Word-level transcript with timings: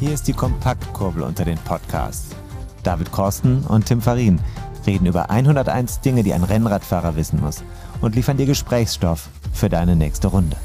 Hier 0.00 0.12
ist 0.14 0.26
die 0.28 0.32
Kompaktkurbel 0.32 1.22
unter 1.22 1.44
den 1.44 1.58
Podcasts. 1.58 2.34
David 2.82 3.12
Korsten 3.12 3.62
und 3.64 3.84
Tim 3.86 4.00
Farin 4.00 4.40
reden 4.86 5.06
über 5.06 5.28
101 5.30 6.00
Dinge, 6.00 6.22
die 6.22 6.32
ein 6.32 6.42
Rennradfahrer 6.42 7.16
wissen 7.16 7.40
muss 7.40 7.62
und 8.00 8.14
liefern 8.14 8.38
dir 8.38 8.46
Gesprächsstoff 8.46 9.28
für 9.52 9.68
deine 9.68 9.96
nächste 9.96 10.28
Runde. 10.28 10.56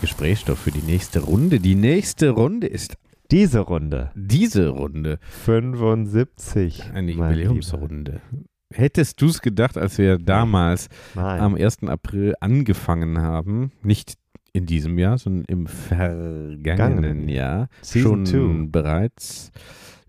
Gesprächsstoff 0.00 0.58
für 0.58 0.70
die 0.70 0.82
nächste 0.82 1.20
Runde. 1.20 1.58
Die 1.58 1.74
nächste 1.74 2.30
Runde 2.30 2.66
ist 2.66 2.96
Diese 3.30 3.60
Runde. 3.60 4.10
diese 4.14 4.68
Runde. 4.68 5.18
75. 5.44 6.84
Eine 6.94 7.12
Jubiläumsrunde. 7.12 8.20
Hättest 8.72 9.20
du 9.22 9.26
es 9.26 9.40
gedacht, 9.40 9.78
als 9.78 9.96
wir 9.96 10.18
damals. 10.18 10.88
Nein. 11.14 11.40
am 11.40 11.54
1. 11.54 11.84
April 11.84 12.34
angefangen 12.40 13.18
haben, 13.18 13.72
nicht 13.82 14.14
in 14.58 14.66
diesem 14.66 14.98
Jahr, 14.98 15.18
sondern 15.18 15.44
im 15.46 15.66
vergangenen. 15.66 17.28
Jahr, 17.28 17.68
Season 17.80 18.26
schon 18.26 18.64
two. 18.64 18.70
bereits. 18.70 19.50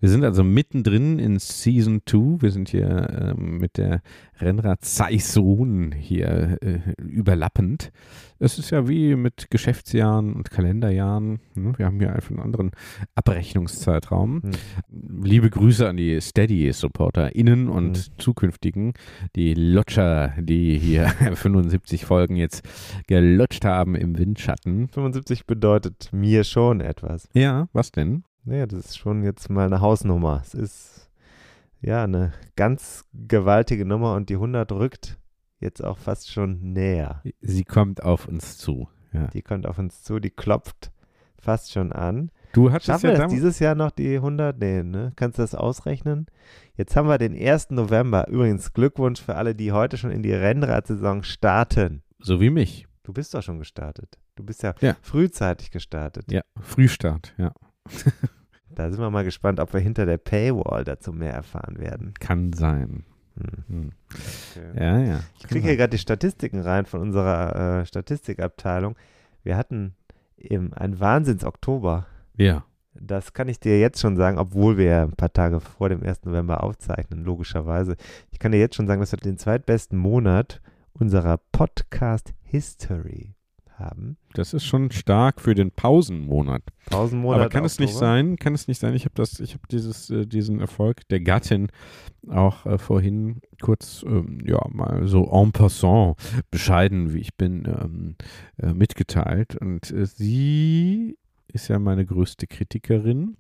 Wir 0.01 0.09
sind 0.09 0.23
also 0.23 0.43
mittendrin 0.43 1.19
in 1.19 1.39
Season 1.39 2.01
2. 2.05 2.41
Wir 2.41 2.51
sind 2.51 2.69
hier 2.69 3.33
ähm, 3.37 3.57
mit 3.57 3.77
der 3.77 4.01
Rennrad-Saison 4.39 5.91
hier 5.91 6.57
äh, 6.61 6.79
überlappend. 7.01 7.91
Es 8.39 8.57
ist 8.57 8.69
ja 8.71 8.87
wie 8.87 9.15
mit 9.15 9.47
Geschäftsjahren 9.49 10.33
und 10.33 10.49
Kalenderjahren. 10.49 11.39
ne? 11.55 11.73
Wir 11.77 11.85
haben 11.85 11.99
hier 11.99 12.13
einfach 12.13 12.29
einen 12.31 12.39
anderen 12.39 12.71
Abrechnungszeitraum. 13.15 14.41
Hm. 14.43 14.51
Liebe 15.23 15.49
Grüße 15.49 15.87
an 15.87 15.97
die 15.97 16.19
Steady-SupporterInnen 16.21 17.67
und 17.67 17.89
Mhm. 17.89 18.17
zukünftigen, 18.19 18.93
die 19.35 19.53
Lutscher, 19.53 20.33
die 20.39 20.77
hier 20.77 21.07
75 21.35 22.05
Folgen 22.05 22.35
jetzt 22.37 22.63
gelutscht 23.07 23.65
haben 23.65 23.95
im 23.95 24.17
Windschatten. 24.17 24.87
75 24.89 25.45
bedeutet 25.45 26.09
mir 26.13 26.43
schon 26.45 26.79
etwas. 26.81 27.27
Ja, 27.33 27.67
was 27.73 27.91
denn? 27.91 28.23
Naja, 28.43 28.65
das 28.65 28.79
ist 28.79 28.97
schon 28.97 29.23
jetzt 29.23 29.49
mal 29.49 29.65
eine 29.65 29.81
Hausnummer. 29.81 30.41
Es 30.43 30.53
ist 30.53 31.09
ja 31.81 32.03
eine 32.03 32.33
ganz 32.55 33.05
gewaltige 33.13 33.85
Nummer 33.85 34.15
und 34.15 34.29
die 34.29 34.35
100 34.35 34.71
rückt 34.71 35.17
jetzt 35.59 35.83
auch 35.83 35.97
fast 35.97 36.31
schon 36.31 36.73
näher. 36.73 37.21
Sie 37.41 37.63
kommt 37.63 38.03
auf 38.03 38.27
uns 38.27 38.57
zu. 38.57 38.87
Ja. 39.11 39.27
Die 39.27 39.41
kommt 39.41 39.65
auf 39.65 39.77
uns 39.79 40.03
zu, 40.03 40.19
die 40.19 40.29
klopft 40.29 40.91
fast 41.37 41.71
schon 41.71 41.91
an. 41.91 42.31
Du 42.53 42.71
hattest 42.71 42.87
Schaffen 42.87 43.09
ja 43.09 43.15
wir 43.15 43.23
das 43.23 43.31
dieses 43.31 43.59
Jahr 43.59 43.75
noch 43.75 43.91
die 43.91 44.15
100? 44.15 44.57
Nee, 44.59 44.83
ne? 44.83 45.13
Kannst 45.15 45.37
du 45.37 45.43
das 45.43 45.55
ausrechnen? 45.55 46.25
Jetzt 46.75 46.95
haben 46.95 47.07
wir 47.07 47.17
den 47.17 47.35
1. 47.35 47.71
November. 47.71 48.27
Übrigens 48.27 48.73
Glückwunsch 48.73 49.21
für 49.21 49.35
alle, 49.35 49.53
die 49.55 49.71
heute 49.71 49.97
schon 49.97 50.11
in 50.11 50.23
die 50.23 50.33
Rennradsaison 50.33 51.23
starten. 51.23 52.03
So 52.19 52.39
wie 52.41 52.49
mich. 52.49 52.87
Du 53.03 53.13
bist 53.13 53.33
doch 53.33 53.43
schon 53.43 53.59
gestartet. 53.59 54.17
Du 54.35 54.43
bist 54.43 54.63
ja, 54.63 54.73
Ja. 54.81 54.95
frühzeitig 55.01 55.71
gestartet. 55.71 56.31
Ja, 56.31 56.41
Frühstart, 56.59 57.33
ja. 57.37 57.51
Da 58.79 58.89
sind 58.89 59.01
wir 59.01 59.09
mal 59.09 59.25
gespannt, 59.25 59.59
ob 59.59 59.73
wir 59.73 59.81
hinter 59.81 60.05
der 60.05 60.17
Paywall 60.17 60.85
dazu 60.85 61.11
mehr 61.11 61.33
erfahren 61.33 61.79
werden. 61.79 62.13
Kann 62.19 62.53
sein. 62.53 63.03
Hm. 63.35 63.63
Hm. 63.67 63.91
Okay. 64.09 64.79
Ja, 64.81 64.99
ja. 64.99 65.19
Ich 65.37 65.47
kriege 65.47 65.67
hier 65.67 65.75
gerade 65.75 65.89
die 65.89 65.97
Statistiken 65.97 66.61
rein 66.61 66.85
von 66.85 67.01
unserer 67.01 67.81
äh, 67.81 67.85
Statistikabteilung. 67.85 68.95
Wir 69.43 69.57
hatten 69.57 69.95
im, 70.37 70.73
einen 70.73 70.97
Wahnsinns-Oktober. 70.99 72.07
Ja. 72.37 72.63
Das 72.93 73.33
kann 73.33 73.49
ich 73.49 73.59
dir 73.59 73.79
jetzt 73.79 73.99
schon 73.99 74.15
sagen, 74.15 74.37
obwohl 74.37 74.77
wir 74.77 74.85
ja 74.85 75.03
ein 75.03 75.11
paar 75.11 75.33
Tage 75.33 75.59
vor 75.59 75.89
dem 75.89 76.01
1. 76.01 76.23
November 76.23 76.63
aufzeichnen, 76.63 77.23
logischerweise. 77.23 77.97
Ich 78.31 78.39
kann 78.39 78.53
dir 78.53 78.59
jetzt 78.59 78.75
schon 78.75 78.87
sagen, 78.87 79.01
dass 79.01 79.11
wir 79.11 79.19
den 79.19 79.37
zweitbesten 79.37 79.97
Monat 79.97 80.61
unserer 80.93 81.37
Podcast-History 81.51 83.35
haben. 83.79 84.17
Das 84.33 84.53
ist 84.53 84.65
schon 84.65 84.91
stark 84.91 85.41
für 85.41 85.55
den 85.55 85.71
Pausenmonat. 85.71 86.61
Pausenmonat. 86.89 87.39
Aber 87.39 87.49
kann 87.49 87.65
es 87.65 87.79
nicht 87.79 87.93
sein, 87.93 88.35
kann 88.35 88.53
es 88.53 88.67
nicht 88.67 88.79
sein, 88.79 88.93
ich 88.93 89.05
habe 89.05 89.15
das, 89.15 89.39
ich 89.39 89.53
habe 89.53 89.63
dieses, 89.71 90.09
äh, 90.09 90.25
diesen 90.25 90.59
Erfolg 90.59 91.07
der 91.09 91.21
Gattin 91.21 91.69
auch 92.27 92.65
äh, 92.65 92.77
vorhin 92.77 93.41
kurz, 93.61 94.03
ähm, 94.05 94.39
ja, 94.45 94.59
mal 94.69 95.07
so 95.07 95.29
en 95.31 95.51
passant, 95.51 96.15
bescheiden 96.51 97.13
wie 97.13 97.19
ich 97.19 97.35
bin, 97.35 97.65
ähm, 97.65 98.15
äh, 98.57 98.73
mitgeteilt. 98.73 99.55
Und 99.55 99.91
äh, 99.91 100.05
sie 100.05 101.17
ist 101.47 101.67
ja 101.67 101.79
meine 101.79 102.05
größte 102.05 102.47
Kritikerin. 102.47 103.37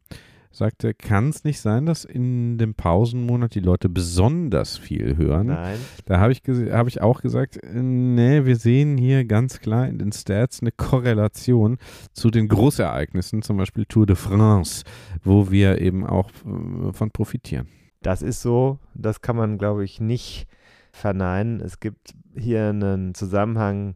Sagte, 0.51 0.95
kann 0.95 1.29
es 1.29 1.43
nicht 1.43 1.61
sein, 1.61 1.85
dass 1.85 2.05
in 2.05 2.57
dem 2.57 2.73
Pausenmonat 2.73 3.53
die 3.53 3.59
Leute 3.59 3.87
besonders 3.87 4.77
viel 4.77 5.15
hören? 5.15 5.47
Nein. 5.47 5.77
Da 6.05 6.19
habe 6.19 6.31
ich, 6.31 6.41
hab 6.71 6.87
ich 6.87 7.01
auch 7.01 7.21
gesagt, 7.21 7.59
nee, 7.71 8.45
wir 8.45 8.55
sehen 8.55 8.97
hier 8.97 9.25
ganz 9.25 9.59
klar 9.59 9.87
in 9.87 9.99
den 9.99 10.11
Stats 10.11 10.61
eine 10.61 10.71
Korrelation 10.71 11.77
zu 12.13 12.31
den 12.31 12.47
Großereignissen, 12.47 13.43
zum 13.43 13.57
Beispiel 13.57 13.85
Tour 13.85 14.07
de 14.07 14.15
France, 14.15 14.85
wo 15.23 15.51
wir 15.51 15.81
eben 15.81 16.05
auch 16.05 16.29
äh, 16.29 16.93
von 16.93 17.11
profitieren. 17.11 17.67
Das 18.01 18.23
ist 18.23 18.41
so, 18.41 18.79
das 18.95 19.21
kann 19.21 19.35
man, 19.35 19.59
glaube 19.59 19.83
ich, 19.83 19.99
nicht 19.99 20.47
verneinen. 20.91 21.59
Es 21.61 21.79
gibt 21.79 22.15
hier 22.35 22.69
einen 22.69 23.13
Zusammenhang 23.13 23.93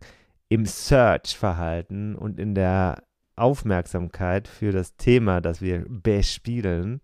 im 0.50 0.66
Search-Verhalten 0.66 2.16
und 2.16 2.40
in 2.40 2.54
der 2.54 3.02
Aufmerksamkeit 3.36 4.48
für 4.48 4.72
das 4.72 4.96
Thema, 4.96 5.42
das 5.42 5.62
wir 5.62 5.86
bespielen. 5.88 7.02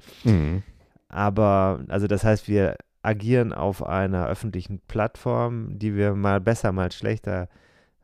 Aber, 1.07 1.84
also 1.88 2.07
das 2.07 2.23
heißt, 2.23 2.47
wir 2.47 2.75
agieren 3.01 3.53
auf 3.53 3.84
einer 3.84 4.28
öffentlichen 4.28 4.79
Plattform, 4.88 5.79
die 5.79 5.95
wir 5.95 6.13
mal 6.13 6.40
besser, 6.40 6.72
mal 6.72 6.91
schlechter 6.91 7.50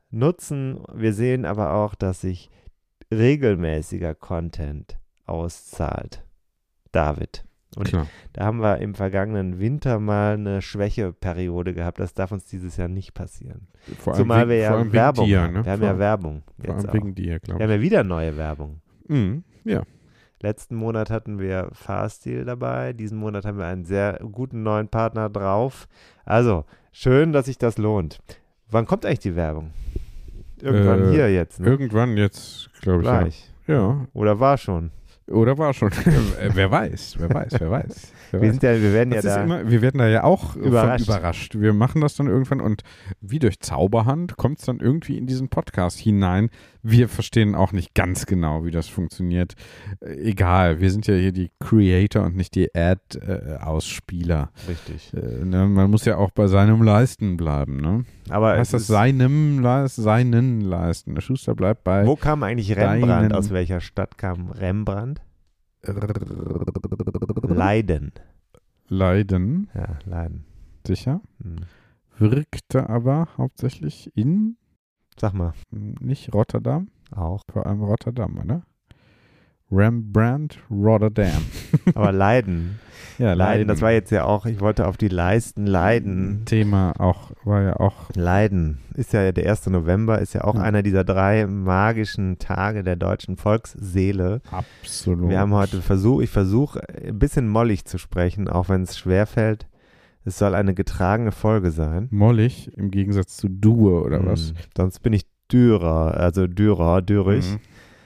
nutzen. 0.10 0.84
Wir 0.94 1.14
sehen 1.14 1.46
aber 1.46 1.74
auch, 1.74 1.96
dass 1.96 2.22
sich 2.22 2.50
regelmäßiger 3.14 4.16
Content 4.16 4.98
auszahlt. 5.26 6.24
David. 6.92 7.45
Und 7.76 7.88
Klar. 7.90 8.08
da 8.34 8.46
haben 8.46 8.62
wir 8.62 8.78
im 8.78 8.96
vergangenen 8.96 9.60
Winter 9.60 10.00
mal 10.00 10.36
eine 10.36 10.62
Schwächeperiode 10.62 11.74
gehabt. 11.74 12.00
Das 12.00 12.14
darf 12.14 12.32
uns 12.32 12.46
dieses 12.46 12.78
Jahr 12.78 12.88
nicht 12.88 13.14
passieren. 13.14 13.68
Vor 14.00 14.14
allem 14.14 14.22
Zumal 14.22 14.48
wegen- 14.48 14.62
wir 14.62 14.68
vor 14.70 14.80
ja 14.86 14.94
Werbung 14.94 15.26
wegen 15.26 15.32
dir, 15.34 15.42
haben. 15.42 15.54
ne? 15.54 15.66
Wir 15.66 15.72
haben 15.74 15.80
vor, 15.80 15.88
ja 15.90 16.00
Werbung. 16.00 16.44
vor 16.64 16.76
Jetzt 16.76 16.88
auch. 16.90 16.94
wegen 16.94 17.16
dir, 17.16 17.26
Wir 17.34 17.40
glaube 17.40 17.64
haben 17.64 17.70
ich. 17.72 17.76
ja 17.78 17.82
wieder 17.82 18.04
neue 18.04 18.38
Werbung. 18.38 18.80
Mhm, 19.08 19.44
ja. 19.66 19.84
Letzten 20.42 20.76
Monat 20.76 21.10
hatten 21.10 21.40
wir 21.40 21.70
Fahrstil 21.74 22.46
dabei. 22.46 22.94
Diesen 22.94 23.18
Monat 23.18 23.46
haben 23.46 23.58
wir 23.58 23.66
einen 23.66 23.84
sehr 23.86 24.20
guten 24.32 24.64
neuen 24.64 24.88
Partner 24.88 25.30
drauf. 25.30 25.88
Also, 26.24 26.66
schön, 26.92 27.34
dass 27.34 27.46
sich 27.48 27.58
das 27.58 27.78
lohnt. 27.78 28.20
Wann 28.70 28.86
kommt 28.86 29.06
eigentlich 29.06 29.20
die 29.20 29.36
Werbung? 29.36 29.72
Irgendwann 30.62 31.10
Äh, 31.10 31.12
hier 31.12 31.34
jetzt, 31.34 31.60
ne? 31.60 31.68
Irgendwann 31.68 32.16
jetzt, 32.16 32.70
glaube 32.82 33.02
ich. 33.02 33.08
Ja. 33.08 33.20
Gleich. 33.22 33.52
ja. 33.68 34.08
Oder 34.14 34.40
war 34.40 34.58
schon? 34.58 34.92
Oder 35.28 35.58
war 35.58 35.74
schon. 35.74 35.92
Äh, 36.40 36.50
wer 36.54 36.70
weiß, 36.70 37.16
wer 37.18 37.34
weiß, 37.34 37.54
wer 37.60 37.72
weiß. 37.72 38.12
Wer 38.32 38.42
Wir, 38.42 38.48
weiß. 38.48 38.54
sind 38.56 38.64
ja, 38.64 38.82
wir 38.82 38.94
werden 38.94 39.10
ja 39.12 39.16
Das 39.22 39.26
ist 39.26 39.36
da. 39.36 39.44
immer, 39.44 39.70
wir 39.70 39.82
werden 39.82 39.98
da 39.98 40.08
ja 40.08 40.24
auch 40.24 40.56
überrascht. 40.56 41.06
Überrascht. 41.08 41.60
Wir 41.60 41.74
machen 41.74 42.02
das 42.02 42.16
dann 42.16 42.28
irgendwann 42.28 42.62
und 42.62 42.84
wie 43.22 43.40
durch 43.40 43.60
Zauberhand 43.60 44.38
kommt 44.38 44.60
es 44.60 44.66
dann 44.66 44.80
irgendwie 44.80 45.18
in 45.18 45.26
diesen 45.26 45.50
Podcast 45.50 45.98
hinein. 45.98 46.50
Wir 46.88 47.10
verstehen 47.10 47.56
auch 47.56 47.72
nicht 47.72 47.96
ganz 47.96 48.28
genau, 48.28 48.64
wie 48.64 48.70
das 48.70 48.88
funktioniert. 48.88 49.56
Äh, 50.02 50.30
egal, 50.30 50.82
wir 50.82 50.92
sind 50.92 51.08
ja 51.08 51.16
hier 51.16 51.32
die 51.32 51.50
Creator 51.60 52.24
und 52.24 52.36
nicht 52.36 52.54
die 52.54 52.70
Ad-Ausspieler. 52.76 54.52
Richtig. 54.70 55.12
Äh, 55.16 55.44
ne? 55.44 55.66
Man 55.68 55.90
muss 55.90 56.06
ja 56.06 56.18
auch 56.18 56.30
bei 56.30 56.46
seinem 56.46 56.84
Leisten 56.84 57.38
bleiben. 57.38 57.78
Ne? 57.78 58.06
Aber 58.30 58.52
Heißt 58.56 58.74
das 58.76 58.86
seinem 58.86 59.60
Leisten, 59.62 60.04
seinen 60.04 60.62
Leisten? 60.62 61.16
Der 61.16 61.22
Schuster 61.22 61.56
bleibt 61.56 61.84
bei 61.84 62.06
wo 62.06 62.16
kam 62.16 62.44
eigentlich 62.44 62.76
Rembrandt? 62.78 63.34
Aus 63.34 63.50
welcher 63.50 63.80
Stadt 63.82 64.20
kam 64.20 64.52
Rembrandt? 64.52 65.22
Leiden. 67.48 68.12
Leiden, 68.88 69.70
Ja, 69.74 69.98
Leiden. 70.06 70.46
sicher. 70.86 71.22
Hm. 71.42 71.56
Wirkte 72.20 72.88
aber 72.90 73.28
hauptsächlich 73.38 74.12
in, 74.16 74.58
Sag 75.20 75.34
mal, 75.34 75.54
nicht 75.72 76.34
Rotterdam, 76.34 76.90
auch. 77.16 77.42
vor 77.52 77.66
allem 77.66 77.82
Rotterdam, 77.84 78.38
oder? 78.44 78.64
Rembrandt, 79.72 80.60
Rotterdam. 80.70 81.42
Aber 81.96 82.12
Leiden. 82.12 82.80
Ja, 83.18 83.34
Leiden, 83.34 83.68
das 83.70 83.82
war 83.82 83.92
jetzt 83.92 84.12
ja 84.12 84.26
auch, 84.26 84.46
ich 84.46 84.60
wollte 84.60 84.88
auf 84.88 84.98
die 84.98 85.08
Leisten 85.08 85.66
leiden. 85.66 86.44
Thema 86.46 86.94
auch, 87.00 87.32
war 87.46 87.62
ja 87.62 87.76
auch, 87.78 88.10
Leiden 88.14 88.80
ist 88.94 89.14
ja 89.14 89.32
der 89.32 89.50
1. 89.50 89.68
November, 89.68 90.20
ist 90.20 90.34
ja 90.34 90.44
auch 90.44 90.56
Ja. 90.56 90.62
einer 90.62 90.84
dieser 90.84 91.04
drei 91.06 91.48
magischen 91.48 92.38
Tage 92.40 92.84
der 92.84 92.98
deutschen 92.98 93.38
Volksseele. 93.38 94.42
absolut. 94.52 95.30
Wir 95.30 95.40
haben 95.40 95.54
heute 95.54 95.82
versucht, 95.82 96.26
ich 96.26 96.30
versuche 96.30 96.82
ein 97.06 97.18
bisschen 97.18 97.48
mollig 97.48 97.86
zu 97.86 97.98
sprechen, 97.98 98.50
auch 98.50 98.68
wenn 98.70 98.84
es 98.84 98.98
schwerfällt. 98.98 99.66
Es 100.26 100.38
soll 100.40 100.56
eine 100.56 100.74
getragene 100.74 101.32
Folge 101.32 101.72
sein. 101.72 102.08
Mollig 102.12 102.72
im 102.76 102.90
Gegensatz 102.92 103.38
zu 103.38 103.48
Due, 103.48 104.02
oder 104.02 104.26
was? 104.26 104.50
Hm, 104.50 104.56
Sonst 104.76 105.00
bin 105.02 105.14
ich 105.14 105.24
Dürer, 105.52 106.16
also 106.18 106.48
Dürer, 106.48 107.02
Dürrig. 107.04 107.46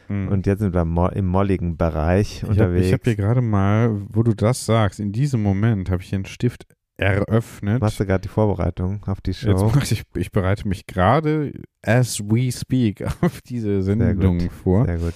Mhm. 0.10 0.24
Mhm. 0.24 0.28
Und 0.30 0.48
jetzt 0.48 0.60
sind 0.60 0.74
wir 0.74 0.86
mo 0.86 1.08
im 1.08 1.28
molligen 1.28 1.78
Bereich 1.78 2.38
ich 2.38 2.42
habe 2.44 2.52
unterwegs. 2.54 2.92
hab 2.92 3.04
hier 3.06 3.16
gerade 3.16 3.42
mal, 3.42 4.02
wo 4.10 4.24
du 4.24 4.34
das 4.34 4.66
sagst, 4.66 5.00
in 5.00 5.12
diesem 5.12 5.42
Moment 5.44 5.90
habe 5.90 6.02
ich 6.02 6.10
hier 6.10 6.18
einen 6.18 6.26
Stift 6.26 6.66
eröffnet. 6.98 7.80
Machst 7.82 8.00
du 8.00 8.06
gerade 8.06 8.22
die 8.22 8.28
Vorbereitung 8.28 9.02
auf 9.06 9.22
die 9.22 9.32
Jetzt 9.32 9.42
Show? 9.42 9.72
mach 9.74 9.90
ich, 9.90 10.04
ich 10.16 10.32
bereite 10.32 10.68
mich 10.68 10.86
gerade, 10.88 11.54
as 11.82 12.20
we 12.20 12.52
speak, 12.52 13.02
auf 13.22 13.42
diese 13.42 13.82
Sehr 13.82 13.96
Sendung 13.98 14.40
gut. 14.40 14.52
vor. 14.52 14.86
Sehr 14.86 14.98
gut. 14.98 15.14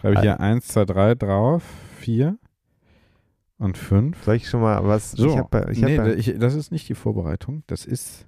Schreibe 0.00 0.14
ich 0.14 0.20
hier 0.20 0.38
1, 0.38 0.66
2, 0.68 0.84
3 0.84 1.14
drauf, 1.16 1.62
4 1.98 2.38
und 3.64 3.78
5. 3.78 4.22
Soll 4.24 4.36
ich 4.36 4.48
schon 4.48 4.60
mal 4.60 4.86
was? 4.86 5.12
So, 5.12 5.28
ich 5.28 5.36
hab, 5.36 5.54
ich 5.70 5.82
hab 5.82 5.88
nee, 5.88 5.96
ja- 5.96 6.06
ich, 6.08 6.34
das 6.38 6.54
ist 6.54 6.70
nicht 6.70 6.88
die 6.88 6.94
Vorbereitung, 6.94 7.64
das 7.66 7.86
ist 7.86 8.26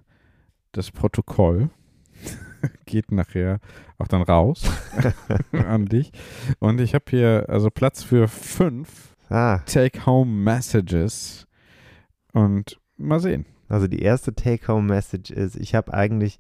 das 0.73 0.91
Protokoll. 0.91 1.71
Geht 2.87 3.13
nachher 3.13 3.61
auch 3.99 4.09
dann 4.09 4.23
raus 4.23 4.63
an 5.53 5.87
dich. 5.87 6.11
Und 6.59 6.81
ich 6.81 6.95
habe 6.95 7.05
hier 7.11 7.45
also 7.49 7.71
Platz 7.71 8.03
für 8.03 8.29
fünf 8.29 9.15
ah, 9.29 9.59
Take-Home-Messages. 9.67 11.47
Und 12.33 12.81
mal 12.97 13.21
sehen. 13.21 13.47
also 13.69 13.87
die 13.87 14.03
erste 14.03 14.35
Take-Home-Message 14.35 15.31
ist, 15.31 15.57
ich 15.57 15.75
habe 15.75 15.93
eigentlich 15.95 16.39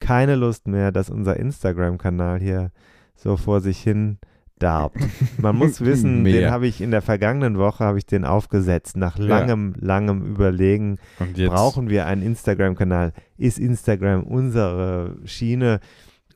keine 0.00 0.34
Lust 0.34 0.66
mehr, 0.66 0.92
dass 0.92 1.10
unser 1.10 1.36
Instagram-Kanal 1.36 2.40
hier 2.40 2.72
so 3.14 3.36
vor 3.36 3.60
sich 3.60 3.80
hin 3.82 4.18
darbt. 4.62 4.96
Man 5.38 5.56
muss 5.56 5.80
wissen, 5.84 6.22
Mehr. 6.22 6.32
den 6.40 6.50
habe 6.50 6.66
ich 6.66 6.80
in 6.80 6.90
der 6.90 7.02
vergangenen 7.02 7.58
Woche, 7.58 7.84
habe 7.84 7.98
ich 7.98 8.06
den 8.06 8.24
aufgesetzt, 8.24 8.96
nach 8.96 9.18
Ja. 9.18 9.24
langem, 9.26 9.74
langem 9.78 10.22
Überlegen. 10.24 10.98
Brauchen 11.36 11.88
wir 11.88 12.06
einen 12.06 12.22
Instagram-Kanal? 12.22 13.12
Ist 13.36 13.58
Instagram 13.58 14.22
unsere 14.22 15.16
Schiene 15.24 15.80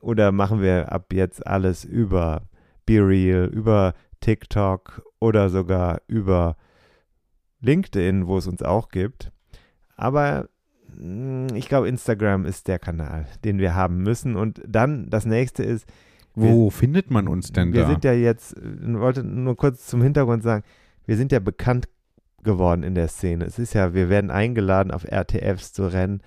oder 0.01 0.31
machen 0.31 0.61
wir 0.61 0.91
ab 0.91 1.13
jetzt 1.13 1.45
alles 1.47 1.83
über 1.85 2.43
BeReal, 2.85 3.45
über 3.45 3.93
TikTok 4.21 5.01
oder 5.19 5.49
sogar 5.49 6.01
über 6.07 6.55
LinkedIn, 7.61 8.27
wo 8.27 8.37
es 8.37 8.47
uns 8.47 8.61
auch 8.61 8.89
gibt? 8.89 9.31
Aber 9.95 10.47
mh, 10.97 11.55
ich 11.55 11.67
glaube, 11.67 11.87
Instagram 11.87 12.45
ist 12.45 12.67
der 12.67 12.79
Kanal, 12.79 13.25
den 13.43 13.59
wir 13.59 13.75
haben 13.75 14.03
müssen. 14.03 14.35
Und 14.35 14.61
dann 14.67 15.09
das 15.09 15.25
nächste 15.25 15.63
ist, 15.63 15.85
Wo 16.35 16.69
findet 16.69 17.11
man 17.11 17.27
uns 17.27 17.51
denn 17.51 17.73
wir 17.73 17.83
da? 17.83 17.87
sind 17.89 18.03
ja 18.03 18.13
jetzt, 18.13 18.55
ich 18.57 18.93
wollte 18.93 19.23
nur 19.23 19.55
kurz 19.55 19.87
zum 19.87 20.01
Hintergrund 20.01 20.43
sagen, 20.43 20.63
wir 21.05 21.17
sind 21.17 21.31
ja 21.31 21.39
bekannt 21.39 21.87
geworden 22.43 22.83
in 22.83 22.95
der 22.95 23.07
Szene. 23.07 23.45
Es 23.45 23.59
ist 23.59 23.73
ja, 23.73 23.93
wir 23.93 24.09
werden 24.09 24.31
eingeladen, 24.31 24.91
auf 24.91 25.05
RTFs 25.05 25.73
zu 25.73 25.91
rennen. 25.91 26.21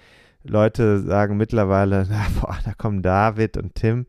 Leute 0.45 1.01
sagen 1.01 1.37
mittlerweile, 1.37 2.07
na, 2.11 2.27
boah, 2.41 2.59
da 2.65 2.73
kommen 2.75 3.03
David 3.03 3.57
und 3.57 3.75
Tim. 3.75 4.07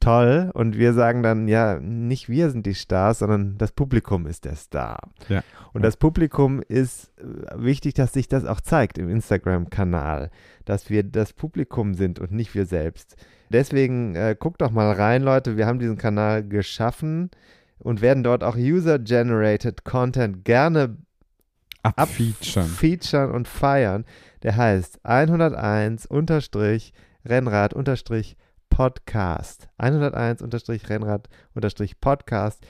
Toll. 0.00 0.50
Und 0.54 0.78
wir 0.78 0.94
sagen 0.94 1.24
dann, 1.24 1.48
ja, 1.48 1.80
nicht 1.80 2.28
wir 2.28 2.50
sind 2.50 2.66
die 2.66 2.74
Stars, 2.74 3.18
sondern 3.18 3.58
das 3.58 3.72
Publikum 3.72 4.26
ist 4.26 4.44
der 4.44 4.54
Star. 4.54 5.00
Ja. 5.28 5.42
Und 5.72 5.82
das 5.82 5.96
Publikum 5.96 6.62
ist 6.62 7.10
äh, 7.18 7.24
wichtig, 7.56 7.94
dass 7.94 8.12
sich 8.12 8.28
das 8.28 8.44
auch 8.44 8.60
zeigt 8.60 8.98
im 8.98 9.08
Instagram-Kanal, 9.08 10.30
dass 10.64 10.88
wir 10.88 11.02
das 11.02 11.32
Publikum 11.32 11.94
sind 11.94 12.20
und 12.20 12.30
nicht 12.30 12.54
wir 12.54 12.66
selbst. 12.66 13.16
Deswegen 13.50 14.14
äh, 14.14 14.36
guckt 14.38 14.60
doch 14.60 14.70
mal 14.70 14.92
rein, 14.92 15.22
Leute. 15.22 15.56
Wir 15.56 15.66
haben 15.66 15.78
diesen 15.78 15.98
Kanal 15.98 16.46
geschaffen 16.46 17.30
und 17.78 18.00
werden 18.00 18.22
dort 18.22 18.44
auch 18.44 18.56
User-Generated 18.56 19.84
Content 19.84 20.44
gerne 20.44 20.96
Abfeaturen. 21.82 22.66
featuren 22.68 23.30
und 23.30 23.48
feiern. 23.48 24.04
Der 24.42 24.56
heißt 24.56 25.00
101 25.04 26.06
unterstrich 26.06 26.92
Rennrad 27.24 27.74
unterstrich 27.74 28.36
Podcast. 28.68 29.68
101 29.78 30.42
unterstrich 30.42 30.88
Rennrad 30.88 31.28
unterstrich 31.54 32.00
Podcast 32.00 32.64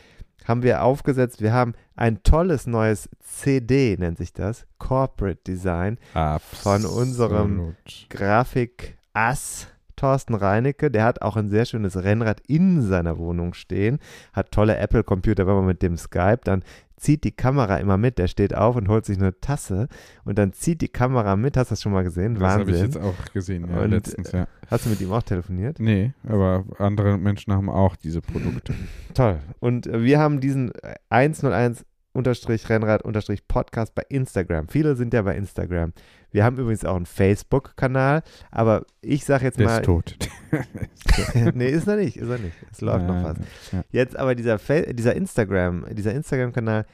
haben 0.48 0.62
wir 0.62 0.82
aufgesetzt. 0.82 1.42
Wir 1.42 1.52
haben 1.52 1.74
ein 1.94 2.22
tolles 2.22 2.66
neues 2.66 3.08
CD, 3.20 3.96
nennt 3.98 4.18
sich 4.18 4.32
das, 4.32 4.66
Corporate 4.78 5.40
Design, 5.46 5.98
von 6.38 6.86
unserem 6.86 7.74
Absolut. 7.76 8.06
Grafik-Ass 8.08 9.68
Thorsten 9.98 10.34
Reinecke. 10.34 10.90
Der 10.90 11.04
hat 11.04 11.22
auch 11.22 11.36
ein 11.36 11.50
sehr 11.50 11.66
schönes 11.66 12.02
Rennrad 12.02 12.40
in 12.46 12.82
seiner 12.82 13.18
Wohnung 13.18 13.52
stehen, 13.52 13.98
hat 14.32 14.52
tolle 14.52 14.78
Apple-Computer, 14.78 15.46
wenn 15.46 15.54
man 15.54 15.66
mit 15.66 15.82
dem 15.82 15.96
Skype, 15.96 16.40
dann 16.44 16.62
zieht 16.96 17.24
die 17.24 17.32
Kamera 17.32 17.76
immer 17.76 17.96
mit. 17.96 18.18
Der 18.18 18.28
steht 18.28 18.54
auf 18.54 18.76
und 18.76 18.88
holt 18.88 19.04
sich 19.04 19.18
eine 19.18 19.38
Tasse 19.40 19.88
und 20.24 20.38
dann 20.38 20.52
zieht 20.52 20.80
die 20.80 20.88
Kamera 20.88 21.36
mit. 21.36 21.56
Hast 21.56 21.70
du 21.70 21.72
das 21.72 21.82
schon 21.82 21.92
mal 21.92 22.04
gesehen? 22.04 22.34
Das 22.34 22.42
habe 22.44 22.62
ich 22.62 22.68
Wahnsinn. 22.68 22.86
jetzt 22.86 22.96
auch 22.96 23.32
gesehen, 23.32 23.68
ja, 23.70 23.80
Und, 23.82 23.90
letztens, 23.90 24.32
ja. 24.32 24.46
Hast 24.68 24.86
du 24.86 24.90
mit 24.90 25.00
ihm 25.00 25.12
auch 25.12 25.22
telefoniert? 25.22 25.78
Nee, 25.78 26.12
aber 26.26 26.64
andere 26.78 27.18
Menschen 27.18 27.52
haben 27.52 27.70
auch 27.70 27.96
diese 27.96 28.20
Produkte. 28.20 28.74
Toll. 29.14 29.38
Und 29.60 29.86
äh, 29.86 30.02
wir 30.02 30.18
haben 30.18 30.40
diesen 30.40 30.74
äh, 30.82 30.94
101 31.10 31.84
unterstrich 32.18 32.68
Rennrad 32.68 33.02
unterstrich 33.02 33.46
Podcast 33.48 33.94
bei 33.94 34.02
Instagram. 34.08 34.68
Viele 34.68 34.96
sind 34.96 35.14
ja 35.14 35.22
bei 35.22 35.34
Instagram. 35.36 35.92
Wir 36.30 36.44
haben 36.44 36.58
übrigens 36.58 36.84
auch 36.84 36.96
einen 36.96 37.06
Facebook-Kanal, 37.06 38.22
aber 38.50 38.84
ich 39.00 39.24
sage 39.24 39.44
jetzt 39.46 39.58
Der 39.58 39.66
mal, 39.66 39.76
ist 39.78 39.84
tot. 39.86 40.16
nee, 41.54 41.68
ist 41.70 41.86
er 41.88 41.96
nicht, 41.96 42.16
ist 42.16 42.28
er 42.28 42.38
nicht. 42.38 42.54
Es 42.70 42.80
läuft 42.80 43.06
noch 43.06 43.22
was. 43.24 43.38
Ja. 43.72 43.82
Jetzt 43.90 44.16
aber 44.16 44.34
dieser, 44.34 44.58
Fa- 44.58 44.92
dieser 44.92 45.14
Instagram, 45.16 45.86
dieser 45.92 46.12
Instagram-Kanal, 46.14 46.84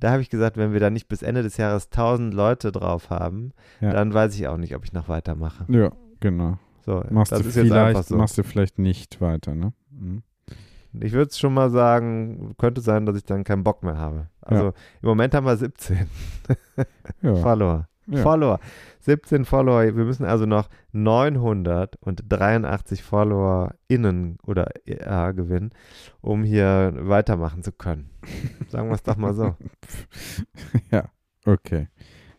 da 0.00 0.10
habe 0.10 0.20
ich 0.22 0.30
gesagt, 0.30 0.56
wenn 0.56 0.72
wir 0.72 0.80
da 0.80 0.90
nicht 0.90 1.08
bis 1.08 1.22
Ende 1.22 1.42
des 1.42 1.56
Jahres 1.56 1.86
1000 1.86 2.34
Leute 2.34 2.72
drauf 2.72 3.08
haben, 3.10 3.52
Ja. 3.80 3.92
dann 3.92 4.12
weiß 4.12 4.34
ich 4.34 4.46
auch 4.48 4.56
nicht, 4.58 4.74
ob 4.74 4.84
ich 4.84 4.92
noch 4.92 5.08
weitermache. 5.08 5.64
ja, 5.68 5.90
genau. 6.20 6.58
So, 6.84 7.04
Machst 7.10 7.30
das 7.30 7.42
du 7.42 7.50
vielleicht, 7.50 8.04
so. 8.08 8.16
machst 8.16 8.36
du 8.36 8.42
vielleicht 8.42 8.78
nicht 8.80 9.20
weiter, 9.20 9.54
ne? 9.54 9.72
Mhm. 9.92 10.22
Ich 11.00 11.12
würde 11.12 11.30
es 11.30 11.38
schon 11.38 11.54
mal 11.54 11.70
sagen, 11.70 12.54
könnte 12.58 12.80
sein, 12.80 13.06
dass 13.06 13.16
ich 13.16 13.24
dann 13.24 13.44
keinen 13.44 13.64
Bock 13.64 13.82
mehr 13.82 13.96
habe. 13.96 14.28
Also 14.40 14.74
im 15.00 15.08
Moment 15.08 15.34
haben 15.34 15.46
wir 15.46 15.56
17 15.56 16.06
Ja. 17.22 17.34
Follower. 17.36 17.88
Ja. 18.06 18.22
Follower. 18.22 18.58
17 19.00 19.44
Follower. 19.44 19.84
Wir 19.84 20.04
müssen 20.04 20.24
also 20.24 20.46
noch 20.46 20.68
983 20.92 23.02
Follower 23.02 23.74
innen 23.88 24.38
oder 24.44 24.68
ja, 24.84 25.32
gewinnen, 25.32 25.70
um 26.20 26.44
hier 26.44 26.92
weitermachen 26.96 27.62
zu 27.62 27.72
können. 27.72 28.10
Sagen 28.68 28.88
wir 28.88 28.94
es 28.94 29.02
doch 29.02 29.16
mal 29.16 29.34
so. 29.34 29.56
ja, 30.90 31.04
okay. 31.46 31.88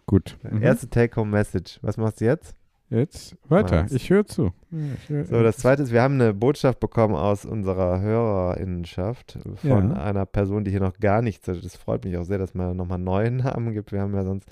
Gut. 0.05 0.37
Mhm. 0.43 0.61
Erste 0.61 0.89
Take-Home-Message. 0.89 1.79
Was 1.81 1.97
machst 1.97 2.21
du 2.21 2.25
jetzt? 2.25 2.55
Jetzt 2.93 3.35
weiter. 3.49 3.81
Mach's. 3.83 3.91
Ich 3.93 4.09
höre 4.09 4.25
zu. 4.25 4.51
Ja, 4.71 4.79
ich 4.95 5.09
hör- 5.09 5.25
So, 5.25 5.41
das 5.41 5.57
zweite 5.57 5.81
ist, 5.83 5.91
wir 5.91 6.01
haben 6.03 6.13
eine 6.21 6.33
Botschaft 6.33 6.79
bekommen 6.79 7.15
aus 7.15 7.43
unserer 7.45 7.99
Hörerinnenschaft 8.01 9.39
von 9.55 9.89
Ja. 9.91 10.03
einer 10.03 10.25
Person, 10.25 10.63
die 10.63 10.71
hier 10.71 10.79
noch 10.79 10.97
gar 10.99 11.21
nichts, 11.21 11.45
das 11.47 11.75
freut 11.75 12.05
mich 12.05 12.15
auch 12.17 12.23
sehr, 12.23 12.37
dass 12.37 12.53
man 12.53 12.77
nochmal 12.77 12.99
neue 12.99 13.31
Namen 13.57 13.73
gibt. 13.73 13.91
Wir 13.91 14.01
haben 14.01 14.13
ja 14.13 14.23
sonst, 14.23 14.47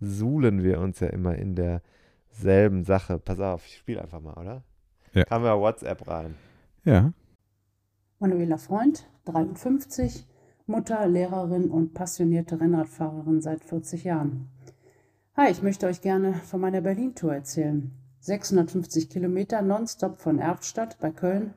suhlen 0.00 0.62
wir 0.62 0.80
uns 0.80 1.00
ja 1.00 1.08
immer 1.08 1.36
in 1.36 1.54
derselben 1.54 2.84
Sache. 2.84 3.18
Pass 3.18 3.40
auf, 3.40 3.64
ich 3.66 3.78
spiele 3.78 4.02
einfach 4.02 4.20
mal, 4.20 4.34
oder? 4.34 4.62
Ja. 5.14 5.24
Haben 5.30 5.44
wir 5.44 5.58
WhatsApp 5.58 6.06
rein. 6.06 6.34
ja. 6.84 7.12
Manuela 8.18 8.56
Freund, 8.56 9.06
53, 9.26 10.26
Mutter, 10.66 11.06
Lehrerin 11.06 11.70
und 11.70 11.92
passionierte 11.92 12.58
Rennradfahrerin 12.58 13.42
seit 13.42 13.62
40 13.62 14.04
Jahren. 14.04 14.48
Hi, 15.38 15.50
ich 15.50 15.60
möchte 15.62 15.86
euch 15.86 16.00
gerne 16.00 16.32
von 16.32 16.62
meiner 16.62 16.80
Berlin-Tour 16.80 17.34
erzählen. 17.34 17.92
650 18.20 19.10
Kilometer 19.10 19.60
nonstop 19.60 20.16
von 20.16 20.38
Erftstadt 20.38 20.96
bei 20.98 21.10
Köln 21.10 21.52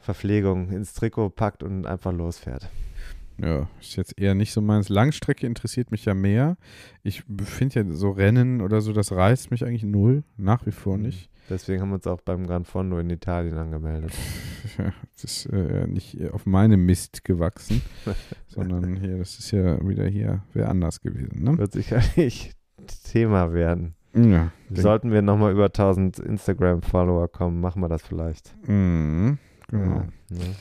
Verpflegung 0.00 0.70
ins 0.70 0.94
Trikot 0.94 1.30
packt 1.30 1.62
und 1.62 1.86
einfach 1.86 2.12
losfährt. 2.12 2.68
Ja, 3.40 3.68
ist 3.80 3.96
jetzt 3.96 4.18
eher 4.20 4.34
nicht 4.34 4.52
so 4.52 4.60
meins. 4.60 4.88
Langstrecke 4.88 5.46
interessiert 5.46 5.90
mich 5.90 6.04
ja 6.04 6.14
mehr. 6.14 6.56
Ich 7.02 7.24
finde 7.44 7.80
ja 7.80 7.92
so 7.92 8.10
Rennen 8.10 8.60
oder 8.60 8.80
so, 8.80 8.92
das 8.92 9.12
reißt 9.12 9.50
mich 9.50 9.64
eigentlich 9.64 9.84
null. 9.84 10.22
Nach 10.36 10.66
wie 10.66 10.72
vor 10.72 10.98
nicht. 10.98 11.30
Deswegen 11.50 11.82
haben 11.82 11.90
wir 11.90 11.96
uns 11.96 12.06
auch 12.06 12.20
beim 12.20 12.46
Gran 12.46 12.64
Fondo 12.64 12.98
in 12.98 13.10
Italien 13.10 13.56
angemeldet. 13.58 14.12
Ja, 14.78 14.92
das 15.14 15.24
ist 15.24 15.46
äh, 15.46 15.88
nicht 15.88 16.30
auf 16.30 16.46
meinem 16.46 16.86
Mist 16.86 17.24
gewachsen, 17.24 17.82
sondern 18.46 18.94
hier, 18.94 19.18
das 19.18 19.36
ist 19.40 19.50
ja 19.50 19.76
wieder 19.86 20.06
hier 20.06 20.44
wer 20.54 20.68
anders 20.68 21.00
gewesen. 21.00 21.42
Ne? 21.42 21.58
Wird 21.58 21.72
sicherlich 21.72 22.52
Thema 23.10 23.52
werden. 23.52 23.96
Ja, 24.14 24.52
Sollten 24.70 25.10
wir 25.10 25.20
nochmal 25.20 25.50
über 25.50 25.66
1000 25.66 26.20
Instagram-Follower 26.20 27.26
kommen, 27.26 27.60
machen 27.60 27.82
wir 27.82 27.88
das 27.88 28.02
vielleicht. 28.02 28.54
Mhm, 28.68 29.38
genau. 29.68 29.96
Ja, 29.96 30.06
ne? 30.30 30.54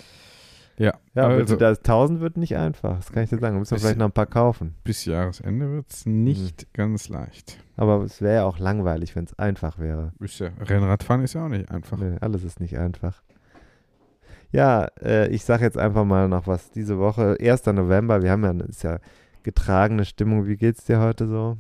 Ja, 0.82 0.94
ja 1.14 1.28
also 1.28 1.56
das 1.56 1.78
1000 1.80 2.22
wird 2.22 2.38
nicht 2.38 2.58
einfach, 2.58 2.96
das 2.96 3.12
kann 3.12 3.24
ich 3.24 3.30
dir 3.30 3.38
sagen. 3.38 3.54
Da 3.54 3.60
müssen 3.60 3.76
wir 3.76 3.80
vielleicht 3.80 4.00
noch 4.00 4.08
ein 4.08 4.12
paar 4.12 4.26
kaufen. 4.26 4.74
bis 4.84 5.06
Jahresende 5.06 5.72
wird 5.72 5.92
es 5.92 6.08
nicht 6.08 6.74
ganz 6.74 7.08
leicht. 7.08 7.64
Aber 7.78 8.02
es 8.04 8.20
wäre 8.22 8.36
ja 8.38 8.44
auch 8.46 8.58
langweilig, 8.58 9.16
wenn 9.16 9.26
es 9.26 9.38
einfach 9.38 9.78
wäre. 9.78 10.14
Ist 10.20 10.40
ja, 10.40 10.50
Rennradfahren 10.60 11.24
ist 11.24 11.34
ja 11.34 11.46
auch 11.46 11.50
nicht 11.50 11.70
einfach. 11.70 12.00
Nee, 12.00 12.18
alles 12.20 12.44
ist 12.44 12.60
nicht 12.60 12.80
einfach. 12.80 13.22
Ja, 14.52 14.88
äh, 15.02 15.28
ich 15.30 15.46
sage 15.46 15.64
jetzt 15.64 15.78
einfach 15.78 16.04
mal 16.04 16.28
noch 16.28 16.48
was 16.48 16.72
diese 16.72 16.98
Woche. 16.98 17.38
1. 17.40 17.68
November, 17.68 18.24
wir 18.24 18.32
haben 18.32 18.44
ja, 18.44 18.66
ist 18.66 18.84
ja 18.84 18.98
getragene 19.44 20.04
Stimmung. 20.04 20.48
Wie 20.48 20.58
geht's 20.58 20.84
dir 20.86 21.00
heute 21.00 21.28
so? 21.28 21.58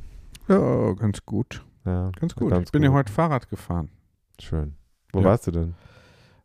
Ja, 0.47 0.93
ganz 0.93 1.23
gut. 1.25 1.63
Ja, 1.85 2.11
Ganz 2.19 2.35
gut. 2.35 2.49
Ganz 2.49 2.69
ich 2.69 2.71
bin 2.71 2.81
ja 2.81 2.91
heute 2.91 3.11
Fahrrad 3.11 3.49
gefahren. 3.49 3.89
Schön. 4.39 4.73
Wo 5.13 5.19
Ja. 5.19 5.25
warst 5.25 5.45
du 5.45 5.51
denn? 5.51 5.75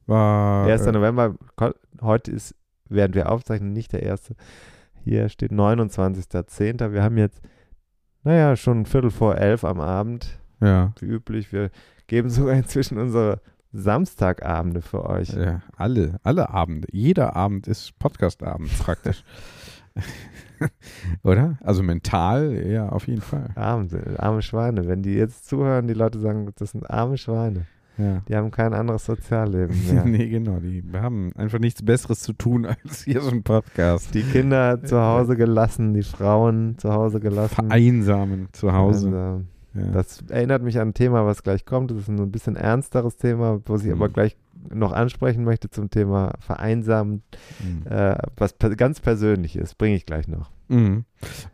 War 0.06 0.66
1. 0.66 0.86
äh, 0.86 0.92
November, 0.92 1.34
heute 2.00 2.30
ist, 2.30 2.54
während 2.88 3.14
wir 3.14 3.30
aufzeichnen, 3.30 3.72
nicht 3.72 3.92
der 3.92 4.02
erste. 4.02 4.34
Hier 5.04 5.28
steht 5.28 5.52
29.10. 5.52 6.92
Wir 6.92 7.02
haben 7.02 7.16
jetzt, 7.16 7.40
naja, 8.24 8.56
schon 8.56 8.80
ein 8.80 8.86
Viertel 8.86 9.10
vor 9.10 9.36
elf 9.36 9.64
am 9.64 9.80
Abend, 9.80 10.38
ja, 10.60 10.92
wie 10.98 11.06
üblich. 11.06 11.52
Wir 11.52 11.70
geben 12.06 12.30
sogar 12.30 12.54
inzwischen 12.54 12.98
unsere 12.98 13.40
Samstagabende 13.72 14.82
für 14.82 15.04
euch. 15.04 15.30
ja, 15.30 15.62
alle, 15.76 16.18
alle 16.22 16.50
Abende. 16.50 16.88
Jeder 16.90 17.36
Abend 17.36 17.66
ist 17.66 17.98
Podcast-Abend 17.98 18.76
praktisch. 18.78 19.22
Oder? 21.22 21.58
Also 21.62 21.82
mental, 21.82 22.66
ja, 22.66 22.88
auf 22.88 23.06
jeden 23.06 23.20
Fall. 23.20 23.50
Arm, 23.54 23.88
arme 24.18 24.42
Schweine. 24.42 24.86
Wenn 24.86 25.02
die 25.02 25.14
jetzt 25.14 25.46
zuhören, 25.46 25.88
die 25.88 25.94
Leute 25.94 26.18
sagen, 26.18 26.50
das 26.56 26.72
sind 26.72 26.88
arme 26.88 27.18
Schweine. 27.18 27.66
Ja. 27.98 28.22
Die 28.28 28.36
haben 28.36 28.50
kein 28.50 28.74
anderes 28.74 29.04
Sozialleben 29.06 29.74
mehr. 29.92 30.04
nee, 30.04 30.28
genau. 30.28 30.58
Die 30.60 30.82
haben 30.94 31.32
einfach 31.36 31.58
nichts 31.58 31.82
Besseres 31.82 32.20
zu 32.20 32.32
tun 32.34 32.66
als 32.84 33.04
hier 33.04 33.20
so 33.22 33.30
ein 33.30 33.42
Podcast. 33.42 34.14
Die 34.14 34.22
Kinder 34.22 34.82
zu 34.84 35.00
Hause 35.00 35.36
gelassen, 35.36 35.94
die 35.94 36.02
Frauen 36.02 36.76
zu 36.78 36.92
Hause 36.92 37.20
gelassen. 37.20 37.54
Vereinsamen 37.54 38.48
zu 38.52 38.72
Hause. 38.72 39.44
Ja. 39.74 39.82
das 39.92 40.22
erinnert 40.28 40.62
mich 40.62 40.78
an 40.78 40.88
ein 40.88 40.94
Thema, 40.94 41.24
was 41.26 41.42
gleich 41.42 41.64
kommt. 41.64 41.90
Das 41.90 41.98
ist 41.98 42.08
ein 42.08 42.30
bisschen 42.30 42.56
ernsteres 42.56 43.16
Thema, 43.16 43.60
was 43.66 43.82
ich 43.82 43.88
Mhm. 43.88 43.92
aber 43.94 44.08
gleich 44.08 44.36
noch 44.72 44.92
ansprechen 44.92 45.44
möchte 45.44 45.70
zum 45.70 45.90
Thema 45.90 46.32
Vereinsamen. 46.40 47.22
Mhm. 47.62 47.86
Äh, 47.90 48.16
was 48.36 48.52
per 48.54 48.74
ganz 48.76 49.00
persönlich 49.00 49.56
ist, 49.56 49.78
bringe 49.78 49.94
ich 49.96 50.06
gleich 50.06 50.28
noch. 50.28 50.50
Mhm. 50.68 51.04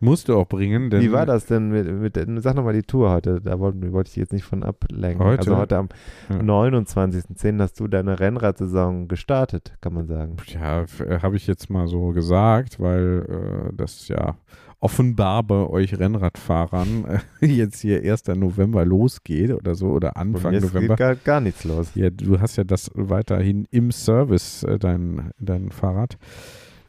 Musst 0.00 0.28
du 0.28 0.36
auch 0.36 0.46
bringen, 0.48 0.90
denn 0.90 1.02
Wie 1.02 1.12
war 1.12 1.26
das 1.26 1.46
denn 1.46 1.70
mit, 1.70 2.16
mit 2.16 2.42
sag 2.42 2.54
nochmal 2.56 2.72
die 2.72 2.82
Tour 2.82 3.10
heute, 3.10 3.40
da 3.40 3.58
wollte, 3.58 3.92
wollte 3.92 4.10
ich 4.10 4.16
jetzt 4.16 4.32
nicht 4.32 4.44
von 4.44 4.62
ablenken. 4.62 5.24
Heute? 5.24 5.38
Also 5.40 5.56
heute 5.56 5.76
am 5.76 5.88
Ja. 6.30 6.36
29.10. 6.40 7.60
hast 7.60 7.78
du 7.78 7.88
deine 7.88 8.18
Rennradsaison 8.20 9.08
gestartet, 9.08 9.74
kann 9.80 9.94
man 9.94 10.06
sagen. 10.06 10.36
Ja, 10.46 10.84
habe 11.22 11.36
ich 11.36 11.46
jetzt 11.46 11.70
mal 11.70 11.86
so 11.86 12.08
gesagt, 12.08 12.80
weil 12.80 13.68
äh, 13.70 13.72
das 13.76 14.08
ja 14.08 14.36
offenbar 14.80 15.44
bei 15.44 15.64
euch 15.68 15.96
Rennradfahrern 15.98 17.20
äh, 17.40 17.46
jetzt 17.46 17.80
hier 17.80 18.02
1. 18.02 18.26
November 18.34 18.84
losgeht 18.84 19.52
oder 19.52 19.76
so 19.76 19.86
oder 19.90 20.16
Anfang 20.16 20.54
jetzt 20.54 20.64
November. 20.64 20.96
geht 20.96 20.98
gar, 20.98 21.14
gar 21.14 21.40
nichts 21.40 21.62
los. 21.64 21.92
Ja, 21.94 22.10
du 22.10 22.40
hast 22.40 22.56
ja 22.56 22.64
das 22.64 22.90
weiterhin 22.94 23.68
im 23.70 23.92
Service, 23.92 24.64
äh, 24.64 24.78
dein, 24.80 25.30
dein 25.38 25.70
Fahrrad. 25.70 26.18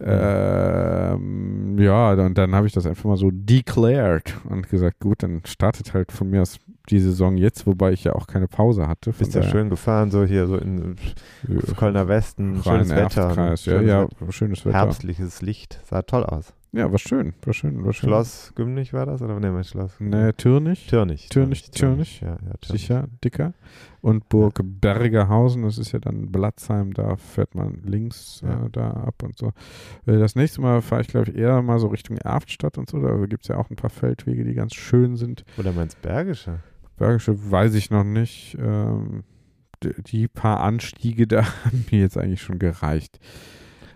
Ähm, 0.05 1.77
ja, 1.79 2.11
und 2.13 2.37
dann 2.37 2.55
habe 2.55 2.67
ich 2.67 2.73
das 2.73 2.85
einfach 2.85 3.05
mal 3.05 3.17
so 3.17 3.29
declared 3.31 4.35
und 4.49 4.69
gesagt, 4.69 4.99
gut, 4.99 5.23
dann 5.23 5.41
startet 5.45 5.93
halt 5.93 6.11
von 6.11 6.29
mir 6.29 6.41
aus 6.41 6.59
die 6.89 6.99
Saison 6.99 7.37
jetzt, 7.37 7.65
wobei 7.65 7.93
ich 7.93 8.03
ja 8.03 8.13
auch 8.13 8.27
keine 8.27 8.47
Pause 8.47 8.87
hatte. 8.87 9.11
Bist 9.13 9.35
ja 9.35 9.43
schön 9.43 9.69
gefahren, 9.69 10.11
so 10.11 10.25
hier 10.25 10.47
so 10.47 10.57
in 10.57 10.95
Ja, 11.47 11.73
Kölner 11.75 12.07
Westen, 12.07 12.61
schönes 12.63 12.89
Wetter. 12.89 13.33
Ja, 13.35 13.57
schönes 13.57 13.87
ja, 13.87 14.03
Wetter. 14.03 14.31
schönes 14.31 14.65
Wetter. 14.65 14.77
Herbstliches 14.77 15.41
Licht, 15.41 15.79
sah 15.85 16.01
toll 16.01 16.23
aus. 16.25 16.53
Ja, 16.75 16.91
war 16.91 16.97
schön, 16.97 17.33
war 17.45 17.53
schön, 17.53 17.85
war 17.85 17.93
schön. 17.93 18.09
Schloss 18.09 18.51
Gümnich 18.55 18.93
war 18.93 19.05
das 19.05 19.21
oder 19.21 19.39
ne, 19.39 19.51
mein 19.51 19.63
Schloss? 19.63 19.99
Ne, 19.99 20.35
Türnich, 20.35 20.87
Türnich. 20.87 21.29
Türnich, 21.29 21.69
Türnich. 21.69 22.21
Ja, 22.21 22.29
ja, 22.29 22.37
Türnich. 22.59 22.81
sicher, 22.81 23.07
dicker. 23.23 23.53
Und 24.01 24.27
Burg 24.27 24.59
Bergerhausen, 24.63 25.61
das 25.61 25.77
ist 25.77 25.91
ja 25.91 25.99
dann 25.99 26.31
Blatzheim, 26.31 26.91
da 26.95 27.15
fährt 27.15 27.53
man 27.53 27.83
links 27.83 28.41
Ja. 28.43 28.65
äh, 28.65 28.69
da 28.71 28.89
ab 28.89 29.21
und 29.21 29.37
so. 29.37 29.49
Äh, 30.07 30.17
das 30.17 30.35
nächste 30.35 30.61
Mal 30.61 30.81
fahre 30.81 31.01
ich, 31.03 31.09
glaube 31.09 31.29
ich, 31.29 31.37
eher 31.37 31.61
mal 31.61 31.77
so 31.77 31.87
Richtung 31.87 32.17
Erftstadt 32.17 32.79
und 32.79 32.89
so. 32.89 32.99
Da 32.99 33.23
gibt 33.27 33.43
es 33.43 33.49
ja 33.49 33.57
auch 33.57 33.69
ein 33.69 33.75
paar 33.75 33.91
Feldwege, 33.91 34.43
die 34.43 34.55
ganz 34.55 34.73
schön 34.73 35.15
sind. 35.15 35.45
Oder 35.59 35.73
meinst 35.73 36.01
Bergische? 36.01 36.59
Bergische 36.97 37.51
weiß 37.51 37.75
ich 37.75 37.91
noch 37.91 38.03
nicht. 38.03 38.57
Ähm, 38.59 39.23
die, 39.83 40.01
die 40.01 40.27
paar 40.27 40.61
Anstiege 40.61 41.27
da 41.27 41.45
haben 41.65 41.85
mir 41.91 41.99
jetzt 41.99 42.17
eigentlich 42.17 42.41
schon 42.41 42.57
gereicht. 42.57 43.19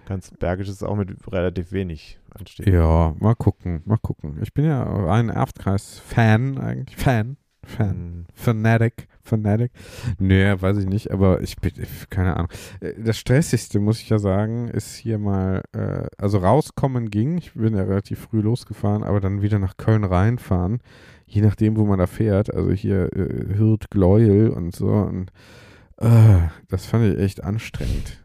Ganz 0.07 0.31
Bergisch 0.31 0.69
ist 0.69 0.83
auch 0.83 0.95
mit 0.95 1.09
relativ 1.29 1.73
wenig 1.73 2.17
Anstieg. 2.29 2.65
Ja, 2.65 3.13
mal 3.19 3.35
gucken, 3.35 3.81
mal 3.83 3.97
gucken. 3.97 4.37
Ich 4.41 4.53
bin 4.53 4.63
ja 4.63 5.05
ein 5.07 5.27
Erftkreis-Fan 5.27 6.57
eigentlich. 6.59 6.95
Fan, 6.95 7.35
Fan. 7.65 7.97
Mhm. 7.97 8.25
Fanatic, 8.33 9.09
Fanatic. 9.21 9.73
Nee, 10.17 10.55
weiß 10.57 10.77
ich 10.77 10.85
nicht, 10.85 11.11
aber 11.11 11.41
ich 11.41 11.57
bin, 11.57 11.73
keine 12.09 12.37
Ahnung. 12.37 12.47
Äh, 12.79 12.93
Das 13.03 13.17
Stressigste, 13.17 13.81
muss 13.81 13.99
ich 13.99 14.07
ja 14.07 14.17
sagen, 14.17 14.69
ist 14.69 14.95
hier 14.95 15.17
mal, 15.17 15.61
äh, 15.73 16.07
also 16.17 16.37
rauskommen 16.37 17.09
ging. 17.09 17.37
Ich 17.37 17.53
bin 17.53 17.75
ja 17.75 17.83
relativ 17.83 18.19
früh 18.19 18.39
losgefahren, 18.39 19.03
aber 19.03 19.19
dann 19.19 19.41
wieder 19.41 19.59
nach 19.59 19.75
Köln 19.75 20.05
reinfahren, 20.05 20.79
je 21.25 21.41
nachdem, 21.41 21.75
wo 21.75 21.85
man 21.85 21.99
da 21.99 22.07
fährt. 22.07 22.53
Also 22.53 22.71
hier 22.71 23.11
äh, 23.13 23.57
Hürth, 23.57 23.89
Gleuel 23.89 24.51
und 24.51 24.73
so. 24.73 24.87
Und 24.87 25.31
äh, 25.97 26.47
das 26.69 26.85
fand 26.85 27.03
ich 27.03 27.19
echt 27.19 27.43
anstrengend. 27.43 28.23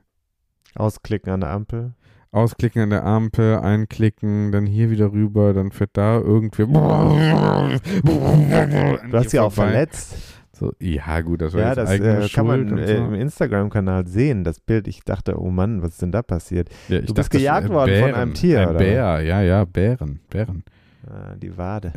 Ausklicken 0.75 1.33
an 1.33 1.41
der 1.41 1.51
Ampel. 1.51 1.93
Ausklicken 2.31 2.83
an 2.83 2.91
der 2.91 3.05
Ampel, 3.05 3.59
einklicken, 3.59 4.53
dann 4.53 4.65
hier 4.65 4.91
wieder 4.91 5.13
rüber, 5.13 5.53
dann 5.53 5.71
fährt 5.71 5.91
da 5.95 6.19
irgendwer. 6.19 6.67
Du 8.05 9.19
hast 9.19 9.31
sie 9.31 9.39
auch 9.39 9.53
verletzt. 9.53 10.17
So, 10.55 10.73
ja, 10.79 11.21
gut, 11.23 11.43
das 11.43 11.55
war 11.55 11.61
Ja, 11.61 11.69
jetzt 11.69 11.77
das 11.79 11.91
eigene 11.91 12.25
äh, 12.25 12.29
kann 12.29 12.47
man 12.47 12.79
äh, 12.79 12.87
so. 12.97 13.05
im 13.05 13.15
Instagram-Kanal 13.15 14.07
sehen, 14.07 14.45
das 14.45 14.61
Bild. 14.61 14.87
Ich 14.87 15.01
dachte, 15.03 15.39
oh 15.41 15.51
Mann, 15.51 15.83
was 15.83 15.93
ist 15.93 16.03
denn 16.03 16.13
da 16.13 16.23
passiert? 16.23 16.69
Ja, 16.89 17.01
du 17.01 17.07
bist 17.15 17.19
dachte, 17.19 17.39
gejagt 17.39 17.69
worden 17.69 17.95
von 17.99 18.05
Bären, 18.11 18.15
einem 18.15 18.35
Tier, 18.35 18.61
Ein 18.61 18.69
oder 18.69 18.79
Bär, 18.79 19.21
ja, 19.23 19.43
ja, 19.43 19.65
Bären, 19.65 20.21
Bären. 20.31 20.63
Ah, 21.07 21.35
die 21.35 21.57
Wade. 21.59 21.93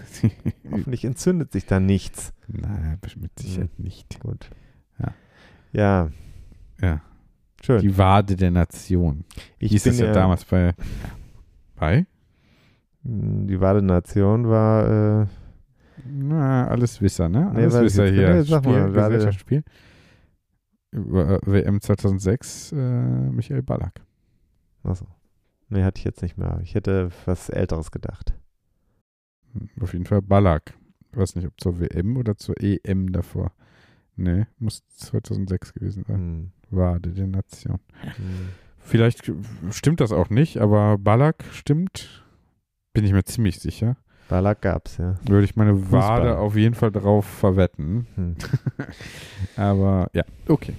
Hoffentlich 0.70 1.04
entzündet 1.04 1.50
sich 1.52 1.66
da 1.66 1.80
nichts. 1.80 2.32
Nein, 2.46 2.98
mit 3.20 3.36
Sicherheit 3.38 3.76
nicht. 3.78 4.20
Gut. 4.20 4.50
Ja. 5.00 5.12
Ja, 5.72 6.10
Ja, 6.80 7.00
schön. 7.66 7.80
die 7.80 7.98
Wade 7.98 8.36
der 8.36 8.50
Nation. 8.50 9.24
ich 9.58 9.72
Hieß 9.72 9.84
bin 9.84 9.92
das 9.92 10.00
ja 10.00 10.12
damals 10.12 10.44
bei, 10.44 10.74
bei? 11.74 12.06
Die 13.02 13.60
Wade 13.60 13.82
Nation 13.82 14.48
war 14.48 15.22
äh, 15.22 15.26
Na, 16.08 16.66
alles 16.68 17.00
Wisser, 17.00 17.28
ne? 17.28 17.50
Nee, 17.54 17.62
Alles 17.62 17.74
ich 17.74 17.82
Wisser 17.82 18.06
hier. 18.10 18.34
Nee, 18.34 18.42
sag 18.42 18.64
mal, 18.64 18.90
Gesellschaftsspiel. 18.90 19.62
Äh, 20.92 20.98
WM 20.98 21.80
2006, 21.80 22.72
äh, 22.72 22.76
Michael 22.76 23.62
Ballack. 23.62 24.00
Achso. 24.82 25.06
Nee, 25.68 25.82
hatte 25.82 25.98
ich 25.98 26.04
jetzt 26.04 26.22
nicht 26.22 26.38
mehr. 26.38 26.60
Ich 26.62 26.74
hätte 26.74 27.10
was 27.26 27.48
Älteres 27.48 27.90
gedacht. 27.90 28.34
Hm, 29.52 29.68
Auf 29.80 29.92
jeden 29.92 30.06
Fall 30.06 30.22
Ballack. 30.22 30.74
Ich 31.12 31.18
weiß 31.18 31.36
nicht, 31.36 31.46
ob 31.46 31.60
zur 31.60 31.80
WM 31.80 32.16
oder 32.16 32.36
zur 32.36 32.54
EM 32.60 33.12
davor. 33.12 33.52
Nee, 34.16 34.46
muss 34.58 34.86
2006 34.88 35.74
gewesen 35.74 36.04
sein. 36.04 36.16
Hm. 36.16 36.52
Wade 36.70 37.10
der 37.10 37.26
Nation. 37.26 37.78
Vielleicht 38.78 39.32
stimmt 39.70 40.00
das 40.00 40.12
auch 40.12 40.30
nicht, 40.30 40.58
aber 40.58 40.98
Ballack 40.98 41.44
stimmt. 41.52 42.24
Bin 42.92 43.04
ich 43.04 43.12
mir 43.12 43.24
ziemlich 43.24 43.58
sicher. 43.58 43.96
Ballack 44.28 44.60
gab's, 44.60 44.96
ja. 44.98 45.14
Würde 45.26 45.44
ich 45.44 45.56
meine 45.56 45.76
Fußball. 45.76 46.00
Wade 46.00 46.38
auf 46.38 46.56
jeden 46.56 46.74
Fall 46.74 46.90
drauf 46.90 47.24
verwetten. 47.24 48.06
Hm. 48.16 48.36
Aber 49.56 50.08
ja, 50.12 50.22
okay. 50.48 50.74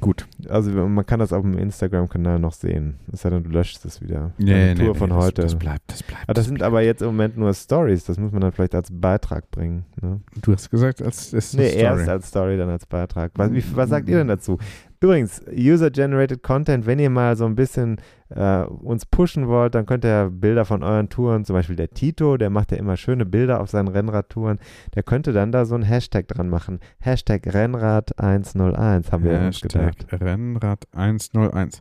Gut. 0.00 0.26
Also 0.48 0.70
man 0.70 1.04
kann 1.04 1.18
das 1.18 1.32
auf 1.32 1.42
dem 1.42 1.58
Instagram-Kanal 1.58 2.38
noch 2.38 2.52
sehen. 2.52 2.98
Es 3.12 3.22
sei 3.22 3.30
denn, 3.30 3.42
du 3.42 3.50
löscht 3.50 3.84
es 3.84 4.00
wieder. 4.00 4.32
Nee, 4.38 4.74
nee, 4.74 4.74
Tour 4.74 4.92
nee, 4.92 4.98
von 4.98 5.10
das, 5.10 5.18
heute. 5.18 5.42
Das 5.42 5.56
bleibt, 5.56 5.82
das 5.90 6.02
bleibt. 6.04 6.22
aber 6.22 6.34
das 6.34 6.44
sind 6.44 6.58
bleibt. 6.58 6.66
aber 6.68 6.82
jetzt 6.82 7.02
im 7.02 7.08
Moment 7.08 7.36
nur 7.36 7.52
Stories. 7.52 8.04
Das 8.04 8.16
muss 8.16 8.30
man 8.30 8.40
dann 8.40 8.52
vielleicht 8.52 8.76
als 8.76 8.90
Beitrag 8.92 9.50
bringen. 9.50 9.84
Ne? 10.00 10.20
Du 10.40 10.52
hast 10.52 10.70
gesagt, 10.70 11.02
als 11.02 11.32
ist 11.32 11.54
Nee, 11.54 11.70
Story. 11.70 11.82
erst 11.82 12.08
als 12.08 12.28
Story, 12.28 12.56
dann 12.56 12.68
als 12.68 12.86
Beitrag. 12.86 13.32
Was, 13.34 13.52
wie, 13.52 13.64
was 13.74 13.90
sagt 13.90 14.08
ihr 14.08 14.18
denn 14.18 14.28
dazu? 14.28 14.58
Übrigens, 15.00 15.40
User-Generated 15.48 16.42
Content, 16.42 16.86
wenn 16.86 16.98
ihr 16.98 17.10
mal 17.10 17.36
so 17.36 17.44
ein 17.44 17.54
bisschen 17.54 18.00
äh, 18.30 18.62
uns 18.62 19.06
pushen 19.06 19.46
wollt, 19.46 19.74
dann 19.74 19.86
könnt 19.86 20.04
ihr 20.04 20.28
Bilder 20.30 20.64
von 20.64 20.82
euren 20.82 21.08
Touren, 21.08 21.44
zum 21.44 21.54
Beispiel 21.54 21.76
der 21.76 21.90
Tito, 21.90 22.36
der 22.36 22.50
macht 22.50 22.72
ja 22.72 22.78
immer 22.78 22.96
schöne 22.96 23.24
Bilder 23.24 23.60
auf 23.60 23.70
seinen 23.70 23.88
Rennradtouren, 23.88 24.58
der 24.94 25.04
könnte 25.04 25.32
dann 25.32 25.52
da 25.52 25.66
so 25.66 25.76
ein 25.76 25.82
Hashtag 25.82 26.26
dran 26.26 26.48
machen. 26.48 26.80
Hashtag 26.98 27.46
Rennrad101, 27.46 29.12
haben 29.12 29.24
wir 29.24 29.38
uns 29.38 29.62
Hashtag 29.62 29.96
gedacht. 29.98 30.20
Rennrad 30.20 30.84
101. 30.92 31.80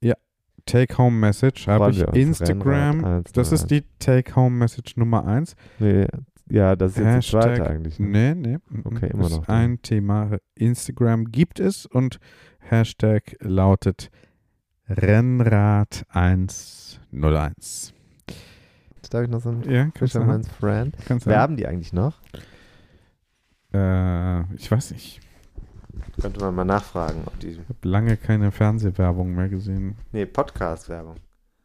Ja, 0.00 0.14
Take-Home-Message 0.64 1.68
habe 1.68 1.90
ich. 1.90 2.00
Instagram. 2.00 3.24
Das 3.34 3.52
ist 3.52 3.70
die 3.70 3.84
Take-Home-Message 3.98 4.96
Nummer 4.96 5.26
1. 5.26 5.54
Nee, 5.80 6.06
ja, 6.48 6.76
das 6.76 6.92
ist 6.92 6.98
jetzt 6.98 7.06
die 7.06 7.12
Hashtag- 7.36 7.42
zweite 7.56 7.66
eigentlich. 7.70 7.98
ne? 7.98 8.34
Nee, 8.34 8.34
nee. 8.34 8.58
mm, 8.68 8.80
Okay, 8.84 9.06
mm, 9.06 9.10
immer 9.14 9.26
ist 9.26 9.36
noch. 9.38 9.48
ein 9.48 9.80
Thema. 9.82 10.38
Instagram 10.54 11.26
gibt 11.32 11.60
es 11.60 11.86
und 11.86 12.18
Hashtag 12.58 13.36
lautet 13.40 14.10
Rennrad 14.88 16.04
101. 16.10 17.94
Darf 19.10 19.24
ich 19.24 19.30
noch 19.30 19.40
so 19.42 19.50
ein 19.50 19.62
Ja, 19.70 19.84
kannst 19.84 19.96
du 19.96 20.06
Fisherman's 20.06 20.48
Friend? 20.48 20.96
Kannst 21.06 21.26
du 21.26 21.30
Werben 21.30 21.56
die 21.56 21.66
eigentlich 21.66 21.92
noch? 21.92 22.14
Äh, 23.74 24.54
ich 24.54 24.70
weiß 24.70 24.92
nicht. 24.92 25.20
Könnte 26.20 26.40
man 26.40 26.54
mal 26.54 26.64
nachfragen, 26.64 27.22
ob 27.26 27.38
die. 27.40 27.48
Ich 27.48 27.58
habe 27.58 27.88
lange 27.88 28.16
keine 28.16 28.50
Fernsehwerbung 28.50 29.34
mehr 29.34 29.48
gesehen. 29.48 29.96
Nee, 30.12 30.24
Podcast-Werbung. 30.26 31.16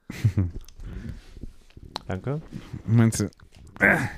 Danke. 2.07 2.41
Meinst 2.85 3.19
du? 3.21 3.29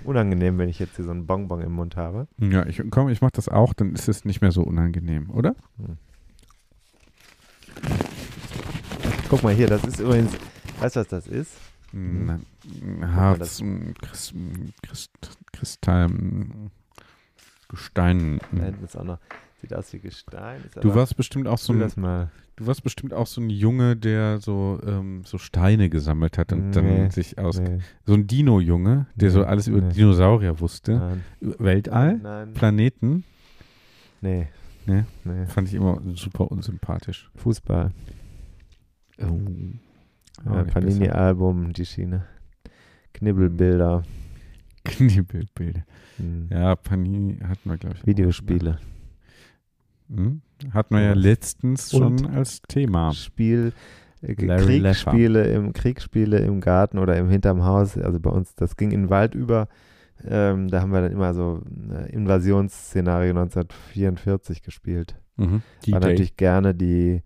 Unangenehm, 0.03 0.57
wenn 0.57 0.69
ich 0.69 0.79
jetzt 0.79 0.95
hier 0.95 1.05
so 1.05 1.11
einen 1.11 1.25
Bonbon 1.25 1.61
im 1.61 1.73
Mund 1.73 1.95
habe. 1.95 2.27
Ja, 2.37 2.65
ich 2.65 2.81
komm, 2.89 3.09
ich 3.09 3.21
mach 3.21 3.31
das 3.31 3.49
auch, 3.49 3.73
dann 3.73 3.93
ist 3.93 4.07
es 4.07 4.25
nicht 4.25 4.41
mehr 4.41 4.51
so 4.51 4.63
unangenehm, 4.63 5.29
oder? 5.31 5.55
Guck 9.29 9.43
mal 9.43 9.53
hier, 9.53 9.67
das 9.67 9.83
ist 9.83 9.99
übrigens. 9.99 10.31
Weißt 10.79 10.95
du, 10.95 11.01
was 11.01 11.07
das 11.07 11.27
ist? 11.27 11.57
Mal, 11.91 12.39
Harz, 13.01 13.61
Christ, 14.01 14.33
Christ, 14.81 15.11
Kristall, 15.51 16.05
m, 16.05 16.71
Gestein. 17.67 18.39
Da 18.51 18.57
m. 18.57 18.63
hinten 18.63 18.85
ist 18.85 18.95
auch 18.95 19.03
noch. 19.03 19.19
Sieht 19.61 19.73
aus 19.73 19.91
wie 19.91 19.99
Gestein. 19.99 20.63
Du 20.79 20.95
warst 20.95 21.17
bestimmt 21.17 21.47
auch 21.47 21.57
so 21.57 21.73
ein. 21.73 22.29
Du 22.59 22.67
warst 22.67 22.83
bestimmt 22.83 23.13
auch 23.13 23.25
so 23.27 23.41
ein 23.41 23.49
Junge, 23.49 23.95
der 23.95 24.39
so, 24.39 24.79
ähm, 24.85 25.23
so 25.25 25.37
Steine 25.37 25.89
gesammelt 25.89 26.37
hat 26.37 26.51
und 26.53 26.67
Nee, 26.69 26.71
dann 26.73 27.09
sich 27.11 27.37
aus. 27.39 27.59
Nee, 27.59 27.79
So 28.05 28.13
ein 28.13 28.27
Dino-Junge, 28.27 29.07
der 29.15 29.31
so 29.31 29.39
Nee, 29.39 29.45
alles 29.45 29.67
über. 29.67 29.81
Dinosaurier 29.81 30.59
wusste. 30.59 30.97
nein. 30.97 31.23
Weltall, 31.59 32.17
Nein. 32.21 32.53
Planeten, 32.53 33.23
Nee. 34.21 34.47
Nee? 34.85 35.03
Fand 35.47 35.67
ich 35.69 35.75
immer 35.75 36.01
super 36.15 36.51
unsympathisch. 36.51 37.29
Fußball. 37.35 37.91
Oh. 39.21 39.39
Auch 40.45 40.55
Ja, 40.55 40.63
Panini-Album, 40.63 41.73
die 41.73 41.85
Schiene. 41.85 42.25
Knibbelbilder. 43.13 44.03
Kniebildbilder. 44.85 45.83
Hm. 46.17 46.47
Ja, 46.51 46.75
Panini 46.75 47.37
hatten 47.39 47.69
wir, 47.69 47.77
glaube 47.77 47.95
ich. 47.95 48.01
auch, 48.03 48.07
Videospiele. 48.07 48.71
ne? 48.71 48.79
Hm? 50.13 50.41
Hatten 50.73 50.95
wir 50.95 51.01
ja 51.01 51.13
letztens 51.13 51.91
schon 51.91 52.25
als 52.27 52.61
Thema. 52.67 53.13
Spiel, 53.13 53.73
äh, 54.21 54.35
Kriegsspiele 54.35 55.43
im, 55.51 55.73
Kriegsspiele 55.73 56.39
im 56.39 56.59
Garten 56.61 56.97
oder 56.97 57.15
im 57.17 57.29
hinterm 57.29 57.63
Haus. 57.63 57.97
Also 57.97 58.19
bei 58.19 58.29
uns, 58.29 58.55
das 58.55 58.75
ging 58.75 58.91
in 58.91 59.03
den 59.03 59.09
Wald 59.09 59.35
über. 59.35 59.67
Ähm, 60.27 60.67
da 60.67 60.81
haben 60.81 60.91
wir 60.91 61.01
dann 61.01 61.11
immer 61.13 61.33
so 61.33 61.61
ein 61.65 62.07
Invasionsszenario 62.07 63.29
1944 63.29 64.61
gespielt. 64.61 65.15
Mhm. 65.37 65.61
War 65.87 65.99
natürlich 66.01 66.35
gerne 66.35 66.75
die, 66.75 67.21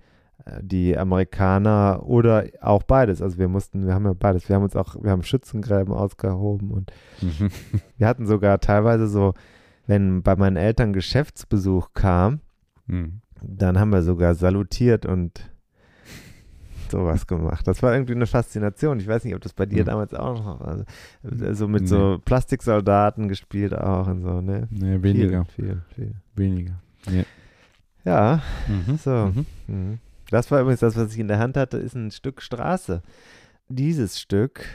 äh, 0.46 0.60
die 0.62 0.96
Amerikaner 0.96 2.04
oder 2.06 2.46
auch 2.62 2.84
beides. 2.84 3.22
Also 3.24 3.40
wir 3.40 3.48
mussten, 3.48 3.88
wir 3.88 3.96
haben 3.96 4.06
ja 4.06 4.14
beides. 4.14 4.48
Wir 4.48 4.56
haben 4.58 4.64
uns 4.64 4.76
auch, 4.76 4.96
wir 5.02 5.10
haben 5.10 5.24
Schützengräben 5.24 5.94
ausgehoben 5.94 6.70
und 6.70 6.92
Mhm. 7.22 7.50
wir 7.98 8.08
hatten 8.08 8.28
sogar 8.28 8.60
teilweise 8.60 9.08
so, 9.08 9.34
wenn 9.88 10.22
bei 10.22 10.36
meinen 10.36 10.58
Eltern 10.58 10.94
Geschäftsbesuch 10.94 11.90
kam, 11.96 12.42
Mhm. 12.88 13.22
dann 13.42 13.80
haben 13.80 13.92
wir 13.92 14.02
sogar 14.04 14.36
salutiert 14.36 15.06
und 15.06 15.50
sowas 16.90 17.26
gemacht. 17.28 17.68
Das 17.68 17.82
war 17.82 17.94
irgendwie 17.94 18.14
eine 18.14 18.28
Faszination. 18.28 19.00
Ich 19.00 19.08
weiß 19.08 19.24
nicht, 19.24 19.34
ob 19.36 19.42
das 19.42 19.54
bei 19.54 19.66
dir 19.66 19.82
Mhm. 19.84 19.88
damals 19.88 20.14
auch 20.14 20.34
noch 20.36 20.60
war. 20.60 20.68
Also, 21.24 21.54
so 21.54 21.68
mit 21.68 21.88
so 21.88 22.20
Plastiksoldaten 22.24 23.28
gespielt 23.28 23.74
auch 23.76 24.08
und 24.08 24.22
so, 24.22 24.42
ne? 24.42 24.68
Nee, 24.70 25.02
weniger. 25.02 25.46
Viel, 25.46 25.82
viel, 25.96 25.96
viel. 25.96 26.16
Weniger. 26.36 26.80
Ja, 28.06 28.42
Mhm. 28.68 28.98
so. 28.98 29.10
Mhm. 29.34 29.46
Mhm. 29.68 30.00
Das 30.30 30.52
war 30.52 30.62
übrigens 30.62 30.82
das, 30.82 30.96
was 30.96 31.14
ich 31.14 31.20
in 31.20 31.28
der 31.28 31.40
Hand 31.40 31.58
hatte, 31.58 31.78
ist 31.78 31.96
ein 31.96 32.12
Stück 32.12 32.42
Straße. 32.42 33.02
Dieses 33.70 34.20
Stück 34.20 34.66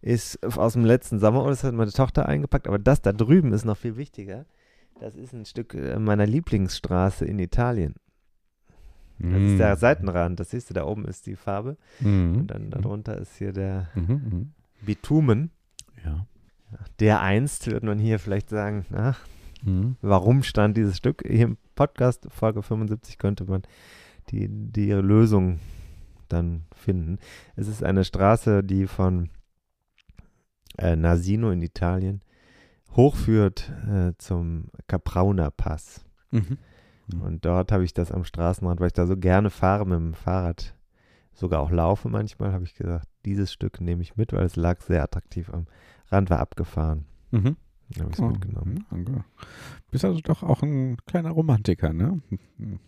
ist 0.00 0.42
aus 0.58 0.72
dem 0.74 0.84
letzten 0.84 1.18
Sommer, 1.18 1.42
und 1.42 1.50
das 1.50 1.64
hat 1.64 1.74
meine 1.74 1.92
Tochter 1.92 2.26
eingepackt, 2.28 2.66
aber 2.68 2.78
das 2.78 3.00
da 3.02 3.12
drüben 3.12 3.52
ist 3.52 3.64
noch 3.64 3.76
viel 3.76 3.96
wichtiger. 3.96 4.44
Das 5.02 5.16
ist 5.16 5.32
ein 5.34 5.44
Stück 5.44 5.74
äh, 5.74 5.98
meiner 5.98 6.26
Lieblingsstraße 6.26 7.24
in 7.24 7.40
Italien. 7.40 7.96
Das 9.18 9.40
ist 9.42 9.58
der 9.58 9.76
Seitenrand, 9.76 10.38
das 10.40 10.50
siehst 10.50 10.70
du, 10.70 10.74
da 10.74 10.84
oben 10.84 11.04
ist 11.04 11.26
die 11.26 11.34
Farbe 11.36 11.76
Mhm. 12.00 12.36
und 12.38 12.46
dann 12.48 12.70
darunter 12.70 13.16
ist 13.18 13.36
hier 13.36 13.52
der. 13.52 13.88
Mhm. 13.96 14.52
Bitumen. 14.80 15.50
Ja. 16.04 16.26
Der 17.00 17.20
einst, 17.20 17.66
würde 17.70 17.86
man 17.86 17.98
hier 17.98 18.18
vielleicht 18.20 18.48
sagen, 18.48 18.86
ach, 18.92 19.20
Mhm. 19.64 19.96
warum 20.02 20.42
stand 20.44 20.76
dieses 20.76 20.96
Stück? 20.96 21.22
Hier 21.26 21.46
im 21.46 21.56
Podcast, 21.74 22.26
Folge 22.30 22.62
75, 22.62 23.18
könnte 23.18 23.44
man 23.44 23.62
die, 24.30 24.46
die 24.48 24.90
Lösung 24.92 25.58
dann 26.28 26.64
finden. 26.74 27.18
Es 27.56 27.66
ist 27.68 27.82
eine 27.84 28.04
Straße, 28.04 28.62
die 28.64 28.86
von 28.86 29.30
äh, 30.78 30.94
Nasino 30.96 31.50
in 31.50 31.60
Italien 31.62 32.22
hochführt 32.96 33.72
äh, 33.90 34.12
zum 34.18 34.66
Caprauna 34.86 35.50
Pass. 35.50 36.04
Mhm. 36.30 36.58
Mhm. 37.12 37.22
Und 37.22 37.44
dort 37.44 37.72
habe 37.72 37.84
ich 37.84 37.94
das 37.94 38.12
am 38.12 38.24
Straßenrand, 38.24 38.80
weil 38.80 38.88
ich 38.88 38.92
da 38.92 39.06
so 39.06 39.16
gerne 39.16 39.50
fahre 39.50 39.84
mit 39.86 39.98
dem 39.98 40.14
Fahrrad, 40.14 40.74
sogar 41.34 41.60
auch 41.60 41.70
laufe 41.70 42.08
manchmal, 42.08 42.52
habe 42.52 42.64
ich 42.64 42.74
gesagt, 42.74 43.06
dieses 43.24 43.52
Stück 43.52 43.80
nehme 43.80 44.02
ich 44.02 44.16
mit, 44.16 44.32
weil 44.32 44.44
es 44.44 44.56
lag 44.56 44.80
sehr 44.82 45.02
attraktiv 45.02 45.50
am 45.50 45.66
Rand, 46.10 46.30
war 46.30 46.40
abgefahren. 46.40 47.06
Mhm. 47.30 47.56
Habe 47.98 48.08
ich 48.10 48.14
es 48.14 48.20
Oh, 48.20 48.28
mitgenommen. 48.28 48.84
okay. 48.90 49.22
Bist 49.90 50.04
also 50.04 50.20
doch 50.20 50.42
auch 50.42 50.62
ein 50.62 50.96
kleiner 51.06 51.30
Romantiker, 51.30 51.92
ne? 51.92 52.20
Mhm. 52.58 52.78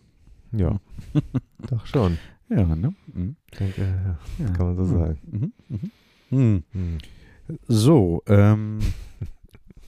Ja, 0.51 0.79
doch 1.67 1.85
schon. 1.85 2.17
Ja, 2.49 2.63
ne? 2.75 2.93
Mhm. 3.13 3.35
Denke, 3.59 3.81
ja. 3.81 4.17
Ja. 4.45 4.51
kann 4.53 4.67
man 4.67 4.75
so 4.77 4.83
Mhm. 4.83 4.99
sagen. 4.99 5.19
Mhm. 5.25 5.53
Mhm. 5.69 5.91
Mhm. 6.29 6.63
Hm. 6.71 6.97
So, 7.67 8.23
ähm, 8.27 8.79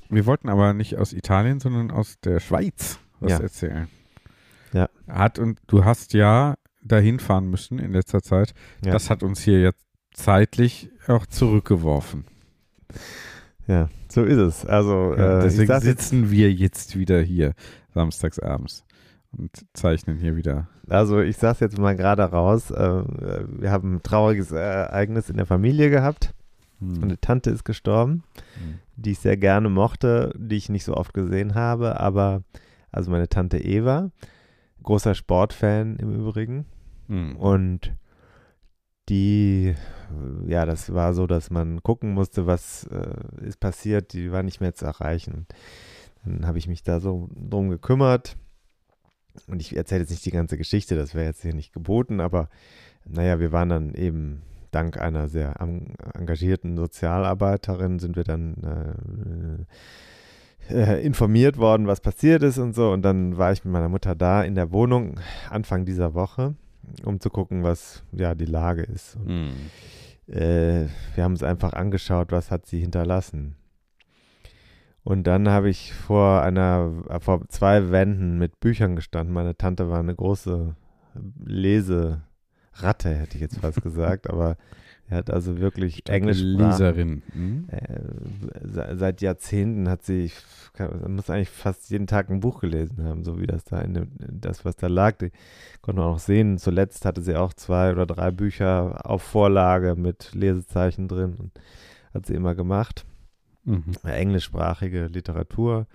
wir 0.09 0.25
wollten 0.25 0.49
aber 0.49 0.73
nicht 0.73 0.97
aus 0.97 1.13
Italien, 1.13 1.59
sondern 1.59 1.91
aus 1.91 2.19
der 2.23 2.39
Schweiz 2.39 2.99
was 3.19 3.31
Ja. 3.31 3.39
erzählen. 3.39 3.87
Ja. 4.73 4.89
Hat 5.07 5.39
und 5.39 5.59
du 5.67 5.85
hast 5.85 6.13
ja 6.13 6.55
dahin 6.81 7.19
fahren 7.19 7.49
müssen 7.49 7.79
in 7.79 7.91
letzter 7.93 8.21
Zeit. 8.21 8.53
Ja. 8.85 8.91
Das 8.91 9.09
hat 9.09 9.23
uns 9.23 9.41
hier 9.41 9.61
jetzt 9.61 9.85
zeitlich 10.13 10.89
auch 11.07 11.25
zurückgeworfen. 11.25 12.25
Ja, 13.67 13.89
so 14.09 14.23
ist 14.23 14.37
es. 14.37 14.65
Also 14.65 15.13
Ja, 15.17 15.39
äh, 15.39 15.43
deswegen 15.43 15.71
jetzt, 15.71 15.83
sitzen 15.83 16.31
wir 16.31 16.51
jetzt 16.51 16.97
wieder 16.97 17.19
hier 17.21 17.53
samstags 17.93 18.39
abends 18.39 18.85
und 19.31 19.51
zeichnen 19.73 20.17
hier 20.17 20.35
wieder. 20.35 20.69
also 20.89 21.19
ich 21.19 21.37
sag's 21.37 21.59
jetzt 21.59 21.77
mal 21.77 21.95
gerade 21.95 22.23
raus. 22.23 22.71
Äh, 22.71 23.03
wir 23.59 23.71
haben 23.71 23.95
ein 23.95 24.03
trauriges 24.03 24.51
Ereignis 24.51 25.29
in 25.29 25.37
der 25.37 25.45
Familie 25.45 25.89
gehabt. 25.89 26.33
Hm. 26.79 26.99
Meine 26.99 27.19
Tante 27.19 27.49
ist 27.49 27.65
gestorben, 27.65 28.23
Hm. 28.59 28.79
die 28.95 29.11
ich 29.11 29.19
sehr 29.19 29.37
gerne 29.37 29.69
mochte, 29.69 30.33
die 30.37 30.57
ich 30.57 30.69
nicht 30.69 30.83
so 30.83 30.95
oft 30.95 31.13
gesehen 31.13 31.55
habe, 31.55 31.99
aber 31.99 32.43
also 32.91 33.11
meine 33.11 33.29
Tante 33.29 33.57
Eva, 33.59 34.11
großer 34.83 35.15
Sportfan 35.15 35.97
im 35.97 36.13
Übrigen. 36.13 36.65
Hm. 37.07 37.35
Und 37.35 37.93
die, 39.09 39.73
ja, 40.45 40.65
das 40.65 40.93
war 40.93 41.13
so, 41.13 41.27
dass 41.27 41.49
man 41.49 41.81
gucken 41.81 42.13
musste, 42.13 42.45
was 42.45 42.83
äh, 42.87 43.45
ist 43.45 43.59
passiert. 43.59 44.13
Die 44.13 44.31
war 44.31 44.43
nicht 44.43 44.59
mehr 44.59 44.73
zu 44.73 44.85
erreichen. 44.85 45.47
Dann 46.25 46.45
habe 46.45 46.57
ich 46.57 46.67
mich 46.67 46.83
da 46.83 46.99
so 46.99 47.29
drum 47.33 47.69
gekümmert. 47.69 48.35
Und 49.47 49.61
ich 49.61 49.77
erzähle 49.77 50.01
jetzt 50.01 50.09
nicht 50.09 50.25
die 50.25 50.31
ganze 50.31 50.57
Geschichte, 50.57 50.95
das 50.95 51.13
wäre 51.13 51.25
jetzt 51.25 51.41
hier 51.43 51.53
nicht 51.53 51.71
geboten, 51.71 52.19
aber 52.19 52.49
naja, 53.05 53.39
wir 53.39 53.51
waren 53.51 53.69
dann 53.69 53.93
eben 53.93 54.41
dank 54.71 54.97
einer 54.99 55.27
sehr 55.27 55.59
engagierten 56.13 56.77
Sozialarbeiterin 56.77 57.99
sind 57.99 58.15
wir 58.15 58.23
dann 58.23 59.65
äh, 60.69 61.05
informiert 61.05 61.57
worden, 61.57 61.87
was 61.87 62.01
passiert 62.01 62.43
ist 62.43 62.57
und 62.57 62.73
so. 62.75 62.91
Und 62.91 63.01
dann 63.03 63.37
war 63.37 63.51
ich 63.51 63.63
mit 63.63 63.71
meiner 63.73 63.89
Mutter 63.89 64.15
da 64.15 64.43
in 64.43 64.55
der 64.55 64.71
Wohnung 64.71 65.19
Anfang 65.49 65.85
dieser 65.85 66.13
Woche, 66.13 66.55
um 67.05 67.19
zu 67.19 67.29
gucken, 67.29 67.63
was 67.63 68.03
ja 68.11 68.35
die 68.35 68.45
Lage 68.45 68.83
ist. 68.83 69.15
Und, 69.15 69.27
Mhm. 69.27 70.33
äh, 70.33 70.87
wir 71.15 71.23
haben 71.23 71.33
uns 71.33 71.43
einfach 71.43 71.73
angeschaut, 71.73 72.31
was 72.31 72.51
hat 72.51 72.65
sie 72.65 72.79
hinterlassen. 72.79 73.55
Und 75.03 75.25
dann 75.25 75.47
habe 75.47 75.69
ich 75.69 75.93
vor 75.93 76.41
einer, 76.41 76.91
äh, 77.07 77.19
vor 77.21 77.47
zwei 77.47 77.91
Wänden 77.91 78.37
mit 78.37 78.59
Büchern 78.59 78.97
gestanden. 78.97 79.33
Meine 79.33 79.55
Tante 79.55 79.89
war 79.89 79.99
eine 79.99 80.13
große 80.15 80.75
Leseratte, 82.77 83.09
hätte 83.15 83.35
ich 83.35 83.41
jetzt 83.41 83.57
fast 83.59 83.81
gesagt, 83.81 84.29
aber 84.29 84.55
er 85.09 85.17
hat 85.19 85.29
also 85.29 85.57
wirklich 85.59 86.07
Englisch 86.09 86.41
Leserin. 86.41 87.21
Mhm. 87.33 87.67
äh, 87.69 88.67
se- 88.67 88.95
seit 88.97 89.21
Jahrzehnten 89.21 89.87
hat 89.89 90.03
sie, 90.03 90.25
ich 90.25 90.35
kann- 90.73 91.13
muss 91.15 91.29
eigentlich 91.29 91.49
fast 91.49 91.89
jeden 91.89 92.07
Tag 92.07 92.29
ein 92.29 92.41
Buch 92.41 92.59
gelesen 92.59 93.03
haben, 93.05 93.23
so 93.23 93.39
wie 93.39 93.47
das 93.47 93.63
da 93.63 93.79
in 93.79 93.93
dem, 93.93 94.07
das, 94.19 94.65
was 94.65 94.75
da 94.75 94.87
lag. 94.87 95.17
Die 95.17 95.31
konnte 95.81 96.01
man 96.01 96.09
auch 96.09 96.19
sehen. 96.19 96.57
Zuletzt 96.57 97.05
hatte 97.05 97.21
sie 97.21 97.35
auch 97.37 97.53
zwei 97.53 97.91
oder 97.93 98.05
drei 98.05 98.31
Bücher 98.31 99.09
auf 99.09 99.21
Vorlage 99.23 99.95
mit 99.95 100.33
Lesezeichen 100.33 101.07
drin 101.07 101.35
und 101.39 101.51
hat 102.13 102.25
sie 102.25 102.33
immer 102.33 102.53
gemacht. 102.55 103.05
Mhm. 103.63 103.83
Englischsprachige 104.03 105.05
Literatur. 105.07 105.87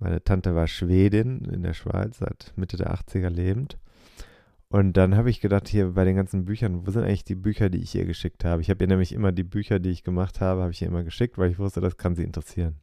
Meine 0.00 0.24
Tante 0.24 0.54
war 0.54 0.66
Schwedin 0.66 1.44
in 1.44 1.62
der 1.62 1.74
Schweiz, 1.74 2.18
seit 2.18 2.52
Mitte 2.56 2.76
der 2.76 2.90
80er 2.92 3.28
lebend. 3.30 3.76
Und 4.72 4.96
dann 4.96 5.16
habe 5.16 5.30
ich 5.30 5.40
gedacht, 5.40 5.66
hier 5.68 5.94
bei 5.94 6.04
den 6.04 6.14
ganzen 6.14 6.44
Büchern, 6.44 6.86
wo 6.86 6.90
sind 6.92 7.02
eigentlich 7.02 7.24
die 7.24 7.34
Bücher, 7.34 7.70
die 7.70 7.78
ich 7.82 7.96
ihr 7.96 8.06
geschickt 8.06 8.44
habe? 8.44 8.62
Ich 8.62 8.70
habe 8.70 8.84
ihr 8.84 8.86
nämlich 8.88 9.12
immer 9.12 9.32
die 9.32 9.42
Bücher, 9.42 9.80
die 9.80 9.90
ich 9.90 10.04
gemacht 10.04 10.40
habe, 10.40 10.62
habe 10.62 10.70
ich 10.70 10.80
ihr 10.80 10.86
immer 10.88 11.02
geschickt, 11.02 11.38
weil 11.38 11.50
ich 11.50 11.58
wusste, 11.58 11.80
das 11.80 11.96
kann 11.96 12.14
sie 12.14 12.22
interessieren. 12.22 12.76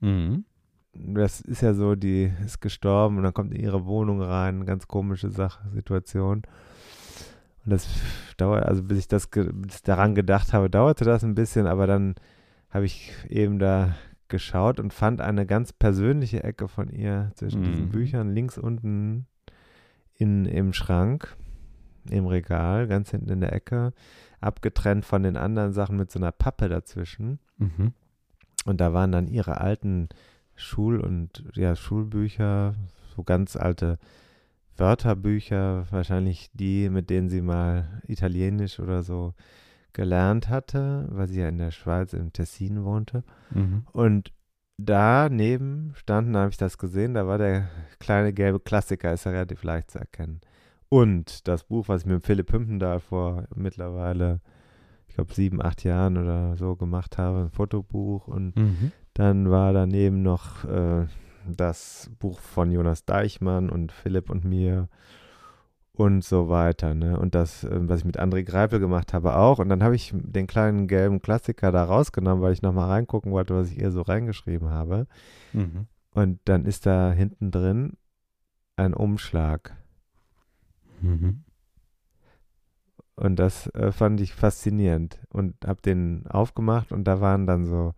Mhm. 0.00 0.44
Das 0.92 1.40
ist 1.40 1.62
ja 1.62 1.72
so, 1.72 1.94
die 1.94 2.30
ist 2.44 2.60
gestorben 2.60 3.16
und 3.16 3.22
dann 3.22 3.32
kommt 3.32 3.54
in 3.54 3.60
ihre 3.60 3.86
Wohnung 3.86 4.20
rein, 4.20 4.66
ganz 4.66 4.86
komische 4.86 5.30
Sache, 5.30 5.66
Situation. 5.70 6.42
Und 7.64 7.70
das 7.72 7.88
dauert, 8.36 8.64
also 8.64 8.82
bis 8.82 8.98
ich 8.98 9.08
das 9.08 9.28
bis 9.28 9.82
daran 9.82 10.14
gedacht 10.14 10.52
habe, 10.52 10.68
dauerte 10.68 11.06
das 11.06 11.24
ein 11.24 11.34
bisschen, 11.34 11.66
aber 11.66 11.86
dann 11.86 12.16
habe 12.68 12.84
ich 12.84 13.12
eben 13.30 13.58
da 13.58 13.94
geschaut 14.28 14.78
und 14.78 14.92
fand 14.92 15.22
eine 15.22 15.46
ganz 15.46 15.72
persönliche 15.72 16.44
Ecke 16.44 16.68
von 16.68 16.90
ihr 16.90 17.32
zwischen 17.34 17.62
diesen 17.62 17.86
Mhm. 17.86 17.90
Büchern, 17.90 18.34
links 18.34 18.58
unten 18.58 19.26
in, 20.20 20.44
im 20.44 20.72
Schrank, 20.72 21.36
im 22.08 22.26
Regal, 22.26 22.86
ganz 22.86 23.10
hinten 23.10 23.30
in 23.30 23.40
der 23.40 23.52
Ecke, 23.52 23.92
abgetrennt 24.40 25.04
von 25.04 25.22
den 25.22 25.36
anderen 25.36 25.72
Sachen 25.72 25.96
mit 25.96 26.10
so 26.10 26.18
einer 26.18 26.32
Pappe 26.32 26.68
dazwischen. 26.68 27.38
Mhm. 27.58 27.92
Und 28.64 28.80
da 28.80 28.92
waren 28.92 29.12
dann 29.12 29.28
ihre 29.28 29.60
alten 29.60 30.08
Schul- 30.54 31.00
und 31.00 31.44
ja, 31.54 31.74
Schulbücher, 31.74 32.74
so 33.16 33.22
ganz 33.22 33.56
alte 33.56 33.98
Wörterbücher, 34.76 35.86
wahrscheinlich 35.90 36.50
die, 36.52 36.88
mit 36.90 37.10
denen 37.10 37.28
sie 37.28 37.42
mal 37.42 38.02
Italienisch 38.06 38.80
oder 38.80 39.02
so 39.02 39.34
gelernt 39.92 40.48
hatte, 40.48 41.06
weil 41.10 41.28
sie 41.28 41.40
ja 41.40 41.48
in 41.48 41.58
der 41.58 41.70
Schweiz 41.70 42.12
im 42.12 42.32
Tessin 42.32 42.84
wohnte. 42.84 43.24
Mhm. 43.50 43.84
Und 43.92 44.32
daneben 44.84 45.92
standen, 45.96 46.32
da 46.32 46.40
habe 46.40 46.50
ich 46.50 46.56
das 46.56 46.78
gesehen, 46.78 47.14
da 47.14 47.26
war 47.26 47.38
der 47.38 47.68
kleine 47.98 48.32
gelbe 48.32 48.60
Klassiker, 48.60 49.12
ist 49.12 49.24
ja 49.24 49.32
relativ 49.32 49.62
leicht 49.62 49.90
zu 49.90 49.98
erkennen. 49.98 50.40
Und 50.88 51.46
das 51.46 51.64
Buch, 51.64 51.88
was 51.88 52.02
ich 52.02 52.06
mit 52.06 52.24
Philipp 52.24 52.52
Hümpendahl 52.52 53.00
vor 53.00 53.44
mittlerweile, 53.54 54.40
ich 55.08 55.14
glaube, 55.14 55.32
sieben, 55.34 55.62
acht 55.62 55.84
Jahren 55.84 56.16
oder 56.18 56.56
so 56.56 56.76
gemacht 56.76 57.18
habe, 57.18 57.42
ein 57.42 57.50
Fotobuch. 57.50 58.26
Und 58.26 58.56
Mhm. 58.56 58.92
dann 59.14 59.50
war 59.50 59.72
daneben 59.72 60.22
noch 60.22 60.64
äh, 60.64 61.06
das 61.46 62.10
Buch 62.18 62.40
von 62.40 62.70
Jonas 62.70 63.04
Deichmann 63.04 63.70
und 63.70 63.92
Philipp 63.92 64.30
und 64.30 64.44
mir 64.44 64.88
und 66.00 66.24
so 66.24 66.48
weiter. 66.48 66.94
Ne? 66.94 67.20
Und 67.20 67.34
das, 67.34 67.62
äh, 67.62 67.78
was 67.82 68.00
ich 68.00 68.04
mit 68.06 68.18
André 68.18 68.42
Greipel 68.42 68.80
gemacht 68.80 69.12
habe, 69.12 69.36
auch. 69.36 69.58
Und 69.58 69.68
dann 69.68 69.82
habe 69.82 69.94
ich 69.94 70.14
den 70.14 70.46
kleinen 70.46 70.88
gelben 70.88 71.20
Klassiker 71.20 71.72
da 71.72 71.84
rausgenommen, 71.84 72.42
weil 72.42 72.54
ich 72.54 72.62
nochmal 72.62 72.88
reingucken 72.88 73.32
wollte, 73.32 73.54
was 73.54 73.70
ich 73.70 73.78
ihr 73.78 73.90
so 73.90 74.00
reingeschrieben 74.00 74.70
habe. 74.70 75.06
Mhm. 75.52 75.88
Und 76.14 76.40
dann 76.46 76.64
ist 76.64 76.86
da 76.86 77.12
hinten 77.12 77.50
drin 77.50 77.98
ein 78.76 78.94
Umschlag. 78.94 79.76
Mhm. 81.02 81.44
Und 83.16 83.36
das 83.36 83.66
äh, 83.74 83.92
fand 83.92 84.22
ich 84.22 84.32
faszinierend 84.32 85.18
und 85.28 85.54
habe 85.66 85.82
den 85.82 86.26
aufgemacht 86.28 86.92
und 86.92 87.04
da 87.04 87.20
waren 87.20 87.46
dann 87.46 87.66
so, 87.66 87.92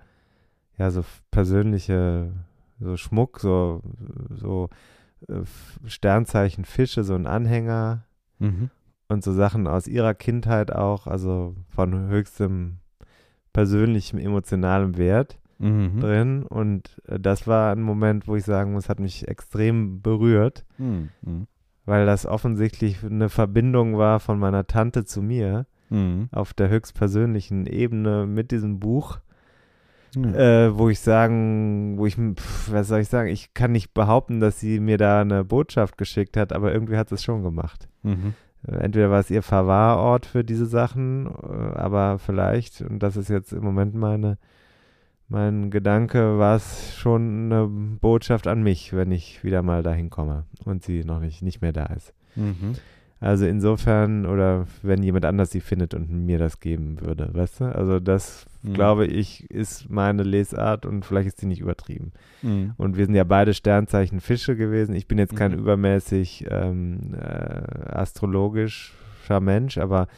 ja, 0.76 0.90
so 0.90 1.04
persönliche, 1.30 2.32
so 2.80 2.96
Schmuck, 2.96 3.38
so, 3.38 3.80
so 4.28 4.70
Sternzeichen 5.86 6.64
Fische, 6.64 7.04
so 7.04 7.14
ein 7.14 7.26
Anhänger 7.26 8.04
Mhm. 8.38 8.70
und 9.08 9.22
so 9.22 9.32
Sachen 9.32 9.66
aus 9.66 9.86
ihrer 9.86 10.14
Kindheit 10.14 10.72
auch, 10.72 11.06
also 11.06 11.54
von 11.68 12.08
höchstem 12.08 12.78
persönlichem, 13.52 14.18
emotionalem 14.18 14.96
Wert 14.96 15.38
Mhm. 15.58 16.00
drin. 16.00 16.42
Und 16.44 17.00
äh, 17.06 17.20
das 17.20 17.46
war 17.46 17.72
ein 17.72 17.82
Moment, 17.82 18.26
wo 18.26 18.34
ich 18.36 18.44
sagen 18.44 18.72
muss, 18.72 18.88
hat 18.88 18.98
mich 19.00 19.28
extrem 19.28 20.00
berührt. 20.02 20.64
Mhm. 20.78 21.10
Mhm. 21.22 21.46
weil 21.84 22.06
das 22.06 22.26
offensichtlich 22.26 23.02
eine 23.02 23.28
Verbindung 23.28 23.98
war 23.98 24.20
von 24.20 24.38
meiner 24.38 24.68
Tante 24.68 25.04
zu 25.04 25.20
mir 25.20 25.66
Mhm. 25.90 26.28
auf 26.30 26.54
der 26.54 26.68
höchstpersönlichen 26.68 27.66
Ebene 27.66 28.24
mit 28.24 28.52
diesem 28.52 28.78
Buch, 28.78 29.18
Ja. 30.14 30.66
äh, 30.66 30.78
wo 30.78 30.90
ich 30.90 31.00
sagen, 31.00 31.94
wo 31.96 32.04
ich, 32.06 32.16
pf, 32.16 32.70
was 32.70 32.88
soll 32.88 33.00
ich 33.00 33.08
sagen, 33.08 33.30
ich 33.30 33.54
kann 33.54 33.72
nicht 33.72 33.94
behaupten, 33.94 34.40
dass 34.40 34.60
sie 34.60 34.78
mir 34.78 34.98
da 34.98 35.22
eine 35.22 35.42
Botschaft 35.44 35.96
geschickt 35.96 36.36
hat, 36.36 36.52
aber 36.52 36.72
irgendwie 36.72 36.98
hat 36.98 37.08
sie 37.08 37.14
es 37.14 37.24
schon 37.24 37.42
gemacht. 37.42 37.88
Mhm. 38.02 38.34
Äh, 38.66 38.76
Entweder 38.76 39.10
war 39.10 39.20
es 39.20 39.30
ihr 39.30 39.42
Verwahrort 39.42 40.26
für 40.26 40.44
diese 40.44 40.66
Sachen, 40.66 41.26
äh, 41.26 41.78
aber 41.78 42.18
vielleicht, 42.18 42.82
und 42.82 42.98
das 43.02 43.16
ist 43.16 43.30
jetzt 43.30 43.52
im 43.52 43.64
Moment 43.64 43.94
meine, 43.94 44.36
mein 45.28 45.70
Gedanke, 45.70 46.38
war 46.38 46.56
es 46.56 46.94
schon 46.94 47.50
eine 47.50 47.66
Botschaft 47.66 48.46
an 48.46 48.62
mich, 48.62 48.92
wenn 48.92 49.12
ich 49.12 49.42
wieder 49.44 49.62
mal 49.62 49.82
dahin 49.82 50.10
komme 50.10 50.44
und 50.66 50.82
sie 50.82 51.04
noch 51.04 51.20
nicht, 51.20 51.40
nicht 51.42 51.62
mehr 51.62 51.72
da 51.72 51.86
ist. 51.86 52.12
Mhm. 52.36 52.74
Also 53.22 53.46
insofern, 53.46 54.26
oder 54.26 54.66
wenn 54.82 55.02
jemand 55.02 55.24
anders 55.24 55.50
sie 55.52 55.60
findet 55.60 55.94
und 55.94 56.10
mir 56.10 56.38
das 56.38 56.58
geben 56.60 57.00
würde, 57.00 57.30
weißt 57.32 57.60
du? 57.60 57.64
Also 57.74 58.00
das, 58.00 58.46
Mhm. 58.62 58.74
glaube 58.74 59.06
ich, 59.06 59.48
ist 59.50 59.90
meine 59.90 60.22
Lesart 60.24 60.86
und 60.86 61.04
vielleicht 61.04 61.28
ist 61.28 61.42
die 61.42 61.46
nicht 61.46 61.60
übertrieben. 61.60 62.12
Mhm. 62.42 62.74
Und 62.76 62.96
wir 62.96 63.06
sind 63.06 63.14
ja 63.14 63.24
beide 63.24 63.54
Sternzeichen 63.54 64.20
Fische 64.20 64.56
gewesen. 64.56 64.94
Ich 64.94 65.06
bin 65.08 65.18
jetzt 65.18 65.36
kein 65.36 65.52
Mhm. 65.52 65.58
übermäßig 65.58 66.46
ähm, 66.50 67.14
äh, 67.14 67.88
astrologischer 67.90 69.40
Mensch, 69.40 69.78
aber 69.78 70.08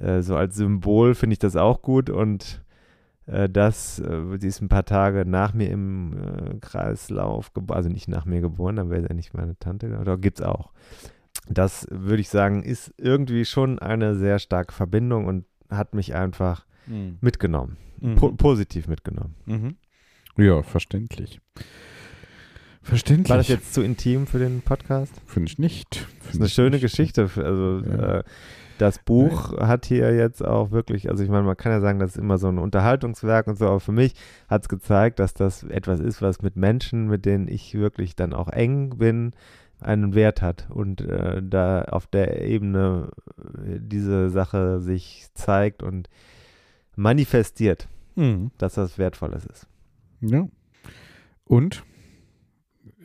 äh, 0.00 0.20
so 0.22 0.36
als 0.36 0.56
Symbol 0.56 1.14
finde 1.14 1.34
ich 1.34 1.38
das 1.38 1.56
auch 1.56 1.82
gut 1.82 2.10
und 2.10 2.62
äh, 3.26 3.48
das, 3.48 3.98
äh, 4.00 4.38
sie 4.38 4.48
ist 4.48 4.60
ein 4.60 4.68
paar 4.68 4.84
Tage 4.84 5.24
nach 5.26 5.54
mir 5.54 5.70
im 5.70 6.12
äh, 6.14 6.54
Kreislauf 6.60 7.52
geboren, 7.52 7.76
also 7.76 7.88
nicht 7.88 8.08
nach 8.08 8.24
mir 8.24 8.40
geboren, 8.40 8.76
dann 8.76 8.90
wäre 8.90 9.02
sie 9.02 9.08
ja 9.08 9.14
nicht 9.14 9.34
meine 9.34 9.58
Tante, 9.58 9.98
oder 10.00 10.16
gibt 10.18 10.40
es 10.40 10.46
auch. 10.46 10.72
Das 11.48 11.86
würde 11.90 12.20
ich 12.20 12.28
sagen, 12.28 12.62
ist 12.62 12.92
irgendwie 12.98 13.44
schon 13.44 13.78
eine 13.78 14.14
sehr 14.14 14.38
starke 14.38 14.72
Verbindung 14.72 15.26
und 15.26 15.44
hat 15.70 15.94
mich 15.94 16.14
einfach 16.14 16.66
Mhm. 16.86 17.18
mitgenommen, 17.20 17.76
Mhm. 18.00 18.14
po 18.16 18.32
positiv 18.32 18.88
mitgenommen. 18.88 19.34
Mhm. 19.46 19.76
Ja, 20.36 20.62
verständlich. 20.62 21.40
Verständlich. 22.82 23.30
War 23.30 23.36
das 23.36 23.48
jetzt 23.48 23.74
zu 23.74 23.82
intim 23.82 24.26
für 24.26 24.38
den 24.40 24.60
Podcast? 24.62 25.12
Finde 25.26 25.48
ich 25.50 25.58
nicht. 25.58 26.06
Das 26.24 26.34
ist 26.34 26.40
eine 26.40 26.48
schöne 26.48 26.70
nicht. 26.70 26.82
Geschichte. 26.82 27.22
Also 27.36 27.82
Ja. 27.86 28.18
äh, 28.18 28.24
das 28.78 28.98
Buch 28.98 29.56
hat 29.58 29.86
hier 29.86 30.12
jetzt 30.16 30.44
auch 30.44 30.72
wirklich, 30.72 31.08
also 31.08 31.22
ich 31.22 31.30
meine, 31.30 31.44
man 31.44 31.56
kann 31.56 31.70
ja 31.70 31.80
sagen, 31.80 32.00
das 32.00 32.12
ist 32.12 32.16
immer 32.16 32.38
so 32.38 32.48
ein 32.48 32.58
Unterhaltungswerk 32.58 33.46
und 33.46 33.56
so, 33.56 33.66
aber 33.68 33.78
für 33.78 33.92
mich 33.92 34.14
hat 34.48 34.62
es 34.62 34.68
gezeigt, 34.68 35.20
dass 35.20 35.34
das 35.34 35.62
etwas 35.62 36.00
ist, 36.00 36.20
was 36.22 36.42
mit 36.42 36.56
Menschen, 36.56 37.06
mit 37.06 37.24
denen 37.24 37.46
ich 37.46 37.74
wirklich 37.74 38.16
dann 38.16 38.32
auch 38.32 38.48
eng 38.48 38.98
bin, 38.98 39.32
einen 39.82 40.14
Wert 40.14 40.42
hat 40.42 40.68
und 40.70 41.00
äh, 41.00 41.42
da 41.42 41.82
auf 41.82 42.06
der 42.06 42.42
Ebene 42.44 43.10
äh, 43.64 43.78
diese 43.80 44.30
Sache 44.30 44.80
sich 44.80 45.26
zeigt 45.34 45.82
und 45.82 46.08
manifestiert, 46.96 47.88
Mhm. 48.14 48.50
dass 48.58 48.74
das 48.74 48.98
Wertvolles 48.98 49.46
ist. 49.46 49.66
Ja. 50.20 50.46
Und? 51.44 51.84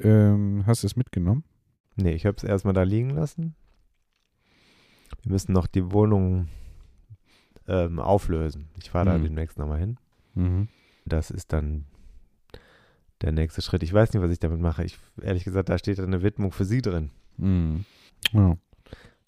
Ähm, 0.02 0.64
hast 0.66 0.84
du 0.84 0.88
es 0.88 0.96
mitgenommen? 0.96 1.44
Nee, 1.96 2.12
ich 2.14 2.26
habe 2.26 2.36
es 2.38 2.44
erstmal 2.44 2.74
da 2.74 2.84
liegen 2.84 3.10
lassen. 3.12 3.56
Wir 5.24 5.32
müssen 5.32 5.54
noch 5.54 5.68
die 5.68 5.92
Wohnung 5.92 6.48
ähm, 7.68 8.00
auflösen. 8.00 8.70
Ich 8.82 8.90
fahre 8.92 9.06
da 9.06 9.18
Mhm. 9.18 9.24
demnächst 9.24 9.58
nochmal 9.58 9.80
hin. 9.80 9.98
Mhm. 10.36 10.68
Das 11.06 11.32
ist 11.32 11.54
dann 11.54 11.86
der 13.22 13.32
nächste 13.32 13.62
Schritt. 13.62 13.84
Ich 13.84 13.94
weiß 13.94 14.14
nicht, 14.14 14.22
was 14.24 14.32
ich 14.32 14.40
damit 14.40 14.60
mache. 14.60 14.84
Ich, 14.84 14.98
ehrlich 15.22 15.44
gesagt, 15.44 15.70
da 15.70 15.78
steht 15.78 16.00
eine 16.00 16.22
Widmung 16.24 16.52
für 16.52 16.66
Sie 16.66 16.82
drin. 16.82 17.10
Mhm. 17.38 17.86
Ja. 18.34 18.58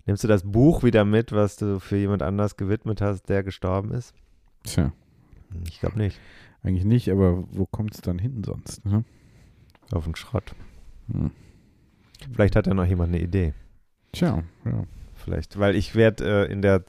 Nimmst 0.06 0.24
du 0.24 0.28
das 0.28 0.44
Buch 0.44 0.84
wieder 0.84 1.06
mit, 1.06 1.32
was 1.32 1.56
du 1.58 1.80
für 1.80 1.98
jemand 1.98 2.24
anders 2.24 2.58
gewidmet 2.58 3.02
hast, 3.02 3.30
der 3.30 3.44
gestorben 3.44 3.92
ist? 3.92 4.14
Tja, 4.64 4.92
Ich 5.68 5.80
glaube 5.80 5.98
nicht. 5.98 6.20
eigentlich 6.64 6.86
nicht, 6.86 7.10
aber 7.12 7.44
wo 7.52 7.66
kommt 7.66 7.94
es 7.96 8.02
dann 8.02 8.18
hin 8.20 8.44
sonst? 8.44 8.84
Ne? 8.86 9.04
Auf 9.92 10.06
den 10.06 10.16
Schrott. 10.16 10.56
Hm. 11.12 11.32
Vielleicht 12.34 12.56
hat 12.56 12.68
ja 12.68 12.74
noch 12.74 12.86
jemand 12.86 13.14
eine 13.14 13.22
Idee. 13.22 13.54
Tja, 14.12 14.44
ja. 14.66 14.84
Vielleicht, 15.16 15.60
weil 15.60 15.76
ich 15.76 15.96
werde 15.96 16.48
äh, 16.48 16.52
in 16.52 16.62
der 16.62 16.84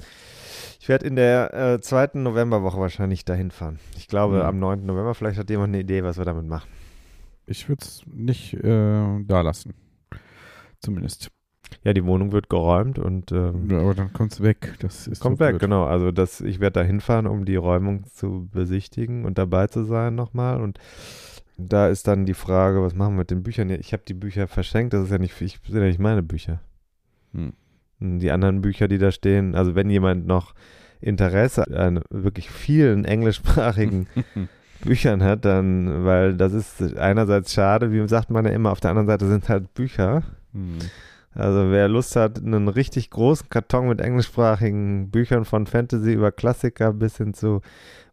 ich 0.80 0.88
werde 0.88 1.06
in 1.06 1.14
der 1.16 1.52
äh, 1.52 1.80
zweiten 1.80 2.22
Novemberwoche 2.22 2.78
wahrscheinlich 2.80 3.24
dahin 3.24 3.50
fahren. 3.50 3.78
Ich 3.98 4.08
glaube 4.08 4.36
Mhm. 4.36 4.42
am 4.42 4.58
9. 4.60 4.86
November, 4.86 5.14
vielleicht 5.14 5.38
hat 5.38 5.50
jemand 5.50 5.68
eine 5.74 5.80
Idee, 5.82 6.02
was 6.04 6.16
wir 6.16 6.24
damit 6.24 6.46
machen. 6.46 6.68
Ich 7.50 7.68
würde 7.68 7.82
es 7.82 8.02
nicht 8.06 8.54
äh, 8.54 9.24
da 9.24 9.40
lassen. 9.40 9.74
Zumindest. 10.80 11.30
Ja, 11.84 11.92
die 11.92 12.04
Wohnung 12.04 12.32
wird 12.32 12.48
geräumt 12.48 12.98
und 12.98 13.32
ähm, 13.32 13.68
Ja, 13.70 13.80
aber 13.80 13.94
dann 13.94 14.12
kommt 14.12 14.32
es 14.32 14.40
weg. 14.40 14.74
Das 14.80 15.06
ist 15.06 15.20
kommt 15.20 15.38
so 15.38 15.44
weg, 15.44 15.50
blöd. 15.52 15.62
genau. 15.62 15.84
Also 15.84 16.10
das, 16.12 16.40
ich 16.40 16.60
werde 16.60 16.80
da 16.80 16.82
hinfahren, 16.82 17.26
um 17.26 17.44
die 17.44 17.56
Räumung 17.56 18.04
zu 18.06 18.48
besichtigen 18.52 19.24
und 19.24 19.36
dabei 19.38 19.66
zu 19.66 19.84
sein 19.84 20.14
nochmal. 20.14 20.60
Und 20.60 20.78
da 21.56 21.88
ist 21.88 22.06
dann 22.06 22.24
die 22.24 22.34
Frage, 22.34 22.82
was 22.82 22.94
machen 22.94 23.14
wir 23.14 23.18
mit 23.20 23.30
den 23.30 23.42
Büchern? 23.42 23.68
Ich 23.70 23.92
habe 23.92 24.02
die 24.06 24.14
Bücher 24.14 24.46
verschenkt, 24.46 24.94
das 24.94 25.04
ist 25.04 25.10
ja 25.10 25.18
nicht, 25.18 25.40
ich, 25.40 25.60
sind 25.66 25.80
ja 25.80 25.86
nicht 25.86 25.98
meine 26.00 26.22
Bücher. 26.22 26.60
Hm. 27.32 27.52
Die 27.98 28.30
anderen 28.30 28.62
Bücher, 28.62 28.88
die 28.88 28.98
da 28.98 29.10
stehen, 29.12 29.54
also 29.54 29.74
wenn 29.74 29.90
jemand 29.90 30.26
noch 30.26 30.54
Interesse 31.00 31.66
an 31.76 32.02
wirklich 32.10 32.50
vielen 32.50 33.04
englischsprachigen 33.14 34.06
Büchern 34.82 35.22
hat, 35.22 35.44
dann, 35.44 36.04
weil 36.04 36.34
das 36.36 36.52
ist 36.52 36.96
einerseits 36.96 37.52
schade, 37.52 37.92
wie 37.92 38.06
sagt 38.08 38.30
man 38.30 38.44
ja 38.44 38.50
immer, 38.52 38.72
auf 38.72 38.80
der 38.80 38.90
anderen 38.90 39.08
Seite 39.08 39.28
sind 39.28 39.48
halt 39.48 39.74
Bücher. 39.74 40.22
Hm. 40.52 40.78
Also 41.32 41.70
wer 41.70 41.86
Lust 41.88 42.16
hat, 42.16 42.38
einen 42.38 42.68
richtig 42.68 43.10
großen 43.10 43.48
Karton 43.50 43.88
mit 43.88 44.00
englischsprachigen 44.00 45.10
Büchern 45.10 45.44
von 45.44 45.66
Fantasy 45.66 46.12
über 46.12 46.32
Klassiker 46.32 46.92
bis 46.92 47.18
hin 47.18 47.34
zu 47.34 47.60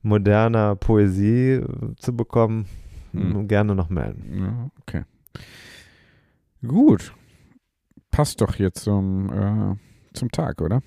moderner 0.04 0.76
Poesie 0.76 1.54
äh, 1.54 1.66
zu 1.98 2.16
bekommen, 2.16 2.66
Hm. 3.14 3.48
gerne 3.48 3.74
noch 3.74 3.90
melden. 3.90 4.40
Ja, 4.40 4.70
okay. 4.82 5.04
Gut. 6.66 7.14
Passt 8.12 8.42
doch 8.42 8.56
jetzt 8.56 8.82
zum, 8.84 9.32
äh, 9.32 9.76
zum 10.14 10.30
Tag, 10.32 10.62
oder? 10.62 10.82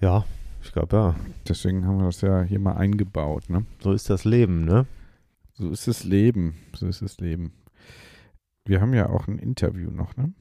Ja, 0.00 0.24
ich 0.62 0.72
glaube 0.72 0.96
ja. 0.96 1.14
Deswegen 1.48 1.86
haben 1.86 1.98
wir 1.98 2.06
das 2.06 2.20
ja 2.20 2.42
hier 2.42 2.58
mal 2.60 2.76
eingebaut, 2.76 3.48
ne? 3.48 3.64
So 3.80 3.92
ist 3.92 4.10
das 4.10 4.24
Leben, 4.24 4.64
ne? 4.64 4.86
So 5.58 5.70
ist 5.70 5.88
das 5.88 6.04
Leben. 6.04 6.56
So 6.74 6.86
ist 6.86 7.02
das 7.02 7.18
Leben. 7.18 7.52
Wir 8.64 8.80
haben 8.80 8.94
ja 8.94 9.08
auch 9.08 9.28
ein 9.28 9.38
Interview 9.38 9.90
noch, 9.90 10.16
ne? 10.16 10.32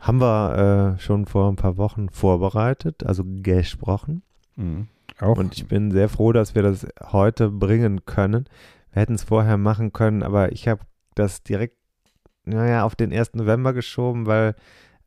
Haben 0.00 0.20
wir 0.20 0.96
äh, 0.96 1.00
schon 1.00 1.26
vor 1.26 1.50
ein 1.50 1.56
paar 1.56 1.78
Wochen 1.78 2.10
vorbereitet, 2.10 3.04
also 3.04 3.24
gesprochen. 3.24 4.22
Mhm. 4.56 4.88
Auch. 5.20 5.38
Und 5.38 5.56
ich 5.56 5.66
bin 5.66 5.90
sehr 5.90 6.08
froh, 6.08 6.32
dass 6.32 6.54
wir 6.54 6.62
das 6.62 6.86
heute 7.02 7.50
bringen 7.50 8.04
können. 8.04 8.48
Wir 8.92 9.02
hätten 9.02 9.14
es 9.14 9.24
vorher 9.24 9.56
machen 9.56 9.92
können, 9.92 10.22
aber 10.22 10.52
ich 10.52 10.68
habe 10.68 10.82
das 11.14 11.42
direkt, 11.42 11.76
naja, 12.44 12.84
auf 12.84 12.94
den 12.94 13.12
1. 13.12 13.34
November 13.34 13.72
geschoben, 13.72 14.26
weil 14.26 14.54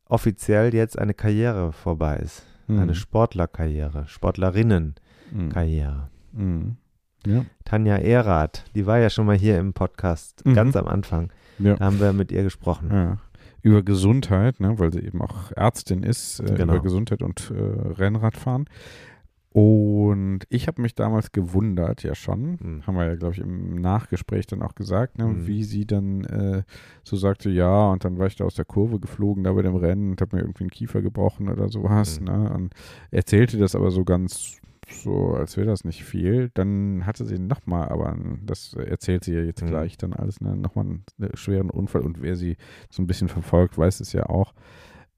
offiziell 0.06 0.74
jetzt 0.74 0.98
eine 0.98 1.14
Karriere 1.14 1.72
vorbei 1.72 2.18
ist. 2.18 2.46
Mhm. 2.68 2.80
Eine 2.80 2.96
Sportlerkarriere, 2.96 4.08
Sportlerinnenkarriere. 4.08 6.10
Mhm. 6.32 6.78
Ja. 7.26 7.46
Tanja 7.66 7.98
Erath, 7.98 8.64
die 8.76 8.86
war 8.86 8.98
ja 9.00 9.10
schon 9.10 9.26
mal 9.26 9.36
hier 9.38 9.60
im 9.60 9.74
Podcast, 9.74 10.46
Mhm. 10.46 10.54
ganz 10.54 10.76
am 10.76 10.88
Anfang. 10.88 11.32
ja. 11.60 11.76
Da 11.76 11.86
haben 11.86 12.00
wir 12.00 12.14
mit 12.14 12.32
ihr 12.32 12.44
gesprochen. 12.44 12.90
Ja. 12.92 13.18
Über 13.62 13.84
Gesundheit, 13.84 14.60
ne, 14.62 14.80
weil 14.80 14.94
sie 14.94 15.02
eben 15.02 15.22
auch 15.22 15.52
Ärztin 15.52 16.04
ist, 16.04 16.40
äh, 16.40 16.46
Genau. 16.56 16.74
über 16.76 16.82
Gesundheit 16.84 17.22
und 17.22 17.52
äh, 17.52 17.60
Rennradfahren. 18.02 18.66
Und 19.52 20.42
ich 20.50 20.68
habe 20.68 20.82
mich 20.82 20.94
damals 20.94 21.32
gewundert, 21.32 22.04
ja 22.04 22.14
schon, 22.14 22.58
Mhm. 22.62 22.88
haben 22.88 22.96
wir 22.96 23.06
ja, 23.08 23.16
glaube 23.16 23.34
ich, 23.34 23.40
im 23.42 23.82
Nachgespräch 23.82 24.46
dann 24.46 24.62
auch 24.62 24.76
gesagt, 24.76 25.18
ne, 25.18 25.26
Mhm. 25.26 25.48
wie 25.48 25.64
sie 25.64 25.86
dann 25.88 26.24
äh, 26.26 26.64
so 27.04 27.18
sagte, 27.18 27.50
ja, 27.50 27.90
und 27.92 28.06
dann 28.06 28.20
war 28.20 28.28
ich 28.28 28.36
da 28.36 28.46
aus 28.46 28.54
der 28.56 28.66
Kurve 28.66 29.00
geflogen, 29.00 29.44
da 29.44 29.52
bei 29.54 29.64
dem 29.64 29.76
Rennen 29.76 30.12
und 30.12 30.22
habe 30.22 30.36
mir 30.36 30.44
irgendwie 30.44 30.66
einen 30.66 30.70
Kiefer 30.72 31.02
gebrochen 31.02 31.50
oder 31.50 31.68
sowas. 31.70 32.20
Mhm. 32.20 32.26
Ne, 32.28 32.54
und 32.54 32.74
erzählte 33.10 33.58
das 33.58 33.74
aber 33.76 33.90
so 33.90 34.04
ganz 34.06 34.58
so, 34.92 35.34
als 35.34 35.58
wäre 35.58 35.68
das 35.68 35.84
nicht 35.84 36.04
viel. 36.04 36.50
Dann 36.54 37.06
hatte 37.06 37.26
sie 37.26 37.40
nochmal, 37.40 37.90
aber 37.90 38.18
das 38.44 38.74
erzählt 38.74 39.24
sie 39.24 39.34
ja 39.34 39.42
jetzt 39.42 39.62
Mhm. 39.62 39.68
gleich 39.68 39.98
dann 39.98 40.14
alles, 40.14 40.42
ne, 40.42 40.56
nochmal 40.56 40.86
einen 40.86 41.06
äh, 41.20 41.36
schweren 41.36 41.70
Unfall 41.70 42.02
und 42.02 42.22
wer 42.22 42.36
sie 42.36 42.58
so 42.90 43.02
ein 43.02 43.08
bisschen 43.08 43.28
verfolgt, 43.30 43.78
weiß 43.78 44.00
es 44.00 44.14
ja 44.14 44.26
auch. 44.28 44.54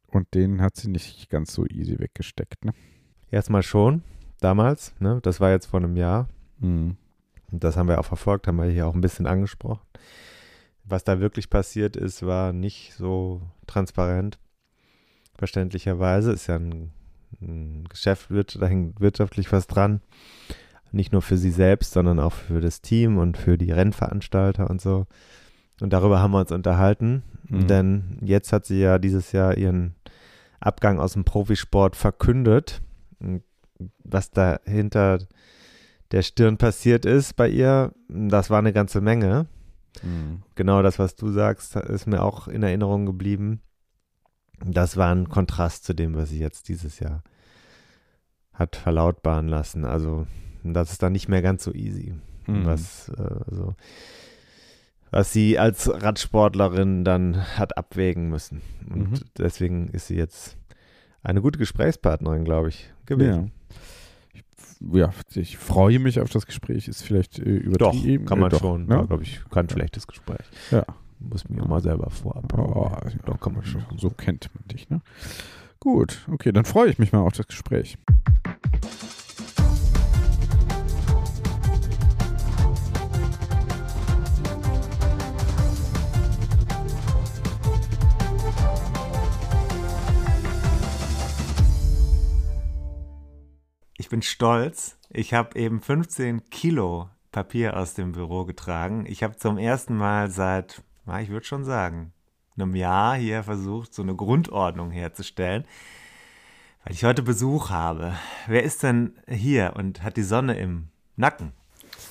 Und 0.08 0.34
den 0.34 0.62
hat 0.62 0.76
sie 0.76 0.90
nicht 0.90 1.30
ganz 1.30 1.54
so 1.54 1.66
easy 1.66 1.98
weggesteckt, 2.00 2.66
ne? 2.66 2.74
Erstmal 3.30 3.64
schon, 3.64 4.04
damals, 4.42 4.94
ne? 5.00 5.20
das 5.22 5.40
war 5.40 5.52
jetzt 5.52 5.68
vor 5.68 5.80
einem 5.80 5.96
Jahr. 5.96 6.28
Mhm. 6.60 6.98
Und 7.52 7.64
das 7.64 7.78
haben 7.78 7.88
wir 7.88 8.00
auch 8.00 8.06
verfolgt, 8.06 8.48
haben 8.48 8.58
wir 8.58 8.66
hier 8.66 8.88
auch 8.88 8.94
ein 8.94 9.02
bisschen 9.02 9.26
angesprochen. 9.26 9.82
Was 10.84 11.04
da 11.06 11.20
wirklich 11.22 11.50
passiert 11.50 11.96
ist, 11.96 12.26
war 12.26 12.52
nicht 12.52 12.94
so 12.96 13.42
transparent. 13.68 14.38
Verständlicherweise 15.38 16.32
ist 16.34 16.48
ja 16.48 16.56
ein, 16.56 16.72
ein 16.72 17.01
Geschäft, 17.90 18.30
wird, 18.30 18.62
da 18.62 18.68
hängt 18.68 19.00
wirtschaftlich 19.00 19.52
was 19.52 19.68
dran. 19.68 20.02
Nicht 20.92 21.12
nur 21.14 21.22
für 21.22 21.38
sie 21.38 21.52
selbst, 21.52 21.94
sondern 21.94 22.20
auch 22.20 22.34
für 22.34 22.60
das 22.62 22.82
Team 22.82 23.18
und 23.18 23.38
für 23.38 23.58
die 23.58 23.72
Rennveranstalter 23.72 24.70
und 24.70 24.82
so. 24.82 25.06
Und 25.80 25.94
darüber 25.94 26.20
haben 26.20 26.32
wir 26.32 26.40
uns 26.40 26.52
unterhalten, 26.52 27.24
Mhm. 27.50 27.68
denn 27.68 28.18
jetzt 28.22 28.54
hat 28.54 28.66
sie 28.66 28.80
ja 28.80 28.98
dieses 29.00 29.32
Jahr 29.32 29.58
ihren 29.58 29.96
Abgang 30.60 31.00
aus 31.00 31.14
dem 31.14 31.24
Profisport 31.24 31.96
verkündet. 31.96 32.82
Was 34.04 34.32
da 34.32 34.60
hinter 34.66 35.20
der 36.12 36.22
Stirn 36.22 36.58
passiert 36.58 37.06
ist 37.06 37.36
bei 37.36 37.48
ihr, 37.50 37.94
das 38.10 38.50
war 38.50 38.60
eine 38.60 38.74
ganze 38.74 39.02
Menge. 39.02 39.48
Mhm. 40.04 40.44
Genau 40.56 40.82
das, 40.82 41.00
was 41.00 41.16
du 41.16 41.32
sagst, 41.32 41.76
ist 41.76 42.06
mir 42.06 42.22
auch 42.22 42.48
in 42.48 42.64
Erinnerung 42.64 43.06
geblieben. 43.06 43.62
Das 44.66 44.98
war 44.98 45.14
ein 45.14 45.30
Kontrast 45.30 45.84
zu 45.86 45.94
dem, 45.94 46.16
was 46.16 46.30
sie 46.30 46.40
jetzt 46.40 46.68
dieses 46.70 47.00
Jahr 47.00 47.24
hat 48.54 48.76
verlautbaren 48.76 49.48
lassen. 49.48 49.86
Also, 49.86 50.28
das 50.64 50.92
ist 50.92 51.02
dann 51.04 51.14
nicht 51.14 51.28
mehr 51.30 51.42
ganz 51.42 51.64
so 51.64 51.74
easy, 51.74 52.14
Mhm. 52.48 52.66
was, 52.66 53.10
äh, 53.10 53.40
so, 53.50 53.76
was 55.10 55.34
sie 55.34 55.58
als 55.58 55.90
Radsportlerin 55.92 57.04
dann 57.04 57.58
hat 57.58 57.78
abwägen 57.78 58.30
müssen. 58.30 58.62
Und 58.90 59.12
Mhm. 59.12 59.20
deswegen 59.38 59.88
ist 59.90 60.08
sie 60.08 60.16
jetzt 60.16 60.58
eine 61.24 61.42
gute 61.42 61.60
Gesprächspartnerin, 61.60 62.44
glaube 62.46 62.70
ich, 62.70 62.84
Ja. 62.84 62.92
gewesen. 63.06 63.52
Ich, 64.34 64.44
ja, 64.94 65.12
ich 65.36 65.58
freue 65.58 66.00
mich 66.00 66.20
auf 66.20 66.30
das 66.30 66.46
Gespräch, 66.46 66.88
ist 66.88 67.04
vielleicht 67.04 67.40
äh, 67.40 67.60
Doch, 67.78 67.94
übertrieben. 67.94 68.26
kann 68.26 68.40
man 68.40 68.48
äh, 68.48 68.52
doch, 68.52 68.60
schon. 68.60 68.86
Ne? 68.86 69.06
Glaube 69.08 69.24
ich, 69.24 69.42
kein 69.50 69.70
schlechtes 69.70 70.08
Gespräch. 70.08 70.46
Ja. 70.72 70.86
Muss 71.30 71.48
mir 71.48 71.66
mal 71.66 71.82
selber 71.82 72.10
vorab. 72.10 72.54
Oh, 72.58 72.92
doch, 73.26 73.40
kann 73.40 73.54
man 73.54 73.64
schon. 73.64 73.86
So 73.98 74.10
kennt 74.10 74.50
man 74.54 74.68
dich, 74.68 74.90
ne? 74.90 75.02
Gut, 75.80 76.28
okay, 76.32 76.52
dann 76.52 76.66
freue 76.66 76.90
ich 76.90 77.00
mich 77.00 77.12
mal 77.12 77.22
auf 77.22 77.34
das 77.34 77.48
Gespräch. 77.48 77.98
Ich 93.98 94.10
bin 94.10 94.22
stolz. 94.22 94.98
Ich 95.10 95.34
habe 95.34 95.58
eben 95.58 95.82
15 95.82 96.50
Kilo 96.50 97.10
Papier 97.32 97.78
aus 97.78 97.94
dem 97.94 98.12
Büro 98.12 98.46
getragen. 98.46 99.06
Ich 99.08 99.24
habe 99.24 99.38
zum 99.38 99.58
ersten 99.58 99.96
Mal 99.96 100.30
seit, 100.30 100.84
ich 101.22 101.30
würde 101.30 101.46
schon 101.46 101.64
sagen, 101.64 102.14
einem 102.56 102.76
Jahr 102.76 103.16
hier 103.16 103.44
versucht, 103.44 103.94
so 103.94 104.02
eine 104.02 104.16
Grundordnung 104.16 104.92
herzustellen, 104.92 105.66
weil 106.84 106.94
ich 106.94 107.04
heute 107.04 107.22
Besuch 107.22 107.70
habe. 107.70 108.14
Wer 108.48 108.64
ist 108.64 108.84
denn 108.84 109.14
hier 109.28 109.74
und 109.76 110.04
hat 110.04 110.18
die 110.18 110.24
Sonne 110.24 110.58
im 110.58 110.90
Nacken? 111.16 111.54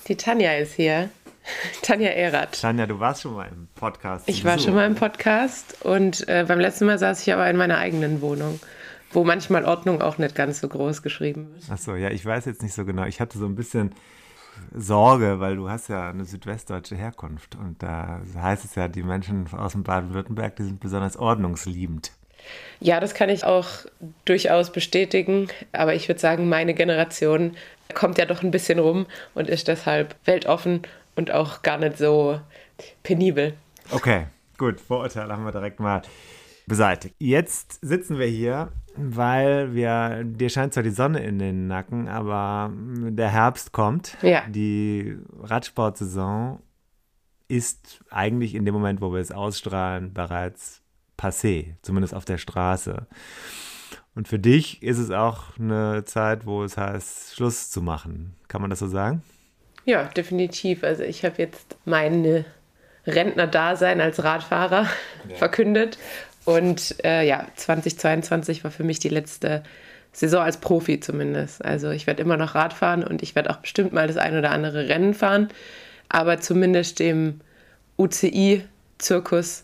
Die 0.07 0.15
Tanja 0.15 0.53
ist 0.53 0.73
hier. 0.73 1.09
Tanja 1.81 2.09
Erath. 2.09 2.61
Tanja, 2.61 2.85
du 2.85 2.99
warst 2.99 3.23
schon 3.23 3.33
mal 3.33 3.47
im 3.47 3.67
Podcast. 3.75 4.29
Ich 4.29 4.43
war 4.45 4.53
Besuch. 4.53 4.67
schon 4.67 4.75
mal 4.75 4.85
im 4.85 4.95
Podcast 4.95 5.83
und 5.83 6.27
äh, 6.27 6.45
beim 6.47 6.59
letzten 6.59 6.85
Mal 6.85 6.99
saß 6.99 7.21
ich 7.21 7.33
aber 7.33 7.49
in 7.49 7.57
meiner 7.57 7.77
eigenen 7.77 8.21
Wohnung, 8.21 8.59
wo 9.11 9.23
manchmal 9.23 9.65
Ordnung 9.65 10.01
auch 10.01 10.17
nicht 10.17 10.35
ganz 10.35 10.59
so 10.61 10.67
groß 10.67 11.01
geschrieben 11.01 11.49
wird. 11.53 11.69
Achso, 11.71 11.95
ja, 11.95 12.09
ich 12.09 12.25
weiß 12.25 12.45
jetzt 12.45 12.61
nicht 12.61 12.73
so 12.73 12.85
genau. 12.85 13.05
Ich 13.05 13.19
hatte 13.19 13.37
so 13.39 13.45
ein 13.45 13.55
bisschen 13.55 13.95
Sorge, 14.73 15.39
weil 15.39 15.55
du 15.55 15.69
hast 15.69 15.87
ja 15.89 16.09
eine 16.09 16.25
südwestdeutsche 16.25 16.95
Herkunft 16.95 17.55
und 17.55 17.81
da 17.81 18.21
heißt 18.35 18.65
es 18.65 18.75
ja, 18.75 18.87
die 18.87 19.03
Menschen 19.03 19.47
aus 19.55 19.73
dem 19.73 19.83
Baden-Württemberg, 19.83 20.55
die 20.55 20.63
sind 20.63 20.79
besonders 20.79 21.17
ordnungsliebend. 21.17 22.11
Ja, 22.79 22.99
das 22.99 23.13
kann 23.13 23.29
ich 23.29 23.43
auch 23.43 23.67
durchaus 24.25 24.71
bestätigen, 24.71 25.47
aber 25.71 25.93
ich 25.93 26.07
würde 26.07 26.19
sagen, 26.19 26.49
meine 26.49 26.73
Generation 26.73 27.55
kommt 27.93 28.17
ja 28.17 28.25
doch 28.25 28.41
ein 28.41 28.51
bisschen 28.51 28.79
rum 28.79 29.05
und 29.35 29.49
ist 29.49 29.67
deshalb 29.67 30.15
weltoffen 30.25 30.81
und 31.15 31.31
auch 31.31 31.61
gar 31.61 31.77
nicht 31.77 31.97
so 31.97 32.39
penibel. 33.03 33.53
Okay, 33.91 34.27
gut, 34.57 34.79
Vorurteile 34.79 35.33
haben 35.33 35.43
wir 35.43 35.51
direkt 35.51 35.79
mal 35.79 36.01
beseitigt. 36.65 37.15
Jetzt 37.19 37.79
sitzen 37.81 38.17
wir 38.17 38.27
hier, 38.27 38.71
weil 39.03 39.73
wir, 39.73 40.23
dir 40.23 40.49
scheint 40.49 40.73
zwar 40.73 40.83
die 40.83 40.91
Sonne 40.91 41.23
in 41.23 41.39
den 41.39 41.67
Nacken, 41.67 42.07
aber 42.07 42.71
der 42.73 43.29
Herbst 43.29 43.71
kommt. 43.71 44.17
Ja. 44.21 44.43
Die 44.47 45.17
Radsportsaison 45.41 46.59
ist 47.47 47.99
eigentlich 48.09 48.55
in 48.55 48.65
dem 48.65 48.73
Moment, 48.73 49.01
wo 49.01 49.11
wir 49.11 49.19
es 49.19 49.31
ausstrahlen, 49.31 50.13
bereits 50.13 50.81
passé, 51.17 51.75
zumindest 51.81 52.13
auf 52.13 52.25
der 52.25 52.37
Straße. 52.37 53.07
Und 54.15 54.27
für 54.27 54.39
dich 54.39 54.81
ist 54.83 54.97
es 54.97 55.11
auch 55.11 55.57
eine 55.57 56.03
Zeit, 56.05 56.45
wo 56.45 56.63
es 56.63 56.77
heißt, 56.77 57.35
Schluss 57.35 57.69
zu 57.69 57.81
machen. 57.81 58.35
Kann 58.47 58.61
man 58.61 58.69
das 58.69 58.79
so 58.79 58.87
sagen? 58.87 59.21
Ja, 59.85 60.03
definitiv. 60.03 60.83
Also 60.83 61.03
ich 61.03 61.23
habe 61.25 61.35
jetzt 61.37 61.77
meine 61.85 62.45
Rentner-Dasein 63.07 64.01
als 64.01 64.23
Radfahrer 64.23 64.87
ja. 65.27 65.35
verkündet. 65.35 65.97
Und 66.45 66.95
äh, 67.03 67.25
ja, 67.25 67.45
2022 67.55 68.63
war 68.63 68.71
für 68.71 68.83
mich 68.83 68.99
die 68.99 69.09
letzte 69.09 69.63
Saison 70.11 70.43
als 70.43 70.57
Profi 70.57 70.99
zumindest. 70.99 71.63
Also 71.63 71.91
ich 71.91 72.07
werde 72.07 72.21
immer 72.21 72.37
noch 72.37 72.55
Rad 72.55 72.73
fahren 72.73 73.03
und 73.03 73.23
ich 73.23 73.35
werde 73.35 73.49
auch 73.49 73.57
bestimmt 73.57 73.93
mal 73.93 74.07
das 74.07 74.17
ein 74.17 74.37
oder 74.37 74.51
andere 74.51 74.89
Rennen 74.89 75.13
fahren. 75.13 75.49
Aber 76.09 76.39
zumindest 76.41 76.99
dem 76.99 77.39
UCI-Zirkus, 77.97 79.63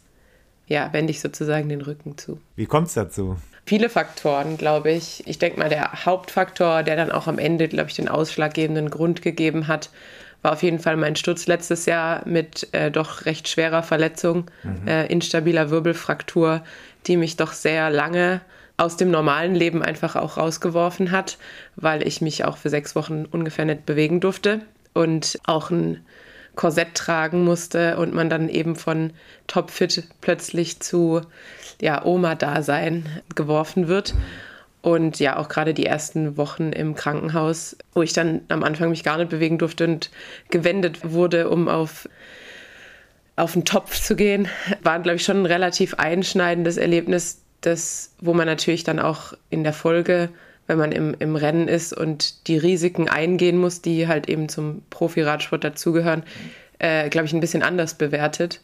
ja, 0.68 0.92
wende 0.94 1.12
ich 1.12 1.20
sozusagen 1.20 1.70
den 1.70 1.82
Rücken 1.82 2.18
zu. 2.18 2.40
Wie 2.56 2.66
kommt 2.66 2.88
es 2.88 2.94
dazu? 2.94 3.38
Viele 3.66 3.90
Faktoren, 3.90 4.58
glaube 4.58 4.92
ich. 4.92 5.28
Ich 5.28 5.40
denke 5.40 5.60
mal, 5.60 5.68
der 5.68 6.06
Hauptfaktor, 6.06 6.84
der 6.84 6.96
dann 6.96 7.12
auch 7.12 7.28
am 7.28 7.38
Ende, 7.38 7.68
glaube 7.68 7.90
ich, 7.90 7.96
den 7.98 8.08
ausschlaggebenden 8.08 8.90
Grund 8.90 9.22
gegeben 9.22 9.68
hat, 9.68 9.90
war 10.48 10.54
auf 10.54 10.64
jeden 10.64 10.80
Fall 10.80 10.96
mein 10.96 11.18
Sturz 11.18 11.46
letztes 11.48 11.86
Jahr 11.86 12.22
mit 12.26 12.70
äh, 12.72 12.90
doch 12.90 13.26
recht 13.26 13.50
schwerer 13.50 13.84
Verletzung, 13.84 14.46
mhm. 14.64 14.88
äh, 14.88 15.06
instabiler 15.08 15.72
Wirbelfraktur, 15.72 16.64
die 17.06 17.18
mich 17.18 17.36
doch 17.36 17.52
sehr 17.52 17.90
lange 17.90 18.40
aus 18.78 18.96
dem 18.96 19.12
normalen 19.12 19.56
Leben 19.56 19.84
einfach 19.84 20.16
auch 20.16 20.38
rausgeworfen 20.38 21.12
hat, 21.12 21.38
weil 21.76 22.08
ich 22.08 22.22
mich 22.22 22.46
auch 22.46 22.56
für 22.56 22.70
sechs 22.70 22.96
Wochen 22.96 23.26
ungefähr 23.26 23.66
nicht 23.66 23.86
bewegen 23.86 24.22
durfte 24.22 24.62
und 24.94 25.38
auch 25.46 25.70
ein 25.70 26.06
Korsett 26.56 26.96
tragen 26.96 27.44
musste 27.44 27.98
und 27.98 28.14
man 28.14 28.30
dann 28.30 28.48
eben 28.48 28.78
von 28.78 29.12
topfit 29.48 30.08
plötzlich 30.22 30.80
zu 30.80 31.24
ja, 31.82 32.06
Oma-Dasein 32.06 33.22
geworfen 33.36 33.90
wird. 33.90 34.14
Und 34.82 35.20
ja, 35.20 35.38
auch 35.38 35.50
gerade 35.50 35.74
die 35.74 35.86
ersten 35.86 36.38
Wochen 36.38 36.72
im 36.72 36.96
Krankenhaus, 36.96 37.76
wo 37.94 38.04
ich 38.04 38.14
dann 38.14 38.42
am 38.48 38.64
Anfang 38.64 38.90
mich 38.90 39.04
gar 39.04 39.18
nicht 39.18 39.30
bewegen 39.30 39.58
durfte 39.58 39.86
und 39.86 40.12
gewendet 40.50 41.00
wurde, 41.12 41.50
um 41.50 41.68
auf, 41.68 42.08
auf 43.36 43.54
den 43.54 43.66
Topf 43.66 44.00
zu 44.00 44.16
gehen, 44.16 44.48
war, 44.84 45.00
glaube 45.00 45.18
ich, 45.18 45.24
schon 45.24 45.42
ein 45.42 45.46
relativ 45.46 45.96
einschneidendes 45.96 46.78
Erlebnis, 46.78 47.42
das, 47.62 48.14
wo 48.22 48.34
man 48.34 48.46
natürlich 48.46 48.84
dann 48.84 49.00
auch 49.00 49.34
in 49.50 49.64
der 49.64 49.74
Folge, 49.74 50.30
wenn 50.68 50.78
man 50.78 50.92
im, 50.92 51.16
im 51.18 51.36
Rennen 51.36 51.68
ist 51.68 51.92
und 51.94 52.48
die 52.48 52.58
Risiken 52.58 53.10
eingehen 53.10 53.58
muss, 53.58 53.82
die 53.82 54.08
halt 54.08 54.30
eben 54.30 54.48
zum 54.48 54.84
Profi-Radsport 54.90 55.64
dazugehören, 55.64 56.24
äh, 56.80 57.10
glaube 57.10 57.26
ich, 57.26 57.34
ein 57.34 57.40
bisschen 57.40 57.64
anders 57.64 57.96
bewertet. 57.96 58.62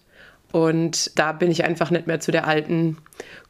Und 0.53 1.17
da 1.17 1.31
bin 1.31 1.49
ich 1.49 1.63
einfach 1.65 1.89
nicht 1.89 2.05
mehr 2.05 2.19
zu 2.19 2.31
der 2.31 2.47
alten 2.47 2.97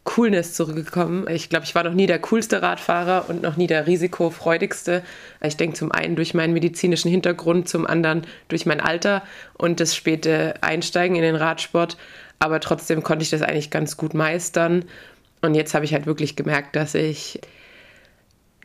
Coolness 0.06 0.54
zurückgekommen. 0.54 1.28
Ich 1.28 1.50
glaube, 1.50 1.66
ich 1.66 1.76
war 1.76 1.84
noch 1.84 1.94
nie 1.94 2.08
der 2.08 2.20
coolste 2.20 2.62
Radfahrer 2.62 3.26
und 3.28 3.42
noch 3.42 3.58
nie 3.58 3.68
der 3.68 3.88
risikofreudigste. 3.88 5.04
Ich 5.42 5.58
denke 5.58 5.76
zum 5.76 5.92
einen 5.92 6.16
durch 6.16 6.34
meinen 6.34 6.54
medizinischen 6.54 7.12
Hintergrund, 7.12 7.68
zum 7.68 7.86
anderen 7.86 8.26
durch 8.48 8.66
mein 8.66 8.80
Alter 8.80 9.22
und 9.58 9.82
das 9.82 9.98
späte 9.98 10.54
Einsteigen 10.62 11.18
in 11.18 11.24
den 11.24 11.36
Radsport. 11.36 11.98
Aber 12.40 12.62
trotzdem 12.62 13.04
konnte 13.04 13.24
ich 13.24 13.32
das 13.32 13.42
eigentlich 13.42 13.70
ganz 13.70 13.98
gut 13.98 14.14
meistern. 14.14 14.86
Und 15.42 15.56
jetzt 15.56 15.74
habe 15.74 15.84
ich 15.84 15.94
halt 15.94 16.06
wirklich 16.06 16.38
gemerkt, 16.38 16.74
dass 16.78 16.96
ich 16.96 17.42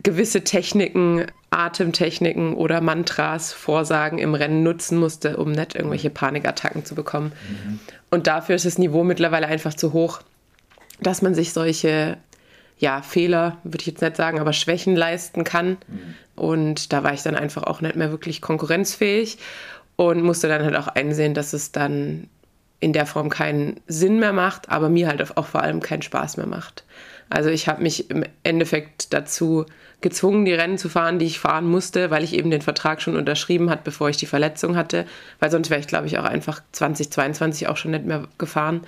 gewisse 0.04 0.44
Techniken, 0.44 1.26
Atemtechniken 1.50 2.54
oder 2.54 2.80
Mantras, 2.80 3.52
Vorsagen 3.52 4.18
im 4.18 4.34
Rennen 4.34 4.62
nutzen 4.62 4.98
musste, 4.98 5.36
um 5.36 5.52
nicht 5.52 5.74
irgendwelche 5.74 6.10
Panikattacken 6.10 6.84
zu 6.84 6.94
bekommen. 6.94 7.32
Mhm. 7.48 7.80
Und 8.10 8.26
dafür 8.26 8.54
ist 8.56 8.66
das 8.66 8.78
Niveau 8.78 9.02
mittlerweile 9.04 9.46
einfach 9.46 9.74
zu 9.74 9.92
hoch, 9.92 10.20
dass 11.00 11.22
man 11.22 11.34
sich 11.34 11.52
solche 11.52 12.18
ja, 12.78 13.02
Fehler, 13.02 13.58
würde 13.64 13.80
ich 13.80 13.86
jetzt 13.86 14.02
nicht 14.02 14.16
sagen, 14.16 14.38
aber 14.38 14.52
Schwächen 14.52 14.94
leisten 14.94 15.44
kann. 15.44 15.78
Mhm. 15.88 16.14
Und 16.36 16.92
da 16.92 17.02
war 17.02 17.12
ich 17.12 17.22
dann 17.22 17.34
einfach 17.34 17.64
auch 17.64 17.80
nicht 17.80 17.96
mehr 17.96 18.10
wirklich 18.10 18.40
konkurrenzfähig 18.40 19.38
und 19.96 20.22
musste 20.22 20.48
dann 20.48 20.62
halt 20.62 20.76
auch 20.76 20.88
einsehen, 20.88 21.34
dass 21.34 21.52
es 21.52 21.72
dann 21.72 22.28
in 22.80 22.92
der 22.92 23.06
Form 23.06 23.28
keinen 23.28 23.80
Sinn 23.88 24.20
mehr 24.20 24.32
macht, 24.32 24.68
aber 24.68 24.88
mir 24.88 25.08
halt 25.08 25.36
auch 25.36 25.46
vor 25.46 25.62
allem 25.62 25.80
keinen 25.80 26.02
Spaß 26.02 26.36
mehr 26.36 26.46
macht. 26.46 26.84
Also 27.30 27.50
ich 27.50 27.68
habe 27.68 27.82
mich 27.82 28.10
im 28.10 28.24
Endeffekt 28.42 29.12
dazu 29.12 29.66
gezwungen, 30.00 30.44
die 30.44 30.54
Rennen 30.54 30.78
zu 30.78 30.88
fahren, 30.88 31.18
die 31.18 31.26
ich 31.26 31.38
fahren 31.38 31.66
musste, 31.66 32.10
weil 32.10 32.24
ich 32.24 32.34
eben 32.34 32.50
den 32.50 32.62
Vertrag 32.62 33.02
schon 33.02 33.16
unterschrieben 33.16 33.68
hatte, 33.70 33.82
bevor 33.84 34.08
ich 34.08 34.16
die 34.16 34.26
Verletzung 34.26 34.76
hatte. 34.76 35.04
Weil 35.40 35.50
sonst 35.50 35.70
wäre 35.70 35.80
ich, 35.80 35.86
glaube 35.86 36.06
ich, 36.06 36.18
auch 36.18 36.24
einfach 36.24 36.62
2022 36.72 37.68
auch 37.68 37.76
schon 37.76 37.90
nicht 37.90 38.04
mehr 38.04 38.28
gefahren. 38.38 38.82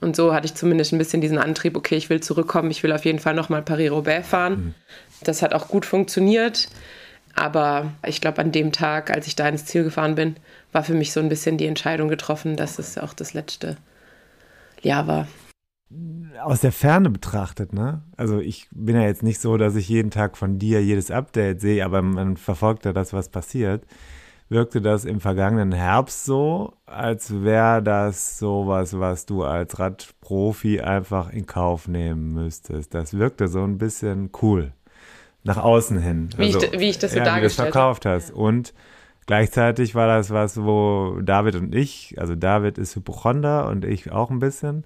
Und 0.00 0.16
so 0.16 0.34
hatte 0.34 0.46
ich 0.46 0.54
zumindest 0.54 0.92
ein 0.92 0.98
bisschen 0.98 1.20
diesen 1.20 1.38
Antrieb, 1.38 1.76
okay, 1.76 1.96
ich 1.96 2.10
will 2.10 2.20
zurückkommen, 2.20 2.70
ich 2.70 2.82
will 2.82 2.92
auf 2.92 3.04
jeden 3.04 3.18
Fall 3.18 3.34
nochmal 3.34 3.62
Paris-Roubaix 3.62 4.28
fahren. 4.28 4.52
Mhm. 4.52 4.74
Das 5.24 5.42
hat 5.42 5.54
auch 5.54 5.68
gut 5.68 5.86
funktioniert. 5.86 6.68
Aber 7.34 7.92
ich 8.06 8.20
glaube, 8.20 8.40
an 8.40 8.52
dem 8.52 8.72
Tag, 8.72 9.10
als 9.10 9.26
ich 9.26 9.36
da 9.36 9.48
ins 9.48 9.64
Ziel 9.64 9.84
gefahren 9.84 10.16
bin, 10.16 10.36
war 10.72 10.82
für 10.82 10.94
mich 10.94 11.12
so 11.12 11.20
ein 11.20 11.28
bisschen 11.28 11.56
die 11.56 11.66
Entscheidung 11.66 12.08
getroffen, 12.08 12.56
dass 12.56 12.78
es 12.78 12.98
auch 12.98 13.14
das 13.14 13.32
letzte 13.32 13.76
Jahr 14.82 15.06
war 15.06 15.28
aus 16.42 16.60
der 16.60 16.72
Ferne 16.72 17.08
betrachtet, 17.08 17.72
ne? 17.72 18.02
Also 18.16 18.40
ich 18.40 18.68
bin 18.72 18.94
ja 18.96 19.02
jetzt 19.02 19.22
nicht 19.22 19.40
so, 19.40 19.56
dass 19.56 19.74
ich 19.74 19.88
jeden 19.88 20.10
Tag 20.10 20.36
von 20.36 20.58
dir 20.58 20.82
jedes 20.84 21.10
Update 21.10 21.60
sehe, 21.60 21.84
aber 21.84 22.02
man 22.02 22.36
verfolgt 22.36 22.84
ja 22.84 22.92
das, 22.92 23.12
was 23.12 23.30
passiert. 23.30 23.84
Wirkte 24.50 24.80
das 24.80 25.04
im 25.04 25.20
vergangenen 25.20 25.72
Herbst 25.72 26.24
so, 26.24 26.74
als 26.86 27.42
wäre 27.42 27.82
das 27.82 28.38
sowas, 28.38 28.98
was 28.98 29.26
du 29.26 29.44
als 29.44 29.78
Radprofi 29.78 30.80
einfach 30.80 31.30
in 31.30 31.46
Kauf 31.46 31.88
nehmen 31.88 32.32
müsstest. 32.32 32.94
Das 32.94 33.14
wirkte 33.18 33.48
so 33.48 33.62
ein 33.62 33.78
bisschen 33.78 34.30
cool. 34.42 34.72
Nach 35.44 35.58
außen 35.58 35.98
hin. 35.98 36.30
Wie, 36.36 36.46
also, 36.46 36.62
ich, 36.62 36.78
wie 36.78 36.88
ich 36.90 36.98
das 36.98 37.12
so 37.12 37.18
ja, 37.18 37.24
dargestellt 37.24 37.68
habe. 37.68 37.72
verkauft 37.72 38.06
hast. 38.06 38.30
Ja. 38.30 38.34
Und 38.36 38.74
gleichzeitig 39.26 39.94
war 39.94 40.06
das 40.06 40.30
was, 40.30 40.62
wo 40.62 41.18
David 41.22 41.54
und 41.54 41.74
ich, 41.74 42.14
also 42.18 42.34
David 42.34 42.78
ist 42.78 42.96
Hypochonder 42.96 43.68
und 43.68 43.84
ich 43.84 44.12
auch 44.12 44.30
ein 44.30 44.38
bisschen 44.38 44.84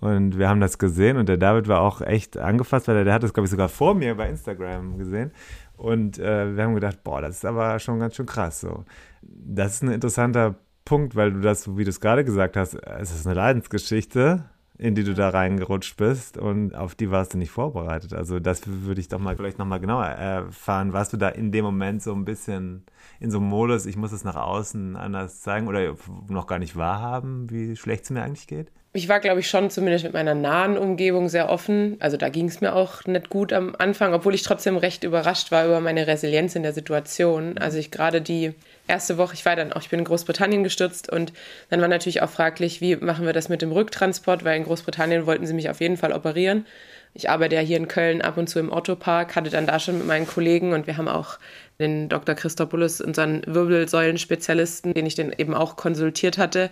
und 0.00 0.38
wir 0.38 0.48
haben 0.48 0.60
das 0.60 0.78
gesehen 0.78 1.16
und 1.16 1.28
der 1.28 1.38
David 1.38 1.66
war 1.66 1.80
auch 1.80 2.00
echt 2.00 2.36
angefasst, 2.36 2.86
weil 2.88 3.04
der, 3.04 3.12
hat 3.12 3.22
das, 3.22 3.34
glaube 3.34 3.46
ich, 3.46 3.50
sogar 3.50 3.68
vor 3.68 3.94
mir 3.94 4.14
bei 4.14 4.28
Instagram 4.28 4.96
gesehen. 4.96 5.32
Und 5.76 6.18
äh, 6.18 6.56
wir 6.56 6.64
haben 6.64 6.74
gedacht, 6.74 7.02
boah, 7.02 7.20
das 7.20 7.36
ist 7.36 7.44
aber 7.44 7.78
schon 7.78 7.98
ganz 7.98 8.14
schön 8.14 8.26
krass. 8.26 8.60
So. 8.60 8.84
Das 9.22 9.74
ist 9.74 9.82
ein 9.82 9.90
interessanter 9.90 10.56
Punkt, 10.84 11.16
weil 11.16 11.32
du 11.32 11.40
das, 11.40 11.76
wie 11.76 11.84
du 11.84 11.90
es 11.90 12.00
gerade 12.00 12.24
gesagt 12.24 12.56
hast, 12.56 12.74
es 12.74 13.10
ist 13.10 13.26
eine 13.26 13.34
Leidensgeschichte, 13.34 14.44
in 14.78 14.94
die 14.94 15.02
du 15.02 15.14
da 15.14 15.30
reingerutscht 15.30 15.96
bist 15.96 16.38
und 16.38 16.76
auf 16.76 16.94
die 16.94 17.10
warst 17.10 17.34
du 17.34 17.38
nicht 17.38 17.50
vorbereitet. 17.50 18.14
Also 18.14 18.38
das 18.38 18.62
würde 18.66 19.00
ich 19.00 19.08
doch 19.08 19.18
mal 19.18 19.36
vielleicht 19.36 19.58
nochmal 19.58 19.80
genauer 19.80 20.06
erfahren. 20.06 20.92
Warst 20.92 21.12
du 21.12 21.16
da 21.16 21.28
in 21.28 21.50
dem 21.50 21.64
Moment 21.64 22.02
so 22.02 22.14
ein 22.14 22.24
bisschen 22.24 22.84
in 23.18 23.32
so 23.32 23.38
einem 23.38 23.48
Modus, 23.48 23.86
ich 23.86 23.96
muss 23.96 24.12
es 24.12 24.22
nach 24.22 24.36
außen 24.36 24.94
anders 24.94 25.40
zeigen 25.40 25.66
oder 25.66 25.96
noch 26.28 26.46
gar 26.46 26.60
nicht 26.60 26.76
wahrhaben, 26.76 27.50
wie 27.50 27.74
schlecht 27.74 28.04
es 28.04 28.10
mir 28.10 28.22
eigentlich 28.22 28.46
geht? 28.46 28.70
Ich 28.98 29.08
war, 29.08 29.20
glaube 29.20 29.38
ich, 29.38 29.48
schon 29.48 29.70
zumindest 29.70 30.04
mit 30.04 30.12
meiner 30.12 30.34
nahen 30.34 30.76
Umgebung 30.76 31.28
sehr 31.28 31.48
offen. 31.48 31.96
Also 32.00 32.16
da 32.16 32.28
ging 32.28 32.48
es 32.48 32.60
mir 32.60 32.74
auch 32.74 33.04
nicht 33.06 33.30
gut 33.30 33.52
am 33.52 33.76
Anfang, 33.78 34.12
obwohl 34.12 34.34
ich 34.34 34.42
trotzdem 34.42 34.76
recht 34.76 35.04
überrascht 35.04 35.52
war 35.52 35.64
über 35.64 35.80
meine 35.80 36.08
Resilienz 36.08 36.56
in 36.56 36.64
der 36.64 36.72
Situation. 36.72 37.58
Also 37.58 37.78
ich 37.78 37.92
gerade 37.92 38.20
die 38.20 38.54
erste 38.88 39.16
Woche, 39.16 39.34
ich 39.34 39.44
war 39.44 39.54
dann 39.54 39.72
auch, 39.72 39.82
ich 39.82 39.88
bin 39.88 40.00
in 40.00 40.04
Großbritannien 40.04 40.64
gestürzt 40.64 41.12
und 41.12 41.32
dann 41.70 41.80
war 41.80 41.86
natürlich 41.86 42.22
auch 42.22 42.28
fraglich, 42.28 42.80
wie 42.80 42.96
machen 42.96 43.24
wir 43.24 43.32
das 43.32 43.48
mit 43.48 43.62
dem 43.62 43.70
Rücktransport, 43.70 44.44
weil 44.44 44.56
in 44.56 44.64
Großbritannien 44.64 45.26
wollten 45.26 45.46
sie 45.46 45.54
mich 45.54 45.70
auf 45.70 45.80
jeden 45.80 45.96
Fall 45.96 46.12
operieren. 46.12 46.66
Ich 47.14 47.30
arbeite 47.30 47.54
ja 47.54 47.60
hier 47.60 47.76
in 47.76 47.86
Köln 47.86 48.20
ab 48.20 48.36
und 48.36 48.48
zu 48.48 48.58
im 48.58 48.72
Otto-Park, 48.72 49.36
hatte 49.36 49.50
dann 49.50 49.66
da 49.66 49.78
schon 49.78 49.98
mit 49.98 50.08
meinen 50.08 50.26
Kollegen 50.26 50.72
und 50.72 50.88
wir 50.88 50.96
haben 50.96 51.08
auch 51.08 51.38
den 51.78 52.08
Dr. 52.08 52.34
Christopoulos, 52.34 53.00
unseren 53.00 53.42
Wirbelsäulenspezialisten, 53.46 54.92
den 54.92 55.06
ich 55.06 55.14
dann 55.14 55.32
eben 55.36 55.54
auch 55.54 55.76
konsultiert 55.76 56.36
hatte 56.36 56.70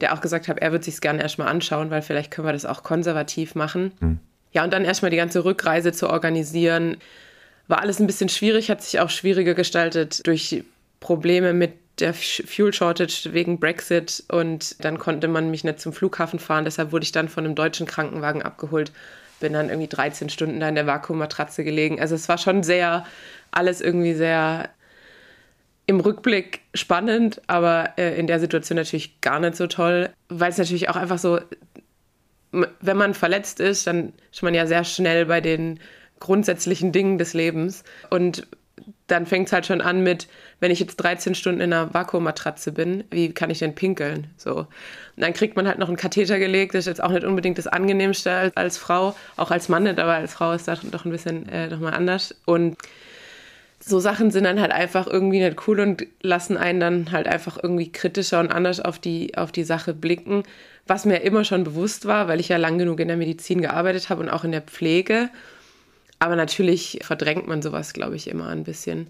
der 0.00 0.14
auch 0.14 0.20
gesagt 0.20 0.48
hat, 0.48 0.58
er 0.58 0.72
wird 0.72 0.84
sich 0.84 0.94
es 0.94 1.00
gerne 1.00 1.22
erstmal 1.22 1.48
anschauen, 1.48 1.90
weil 1.90 2.02
vielleicht 2.02 2.30
können 2.30 2.46
wir 2.48 2.52
das 2.52 2.66
auch 2.66 2.82
konservativ 2.82 3.54
machen. 3.54 3.92
Mhm. 4.00 4.18
Ja, 4.52 4.64
und 4.64 4.72
dann 4.72 4.84
erstmal 4.84 5.10
die 5.10 5.16
ganze 5.16 5.44
Rückreise 5.44 5.92
zu 5.92 6.08
organisieren, 6.08 6.96
war 7.66 7.80
alles 7.80 7.98
ein 7.98 8.06
bisschen 8.06 8.28
schwierig, 8.28 8.70
hat 8.70 8.82
sich 8.82 9.00
auch 9.00 9.10
schwieriger 9.10 9.54
gestaltet 9.54 10.26
durch 10.26 10.64
Probleme 11.00 11.52
mit 11.52 11.72
der 12.00 12.12
Fuel 12.12 12.72
Shortage 12.72 13.30
wegen 13.32 13.60
Brexit 13.60 14.24
und 14.28 14.84
dann 14.84 14.98
konnte 14.98 15.28
man 15.28 15.50
mich 15.50 15.64
nicht 15.64 15.80
zum 15.80 15.92
Flughafen 15.92 16.38
fahren, 16.38 16.64
deshalb 16.64 16.92
wurde 16.92 17.04
ich 17.04 17.12
dann 17.12 17.28
von 17.28 17.44
einem 17.44 17.54
deutschen 17.54 17.86
Krankenwagen 17.86 18.42
abgeholt. 18.42 18.92
Bin 19.40 19.52
dann 19.52 19.68
irgendwie 19.68 19.88
13 19.88 20.28
Stunden 20.28 20.60
da 20.60 20.68
in 20.68 20.74
der 20.74 20.86
Vakuummatratze 20.86 21.64
gelegen. 21.64 22.00
Also 22.00 22.14
es 22.14 22.28
war 22.28 22.38
schon 22.38 22.62
sehr, 22.62 23.04
alles 23.50 23.80
irgendwie 23.80 24.14
sehr 24.14 24.68
im 25.86 26.00
Rückblick 26.00 26.60
spannend, 26.72 27.42
aber 27.46 27.90
äh, 27.98 28.18
in 28.18 28.26
der 28.26 28.40
Situation 28.40 28.76
natürlich 28.76 29.20
gar 29.20 29.38
nicht 29.40 29.56
so 29.56 29.66
toll, 29.66 30.10
weil 30.28 30.50
es 30.50 30.58
natürlich 30.58 30.88
auch 30.88 30.96
einfach 30.96 31.18
so, 31.18 31.40
wenn 32.80 32.96
man 32.96 33.14
verletzt 33.14 33.60
ist, 33.60 33.86
dann 33.86 34.12
ist 34.32 34.42
man 34.42 34.54
ja 34.54 34.66
sehr 34.66 34.84
schnell 34.84 35.26
bei 35.26 35.40
den 35.40 35.80
grundsätzlichen 36.20 36.92
Dingen 36.92 37.18
des 37.18 37.34
Lebens. 37.34 37.84
Und 38.10 38.46
dann 39.06 39.26
fängt 39.26 39.48
es 39.48 39.52
halt 39.52 39.66
schon 39.66 39.80
an 39.80 40.02
mit, 40.02 40.28
wenn 40.60 40.70
ich 40.70 40.80
jetzt 40.80 40.96
13 40.96 41.34
Stunden 41.34 41.60
in 41.60 41.72
einer 41.72 41.92
Vakuummatratze 41.92 42.72
bin, 42.72 43.04
wie 43.10 43.32
kann 43.32 43.50
ich 43.50 43.58
denn 43.58 43.74
pinkeln? 43.74 44.28
So. 44.36 44.56
Und 44.56 44.68
dann 45.16 45.32
kriegt 45.32 45.56
man 45.56 45.68
halt 45.68 45.78
noch 45.78 45.88
einen 45.88 45.96
Katheter 45.96 46.38
gelegt, 46.38 46.74
das 46.74 46.80
ist 46.80 46.86
jetzt 46.86 47.02
auch 47.02 47.10
nicht 47.10 47.24
unbedingt 47.24 47.58
das 47.58 47.66
Angenehmste 47.66 48.32
als, 48.32 48.56
als 48.56 48.78
Frau, 48.78 49.14
auch 49.36 49.50
als 49.50 49.68
Mann 49.68 49.82
nicht, 49.84 49.98
aber 49.98 50.14
als 50.14 50.32
Frau 50.32 50.52
ist 50.52 50.66
das 50.66 50.80
doch 50.90 51.04
ein 51.04 51.10
bisschen 51.10 51.48
äh, 51.48 51.68
nochmal 51.68 51.94
anders. 51.94 52.34
Und 52.46 52.76
so 53.86 54.00
Sachen 54.00 54.30
sind 54.30 54.44
dann 54.44 54.60
halt 54.60 54.72
einfach 54.72 55.06
irgendwie 55.06 55.40
nicht 55.40 55.68
cool 55.68 55.80
und 55.80 56.06
lassen 56.22 56.56
einen 56.56 56.80
dann 56.80 57.12
halt 57.12 57.26
einfach 57.26 57.58
irgendwie 57.62 57.92
kritischer 57.92 58.40
und 58.40 58.50
anders 58.50 58.80
auf 58.80 58.98
die, 58.98 59.36
auf 59.36 59.52
die 59.52 59.64
Sache 59.64 59.92
blicken, 59.92 60.42
was 60.86 61.04
mir 61.04 61.18
immer 61.18 61.44
schon 61.44 61.64
bewusst 61.64 62.06
war, 62.06 62.26
weil 62.26 62.40
ich 62.40 62.48
ja 62.48 62.56
lang 62.56 62.78
genug 62.78 62.98
in 63.00 63.08
der 63.08 63.18
Medizin 63.18 63.60
gearbeitet 63.60 64.08
habe 64.08 64.22
und 64.22 64.30
auch 64.30 64.44
in 64.44 64.52
der 64.52 64.62
Pflege. 64.62 65.28
Aber 66.18 66.34
natürlich 66.34 67.00
verdrängt 67.02 67.46
man 67.46 67.60
sowas, 67.60 67.92
glaube 67.92 68.16
ich, 68.16 68.28
immer 68.28 68.48
ein 68.48 68.64
bisschen. 68.64 69.08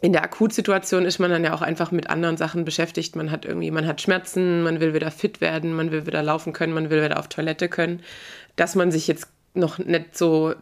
In 0.00 0.12
der 0.12 0.22
Akutsituation 0.22 1.06
ist 1.06 1.18
man 1.18 1.30
dann 1.30 1.42
ja 1.42 1.52
auch 1.52 1.62
einfach 1.62 1.90
mit 1.90 2.08
anderen 2.08 2.36
Sachen 2.36 2.64
beschäftigt. 2.64 3.16
Man 3.16 3.32
hat 3.32 3.44
irgendwie, 3.44 3.72
man 3.72 3.86
hat 3.86 4.00
Schmerzen, 4.00 4.62
man 4.62 4.78
will 4.78 4.94
wieder 4.94 5.10
fit 5.10 5.40
werden, 5.40 5.74
man 5.74 5.90
will 5.90 6.06
wieder 6.06 6.22
laufen 6.22 6.52
können, 6.52 6.72
man 6.72 6.90
will 6.90 7.02
wieder 7.02 7.18
auf 7.18 7.28
Toilette 7.28 7.68
können. 7.68 8.00
Dass 8.54 8.76
man 8.76 8.92
sich 8.92 9.08
jetzt 9.08 9.26
noch 9.54 9.78
nicht 9.78 10.16
so 10.16 10.54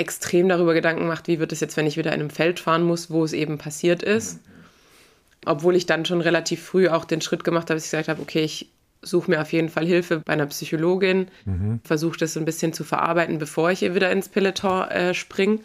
extrem 0.00 0.48
darüber 0.48 0.74
Gedanken 0.74 1.06
macht, 1.06 1.28
wie 1.28 1.38
wird 1.38 1.52
es 1.52 1.60
jetzt, 1.60 1.76
wenn 1.76 1.86
ich 1.86 1.96
wieder 1.96 2.12
in 2.12 2.20
einem 2.20 2.30
Feld 2.30 2.58
fahren 2.58 2.82
muss, 2.82 3.10
wo 3.10 3.22
es 3.22 3.32
eben 3.32 3.58
passiert 3.58 4.02
ist. 4.02 4.40
Obwohl 5.44 5.76
ich 5.76 5.86
dann 5.86 6.04
schon 6.04 6.20
relativ 6.20 6.62
früh 6.62 6.88
auch 6.88 7.04
den 7.04 7.20
Schritt 7.20 7.44
gemacht 7.44 7.70
habe, 7.70 7.74
dass 7.74 7.84
ich 7.84 7.90
gesagt 7.90 8.08
habe, 8.08 8.20
okay, 8.20 8.42
ich 8.42 8.70
suche 9.02 9.30
mir 9.30 9.40
auf 9.40 9.52
jeden 9.52 9.68
Fall 9.68 9.86
Hilfe 9.86 10.20
bei 10.20 10.32
einer 10.32 10.46
Psychologin, 10.46 11.28
mhm. 11.44 11.80
versuche 11.84 12.18
das 12.18 12.34
so 12.34 12.40
ein 12.40 12.44
bisschen 12.44 12.72
zu 12.72 12.84
verarbeiten, 12.84 13.38
bevor 13.38 13.70
ich 13.70 13.82
wieder 13.82 14.10
ins 14.10 14.28
Peloton 14.28 14.88
äh, 14.88 15.14
springe. 15.14 15.60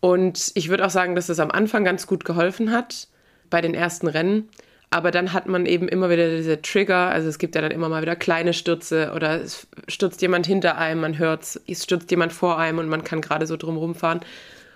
Und 0.00 0.50
ich 0.54 0.68
würde 0.68 0.84
auch 0.84 0.90
sagen, 0.90 1.14
dass 1.14 1.28
es 1.28 1.38
am 1.38 1.50
Anfang 1.50 1.84
ganz 1.84 2.06
gut 2.06 2.24
geholfen 2.24 2.72
hat 2.72 3.08
bei 3.50 3.60
den 3.60 3.74
ersten 3.74 4.08
Rennen. 4.08 4.48
Aber 4.92 5.10
dann 5.10 5.32
hat 5.32 5.46
man 5.46 5.64
eben 5.64 5.88
immer 5.88 6.10
wieder 6.10 6.28
diese 6.36 6.60
Trigger. 6.60 7.08
Also 7.08 7.26
es 7.26 7.38
gibt 7.38 7.54
ja 7.54 7.62
dann 7.62 7.70
immer 7.70 7.88
mal 7.88 8.02
wieder 8.02 8.14
kleine 8.14 8.52
Stürze 8.52 9.12
oder 9.16 9.40
es 9.40 9.66
stürzt 9.88 10.20
jemand 10.20 10.46
hinter 10.46 10.76
einem, 10.76 11.00
man 11.00 11.16
hört 11.16 11.44
es, 11.66 11.82
stürzt 11.82 12.10
jemand 12.10 12.34
vor 12.34 12.58
einem 12.58 12.78
und 12.78 12.88
man 12.88 13.02
kann 13.02 13.22
gerade 13.22 13.46
so 13.46 13.56
drum 13.56 13.94
fahren. 13.94 14.20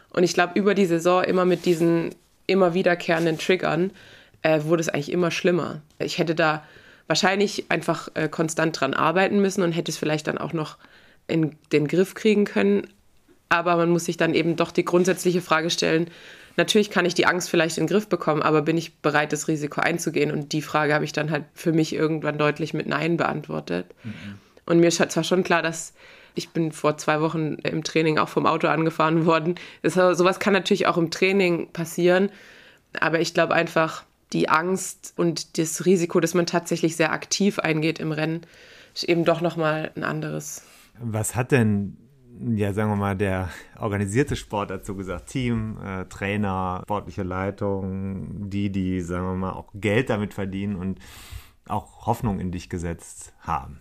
Und 0.08 0.22
ich 0.22 0.32
glaube, 0.32 0.58
über 0.58 0.74
die 0.74 0.86
Saison 0.86 1.22
immer 1.22 1.44
mit 1.44 1.66
diesen 1.66 2.14
immer 2.46 2.72
wiederkehrenden 2.72 3.36
Triggern 3.36 3.90
äh, 4.40 4.62
wurde 4.62 4.80
es 4.80 4.88
eigentlich 4.88 5.12
immer 5.12 5.30
schlimmer. 5.30 5.82
Ich 5.98 6.16
hätte 6.16 6.34
da 6.34 6.64
wahrscheinlich 7.08 7.70
einfach 7.70 8.08
äh, 8.14 8.30
konstant 8.30 8.80
dran 8.80 8.94
arbeiten 8.94 9.42
müssen 9.42 9.60
und 9.60 9.72
hätte 9.72 9.90
es 9.90 9.98
vielleicht 9.98 10.28
dann 10.28 10.38
auch 10.38 10.54
noch 10.54 10.78
in 11.28 11.56
den 11.72 11.88
Griff 11.88 12.14
kriegen 12.14 12.46
können. 12.46 12.86
Aber 13.50 13.76
man 13.76 13.90
muss 13.90 14.06
sich 14.06 14.16
dann 14.16 14.32
eben 14.32 14.56
doch 14.56 14.72
die 14.72 14.86
grundsätzliche 14.86 15.42
Frage 15.42 15.68
stellen, 15.68 16.08
natürlich 16.56 16.90
kann 16.90 17.04
ich 17.04 17.14
die 17.14 17.26
Angst 17.26 17.50
vielleicht 17.50 17.78
in 17.78 17.84
den 17.84 17.92
Griff 17.92 18.08
bekommen, 18.08 18.42
aber 18.42 18.62
bin 18.62 18.76
ich 18.76 18.98
bereit, 18.98 19.32
das 19.32 19.48
Risiko 19.48 19.80
einzugehen? 19.80 20.30
Und 20.30 20.52
die 20.52 20.62
Frage 20.62 20.94
habe 20.94 21.04
ich 21.04 21.12
dann 21.12 21.30
halt 21.30 21.44
für 21.54 21.72
mich 21.72 21.94
irgendwann 21.94 22.38
deutlich 22.38 22.74
mit 22.74 22.86
Nein 22.86 23.16
beantwortet. 23.16 23.86
Mhm. 24.04 24.38
Und 24.66 24.80
mir 24.80 24.88
ist 24.88 24.96
zwar 25.10 25.24
schon 25.24 25.44
klar, 25.44 25.62
dass 25.62 25.94
ich 26.34 26.50
bin 26.50 26.70
vor 26.72 26.98
zwei 26.98 27.20
Wochen 27.20 27.54
im 27.62 27.82
Training 27.82 28.18
auch 28.18 28.28
vom 28.28 28.46
Auto 28.46 28.68
angefahren 28.68 29.26
worden. 29.26 29.54
Das, 29.82 29.94
sowas 29.94 30.38
kann 30.38 30.52
natürlich 30.52 30.86
auch 30.86 30.98
im 30.98 31.10
Training 31.10 31.72
passieren. 31.72 32.30
Aber 33.00 33.20
ich 33.20 33.32
glaube 33.32 33.54
einfach, 33.54 34.04
die 34.32 34.48
Angst 34.48 35.14
und 35.16 35.58
das 35.58 35.86
Risiko, 35.86 36.20
dass 36.20 36.34
man 36.34 36.46
tatsächlich 36.46 36.96
sehr 36.96 37.12
aktiv 37.12 37.58
eingeht 37.58 37.98
im 37.98 38.12
Rennen, 38.12 38.42
ist 38.94 39.04
eben 39.04 39.24
doch 39.24 39.40
nochmal 39.40 39.90
ein 39.96 40.04
anderes. 40.04 40.62
Was 40.98 41.34
hat 41.34 41.52
denn, 41.52 41.96
ja, 42.54 42.72
sagen 42.72 42.90
wir 42.90 42.96
mal, 42.96 43.16
der 43.16 43.50
organisierte 43.78 44.36
Sport 44.36 44.70
dazu 44.70 44.96
gesagt? 44.96 45.28
Team, 45.28 45.78
äh, 45.84 46.04
Trainer, 46.06 46.80
sportliche 46.82 47.22
Leitung, 47.22 48.50
die, 48.50 48.70
die, 48.70 49.00
sagen 49.00 49.26
wir 49.26 49.34
mal, 49.34 49.52
auch 49.52 49.68
Geld 49.74 50.10
damit 50.10 50.34
verdienen 50.34 50.76
und 50.76 50.98
auch 51.68 52.06
Hoffnung 52.06 52.40
in 52.40 52.52
dich 52.52 52.68
gesetzt 52.68 53.32
haben. 53.40 53.80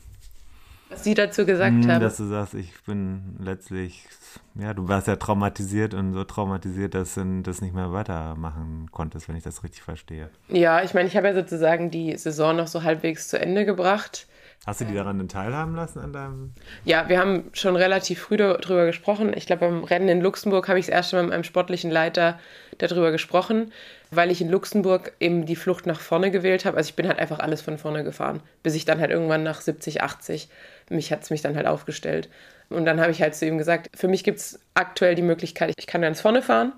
Was 0.89 1.03
Sie 1.03 1.15
dazu 1.15 1.45
gesagt 1.45 1.83
hm, 1.83 1.91
haben. 1.91 2.01
Dass 2.01 2.17
du 2.17 2.25
sagst, 2.25 2.53
ich 2.53 2.71
bin 2.83 3.37
letztlich, 3.39 4.07
ja, 4.53 4.73
du 4.73 4.87
warst 4.87 5.07
ja 5.07 5.15
traumatisiert 5.15 5.93
und 5.93 6.13
so 6.13 6.23
traumatisiert, 6.23 6.93
dass 6.93 7.15
du 7.15 7.41
das 7.41 7.61
nicht 7.61 7.73
mehr 7.73 7.91
weitermachen 7.91 8.89
konntest, 8.91 9.27
wenn 9.27 9.35
ich 9.35 9.43
das 9.43 9.63
richtig 9.63 9.81
verstehe. 9.81 10.29
Ja, 10.47 10.83
ich 10.83 10.93
meine, 10.93 11.07
ich 11.07 11.17
habe 11.17 11.27
ja 11.27 11.33
sozusagen 11.33 11.89
die 11.89 12.15
Saison 12.17 12.55
noch 12.55 12.67
so 12.67 12.83
halbwegs 12.83 13.27
zu 13.27 13.39
Ende 13.39 13.65
gebracht. 13.65 14.27
Hast 14.65 14.81
du 14.81 14.85
die 14.85 14.95
daran 14.95 15.19
denn 15.19 15.29
teilhaben 15.29 15.75
lassen 15.75 15.99
an 15.99 16.11
deinem? 16.11 16.53
Ja, 16.85 17.07
wir 17.07 17.19
haben 17.19 17.51
schon 17.53 17.75
relativ 17.75 18.19
früh 18.19 18.37
darüber 18.37 18.87
gesprochen. 18.87 19.31
Ich 19.35 19.45
glaube, 19.45 19.67
beim 19.67 19.83
Rennen 19.83 20.09
in 20.09 20.21
Luxemburg 20.21 20.67
habe 20.67 20.79
ich 20.79 20.87
das 20.87 20.93
erste 20.93 21.17
Mal 21.17 21.23
mit 21.23 21.33
einem 21.33 21.43
sportlichen 21.43 21.91
Leiter 21.91 22.39
darüber 22.79 23.11
gesprochen, 23.11 23.71
weil 24.09 24.31
ich 24.31 24.41
in 24.41 24.49
Luxemburg 24.49 25.13
eben 25.19 25.45
die 25.45 25.55
Flucht 25.55 25.85
nach 25.85 25.99
vorne 25.99 26.31
gewählt 26.31 26.65
habe. 26.65 26.77
Also 26.77 26.89
ich 26.89 26.95
bin 26.95 27.07
halt 27.07 27.19
einfach 27.19 27.39
alles 27.39 27.61
von 27.61 27.77
vorne 27.77 28.03
gefahren, 28.03 28.41
bis 28.63 28.73
ich 28.73 28.85
dann 28.85 28.99
halt 28.99 29.11
irgendwann 29.11 29.43
nach 29.43 29.61
70, 29.61 30.01
80 30.01 30.49
mich 30.89 31.11
hat 31.11 31.23
es 31.23 31.29
mich 31.29 31.41
dann 31.41 31.55
halt 31.55 31.67
aufgestellt. 31.67 32.29
Und 32.69 32.85
dann 32.85 32.99
habe 32.99 33.11
ich 33.11 33.21
halt 33.21 33.35
zu 33.35 33.45
ihm 33.45 33.57
gesagt, 33.57 33.89
für 33.95 34.07
mich 34.07 34.23
gibt 34.23 34.39
es 34.39 34.59
aktuell 34.73 35.15
die 35.15 35.21
Möglichkeit, 35.21 35.73
ich 35.77 35.87
kann 35.87 36.01
ganz 36.01 36.21
vorne 36.21 36.41
fahren 36.41 36.73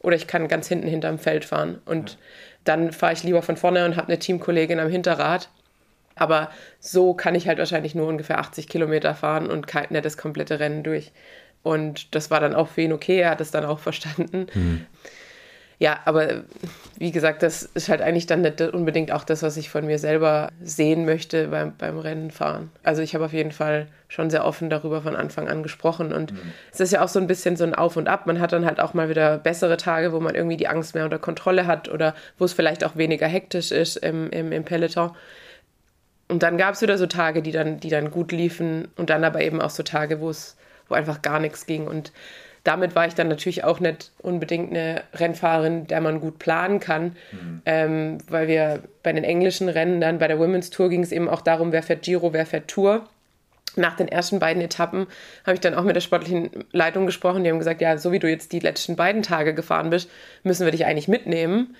oder 0.00 0.16
ich 0.16 0.26
kann 0.26 0.48
ganz 0.48 0.68
hinten 0.68 0.88
hinterm 0.88 1.18
Feld 1.18 1.44
fahren. 1.44 1.80
Und 1.84 2.12
ja. 2.12 2.16
dann 2.64 2.92
fahre 2.92 3.12
ich 3.12 3.22
lieber 3.22 3.42
von 3.42 3.56
vorne 3.56 3.84
und 3.84 3.96
habe 3.96 4.08
eine 4.08 4.18
Teamkollegin 4.18 4.80
am 4.80 4.88
Hinterrad. 4.88 5.48
Aber 6.18 6.50
so 6.80 7.14
kann 7.14 7.34
ich 7.34 7.48
halt 7.48 7.58
wahrscheinlich 7.58 7.94
nur 7.94 8.06
ungefähr 8.06 8.38
80 8.38 8.68
Kilometer 8.68 9.14
fahren 9.14 9.50
und 9.50 9.66
kein, 9.66 9.86
nicht 9.90 10.04
das 10.04 10.16
komplette 10.16 10.60
Rennen 10.60 10.82
durch. 10.82 11.12
Und 11.62 12.14
das 12.14 12.30
war 12.30 12.40
dann 12.40 12.54
auch 12.54 12.68
für 12.68 12.82
ihn 12.82 12.92
okay, 12.92 13.20
er 13.20 13.30
hat 13.30 13.40
es 13.40 13.50
dann 13.50 13.64
auch 13.64 13.78
verstanden. 13.78 14.46
Mhm 14.54 14.86
ja, 15.80 16.00
aber 16.06 16.42
wie 16.98 17.12
gesagt, 17.12 17.44
das 17.44 17.62
ist 17.62 17.88
halt 17.88 18.02
eigentlich 18.02 18.26
dann 18.26 18.40
nicht 18.40 18.60
unbedingt 18.60 19.12
auch 19.12 19.22
das, 19.22 19.44
was 19.44 19.56
ich 19.56 19.70
von 19.70 19.86
mir 19.86 20.00
selber 20.00 20.50
sehen 20.60 21.04
möchte 21.04 21.48
beim, 21.48 21.76
beim 21.76 21.98
Rennen 21.98 22.32
fahren. 22.32 22.72
Also 22.82 23.00
ich 23.00 23.14
habe 23.14 23.24
auf 23.24 23.32
jeden 23.32 23.52
Fall 23.52 23.86
schon 24.08 24.28
sehr 24.28 24.44
offen 24.44 24.70
darüber 24.70 25.02
von 25.02 25.14
Anfang 25.14 25.46
an 25.48 25.62
gesprochen 25.62 26.12
und 26.12 26.32
mhm. 26.32 26.52
es 26.72 26.80
ist 26.80 26.92
ja 26.92 27.04
auch 27.04 27.08
so 27.08 27.20
ein 27.20 27.28
bisschen 27.28 27.56
so 27.56 27.62
ein 27.62 27.76
Auf 27.76 27.96
und 27.96 28.08
Ab. 28.08 28.26
Man 28.26 28.40
hat 28.40 28.52
dann 28.52 28.66
halt 28.66 28.80
auch 28.80 28.92
mal 28.92 29.08
wieder 29.08 29.38
bessere 29.38 29.76
Tage, 29.76 30.12
wo 30.12 30.18
man 30.18 30.34
irgendwie 30.34 30.56
die 30.56 30.66
Angst 30.66 30.96
mehr 30.96 31.04
unter 31.04 31.20
Kontrolle 31.20 31.68
hat 31.68 31.88
oder 31.88 32.14
wo 32.38 32.44
es 32.44 32.52
vielleicht 32.52 32.82
auch 32.82 32.96
weniger 32.96 33.28
hektisch 33.28 33.70
ist 33.70 33.98
im, 33.98 34.30
im, 34.30 34.50
im 34.50 34.64
Peloton. 34.64 35.12
Und 36.28 36.42
dann 36.42 36.58
gab 36.58 36.74
es 36.74 36.82
wieder 36.82 36.98
so 36.98 37.06
Tage, 37.06 37.42
die 37.42 37.52
dann, 37.52 37.80
die 37.80 37.88
dann 37.88 38.10
gut 38.10 38.32
liefen 38.32 38.88
und 38.96 39.10
dann 39.10 39.24
aber 39.24 39.40
eben 39.40 39.60
auch 39.60 39.70
so 39.70 39.82
Tage, 39.82 40.20
wo 40.20 40.28
es, 40.30 40.56
wo 40.88 40.94
einfach 40.94 41.22
gar 41.22 41.40
nichts 41.40 41.66
ging 41.66 41.86
und 41.86 42.12
damit 42.68 42.94
war 42.94 43.06
ich 43.06 43.14
dann 43.14 43.28
natürlich 43.28 43.64
auch 43.64 43.80
nicht 43.80 44.10
unbedingt 44.18 44.70
eine 44.70 45.02
Rennfahrerin, 45.14 45.86
der 45.86 46.02
man 46.02 46.20
gut 46.20 46.38
planen 46.38 46.80
kann, 46.80 47.16
mhm. 47.32 47.62
ähm, 47.64 48.18
weil 48.28 48.46
wir 48.46 48.82
bei 49.02 49.12
den 49.12 49.24
englischen 49.24 49.70
Rennen 49.70 50.02
dann 50.02 50.18
bei 50.18 50.28
der 50.28 50.38
Women's 50.38 50.68
Tour 50.68 50.90
ging 50.90 51.02
es 51.02 51.10
eben 51.10 51.30
auch 51.30 51.40
darum, 51.40 51.72
wer 51.72 51.82
fährt 51.82 52.02
Giro, 52.02 52.34
wer 52.34 52.44
fährt 52.44 52.68
Tour. 52.68 53.08
Nach 53.76 53.96
den 53.96 54.08
ersten 54.08 54.38
beiden 54.38 54.60
Etappen 54.60 55.06
habe 55.46 55.54
ich 55.54 55.60
dann 55.60 55.74
auch 55.74 55.84
mit 55.84 55.96
der 55.96 56.00
sportlichen 56.02 56.50
Leitung 56.72 57.06
gesprochen. 57.06 57.44
Die 57.44 57.50
haben 57.50 57.58
gesagt, 57.58 57.80
ja, 57.80 57.96
so 57.96 58.12
wie 58.12 58.18
du 58.18 58.28
jetzt 58.28 58.52
die 58.52 58.58
letzten 58.58 58.96
beiden 58.96 59.22
Tage 59.22 59.54
gefahren 59.54 59.88
bist, 59.88 60.10
müssen 60.42 60.66
wir 60.66 60.72
dich 60.72 60.84
eigentlich 60.84 61.08
mitnehmen. 61.08 61.76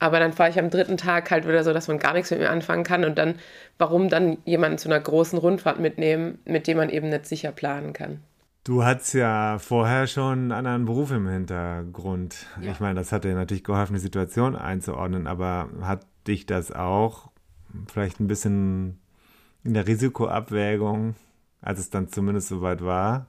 Aber 0.00 0.18
dann 0.18 0.32
fahre 0.32 0.50
ich 0.50 0.58
am 0.58 0.70
dritten 0.70 0.96
Tag 0.96 1.30
halt 1.30 1.46
wieder 1.46 1.62
so, 1.62 1.72
dass 1.72 1.86
man 1.86 1.98
gar 1.98 2.14
nichts 2.14 2.30
mit 2.30 2.40
mir 2.40 2.50
anfangen 2.50 2.84
kann. 2.84 3.04
Und 3.04 3.18
dann, 3.18 3.36
warum 3.78 4.08
dann 4.08 4.38
jemanden 4.44 4.78
zu 4.78 4.88
einer 4.88 4.98
großen 4.98 5.38
Rundfahrt 5.38 5.78
mitnehmen, 5.78 6.38
mit 6.46 6.66
dem 6.66 6.78
man 6.78 6.88
eben 6.88 7.10
nicht 7.10 7.26
sicher 7.26 7.52
planen 7.52 7.92
kann? 7.92 8.20
Du 8.64 8.84
hattest 8.84 9.14
ja 9.14 9.58
vorher 9.58 10.06
schon 10.06 10.32
einen 10.32 10.52
anderen 10.52 10.84
Beruf 10.86 11.10
im 11.12 11.28
Hintergrund. 11.28 12.46
Ja. 12.60 12.72
Ich 12.72 12.80
meine, 12.80 12.98
das 12.98 13.12
hat 13.12 13.24
dir 13.24 13.34
natürlich 13.34 13.64
geholfen, 13.64 13.94
die 13.94 14.00
Situation 14.00 14.56
einzuordnen, 14.56 15.26
aber 15.26 15.68
hat 15.82 16.06
dich 16.26 16.46
das 16.46 16.72
auch 16.72 17.30
vielleicht 17.92 18.20
ein 18.20 18.26
bisschen 18.26 19.00
in 19.64 19.74
der 19.74 19.86
Risikoabwägung, 19.86 21.14
als 21.60 21.78
es 21.78 21.90
dann 21.90 22.08
zumindest 22.08 22.48
soweit 22.48 22.82
war, 22.82 23.26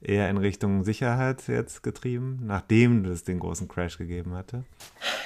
eher 0.00 0.28
in 0.30 0.36
Richtung 0.36 0.84
Sicherheit 0.84 1.48
jetzt 1.48 1.82
getrieben, 1.82 2.40
nachdem 2.44 3.04
es 3.04 3.24
den 3.24 3.40
großen 3.40 3.66
Crash 3.66 3.98
gegeben 3.98 4.34
hatte? 4.34 4.64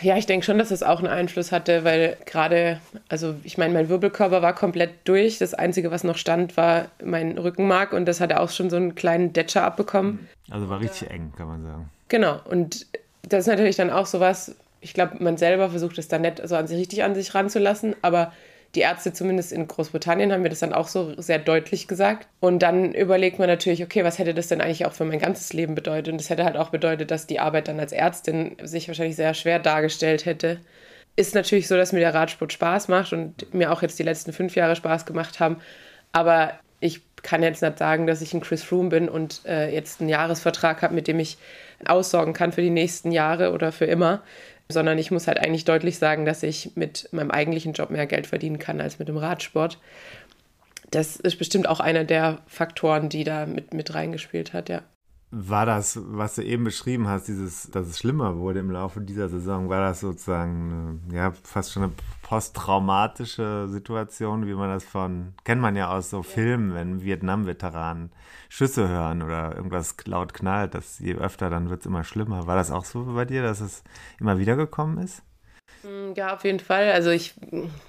Ja, 0.01 0.17
ich 0.17 0.27
denke 0.27 0.47
schon, 0.47 0.59
dass 0.59 0.71
es 0.71 0.83
auch 0.83 0.99
einen 0.99 1.09
Einfluss 1.09 1.53
hatte, 1.53 1.85
weil 1.85 2.17
gerade, 2.25 2.81
also 3.09 3.35
ich 3.45 3.59
meine, 3.59 3.75
mein 3.75 3.89
Wirbelkörper 3.89 4.41
war 4.41 4.55
komplett 4.55 4.91
durch. 5.05 5.39
Das 5.39 5.55
Einzige, 5.55 5.91
was 5.91 6.05
noch 6.05 6.17
stand, 6.17 6.57
war 6.57 6.87
mein 7.05 7.37
Rückenmark 7.37 7.93
und 7.93 8.07
das 8.07 8.21
hat 8.21 8.31
er 8.31 8.41
auch 8.41 8.51
schon 8.51 8.71
so 8.71 8.77
einen 8.77 8.95
kleinen 8.95 9.33
Detscher 9.33 9.65
abbekommen. 9.65 10.29
Also 10.51 10.69
war 10.69 10.81
richtig 10.81 11.11
eng, 11.11 11.33
kann 11.37 11.49
man 11.49 11.63
sagen. 11.63 11.91
Genau, 12.09 12.41
und 12.45 12.87
das 13.23 13.41
ist 13.41 13.47
natürlich 13.47 13.77
dann 13.77 13.91
auch 13.91 14.07
sowas, 14.07 14.57
ich 14.81 14.95
glaube, 14.95 15.23
man 15.23 15.37
selber 15.37 15.71
versucht 15.71 15.99
es 15.99 16.09
dann 16.09 16.23
nicht 16.23 16.41
so 16.47 16.57
an 16.57 16.67
sich 16.67 16.79
richtig 16.79 17.05
an 17.05 17.15
sich 17.15 17.35
ranzulassen, 17.35 17.95
aber 18.03 18.33
die 18.75 18.81
Ärzte 18.81 19.13
zumindest 19.13 19.53
in 19.53 19.69
Großbritannien 19.69 20.33
haben 20.33 20.43
mir 20.43 20.49
das 20.49 20.61
dann 20.61 20.73
auch 20.73 20.89
so 20.89 21.21
sehr 21.21 21.39
deutlich 21.39 21.89
gesagt. 21.89 22.27
Und 22.41 22.61
dann 22.61 22.95
überlegt 22.95 23.39
man 23.39 23.49
natürlich, 23.49 23.83
okay, 23.83 24.03
was 24.03 24.19
hätte 24.19 24.33
das 24.33 24.49
denn 24.49 24.63
eigentlich 24.63 24.87
auch 24.87 24.95
für 24.95 25.05
mein 25.05 25.19
ganzes 25.19 25.53
Leben 25.53 25.75
bedeutet? 25.75 26.13
Und 26.13 26.21
das 26.21 26.31
hätte 26.31 26.45
halt 26.45 26.57
auch 26.57 26.71
bedeutet, 26.71 27.11
dass 27.11 27.27
die 27.27 27.39
Arbeit 27.39 27.69
dann 27.69 27.81
als 27.81 27.93
Ärztin 27.93 28.57
sich 28.63 28.89
wahrscheinlich 28.89 29.17
sehr 29.17 29.35
schwer 29.35 29.59
dargestellt 29.59 30.25
hätte. 30.25 30.59
Ist 31.17 31.35
natürlich 31.35 31.69
so, 31.69 31.77
dass 31.77 31.93
mir 31.93 32.01
der 32.01 32.15
Radsport 32.15 32.53
Spaß 32.53 32.89
macht 32.89 33.13
und 33.13 33.53
mir 33.53 33.73
auch 33.73 33.83
jetzt 33.83 33.99
die 33.99 34.05
letzten 34.05 34.33
fünf 34.33 34.55
Jahre 34.57 34.75
Spaß 34.75 35.05
gemacht 35.05 35.39
haben. 35.39 35.59
Aber 36.13 36.55
ich 36.81 37.03
kann 37.23 37.43
jetzt 37.43 37.63
nicht 37.63 37.79
sagen, 37.79 38.07
dass 38.07 38.23
ich 38.23 38.33
ein 38.33 38.41
Chris 38.41 38.65
Froome 38.65 38.89
bin 38.89 39.09
und 39.09 39.43
äh, 39.47 39.73
jetzt 39.73 40.01
einen 40.01 40.09
Jahresvertrag 40.09 40.83
habe, 40.83 40.95
mit 40.95 41.07
dem 41.07 41.21
ich 41.21 41.37
aussorgen 41.85 42.33
kann 42.33 42.53
für 42.53 42.63
die 42.63 42.71
nächsten 42.71 43.13
Jahre 43.13 43.53
oder 43.53 43.71
für 43.71 43.85
immer, 43.85 44.23
sondern 44.73 44.99
ich 44.99 45.11
muss 45.11 45.29
halt 45.29 45.39
eigentlich 45.39 45.65
deutlich 45.65 45.99
sagen, 45.99 46.25
dass 46.25 46.43
ich 46.43 46.73
mit 46.75 47.09
meinem 47.13 47.31
eigentlichen 47.31 47.73
Job 47.73 47.91
mehr 47.91 48.07
Geld 48.07 48.27
verdienen 48.27 48.59
kann 48.59 48.81
als 48.81 48.99
mit 48.99 49.09
dem 49.09 49.17
Radsport. 49.17 49.79
Das 50.91 51.17
ist 51.17 51.37
bestimmt 51.37 51.69
auch 51.69 51.81
einer 51.81 52.05
der 52.05 52.39
Faktoren, 52.47 53.09
die 53.09 53.25
da 53.25 53.47
mit, 53.47 53.73
mit 53.73 53.95
reingespielt 53.95 54.53
hat, 54.53 54.69
ja. 54.69 54.83
War 55.35 55.65
das, 55.65 55.99
was 55.99 56.35
du 56.35 56.43
eben 56.43 56.65
beschrieben 56.65 57.09
hast, 57.09 57.27
dieses, 57.27 57.71
dass 57.71 57.87
es 57.87 57.99
schlimmer 57.99 58.37
wurde 58.37 58.61
im 58.61 58.71
Laufe 58.71 59.01
dieser 59.01 59.31
Saison, 59.31 59.71
war 59.71 59.81
das 59.81 60.01
sozusagen 60.01 61.01
ja, 61.11 61.33
fast 61.43 61.73
schon 61.73 61.85
eine 61.85 61.93
posttraumatische 62.21 63.67
Situation, 63.67 64.47
wie 64.47 64.53
man 64.53 64.69
das 64.69 64.85
von, 64.85 65.33
kennt 65.45 65.63
man 65.63 65.75
ja 65.75 65.91
aus 65.91 66.11
so 66.11 66.23
Filmen, 66.23 66.75
wenn 66.75 67.03
Vietnam-Veteranen 67.03 68.11
Schüsse 68.51 68.87
hören 68.91 69.23
oder 69.23 69.57
irgendwas 69.57 69.97
laut 70.05 70.35
knallt, 70.35 70.75
dass 70.75 70.99
je 70.99 71.15
öfter, 71.15 71.49
dann 71.49 71.71
wird 71.71 71.81
es 71.81 71.87
immer 71.87 72.05
schlimmer. 72.05 72.47
War 72.47 72.57
das 72.57 72.71
auch 72.71 72.85
so 72.85 73.15
bei 73.15 73.25
dir, 73.25 73.43
dass 73.43 73.61
es 73.61 73.83
immer 74.21 74.39
wieder 74.39 74.57
gekommen 74.57 74.99
ist? 74.99 75.23
Mm, 75.83 76.13
ja, 76.15 76.35
auf 76.35 76.45
jeden 76.45 76.61
Fall. 76.61 76.93
Also 76.93 77.11
ich 77.11 77.35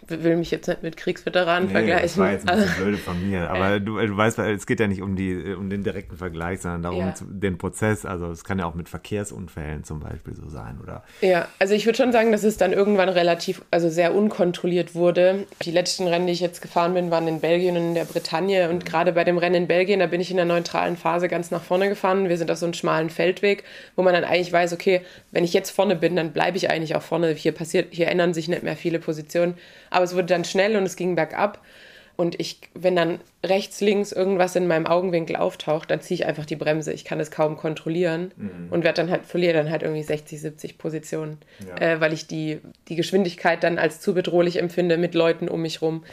will 0.07 0.37
mich 0.37 0.51
jetzt 0.51 0.67
nicht 0.67 0.83
mit 0.83 0.97
Kriegsveteranen 0.97 1.67
nee, 1.67 1.73
vergleichen. 1.73 2.03
Das 2.03 2.17
war 2.17 2.31
jetzt 2.31 2.49
ein 2.49 2.59
bisschen 2.59 2.83
blöde 2.83 2.97
von 2.97 3.29
mir. 3.29 3.49
Aber 3.49 3.79
du, 3.79 3.97
du 3.97 4.17
weißt, 4.17 4.39
es 4.39 4.65
geht 4.65 4.79
ja 4.79 4.87
nicht 4.87 5.01
um, 5.01 5.15
die, 5.15 5.53
um 5.53 5.69
den 5.69 5.83
direkten 5.83 6.17
Vergleich, 6.17 6.61
sondern 6.61 6.83
darum, 6.83 6.99
ja. 6.99 7.13
den 7.21 7.57
Prozess. 7.57 8.05
Also 8.05 8.31
es 8.31 8.43
kann 8.43 8.59
ja 8.59 8.65
auch 8.65 8.73
mit 8.73 8.89
Verkehrsunfällen 8.89 9.83
zum 9.83 9.99
Beispiel 9.99 10.35
so 10.35 10.49
sein, 10.49 10.79
oder? 10.81 11.03
Ja, 11.21 11.47
also 11.59 11.73
ich 11.73 11.85
würde 11.85 11.97
schon 11.97 12.11
sagen, 12.11 12.31
dass 12.31 12.43
es 12.43 12.57
dann 12.57 12.73
irgendwann 12.73 13.09
relativ, 13.09 13.63
also 13.71 13.89
sehr 13.89 14.15
unkontrolliert 14.15 14.95
wurde. 14.95 15.45
Die 15.61 15.71
letzten 15.71 16.07
Rennen, 16.07 16.27
die 16.27 16.33
ich 16.33 16.41
jetzt 16.41 16.61
gefahren 16.61 16.93
bin, 16.93 17.11
waren 17.11 17.27
in 17.27 17.39
Belgien 17.39 17.77
und 17.77 17.83
in 17.83 17.95
der 17.95 18.05
Bretagne. 18.05 18.69
Und 18.69 18.83
mhm. 18.83 18.85
gerade 18.85 19.13
bei 19.13 19.23
dem 19.23 19.37
Rennen 19.37 19.55
in 19.55 19.67
Belgien, 19.67 19.99
da 19.99 20.07
bin 20.07 20.21
ich 20.21 20.31
in 20.31 20.37
der 20.37 20.45
neutralen 20.45 20.97
Phase 20.97 21.27
ganz 21.27 21.51
nach 21.51 21.61
vorne 21.61 21.89
gefahren. 21.89 22.29
Wir 22.29 22.37
sind 22.37 22.49
auf 22.49 22.57
so 22.57 22.65
einem 22.65 22.73
schmalen 22.73 23.09
Feldweg, 23.09 23.63
wo 23.95 24.01
man 24.01 24.13
dann 24.13 24.23
eigentlich 24.23 24.51
weiß, 24.51 24.73
okay, 24.73 25.01
wenn 25.31 25.43
ich 25.43 25.53
jetzt 25.53 25.69
vorne 25.69 25.95
bin, 25.95 26.15
dann 26.15 26.31
bleibe 26.31 26.57
ich 26.57 26.69
eigentlich 26.69 26.95
auch 26.95 27.01
vorne. 27.01 27.31
Hier 27.33 27.51
passiert 27.51 27.82
hier 27.89 28.07
ändern 28.07 28.33
sich 28.33 28.47
nicht 28.47 28.63
mehr 28.63 28.75
viele 28.75 28.99
Positionen. 28.99 29.55
Aber 29.89 30.03
es 30.03 30.13
wurde 30.13 30.27
dann 30.27 30.45
schnell 30.45 30.75
und 30.75 30.83
es 30.83 30.95
ging 30.95 31.15
bergab. 31.15 31.63
Und 32.15 32.39
ich, 32.39 32.59
wenn 32.75 32.95
dann 32.95 33.19
rechts, 33.43 33.81
links 33.81 34.11
irgendwas 34.11 34.55
in 34.55 34.67
meinem 34.67 34.85
Augenwinkel 34.85 35.35
auftaucht, 35.35 35.89
dann 35.89 35.99
ziehe 35.99 36.15
ich 36.19 36.25
einfach 36.27 36.45
die 36.45 36.55
Bremse. 36.55 36.93
Ich 36.93 37.05
kann 37.05 37.19
es 37.19 37.31
kaum 37.31 37.57
kontrollieren 37.57 38.31
mhm. 38.35 38.67
und 38.69 38.83
werde 38.83 39.01
dann 39.01 39.09
halt, 39.09 39.25
verliere 39.25 39.53
dann 39.53 39.71
halt 39.71 39.81
irgendwie 39.81 40.03
60, 40.03 40.39
70 40.39 40.77
Positionen, 40.77 41.39
ja. 41.67 41.93
äh, 41.93 42.01
weil 42.01 42.13
ich 42.13 42.27
die, 42.27 42.59
die 42.87 42.95
Geschwindigkeit 42.95 43.63
dann 43.63 43.79
als 43.79 43.99
zu 43.99 44.13
bedrohlich 44.13 44.59
empfinde 44.59 44.97
mit 44.97 45.15
Leuten 45.15 45.47
um 45.47 45.63
mich 45.63 45.81
rum. 45.81 46.03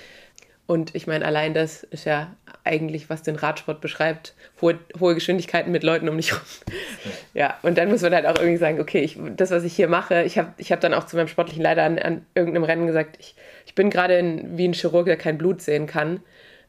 Und 0.66 0.94
ich 0.94 1.06
meine, 1.06 1.24
allein 1.24 1.52
das 1.52 1.82
ist 1.82 2.06
ja 2.06 2.34
eigentlich, 2.64 3.10
was 3.10 3.22
den 3.22 3.36
Radsport 3.36 3.80
beschreibt. 3.80 4.34
Hohe, 4.60 4.78
hohe 4.98 5.14
Geschwindigkeiten 5.14 5.72
mit 5.72 5.82
Leuten 5.82 6.08
um 6.08 6.16
dich 6.16 6.32
rum. 6.32 6.40
ja, 7.34 7.56
und 7.62 7.78
dann 7.78 7.90
muss 7.90 8.02
man 8.02 8.14
halt 8.14 8.26
auch 8.26 8.36
irgendwie 8.36 8.58
sagen, 8.58 8.80
okay, 8.80 9.00
ich, 9.00 9.18
das, 9.36 9.50
was 9.50 9.64
ich 9.64 9.74
hier 9.74 9.88
mache, 9.88 10.22
ich 10.22 10.38
habe 10.38 10.52
ich 10.58 10.72
hab 10.72 10.80
dann 10.80 10.94
auch 10.94 11.06
zu 11.06 11.16
meinem 11.16 11.28
sportlichen 11.28 11.62
Leiter 11.62 11.82
an, 11.84 11.98
an 11.98 12.26
irgendeinem 12.34 12.64
Rennen 12.64 12.86
gesagt, 12.86 13.16
ich, 13.18 13.34
ich 13.66 13.74
bin 13.74 13.90
gerade 13.90 14.42
wie 14.44 14.68
ein 14.68 14.74
Chirurg, 14.74 15.06
der 15.06 15.16
kein 15.16 15.38
Blut 15.38 15.62
sehen 15.62 15.86
kann. 15.86 16.20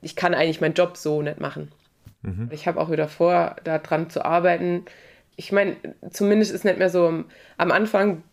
Ich 0.02 0.16
kann 0.16 0.34
eigentlich 0.34 0.62
meinen 0.62 0.74
Job 0.74 0.98
so 0.98 1.22
nicht 1.22 1.40
machen. 1.40 1.72
Mhm. 2.22 2.50
Ich 2.52 2.68
habe 2.68 2.80
auch 2.80 2.92
wieder 2.92 3.08
vor, 3.08 3.56
daran 3.64 4.10
zu 4.10 4.24
arbeiten. 4.24 4.86
Ich 5.36 5.52
meine, 5.52 5.76
zumindest 6.12 6.54
ist 6.54 6.66
nicht 6.66 6.78
mehr 6.78 6.90
so 6.90 7.24
am 7.58 7.72
Anfang 7.72 8.24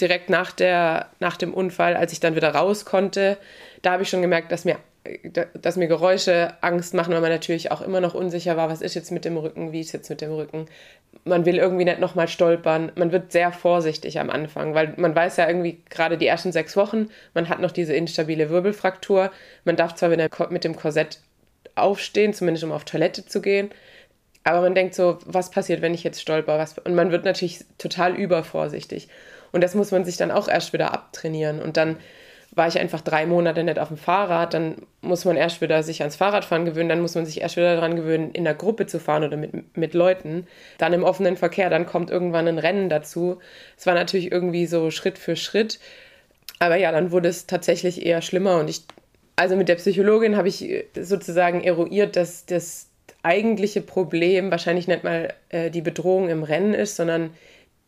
direkt 0.00 0.30
nach, 0.30 0.52
der, 0.52 1.06
nach 1.20 1.36
dem 1.36 1.54
Unfall, 1.54 1.96
als 1.96 2.12
ich 2.12 2.20
dann 2.20 2.36
wieder 2.36 2.54
raus 2.54 2.84
konnte, 2.84 3.38
da 3.82 3.92
habe 3.92 4.02
ich 4.02 4.08
schon 4.08 4.22
gemerkt, 4.22 4.52
dass 4.52 4.64
mir, 4.64 4.78
dass 5.54 5.76
mir 5.76 5.88
Geräusche 5.88 6.54
Angst 6.60 6.94
machen, 6.94 7.12
weil 7.12 7.20
man 7.20 7.30
natürlich 7.30 7.72
auch 7.72 7.80
immer 7.80 8.00
noch 8.00 8.14
unsicher 8.14 8.56
war, 8.56 8.68
was 8.68 8.80
ist 8.80 8.94
jetzt 8.94 9.10
mit 9.10 9.24
dem 9.24 9.36
Rücken, 9.36 9.72
wie 9.72 9.80
ist 9.80 9.92
jetzt 9.92 10.08
mit 10.10 10.20
dem 10.20 10.32
Rücken. 10.32 10.66
Man 11.24 11.44
will 11.44 11.58
irgendwie 11.58 11.84
nicht 11.84 11.98
nochmal 11.98 12.28
stolpern. 12.28 12.92
Man 12.94 13.10
wird 13.10 13.32
sehr 13.32 13.52
vorsichtig 13.52 14.20
am 14.20 14.30
Anfang, 14.30 14.74
weil 14.74 14.94
man 14.96 15.14
weiß 15.14 15.38
ja 15.38 15.48
irgendwie 15.48 15.82
gerade 15.90 16.18
die 16.18 16.26
ersten 16.26 16.52
sechs 16.52 16.76
Wochen, 16.76 17.08
man 17.34 17.48
hat 17.48 17.60
noch 17.60 17.72
diese 17.72 17.94
instabile 17.94 18.48
Wirbelfraktur. 18.50 19.30
Man 19.64 19.76
darf 19.76 19.94
zwar 19.94 20.08
mit 20.08 20.64
dem 20.64 20.76
Korsett 20.76 21.20
aufstehen, 21.74 22.32
zumindest 22.34 22.64
um 22.64 22.72
auf 22.72 22.84
Toilette 22.84 23.26
zu 23.26 23.40
gehen, 23.40 23.70
aber 24.44 24.60
man 24.60 24.74
denkt 24.74 24.94
so, 24.94 25.18
was 25.24 25.50
passiert, 25.50 25.82
wenn 25.82 25.94
ich 25.94 26.02
jetzt 26.02 26.20
stolper? 26.20 26.58
Was? 26.58 26.76
Und 26.78 26.94
man 26.94 27.12
wird 27.12 27.24
natürlich 27.24 27.64
total 27.78 28.14
übervorsichtig. 28.14 29.08
Und 29.52 29.62
das 29.62 29.74
muss 29.74 29.90
man 29.90 30.04
sich 30.04 30.16
dann 30.16 30.30
auch 30.30 30.48
erst 30.48 30.72
wieder 30.72 30.92
abtrainieren. 30.92 31.62
Und 31.62 31.76
dann 31.76 31.98
war 32.54 32.68
ich 32.68 32.78
einfach 32.78 33.00
drei 33.00 33.24
Monate 33.24 33.64
nicht 33.64 33.78
auf 33.78 33.88
dem 33.88 33.96
Fahrrad, 33.96 34.52
dann 34.52 34.76
muss 35.00 35.24
man 35.24 35.36
erst 35.36 35.62
wieder 35.62 35.82
sich 35.82 36.02
ans 36.02 36.16
Fahrradfahren 36.16 36.66
gewöhnen, 36.66 36.90
dann 36.90 37.00
muss 37.00 37.14
man 37.14 37.24
sich 37.24 37.40
erst 37.40 37.56
wieder 37.56 37.74
daran 37.74 37.96
gewöhnen, 37.96 38.30
in 38.32 38.44
der 38.44 38.54
Gruppe 38.54 38.86
zu 38.86 39.00
fahren 39.00 39.24
oder 39.24 39.38
mit, 39.38 39.76
mit 39.76 39.94
Leuten. 39.94 40.46
Dann 40.76 40.92
im 40.92 41.02
offenen 41.02 41.38
Verkehr, 41.38 41.70
dann 41.70 41.86
kommt 41.86 42.10
irgendwann 42.10 42.46
ein 42.48 42.58
Rennen 42.58 42.90
dazu. 42.90 43.38
Es 43.78 43.86
war 43.86 43.94
natürlich 43.94 44.30
irgendwie 44.30 44.66
so 44.66 44.90
Schritt 44.90 45.16
für 45.16 45.34
Schritt. 45.34 45.80
Aber 46.58 46.76
ja, 46.76 46.92
dann 46.92 47.10
wurde 47.10 47.28
es 47.28 47.46
tatsächlich 47.46 48.04
eher 48.04 48.20
schlimmer 48.20 48.60
und 48.60 48.68
ich, 48.68 48.82
also 49.34 49.56
mit 49.56 49.68
der 49.68 49.76
Psychologin 49.76 50.36
habe 50.36 50.48
ich 50.48 50.84
sozusagen 50.94 51.62
eruiert, 51.62 52.16
dass 52.16 52.44
das 52.44 52.88
eigentliche 53.22 53.80
Problem 53.80 54.50
wahrscheinlich 54.50 54.88
nicht 54.88 55.04
mal 55.04 55.32
äh, 55.48 55.70
die 55.70 55.80
Bedrohung 55.80 56.28
im 56.28 56.42
Rennen 56.42 56.74
ist, 56.74 56.96
sondern 56.96 57.30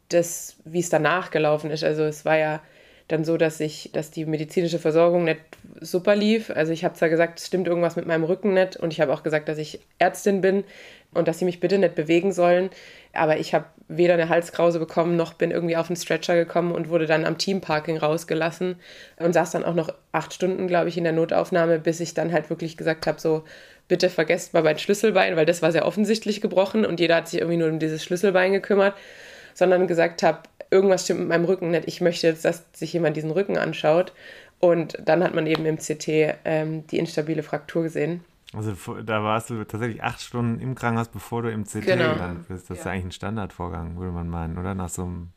das, 0.09 0.57
wie 0.65 0.81
es 0.81 0.89
danach 0.89 1.31
gelaufen 1.31 1.71
ist. 1.71 1.85
Also 1.85 2.05
es 2.05 2.25
war 2.25 2.39
ja 2.39 2.63
dann 3.09 3.25
so, 3.25 3.37
dass 3.37 3.61
ich, 3.61 3.91
dass 3.93 4.11
die 4.11 4.25
medizinische 4.25 4.79
Versorgung 4.79 5.25
nicht 5.25 5.41
super 5.81 6.17
lief. 6.17 6.51
Also 6.51 6.73
ich 6.73 6.85
habe 6.85 6.95
zwar 6.95 7.11
gesagt, 7.11 7.39
es 7.39 7.47
stimmt 7.47 7.69
irgendwas 7.69 7.97
mit 7.97 8.07
meinem 8.07 8.25
Rücken 8.25 8.55
nicht 8.55 8.77
und 8.77 8.93
ich 8.93 9.01
habe 9.01 9.13
auch 9.13 9.23
gesagt, 9.23 9.49
dass 9.49 9.59
ich 9.59 9.81
Ärztin 9.99 10.41
bin 10.41 10.65
und 11.13 11.29
dass 11.29 11.39
sie 11.39 11.45
mich 11.45 11.61
bitte 11.61 11.79
nicht 11.79 11.95
bewegen 11.95 12.33
sollen. 12.33 12.71
Aber 13.13 13.37
ich 13.39 13.53
habe 13.55 13.67
weder 13.89 14.15
eine 14.15 14.31
Halskrause 14.31 14.79
bekommen, 14.79 15.17
noch 15.17 15.35
bin 15.35 15.51
irgendwie 15.51 15.77
auf 15.77 15.89
den 15.89 15.97
Stretcher 15.97 16.35
gekommen 16.35 16.73
und 16.73 16.89
wurde 16.89 17.07
dann 17.07 17.27
am 17.27 17.37
Teamparking 17.37 17.99
rausgelassen 17.99 18.77
und 19.19 19.33
saß 19.35 19.51
dann 19.51 19.65
auch 19.65 19.75
noch 19.75 19.93
acht 20.13 20.33
Stunden, 20.33 20.67
glaube 20.67 20.89
ich, 20.89 20.97
in 20.97 21.05
der 21.05 21.13
Notaufnahme, 21.13 21.79
bis 21.79 22.01
ich 22.01 22.15
dann 22.15 22.33
halt 22.33 22.49
wirklich 22.49 22.79
gesagt 22.79 23.07
habe, 23.07 23.21
so, 23.21 23.45
bitte 23.87 24.09
vergesst 24.09 24.55
mal 24.55 24.63
mein 24.63 24.79
Schlüsselbein, 24.79 25.37
weil 25.37 25.47
das 25.47 25.61
war 25.61 25.73
sehr 25.73 25.87
offensichtlich 25.87 26.41
gebrochen 26.41 26.87
und 26.87 27.01
jeder 27.01 27.17
hat 27.17 27.29
sich 27.29 27.41
irgendwie 27.41 27.59
nur 27.59 27.69
um 27.69 27.79
dieses 27.79 28.03
Schlüsselbein 28.03 28.53
gekümmert, 28.53 28.95
sondern 29.55 29.87
gesagt 29.87 30.23
habe, 30.23 30.41
irgendwas 30.71 31.05
stimmt 31.05 31.21
mit 31.21 31.29
meinem 31.29 31.45
Rücken 31.45 31.71
nicht. 31.71 31.89
Ich 31.89 32.01
möchte 32.01 32.27
jetzt, 32.27 32.45
dass 32.45 32.65
sich 32.73 32.93
jemand 32.93 33.17
diesen 33.17 33.31
Rücken 33.31 33.57
anschaut. 33.57 34.13
Und 34.61 34.99
dann 35.05 35.23
hat 35.23 35.35
man 35.35 35.47
eben 35.47 35.67
im 35.67 35.79
CT 35.79 36.09
ähm, 36.45 36.87
die 36.87 36.99
instabile 36.99 37.43
Fraktur 37.43 37.83
gesehen. 37.83 38.25
Also 38.55 38.73
da 39.03 39.23
warst 39.23 39.51
du 39.51 39.65
tatsächlich 39.65 40.03
acht 40.03 40.21
Stunden 40.21 40.61
im 40.61 40.75
Krankenhaus, 40.75 41.09
bevor 41.09 41.43
du 41.43 41.51
im 41.51 41.65
CT 41.65 41.87
genau. 41.87 42.15
gelandet 42.15 42.49
bist. 42.49 42.71
Das 42.71 42.79
ja. 42.79 42.83
ist 42.83 42.87
eigentlich 42.87 43.05
ein 43.07 43.13
Standardvorgang, 43.13 43.97
würde 43.97 44.13
man 44.13 44.29
meinen, 44.29 44.59
oder? 44.59 44.75
Nach 44.75 44.89
so 44.89 45.03
einem. 45.03 45.29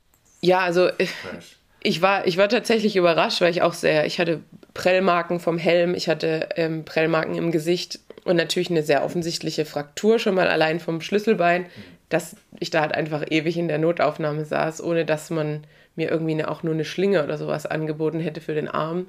Ja, 0.41 0.59
also 0.59 0.89
ich, 0.97 1.11
ich, 1.81 2.01
war, 2.01 2.27
ich 2.27 2.37
war 2.37 2.47
tatsächlich 2.47 2.95
überrascht, 2.95 3.41
weil 3.41 3.49
ich 3.49 3.63
auch 3.63 3.73
sehr, 3.73 4.05
ich 4.05 4.19
hatte 4.19 4.41
Prellmarken 4.75 5.39
vom 5.39 5.57
Helm, 5.57 5.95
ich 5.95 6.09
hatte 6.09 6.49
ähm, 6.55 6.85
Prellmarken 6.85 7.35
im 7.35 7.51
Gesicht 7.51 7.99
und 8.23 8.35
natürlich 8.35 8.69
eine 8.69 8.83
sehr 8.83 9.03
offensichtliche 9.03 9.65
Fraktur 9.65 10.19
schon 10.19 10.35
mal 10.35 10.47
allein 10.47 10.79
vom 10.79 11.01
Schlüsselbein. 11.01 11.65
Dass 12.09 12.35
ich 12.59 12.69
da 12.69 12.81
halt 12.81 12.93
einfach 12.93 13.25
ewig 13.29 13.57
in 13.57 13.67
der 13.67 13.79
Notaufnahme 13.79 14.45
saß, 14.45 14.81
ohne 14.81 15.05
dass 15.05 15.29
man 15.29 15.65
mir 15.95 16.09
irgendwie 16.09 16.31
eine, 16.31 16.49
auch 16.49 16.63
nur 16.63 16.73
eine 16.73 16.85
Schlinge 16.85 17.23
oder 17.23 17.37
sowas 17.37 17.65
angeboten 17.65 18.19
hätte 18.19 18.39
für 18.39 18.53
den 18.53 18.67
Arm. 18.67 19.07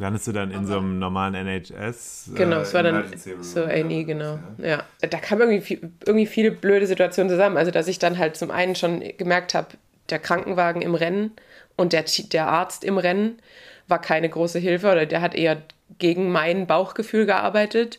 Landest 0.00 0.26
du 0.26 0.32
dann 0.32 0.50
in 0.50 0.66
so 0.66 0.78
einem 0.78 0.98
normalen 0.98 1.34
NHS? 1.34 2.30
Genau, 2.34 2.58
äh, 2.58 2.62
es 2.62 2.72
war 2.72 2.82
dann 2.82 3.04
so 3.42 3.64
A&E, 3.64 4.04
genau. 4.04 4.38
Ja. 4.58 4.66
ja. 5.02 5.08
da 5.08 5.18
kam 5.18 5.40
irgendwie, 5.40 5.60
viel, 5.60 5.92
irgendwie 6.06 6.26
viele 6.26 6.50
blöde 6.50 6.86
Situationen 6.86 7.28
zusammen. 7.28 7.58
Also, 7.58 7.70
dass 7.70 7.86
ich 7.86 7.98
dann 7.98 8.16
halt 8.16 8.36
zum 8.36 8.50
einen 8.50 8.74
schon 8.74 9.02
gemerkt 9.18 9.52
habe, 9.52 9.68
der 10.08 10.18
Krankenwagen 10.18 10.80
im 10.80 10.94
Rennen 10.94 11.32
und 11.76 11.92
der, 11.92 12.04
der 12.32 12.48
Arzt 12.48 12.82
im 12.82 12.96
Rennen 12.96 13.40
war 13.88 14.00
keine 14.00 14.28
große 14.28 14.58
Hilfe 14.58 14.90
oder 14.90 15.04
der 15.04 15.20
hat 15.20 15.34
eher 15.34 15.58
gegen 15.98 16.30
mein 16.32 16.66
Bauchgefühl 16.66 17.26
gearbeitet 17.26 17.98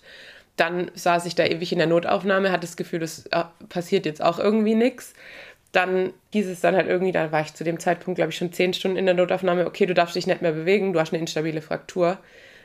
dann 0.62 0.92
saß 0.94 1.26
ich 1.26 1.34
da 1.34 1.44
ewig 1.44 1.72
in 1.72 1.80
der 1.80 1.88
Notaufnahme, 1.88 2.52
hatte 2.52 2.68
das 2.68 2.78
Gefühl, 2.78 3.00
das 3.00 3.26
äh, 3.32 3.46
passiert 3.68 4.06
jetzt 4.06 4.24
auch 4.24 4.38
irgendwie 4.38 4.76
nichts. 4.76 5.16
Dann 5.72 6.14
hieß 6.34 6.48
es 6.48 6.62
dann 6.62 6.76
halt 6.76 6.88
irgendwie, 6.88 7.12
da 7.12 7.32
war 7.32 7.42
ich 7.42 7.56
zu 7.56 7.64
dem 7.64 7.80
Zeitpunkt, 7.80 8.18
glaube 8.18 8.30
ich, 8.30 8.38
schon 8.38 8.54
zehn 8.54 8.72
Stunden 8.72 8.98
in 8.98 9.08
der 9.08 9.16
Notaufnahme, 9.16 9.66
okay, 9.66 9.88
du 9.88 9.96
darfst 9.96 10.16
dich 10.16 10.28
nicht 10.28 10.44
mehr 10.44 10.52
bewegen, 10.52 10.94
du 10.94 11.00
hast 11.00 11.14
eine 11.14 11.20
instabile 11.20 11.64
Fraktur. 11.64 12.20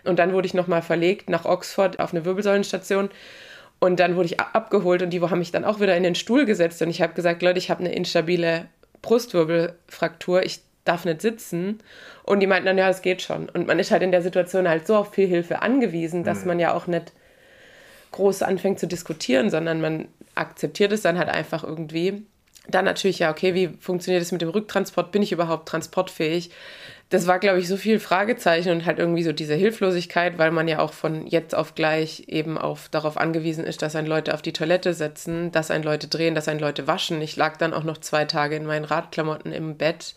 Und 0.05 0.19
dann 0.19 0.35
wurde 0.35 0.47
ich 0.47 0.53
nochmal 0.53 0.83
verlegt 0.83 1.31
nach 1.31 1.47
Oxford 1.47 1.99
auf 1.99 2.13
eine 2.13 2.27
Wirbelsäulenstation. 2.27 3.09
Und 3.79 3.99
dann 3.99 4.15
wurde 4.15 4.27
ich 4.27 4.41
abgeholt 4.41 5.01
und 5.01 5.11
die 5.11 5.23
haben 5.23 5.39
mich 5.39 5.53
dann 5.53 5.65
auch 5.65 5.81
wieder 5.81 5.97
in 5.97 6.03
den 6.03 6.15
Stuhl 6.15 6.45
gesetzt. 6.45 6.83
Und 6.83 6.91
ich 6.91 7.01
habe 7.01 7.15
gesagt, 7.15 7.41
Leute, 7.41 7.59
ich 7.59 7.71
habe 7.71 7.81
eine 7.81 7.95
instabile 7.95 8.67
Brustwirbelfraktur, 9.01 10.43
ich 10.43 10.61
darf 10.85 11.07
nicht 11.07 11.23
sitzen. 11.23 11.79
Und 12.25 12.41
die 12.41 12.47
meinten 12.47 12.67
dann, 12.67 12.77
ja, 12.77 12.91
es 12.91 13.01
geht 13.01 13.23
schon. 13.23 13.49
Und 13.49 13.67
man 13.67 13.79
ist 13.79 13.91
halt 13.91 14.03
in 14.03 14.13
der 14.13 14.23
Situation 14.23 14.69
halt 14.69 14.87
so 14.87 14.97
auf 14.97 15.15
viel 15.15 15.29
Hilfe 15.29 15.63
angewiesen, 15.63 16.25
dass 16.25 16.43
mhm. 16.43 16.49
man 16.49 16.59
ja 16.59 16.75
auch 16.75 16.87
nicht 16.87 17.13
groß 18.17 18.43
anfängt 18.43 18.79
zu 18.79 18.87
diskutieren, 18.87 19.51
sondern 19.51 19.81
man 19.81 20.09
akzeptiert 20.35 20.93
es 20.93 21.03
dann 21.03 21.19
halt 21.19 21.29
einfach 21.29 21.65
irgendwie. 21.65 22.27
Dann 22.69 22.85
natürlich, 22.85 23.21
ja, 23.21 23.31
okay, 23.31 23.55
wie 23.55 23.69
funktioniert 23.79 24.23
es 24.23 24.33
mit 24.33 24.43
dem 24.43 24.49
Rücktransport? 24.49 25.13
Bin 25.13 25.23
ich 25.23 25.33
überhaupt 25.33 25.69
transportfähig? 25.69 26.51
das 27.09 27.29
war, 27.29 27.39
glaube 27.39 27.61
ich, 27.61 27.69
so 27.69 27.77
viel 27.77 28.01
Fragezeichen 28.01 28.71
und 28.71 28.85
halt 28.85 28.99
irgendwie 28.99 29.23
so 29.23 29.33
diese 29.33 29.55
Hilflosigkeit, 29.55 30.39
weil 30.39 30.51
man 30.51 30.67
ja 30.67 30.81
auch 30.81 30.93
von 30.93 31.27
jetzt 31.29 31.55
auf 31.55 31.77
gleich 31.77 32.25
eben 32.27 32.59
auf, 32.59 32.89
darauf 32.89 33.17
angewiesen 33.17 33.65
ist, 33.65 33.83
dass 33.83 33.95
ein 33.95 34.07
Leute 34.07 34.35
auf 34.35 34.43
die 34.43 34.53
Toilette 34.53 34.93
setzen, 34.93 35.53
dass 35.53 35.71
ein 35.71 35.85
Leute 35.85 36.09
drehen, 36.09 36.35
dass 36.35 36.49
ein 36.49 36.59
Leute 36.59 36.89
waschen. 36.89 37.23
Ich 37.23 37.37
lag 37.37 37.59
dann 37.59 37.75
auch 37.75 37.85
noch 37.85 37.99
zwei 37.99 38.25
Tage 38.25 38.57
in 38.57 38.67
meinen 38.67 38.85
Radklamotten 38.85 39.53
im 39.53 39.77
Bett. 39.77 40.15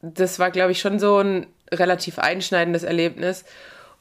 Das 0.00 0.38
war, 0.38 0.50
glaube 0.50 0.72
ich, 0.72 0.80
schon 0.80 0.98
so 0.98 1.18
ein 1.18 1.46
relativ 1.70 2.18
einschneidendes 2.18 2.82
Erlebnis 2.82 3.44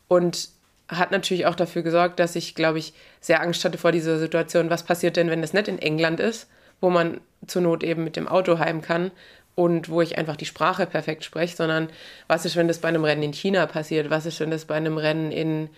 und 0.07 0.49
hat 0.87 1.11
natürlich 1.11 1.45
auch 1.45 1.55
dafür 1.55 1.81
gesorgt, 1.81 2.19
dass 2.19 2.35
ich, 2.35 2.55
glaube 2.55 2.79
ich, 2.79 2.93
sehr 3.19 3.41
Angst 3.41 3.63
hatte 3.65 3.77
vor 3.77 3.91
dieser 3.91 4.19
Situation. 4.19 4.69
Was 4.69 4.83
passiert 4.83 5.17
denn, 5.17 5.29
wenn 5.29 5.41
das 5.41 5.53
nicht 5.53 5.67
in 5.67 5.79
England 5.79 6.19
ist, 6.19 6.47
wo 6.79 6.89
man 6.89 7.19
zur 7.45 7.61
Not 7.61 7.83
eben 7.83 8.03
mit 8.03 8.15
dem 8.15 8.27
Auto 8.27 8.59
heim 8.59 8.81
kann? 8.81 9.11
und 9.57 9.89
wo 9.89 10.01
ich 10.03 10.19
einfach 10.19 10.35
die 10.35 10.45
Sprache 10.45 10.85
perfekt 10.85 11.23
spreche, 11.23 11.55
sondern 11.55 11.89
was 12.27 12.45
ist, 12.45 12.55
wenn 12.55 12.67
das 12.67 12.77
bei 12.77 12.89
einem 12.89 13.03
Rennen 13.03 13.23
in 13.23 13.33
China 13.33 13.65
passiert? 13.65 14.11
Was 14.11 14.27
ist, 14.27 14.39
wenn 14.39 14.51
das 14.51 14.65
bei 14.65 14.75
einem 14.75 14.99
Rennen 14.99 15.31
in 15.31 15.69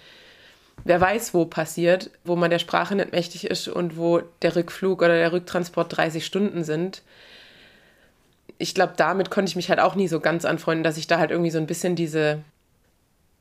wer 0.84 1.00
weiß 1.00 1.34
wo 1.34 1.46
passiert, 1.46 2.12
wo 2.26 2.36
man 2.36 2.50
der 2.50 2.60
Sprache 2.60 2.96
nicht 2.96 3.14
mächtig 3.14 3.48
ist 3.48 3.70
und 3.70 3.96
wo 3.96 4.22
der 4.42 4.58
Rückflug 4.58 5.02
oder 5.02 5.16
der 5.16 5.32
Rücktransport 5.32 5.96
30 5.96 6.26
Stunden 6.26 6.66
sind? 6.66 7.04
Ich 8.58 8.76
glaube, 8.76 8.94
damit 8.98 9.32
konnte 9.32 9.50
ich 9.50 9.56
mich 9.56 9.70
halt 9.70 9.80
auch 9.80 9.96
nie 9.96 10.10
so 10.10 10.20
ganz 10.20 10.44
anfreunden, 10.44 10.84
dass 10.84 10.98
ich 10.98 11.08
da 11.08 11.18
halt 11.18 11.32
irgendwie 11.32 11.52
so 11.52 11.58
ein 11.58 11.68
bisschen 11.68 11.96
diese, 11.96 12.40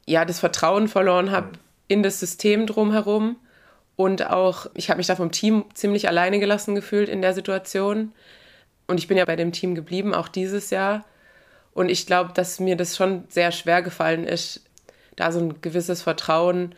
ja, 0.08 0.24
das 0.24 0.40
Vertrauen 0.40 0.88
verloren 0.88 1.30
habe 1.30 1.52
in 1.86 2.02
das 2.02 2.20
System 2.20 2.66
drumherum. 2.66 3.36
Und 3.96 4.26
auch, 4.26 4.66
ich 4.74 4.90
habe 4.90 4.98
mich 4.98 5.08
da 5.08 5.16
vom 5.16 5.32
Team 5.32 5.64
ziemlich 5.74 6.08
alleine 6.08 6.38
gelassen 6.38 6.74
gefühlt 6.74 7.08
in 7.08 7.20
der 7.20 7.34
Situation. 7.34 8.12
Und 8.86 8.98
ich 8.98 9.08
bin 9.08 9.16
ja 9.16 9.24
bei 9.24 9.36
dem 9.36 9.52
Team 9.52 9.74
geblieben, 9.74 10.14
auch 10.14 10.28
dieses 10.28 10.70
Jahr. 10.70 11.04
Und 11.74 11.90
ich 11.90 12.06
glaube, 12.06 12.32
dass 12.32 12.60
mir 12.60 12.76
das 12.76 12.96
schon 12.96 13.24
sehr 13.28 13.52
schwer 13.52 13.82
gefallen 13.82 14.24
ist, 14.24 14.62
da 15.16 15.32
so 15.32 15.40
ein 15.40 15.60
gewisses 15.60 16.02
Vertrauen 16.02 16.74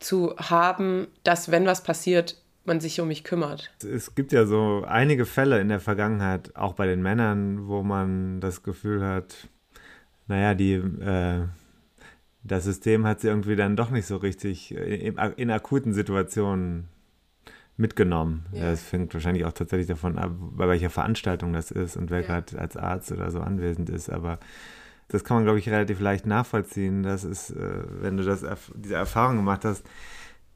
zu 0.00 0.34
haben, 0.36 1.06
dass 1.22 1.50
wenn 1.50 1.64
was 1.64 1.82
passiert, 1.82 2.36
man 2.64 2.80
sich 2.80 3.00
um 3.00 3.08
mich 3.08 3.24
kümmert. 3.24 3.70
Es 3.82 4.14
gibt 4.14 4.32
ja 4.32 4.46
so 4.46 4.84
einige 4.86 5.26
Fälle 5.26 5.60
in 5.60 5.68
der 5.68 5.80
Vergangenheit, 5.80 6.54
auch 6.54 6.74
bei 6.74 6.86
den 6.86 7.02
Männern, 7.02 7.66
wo 7.66 7.82
man 7.82 8.40
das 8.40 8.62
Gefühl 8.62 9.04
hat, 9.04 9.48
naja, 10.28 10.54
die, 10.54 10.74
äh, 10.74 11.42
das 12.44 12.64
System 12.64 13.06
hat 13.06 13.20
sie 13.20 13.28
irgendwie 13.28 13.56
dann 13.56 13.76
doch 13.76 13.90
nicht 13.90 14.06
so 14.06 14.16
richtig 14.16 14.74
in, 14.74 15.16
in 15.16 15.50
akuten 15.50 15.92
Situationen 15.92 16.88
mitgenommen. 17.76 18.46
Ja. 18.52 18.70
Das 18.70 18.82
fängt 18.82 19.14
wahrscheinlich 19.14 19.44
auch 19.44 19.52
tatsächlich 19.52 19.88
davon 19.88 20.18
ab, 20.18 20.32
bei 20.38 20.68
welcher 20.68 20.90
Veranstaltung 20.90 21.52
das 21.52 21.70
ist 21.70 21.96
und 21.96 22.10
wer 22.10 22.20
ja. 22.20 22.26
gerade 22.26 22.58
als 22.58 22.76
Arzt 22.76 23.12
oder 23.12 23.30
so 23.30 23.40
anwesend 23.40 23.90
ist. 23.90 24.10
Aber 24.10 24.38
das 25.08 25.24
kann 25.24 25.36
man, 25.36 25.44
glaube 25.44 25.58
ich, 25.58 25.68
relativ 25.68 26.00
leicht 26.00 26.26
nachvollziehen. 26.26 27.02
Das 27.02 27.24
ist, 27.24 27.50
äh, 27.50 27.84
wenn 28.00 28.16
du 28.16 28.24
das, 28.24 28.44
diese 28.74 28.94
Erfahrung 28.94 29.36
gemacht 29.36 29.64
hast, 29.64 29.84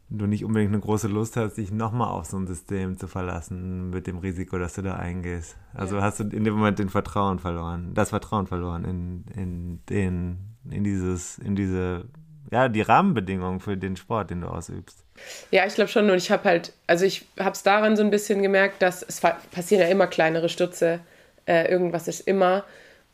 du 0.08 0.26
nicht 0.26 0.44
unbedingt 0.44 0.72
eine 0.72 0.80
große 0.80 1.08
Lust 1.08 1.36
hast, 1.36 1.54
dich 1.54 1.72
nochmal 1.72 2.08
auf 2.08 2.26
so 2.26 2.36
ein 2.36 2.46
System 2.46 2.96
zu 2.96 3.08
verlassen 3.08 3.90
mit 3.90 4.06
dem 4.06 4.18
Risiko, 4.18 4.56
dass 4.58 4.74
du 4.74 4.82
da 4.82 4.94
eingehst. 4.94 5.56
Also 5.74 5.96
ja. 5.96 6.02
hast 6.02 6.20
du 6.20 6.24
in 6.24 6.44
dem 6.44 6.54
Moment 6.54 6.78
den 6.78 6.88
Vertrauen 6.88 7.38
verloren, 7.38 7.92
das 7.94 8.10
Vertrauen 8.10 8.46
verloren 8.46 8.84
in, 8.84 9.24
in 9.34 9.80
den, 9.88 10.38
in 10.70 10.84
dieses, 10.84 11.38
in 11.38 11.56
diese, 11.56 12.04
ja, 12.50 12.68
die 12.68 12.82
Rahmenbedingungen 12.82 13.60
für 13.60 13.76
den 13.76 13.96
Sport, 13.96 14.30
den 14.30 14.42
du 14.42 14.48
ausübst. 14.48 15.04
Ja, 15.50 15.66
ich 15.66 15.74
glaube 15.74 15.90
schon. 15.90 16.10
Und 16.10 16.16
ich 16.16 16.30
habe 16.30 16.44
halt, 16.44 16.72
also 16.86 17.04
ich 17.04 17.24
habe 17.38 17.52
es 17.52 17.62
daran 17.62 17.96
so 17.96 18.02
ein 18.02 18.10
bisschen 18.10 18.42
gemerkt, 18.42 18.82
dass 18.82 19.02
es 19.02 19.20
passieren 19.20 19.82
ja 19.82 19.88
immer 19.88 20.06
kleinere 20.06 20.48
Stürze. 20.48 21.00
Äh, 21.46 21.70
irgendwas 21.70 22.08
ist 22.08 22.20
immer. 22.20 22.64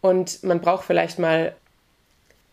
Und 0.01 0.43
man 0.43 0.61
braucht 0.61 0.85
vielleicht 0.85 1.19
mal 1.19 1.55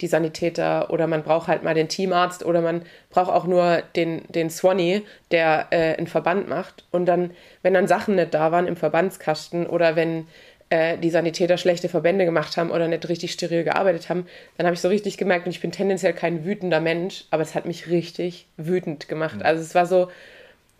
die 0.01 0.07
Sanitäter 0.07 0.91
oder 0.91 1.07
man 1.07 1.23
braucht 1.23 1.47
halt 1.47 1.63
mal 1.63 1.73
den 1.73 1.89
Teamarzt 1.89 2.45
oder 2.45 2.61
man 2.61 2.83
braucht 3.09 3.31
auch 3.31 3.45
nur 3.45 3.81
den, 3.95 4.23
den 4.29 4.49
Swanny, 4.49 5.05
der 5.31 5.67
äh, 5.71 5.97
einen 5.97 6.07
Verband 6.07 6.47
macht. 6.47 6.85
Und 6.91 7.05
dann, 7.05 7.31
wenn 7.63 7.73
dann 7.73 7.87
Sachen 7.87 8.15
nicht 8.15 8.33
da 8.33 8.51
waren 8.51 8.67
im 8.67 8.77
Verbandskasten 8.77 9.67
oder 9.67 9.95
wenn 9.95 10.27
äh, 10.69 10.97
die 10.97 11.09
Sanitäter 11.09 11.57
schlechte 11.57 11.89
Verbände 11.89 12.25
gemacht 12.25 12.57
haben 12.57 12.71
oder 12.71 12.87
nicht 12.87 13.07
richtig 13.09 13.31
steril 13.31 13.63
gearbeitet 13.63 14.09
haben, 14.09 14.27
dann 14.57 14.67
habe 14.67 14.75
ich 14.75 14.81
so 14.81 14.87
richtig 14.87 15.17
gemerkt, 15.17 15.45
und 15.45 15.51
ich 15.51 15.61
bin 15.61 15.71
tendenziell 15.71 16.13
kein 16.13 16.45
wütender 16.45 16.79
Mensch, 16.79 17.25
aber 17.31 17.41
es 17.41 17.55
hat 17.55 17.65
mich 17.65 17.87
richtig 17.87 18.45
wütend 18.57 19.07
gemacht. 19.07 19.37
Mhm. 19.37 19.41
Also 19.43 19.61
es 19.63 19.73
war 19.75 19.85
so, 19.85 20.09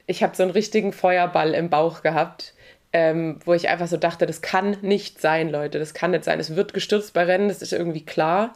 ich 0.06 0.24
habe 0.24 0.36
so 0.36 0.44
einen 0.44 0.52
richtigen 0.52 0.94
Feuerball 0.94 1.54
im 1.54 1.70
Bauch 1.70 2.04
gehabt, 2.04 2.54
ähm, 2.94 3.40
wo 3.46 3.54
ich 3.54 3.70
einfach 3.70 3.88
so 3.88 3.98
dachte, 3.98 4.26
das 4.26 4.42
kann 4.42 4.78
nicht 4.82 5.22
sein, 5.22 5.50
Leute, 5.50 5.80
das 5.80 5.94
kann 5.94 6.12
nicht 6.12 6.24
sein. 6.24 6.40
Es 6.40 6.56
wird 6.56 6.74
gestürzt 6.74 7.14
bei 7.14 7.24
Rennen, 7.24 7.48
das 7.48 7.62
ist 7.62 7.74
irgendwie 7.74 8.06
klar. 8.06 8.56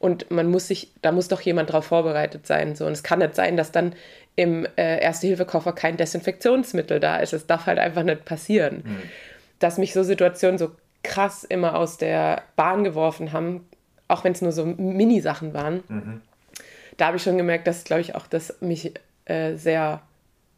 Und 0.00 0.30
man 0.30 0.48
muss 0.48 0.68
sich, 0.68 0.92
da 1.02 1.10
muss 1.10 1.26
doch 1.26 1.40
jemand 1.40 1.70
darauf 1.70 1.86
vorbereitet 1.86 2.46
sein. 2.46 2.76
So. 2.76 2.86
Und 2.86 2.92
es 2.92 3.02
kann 3.02 3.18
nicht 3.18 3.34
sein, 3.34 3.56
dass 3.56 3.72
dann 3.72 3.94
im 4.36 4.64
äh, 4.76 5.00
Erste-Hilfe-Koffer 5.00 5.72
kein 5.72 5.96
Desinfektionsmittel 5.96 7.00
da 7.00 7.16
ist. 7.16 7.32
Es 7.32 7.46
darf 7.46 7.66
halt 7.66 7.80
einfach 7.80 8.04
nicht 8.04 8.24
passieren. 8.24 8.82
Mhm 8.84 9.02
dass 9.58 9.78
mich 9.78 9.92
so 9.92 10.02
Situationen 10.02 10.58
so 10.58 10.70
krass 11.02 11.44
immer 11.44 11.76
aus 11.76 11.98
der 11.98 12.42
Bahn 12.56 12.84
geworfen 12.84 13.32
haben, 13.32 13.66
auch 14.08 14.24
wenn 14.24 14.32
es 14.32 14.42
nur 14.42 14.52
so 14.52 14.64
Mini-Sachen 14.64 15.54
waren. 15.54 15.82
Mhm. 15.88 16.20
Da 16.96 17.06
habe 17.06 17.16
ich 17.16 17.22
schon 17.22 17.36
gemerkt, 17.36 17.66
dass, 17.66 17.84
glaube 17.84 18.00
ich, 18.00 18.14
auch 18.14 18.26
das 18.26 18.60
mich 18.60 18.92
äh, 19.24 19.54
sehr 19.54 20.02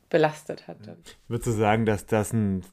belastet 0.09 0.67
hatte. 0.67 0.97
Würdest 1.29 1.47
du 1.47 1.53
sagen, 1.53 1.87
dass 1.87 2.07
das 2.07 2.33
ein 2.33 2.65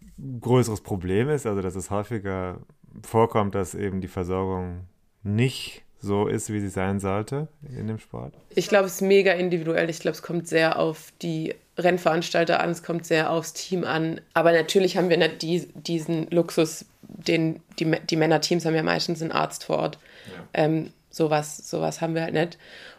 größeres 0.42 0.82
Problem 0.82 1.30
ist, 1.30 1.46
also 1.46 1.62
dass 1.62 1.76
es 1.76 1.92
häufiger 1.92 2.60
vorkommt, 3.04 3.54
dass 3.56 3.76
eben 3.76 4.02
die 4.02 4.08
Versorgung 4.08 4.86
nicht 5.24 5.84
so 6.00 6.28
ist, 6.28 6.52
wie 6.52 6.60
sie 6.60 6.70
sein 6.70 7.00
sollte 7.00 7.48
in 7.78 7.88
dem 7.88 8.00
Sport? 8.00 8.34
Ich 8.56 8.70
glaube, 8.70 8.86
es 8.86 8.96
ist 8.96 9.02
mega 9.02 9.34
individuell. 9.34 9.90
Ich 9.90 10.00
glaube, 10.00 10.16
es 10.16 10.22
kommt 10.22 10.48
sehr 10.48 10.80
auf 10.80 11.12
die 11.22 11.54
Rennveranstalter 11.78 12.60
an, 12.60 12.72
es 12.72 12.84
kommt 12.84 13.06
sehr 13.06 13.30
aufs 13.30 13.54
Team 13.54 13.84
an. 13.84 14.22
Aber 14.34 14.52
natürlich 14.52 14.98
haben 14.98 15.10
wir 15.10 15.18
nicht 15.18 15.42
die, 15.42 15.68
diesen 15.74 16.30
Luxus, 16.30 16.86
den 17.02 17.62
die, 17.80 17.92
die 18.10 18.16
Männerteams 18.16 18.66
haben 18.66 18.76
ja 18.76 18.84
meistens 18.84 19.22
einen 19.22 19.32
Arzt 19.32 19.66
vor 19.66 19.78
Ort. 19.78 20.00
Ja. 20.28 20.44
Ähm, 20.54 20.92
sowas, 21.10 21.70
sowas 21.70 22.02
haben 22.02 22.16
wir 22.16 22.24
halt 22.24 22.34
nicht. 22.34 22.58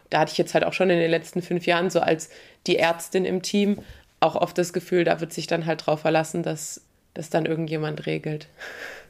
Da 0.09 0.19
hatte 0.19 0.31
ich 0.31 0.37
jetzt 0.37 0.53
halt 0.53 0.63
auch 0.63 0.73
schon 0.73 0.89
in 0.89 0.99
den 0.99 1.11
letzten 1.11 1.41
fünf 1.41 1.65
Jahren 1.65 1.89
so 1.89 1.99
als 1.99 2.29
die 2.67 2.77
Ärztin 2.77 3.25
im 3.25 3.41
Team 3.41 3.79
auch 4.19 4.35
oft 4.35 4.57
das 4.57 4.73
Gefühl, 4.73 5.03
da 5.03 5.21
wird 5.21 5.33
sich 5.33 5.47
dann 5.47 5.65
halt 5.65 5.85
drauf 5.85 6.01
verlassen, 6.01 6.43
dass 6.43 6.81
das 7.13 7.29
dann 7.29 7.45
irgendjemand 7.45 8.05
regelt. 8.05 8.47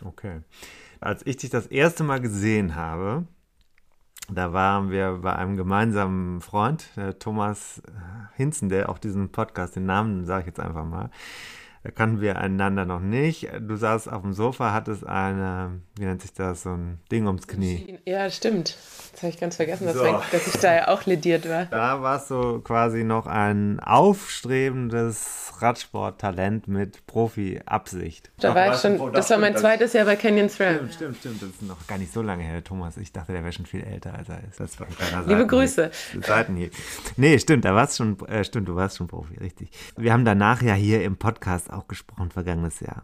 Okay. 0.04 0.42
Als 1.00 1.26
ich 1.26 1.38
dich 1.38 1.50
das 1.50 1.68
erste 1.68 2.04
Mal 2.04 2.20
gesehen 2.20 2.76
habe, 2.76 3.26
da 4.32 4.54
waren 4.54 4.92
wir 4.92 5.20
bei 5.22 5.36
einem 5.36 5.58
gemeinsamen 5.58 6.42
Freund, 6.42 6.90
Thomas 7.20 7.82
Hinzen, 8.36 8.70
der 8.70 8.90
auch 8.90 8.98
diesen 8.98 9.32
Podcast, 9.32 9.76
den 9.76 9.86
Namen 9.86 10.26
sage 10.26 10.42
ich 10.42 10.48
jetzt 10.48 10.60
einfach 10.60 10.86
mal, 10.86 11.10
da 11.84 11.92
kannten 11.92 12.20
wir 12.20 12.38
einander 12.38 12.86
noch 12.86 13.00
nicht. 13.00 13.50
Du 13.62 13.76
saßt 13.76 14.12
auf 14.12 14.22
dem 14.22 14.34
Sofa, 14.34 14.74
hattest 14.74 15.06
eine, 15.08 15.82
wie 15.98 16.06
nennt 16.06 16.22
sich 16.22 16.34
das, 16.34 16.64
so 16.64 16.72
ein 16.72 17.00
Ding 17.12 17.26
ums 17.26 17.48
Knie. 17.48 18.00
Ja, 18.06 18.30
stimmt. 18.30 18.76
Das 19.14 19.24
habe 19.24 19.34
ich 19.34 19.40
ganz 19.40 19.56
vergessen, 19.56 19.92
so. 19.92 20.22
dass 20.32 20.48
ich 20.48 20.60
da 20.62 20.74
ja 20.76 20.88
auch 20.90 21.06
lediert 21.06 21.48
war. 21.48 21.66
Da 21.66 22.02
warst 22.02 22.32
du 22.32 22.60
quasi 22.62 23.04
noch 23.04 23.28
ein 23.28 23.80
aufstrebendes 23.80 25.54
Radsporttalent 25.60 26.68
mit 26.68 27.06
Profi-Absicht. 27.06 28.32
Da 28.40 28.56
war 28.56 28.74
ich 28.74 28.80
schon, 28.80 29.12
das 29.12 29.30
war 29.30 29.38
mein 29.38 29.58
zweites 29.58 29.94
Jahr 29.94 30.06
bei 30.06 30.16
Canyon 30.16 30.50
SRAM. 30.50 30.90
Stimmt, 30.90 30.94
stimmt, 30.94 31.18
stimmt. 31.18 31.42
Das 31.42 31.50
ist 31.50 31.62
noch 31.64 31.88
gar 31.88 31.98
nicht 31.98 32.14
so 32.14 32.22
lange 32.22 32.44
her, 32.44 32.64
Thomas. 32.64 32.98
Ich 32.98 33.12
dachte, 33.12 33.34
der 33.34 33.44
wäre 33.44 33.52
schon 33.52 33.66
viel 33.66 33.84
älter, 33.84 34.14
als 34.14 34.30
er 34.30 34.42
ist. 34.48 34.60
Das 34.60 34.80
war 34.80 34.88
ein 34.88 34.96
kleiner 34.96 35.26
Liebe 35.26 35.48
Grüße. 35.48 35.92
Seitenhieb. 36.22 36.74
Nee, 37.18 37.40
stimmt, 37.40 37.66
da 37.66 37.76
warst 37.76 37.98
schon, 37.98 38.18
äh, 38.28 38.44
stimmt, 38.44 38.68
du 38.70 38.76
warst 38.76 38.98
schon 38.98 39.08
Profi, 39.08 39.38
richtig. 39.38 39.70
Wir 39.98 40.14
haben 40.14 40.24
danach 40.24 40.62
ja 40.62 40.74
hier 40.74 41.04
im 41.04 41.18
Podcast 41.18 41.69
auch 41.72 41.88
gesprochen, 41.88 42.32
vergangenes 42.32 42.80
Jahr. 42.80 43.04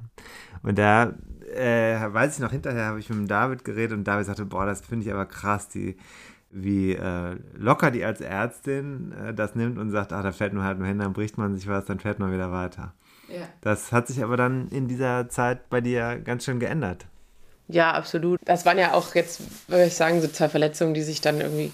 Und 0.63 0.78
da 0.78 1.13
äh, 1.53 1.97
weiß 2.11 2.36
ich 2.36 2.39
noch, 2.39 2.51
hinterher 2.51 2.86
habe 2.86 2.99
ich 2.99 3.09
mit 3.09 3.20
dem 3.20 3.28
David 3.28 3.63
geredet 3.63 3.97
und 3.97 4.03
David 4.05 4.26
sagte, 4.26 4.45
boah, 4.45 4.66
das 4.66 4.82
finde 4.82 5.05
ich 5.05 5.13
aber 5.13 5.26
krass, 5.26 5.70
die, 5.70 5.97
wie 6.51 6.93
äh, 6.93 7.36
locker 7.55 7.91
die 7.91 8.03
als 8.03 8.22
Ärztin 8.22 9.11
äh, 9.11 9.34
das 9.34 9.55
nimmt 9.55 9.78
und 9.78 9.91
sagt, 9.91 10.13
ach, 10.13 10.24
da 10.24 10.32
fällt 10.32 10.53
nur 10.53 10.63
halt 10.63 10.78
nur 10.78 10.88
hin, 10.88 10.99
dann 10.99 11.13
bricht 11.13 11.38
man 11.38 11.55
sich 11.55 11.68
was, 11.68 11.86
dann 11.86 11.99
fährt 11.99 12.20
man 12.20 12.32
wieder 12.32 12.51
weiter. 12.51 12.93
Ja. 13.28 13.47
Das 13.61 13.91
hat 13.91 14.07
sich 14.07 14.24
aber 14.24 14.38
dann 14.38 14.70
in 14.70 14.88
dieser 14.88 15.30
Zeit 15.30 15.70
bei 15.70 15.82
dir 15.82 16.20
ganz 16.20 16.45
schön 16.45 16.59
geändert. 16.59 17.05
Ja, 17.68 17.93
absolut. 17.93 18.39
Das 18.45 18.66
waren 18.66 18.78
ja 18.78 18.93
auch 18.93 19.16
jetzt, 19.16 19.41
würde 19.70 19.86
ich 19.86 19.95
sagen, 19.95 20.22
so 20.22 20.28
zwei 20.28 20.49
Verletzungen, 20.49 20.93
die 20.93 21.01
sich 21.01 21.22
dann 21.22 21.41
irgendwie, 21.41 21.72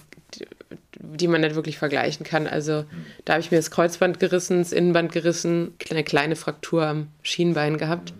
die 0.99 1.27
man 1.27 1.41
nicht 1.41 1.55
wirklich 1.55 1.77
vergleichen 1.77 2.25
kann. 2.25 2.47
Also 2.47 2.85
da 3.25 3.33
habe 3.33 3.41
ich 3.41 3.51
mir 3.51 3.57
das 3.57 3.71
Kreuzband 3.71 4.19
gerissen, 4.19 4.59
das 4.59 4.71
Innenband 4.71 5.11
gerissen, 5.11 5.75
eine 5.89 6.03
kleine 6.03 6.35
Fraktur 6.35 6.85
am 6.85 7.07
Schienbein 7.23 7.77
gehabt. 7.77 8.13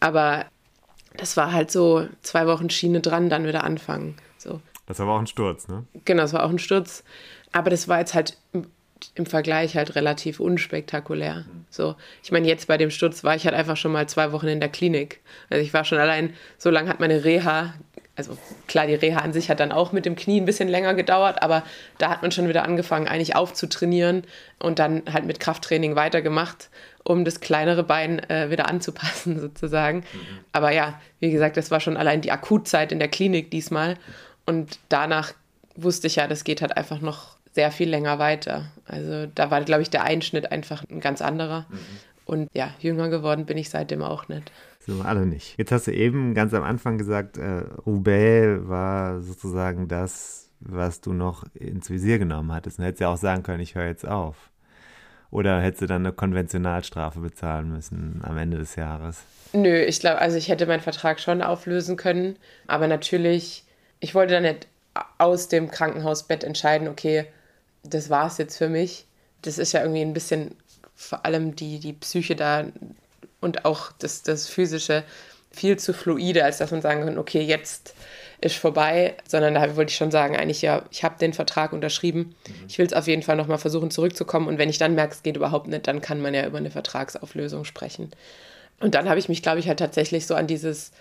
Aber 0.00 0.46
das 1.16 1.36
war 1.36 1.52
halt 1.52 1.70
so 1.70 2.06
zwei 2.22 2.46
Wochen 2.46 2.70
Schiene 2.70 3.00
dran, 3.00 3.28
dann 3.28 3.46
wieder 3.46 3.64
anfangen. 3.64 4.16
So. 4.38 4.60
Das 4.86 4.98
war 4.98 5.08
auch 5.08 5.18
ein 5.18 5.26
Sturz, 5.26 5.68
ne? 5.68 5.84
Genau, 6.04 6.22
das 6.22 6.32
war 6.32 6.44
auch 6.44 6.50
ein 6.50 6.58
Sturz. 6.58 7.04
Aber 7.52 7.70
das 7.70 7.88
war 7.88 7.98
jetzt 7.98 8.14
halt 8.14 8.36
im 9.14 9.26
Vergleich 9.26 9.76
halt 9.76 9.94
relativ 9.94 10.40
unspektakulär. 10.40 11.44
So, 11.70 11.96
ich 12.22 12.32
meine, 12.32 12.46
jetzt 12.46 12.66
bei 12.66 12.76
dem 12.76 12.90
Sturz 12.90 13.24
war 13.24 13.34
ich 13.34 13.44
halt 13.44 13.54
einfach 13.54 13.76
schon 13.76 13.92
mal 13.92 14.08
zwei 14.08 14.32
Wochen 14.32 14.48
in 14.48 14.60
der 14.60 14.68
Klinik. 14.68 15.20
Also 15.48 15.62
ich 15.62 15.72
war 15.72 15.84
schon 15.84 15.98
allein, 15.98 16.34
so 16.58 16.70
lange 16.70 16.90
hat 16.90 17.00
meine 17.00 17.24
Reha 17.24 17.74
also 18.28 18.38
klar, 18.66 18.86
die 18.86 18.94
Reha 18.94 19.20
an 19.20 19.32
sich 19.32 19.50
hat 19.50 19.60
dann 19.60 19.72
auch 19.72 19.92
mit 19.92 20.04
dem 20.04 20.16
Knie 20.16 20.40
ein 20.40 20.44
bisschen 20.44 20.68
länger 20.68 20.94
gedauert, 20.94 21.42
aber 21.42 21.62
da 21.98 22.10
hat 22.10 22.22
man 22.22 22.30
schon 22.30 22.48
wieder 22.48 22.64
angefangen, 22.64 23.08
eigentlich 23.08 23.34
aufzutrainieren 23.34 24.24
und 24.58 24.78
dann 24.78 25.02
halt 25.10 25.24
mit 25.24 25.40
Krafttraining 25.40 25.96
weitergemacht, 25.96 26.68
um 27.04 27.24
das 27.24 27.40
kleinere 27.40 27.82
Bein 27.82 28.18
äh, 28.30 28.50
wieder 28.50 28.68
anzupassen 28.68 29.40
sozusagen. 29.40 29.98
Mhm. 29.98 30.38
Aber 30.52 30.70
ja, 30.70 31.00
wie 31.18 31.30
gesagt, 31.30 31.56
das 31.56 31.70
war 31.70 31.80
schon 31.80 31.96
allein 31.96 32.20
die 32.20 32.30
Akutzeit 32.30 32.92
in 32.92 32.98
der 32.98 33.08
Klinik 33.08 33.50
diesmal 33.50 33.96
und 34.46 34.78
danach 34.88 35.32
wusste 35.76 36.06
ich 36.06 36.16
ja, 36.16 36.26
das 36.26 36.44
geht 36.44 36.60
halt 36.60 36.76
einfach 36.76 37.00
noch 37.00 37.36
sehr 37.52 37.72
viel 37.72 37.88
länger 37.88 38.18
weiter. 38.18 38.66
Also 38.86 39.26
da 39.34 39.50
war, 39.50 39.62
glaube 39.62 39.82
ich, 39.82 39.90
der 39.90 40.04
Einschnitt 40.04 40.52
einfach 40.52 40.84
ein 40.88 41.00
ganz 41.00 41.20
anderer. 41.20 41.66
Mhm. 41.68 41.78
Und 42.26 42.48
ja, 42.54 42.72
jünger 42.78 43.08
geworden 43.08 43.44
bin 43.44 43.58
ich 43.58 43.70
seitdem 43.70 44.02
auch 44.02 44.28
nicht. 44.28 44.52
So, 44.86 45.02
alle 45.02 45.26
nicht. 45.26 45.58
Jetzt 45.58 45.72
hast 45.72 45.86
du 45.86 45.92
eben 45.92 46.34
ganz 46.34 46.54
am 46.54 46.62
Anfang 46.62 46.96
gesagt, 46.96 47.36
äh, 47.36 47.64
Roubaix 47.86 48.68
war 48.68 49.20
sozusagen 49.20 49.88
das, 49.88 50.48
was 50.60 51.00
du 51.00 51.12
noch 51.12 51.44
ins 51.54 51.90
Visier 51.90 52.18
genommen 52.18 52.52
hattest. 52.52 52.78
Und 52.78 52.86
hättest 52.86 53.00
ja 53.00 53.08
auch 53.08 53.18
sagen 53.18 53.42
können, 53.42 53.60
ich 53.60 53.74
höre 53.74 53.86
jetzt 53.86 54.06
auf. 54.06 54.50
Oder 55.30 55.60
hättest 55.60 55.82
du 55.82 55.86
dann 55.86 56.04
eine 56.04 56.12
Konventionalstrafe 56.12 57.20
bezahlen 57.20 57.70
müssen 57.70 58.20
am 58.24 58.36
Ende 58.36 58.58
des 58.58 58.74
Jahres? 58.74 59.22
Nö, 59.52 59.76
ich 59.76 60.00
glaube, 60.00 60.18
also 60.18 60.36
ich 60.36 60.48
hätte 60.48 60.66
meinen 60.66 60.80
Vertrag 60.80 61.20
schon 61.20 61.42
auflösen 61.42 61.96
können. 61.96 62.36
Aber 62.66 62.88
natürlich, 62.88 63.64
ich 64.00 64.14
wollte 64.14 64.34
dann 64.34 64.42
nicht 64.42 64.66
aus 65.18 65.48
dem 65.48 65.70
Krankenhausbett 65.70 66.42
entscheiden, 66.42 66.88
okay, 66.88 67.26
das 67.82 68.10
war 68.10 68.26
es 68.26 68.38
jetzt 68.38 68.56
für 68.56 68.68
mich. 68.68 69.06
Das 69.42 69.58
ist 69.58 69.72
ja 69.72 69.82
irgendwie 69.82 70.02
ein 70.02 70.14
bisschen 70.14 70.56
vor 70.94 71.24
allem 71.24 71.54
die, 71.54 71.78
die 71.78 71.92
Psyche 71.92 72.34
da 72.34 72.64
und 73.40 73.64
auch 73.64 73.92
das, 73.98 74.22
das 74.22 74.48
Physische 74.48 75.04
viel 75.50 75.78
zu 75.78 75.92
fluide, 75.92 76.44
als 76.44 76.58
dass 76.58 76.70
man 76.70 76.80
sagen 76.80 77.04
kann, 77.04 77.18
okay, 77.18 77.42
jetzt 77.42 77.94
ist 78.40 78.56
vorbei, 78.56 79.16
sondern 79.28 79.54
da 79.54 79.76
wollte 79.76 79.90
ich 79.90 79.96
schon 79.96 80.10
sagen, 80.10 80.36
eigentlich 80.36 80.62
ja, 80.62 80.84
ich 80.90 81.04
habe 81.04 81.18
den 81.18 81.32
Vertrag 81.32 81.72
unterschrieben. 81.72 82.34
Mhm. 82.46 82.54
Ich 82.68 82.78
will 82.78 82.86
es 82.86 82.92
auf 82.92 83.06
jeden 83.06 83.22
Fall 83.22 83.36
nochmal 83.36 83.58
versuchen 83.58 83.90
zurückzukommen 83.90 84.48
und 84.48 84.58
wenn 84.58 84.70
ich 84.70 84.78
dann 84.78 84.94
merke, 84.94 85.14
es 85.14 85.22
geht 85.22 85.36
überhaupt 85.36 85.66
nicht, 85.66 85.86
dann 85.86 86.00
kann 86.00 86.22
man 86.22 86.34
ja 86.34 86.46
über 86.46 86.58
eine 86.58 86.70
Vertragsauflösung 86.70 87.64
sprechen. 87.64 88.10
Und 88.78 88.94
dann 88.94 89.08
habe 89.08 89.18
ich 89.18 89.28
mich, 89.28 89.42
glaube 89.42 89.58
ich, 89.58 89.68
halt 89.68 89.78
tatsächlich 89.78 90.26
so 90.26 90.34
an 90.34 90.46
dieses 90.46 90.92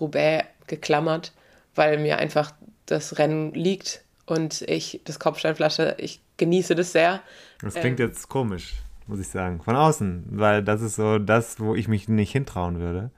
Roubaix 0.00 0.46
geklammert, 0.66 1.32
weil 1.74 1.98
mir 1.98 2.18
einfach 2.18 2.52
das 2.86 3.18
Rennen 3.18 3.54
liegt 3.54 4.02
und 4.26 4.62
ich 4.62 5.00
das 5.04 5.18
Kopfsteinflasche, 5.18 5.94
ich 5.98 6.20
genieße 6.36 6.74
das 6.74 6.92
sehr. 6.92 7.22
Das 7.62 7.74
klingt 7.74 8.00
ähm, 8.00 8.08
jetzt 8.08 8.28
komisch 8.28 8.74
muss 9.12 9.20
ich 9.20 9.28
sagen. 9.28 9.60
Von 9.62 9.76
außen, 9.76 10.24
weil 10.30 10.62
das 10.62 10.80
ist 10.80 10.96
so 10.96 11.18
das, 11.18 11.60
wo 11.60 11.74
ich 11.74 11.86
mich 11.86 12.08
nicht 12.08 12.32
hintrauen 12.32 12.80
würde. 12.80 13.10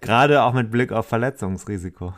Gerade 0.00 0.42
auch 0.42 0.52
mit 0.52 0.70
Blick 0.70 0.92
auf 0.92 1.06
Verletzungsrisiko. 1.06 2.14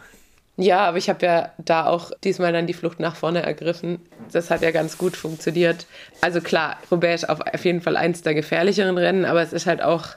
Ja, 0.57 0.87
aber 0.87 0.99
ich 0.99 1.09
habe 1.09 1.25
ja 1.25 1.53
da 1.59 1.87
auch 1.87 2.12
diesmal 2.22 2.53
dann 2.53 2.66
die 2.66 2.75
Flucht 2.75 3.01
nach 3.01 3.16
vorne 3.16 3.43
ergriffen. 3.43 3.99
Das 4.31 4.51
hat 4.51 4.61
ja 4.61 4.70
ganz 4.70 4.99
gut 4.99 5.16
funktioniert. 5.16 5.87
Also 6.20 6.43
klar, 6.43 6.77
Roubaix 6.91 7.22
ist 7.22 7.29
auf 7.29 7.64
jeden 7.64 7.81
Fall 7.81 7.97
eins 7.97 8.20
der 8.22 8.35
gefährlicheren 8.35 8.97
Rennen, 8.99 9.25
aber 9.25 9.43
es 9.43 9.53
ist 9.55 9.66
halt 9.66 9.83
auch 9.83 10.09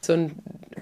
so 0.00 0.12
ein 0.12 0.32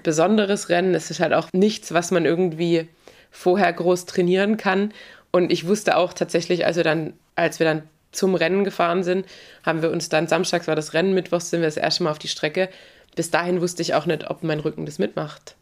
besonderes 0.01 0.69
Rennen. 0.69 0.95
Es 0.95 1.11
ist 1.11 1.19
halt 1.19 1.33
auch 1.33 1.47
nichts, 1.53 1.93
was 1.93 2.09
man 2.09 2.25
irgendwie 2.25 2.89
vorher 3.29 3.71
groß 3.71 4.07
trainieren 4.07 4.57
kann. 4.57 4.93
Und 5.31 5.51
ich 5.51 5.67
wusste 5.67 5.95
auch 5.95 6.13
tatsächlich, 6.13 6.65
also 6.65 6.81
dann, 6.81 7.13
als 7.35 7.59
wir 7.59 7.67
dann 7.67 7.83
zum 8.11 8.35
Rennen 8.35 8.63
gefahren 8.63 9.03
sind, 9.03 9.25
haben 9.63 9.81
wir 9.81 9.91
uns 9.91 10.09
dann, 10.09 10.27
samstags 10.27 10.67
war 10.67 10.75
das 10.75 10.93
Rennen, 10.93 11.13
mittwochs 11.13 11.49
sind 11.49 11.61
wir 11.61 11.67
das 11.67 11.77
erste 11.77 12.03
Mal 12.03 12.11
auf 12.11 12.19
die 12.19 12.27
Strecke. 12.27 12.69
Bis 13.15 13.31
dahin 13.31 13.61
wusste 13.61 13.81
ich 13.81 13.93
auch 13.93 14.05
nicht, 14.05 14.29
ob 14.29 14.43
mein 14.43 14.59
Rücken 14.59 14.85
das 14.85 14.99
mitmacht. 14.99 15.55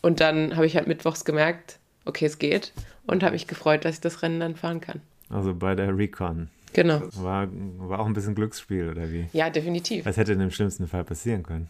Und 0.00 0.20
dann 0.20 0.56
habe 0.56 0.66
ich 0.66 0.76
halt 0.76 0.86
mittwochs 0.86 1.24
gemerkt, 1.24 1.78
okay, 2.04 2.26
es 2.26 2.38
geht. 2.38 2.72
Und 3.06 3.22
habe 3.22 3.32
mich 3.32 3.46
gefreut, 3.46 3.84
dass 3.84 3.96
ich 3.96 4.00
das 4.00 4.22
Rennen 4.22 4.40
dann 4.40 4.56
fahren 4.56 4.80
kann. 4.80 5.00
Also 5.30 5.54
bei 5.54 5.74
der 5.74 5.96
Recon. 5.96 6.48
Genau. 6.72 7.00
War, 7.14 7.48
war 7.50 8.00
auch 8.00 8.06
ein 8.06 8.12
bisschen 8.12 8.34
Glücksspiel, 8.34 8.90
oder 8.90 9.10
wie? 9.10 9.28
Ja, 9.32 9.50
definitiv. 9.50 10.04
Was 10.04 10.16
hätte 10.16 10.32
denn 10.32 10.42
im 10.42 10.50
schlimmsten 10.50 10.86
Fall 10.86 11.04
passieren 11.04 11.42
können? 11.42 11.68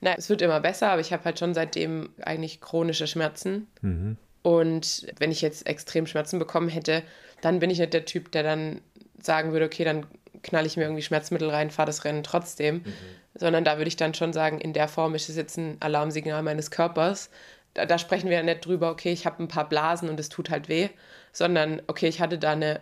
Na, 0.00 0.14
es 0.16 0.28
wird 0.28 0.42
immer 0.42 0.60
besser, 0.60 0.90
aber 0.90 1.00
ich 1.00 1.12
habe 1.12 1.24
halt 1.24 1.38
schon 1.38 1.54
seitdem 1.54 2.10
eigentlich 2.22 2.60
chronische 2.60 3.06
Schmerzen. 3.06 3.66
Mhm. 3.80 4.16
Und 4.42 5.06
wenn 5.18 5.30
ich 5.30 5.40
jetzt 5.40 5.66
extrem 5.66 6.06
Schmerzen 6.06 6.38
bekommen 6.38 6.68
hätte, 6.68 7.02
dann 7.40 7.58
bin 7.58 7.70
ich 7.70 7.78
nicht 7.78 7.92
der 7.92 8.04
Typ, 8.04 8.30
der 8.32 8.42
dann 8.42 8.80
sagen 9.20 9.52
würde, 9.52 9.66
okay, 9.66 9.84
dann 9.84 10.06
knall 10.42 10.66
ich 10.66 10.76
mir 10.76 10.84
irgendwie 10.84 11.02
Schmerzmittel 11.02 11.50
rein, 11.50 11.70
fahre 11.70 11.86
das 11.86 12.04
Rennen 12.04 12.22
trotzdem. 12.22 12.76
Mhm. 12.76 12.94
Sondern 13.34 13.64
da 13.64 13.76
würde 13.76 13.88
ich 13.88 13.96
dann 13.96 14.14
schon 14.14 14.32
sagen, 14.32 14.60
in 14.60 14.72
der 14.72 14.88
Form 14.88 15.14
ist 15.14 15.28
es 15.28 15.36
jetzt 15.36 15.58
ein 15.58 15.76
Alarmsignal 15.80 16.42
meines 16.42 16.70
Körpers. 16.70 17.30
Da, 17.74 17.84
da 17.84 17.98
sprechen 17.98 18.30
wir 18.30 18.36
ja 18.38 18.42
nicht 18.42 18.64
drüber, 18.64 18.90
okay, 18.90 19.12
ich 19.12 19.26
habe 19.26 19.42
ein 19.42 19.48
paar 19.48 19.68
Blasen 19.68 20.08
und 20.08 20.18
es 20.18 20.30
tut 20.30 20.48
halt 20.48 20.68
weh, 20.68 20.88
sondern 21.32 21.82
okay, 21.86 22.08
ich 22.08 22.20
hatte 22.20 22.38
da 22.38 22.52
eine 22.52 22.80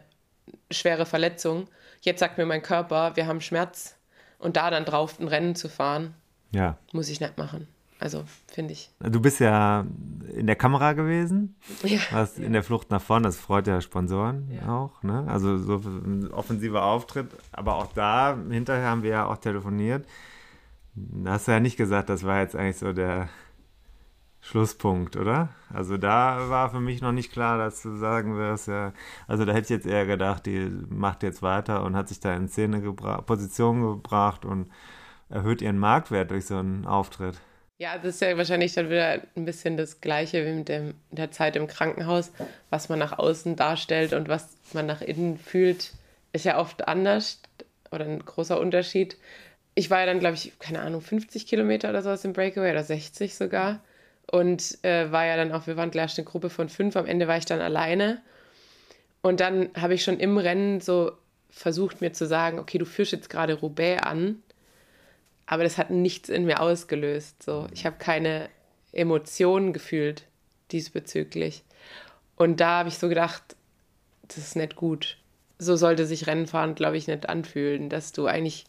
schwere 0.71 1.07
Verletzung. 1.07 1.69
Jetzt 2.03 2.21
sagt 2.21 2.39
mir 2.39 2.47
mein 2.47 2.63
Körper, 2.63 3.17
wir 3.17 3.27
haben 3.27 3.41
Schmerz. 3.41 3.97
Und 4.39 4.57
da 4.57 4.71
dann 4.71 4.85
drauf 4.85 5.19
ein 5.19 5.29
Rennen 5.29 5.55
zu 5.55 5.69
fahren, 5.69 6.15
ja. 6.51 6.77
muss 6.93 7.09
ich 7.09 7.21
nicht 7.21 7.39
machen. 7.39 7.67
Also, 8.01 8.25
finde 8.53 8.73
ich. 8.73 8.91
Du 9.01 9.21
bist 9.21 9.41
ja 9.41 9.87
in 10.35 10.47
der 10.47 10.57
Kamera 10.57 10.93
gewesen. 10.93 11.57
Ja. 11.83 12.01
Warst 12.11 12.39
in 12.39 12.53
der 12.53 12.63
Flucht 12.63 12.91
nach 12.91 13.01
vorne. 13.01 13.27
Das 13.27 13.39
freut 13.39 13.67
ja 13.67 13.81
Sponsoren 13.81 14.51
ja. 14.51 14.69
auch. 14.69 15.03
Ne? 15.03 15.25
Also, 15.29 15.59
so 15.59 15.77
ein 15.77 16.31
offensiver 16.33 16.85
Auftritt. 16.85 17.29
Aber 17.53 17.77
auch 17.77 17.93
da, 17.93 18.37
hinterher 18.51 18.91
haben 18.91 19.03
wir 19.03 19.11
ja 19.11 19.27
auch 19.27 19.39
telefoniert. 19.39 20.07
Da 20.95 21.33
hast 21.33 21.49
du 21.49 21.53
ja 21.53 21.61
nicht 21.61 21.77
gesagt, 21.77 22.09
das 22.09 22.25
war 22.25 22.41
jetzt 22.41 22.57
eigentlich 22.57 22.79
so 22.79 22.93
der 22.93 23.29
Schlusspunkt, 24.41 25.17
oder? 25.17 25.49
Also, 25.73 25.97
da 25.97 26.51
war 26.51 26.71
für 26.71 26.81
mich 26.81 27.01
noch 27.01 27.13
nicht 27.13 27.33
klar, 27.33 27.57
dass 27.57 27.81
du 27.81 27.97
sagen 27.97 28.37
wirst, 28.37 28.69
ja. 28.69 28.93
Also, 29.27 29.45
da 29.45 29.53
hätte 29.53 29.65
ich 29.65 29.71
jetzt 29.71 29.87
eher 29.87 30.05
gedacht, 30.05 30.47
die 30.47 30.71
macht 30.91 31.23
jetzt 31.23 31.43
weiter 31.43 31.83
und 31.85 31.97
hat 31.97 32.09
sich 32.09 32.21
da 32.21 32.35
in 32.35 32.49
Szene 32.49 32.83
gebracht, 32.83 33.25
Position 33.25 33.81
gebracht 33.81 34.45
und 34.45 34.69
erhöht 35.31 35.63
ihren 35.63 35.79
Marktwert 35.79 36.31
durch 36.31 36.47
so 36.47 36.59
einen 36.59 36.85
Auftritt. 36.87 37.41
Ja, 37.79 37.99
das 37.99 38.15
ist 38.15 38.21
ja 38.21 38.37
wahrscheinlich 38.37 38.73
dann 38.75 38.89
wieder 38.89 39.21
ein 39.37 39.45
bisschen 39.45 39.77
das 39.77 40.01
Gleiche 40.01 40.47
wie 40.47 40.53
mit 40.53 40.69
dem, 40.69 40.95
der 41.11 41.33
Zeit 41.33 41.57
im 41.57 41.67
Krankenhaus. 41.67 42.31
Was 42.71 42.89
man 42.89 43.01
nach 43.01 43.19
außen 43.19 43.57
darstellt 43.57 44.13
und 44.13 44.29
was 44.29 44.57
man 44.73 44.87
nach 44.87 45.01
innen 45.01 45.39
fühlt, 45.39 45.93
ist 46.33 46.45
ja 46.45 46.59
oft 46.59 46.87
anders 46.87 47.43
oder 47.91 48.05
ein 48.05 48.25
großer 48.25 48.61
Unterschied. 48.61 49.17
Ich 49.75 49.91
war 49.91 50.01
ja 50.01 50.07
dann, 50.07 50.21
glaube 50.21 50.37
ich, 50.37 50.57
keine 50.61 50.83
Ahnung, 50.83 51.01
50 51.01 51.49
Kilometer 51.49 51.91
oder 51.91 52.03
sowas 52.03 52.25
im 52.25 52.33
Breakaway 52.33 52.71
oder 52.71 52.85
60 52.85 53.35
sogar. 53.35 53.81
Und 54.31 54.79
äh, 54.85 55.11
war 55.11 55.27
ja 55.27 55.37
dann 55.37 55.51
auch, 55.53 55.67
wir 55.67 55.77
waren 55.77 55.91
gleich 55.91 56.17
eine 56.17 56.25
Gruppe 56.25 56.51
von 56.51 56.69
fünf. 56.69 56.97
Am 56.97 57.07
Ende 57.07 57.27
war 57.27 57.39
ich 57.39 57.45
dann 57.45 57.61
alleine. 57.61 58.23
Und 59.21 59.41
dann 59.41 59.71
habe 59.77 59.95
ich 59.95 60.05
schon 60.05 60.21
im 60.21 60.39
Rennen 60.39 60.81
so 60.81 61.13
versucht, 61.51 62.01
mir 62.01 62.13
zu 62.13 62.27
sagen: 62.27 62.61
Okay, 62.61 62.79
du 62.79 62.85
führst 62.85 63.13
jetzt 63.13 63.31
gerade 63.31 63.55
Roubaix 63.55 64.03
an 64.03 64.43
aber 65.55 65.63
das 65.63 65.79
hat 65.79 65.91
nichts 65.91 66.29
in 66.29 66.45
mir 66.45 66.61
ausgelöst. 66.61 67.43
So. 67.43 67.69
Ich 67.73 67.87
habe 67.87 67.97
keine 67.97 68.49
Emotionen 68.93 69.73
gefühlt 69.73 70.25
diesbezüglich. 70.73 71.63
Und 72.37 72.61
da 72.61 72.79
habe 72.79 72.89
ich 72.89 72.99
so 72.99 73.09
gedacht, 73.09 73.57
das 74.23 74.39
ist 74.39 74.57
nicht 74.57 74.75
gut. 74.75 75.17
So 75.59 75.77
sollte 75.77 76.07
sich 76.07 76.27
Rennfahren, 76.27 76.75
glaube 76.75 76.97
ich, 76.97 77.07
nicht 77.07 77.29
anfühlen, 77.29 77.89
dass 77.89 78.13
du 78.13 78.27
eigentlich 78.27 78.65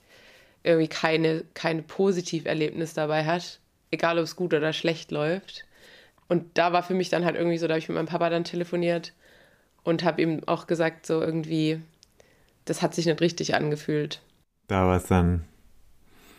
irgendwie 0.64 0.88
keine, 0.88 1.44
keine 1.56 1.82
Positiverlebnis 1.82 2.94
dabei 2.94 3.26
hast, 3.26 3.60
egal 3.90 4.20
ob 4.20 4.26
es 4.26 4.36
gut 4.36 4.54
oder 4.54 4.72
schlecht 4.72 5.12
läuft. 5.12 5.66
Und 6.28 6.58
da 6.58 6.72
war 6.72 6.84
für 6.84 6.94
mich 6.94 7.10
dann 7.10 7.26
halt 7.26 7.36
irgendwie 7.36 7.58
so, 7.58 7.68
da 7.68 7.74
habe 7.74 7.80
ich 7.80 7.90
mit 7.90 7.96
meinem 7.96 8.08
Papa 8.08 8.30
dann 8.30 8.44
telefoniert 8.44 9.14
und 9.84 10.04
habe 10.04 10.22
ihm 10.22 10.42
auch 10.46 10.68
gesagt, 10.68 11.08
so 11.08 11.22
irgendwie, 11.22 11.82
das 12.66 12.84
hat 12.84 12.94
sich 12.94 13.08
nicht 13.08 13.22
richtig 13.22 13.56
angefühlt. 13.56 14.22
Da 14.68 14.86
war 14.86 14.98
es 14.98 15.06
dann 15.06 15.46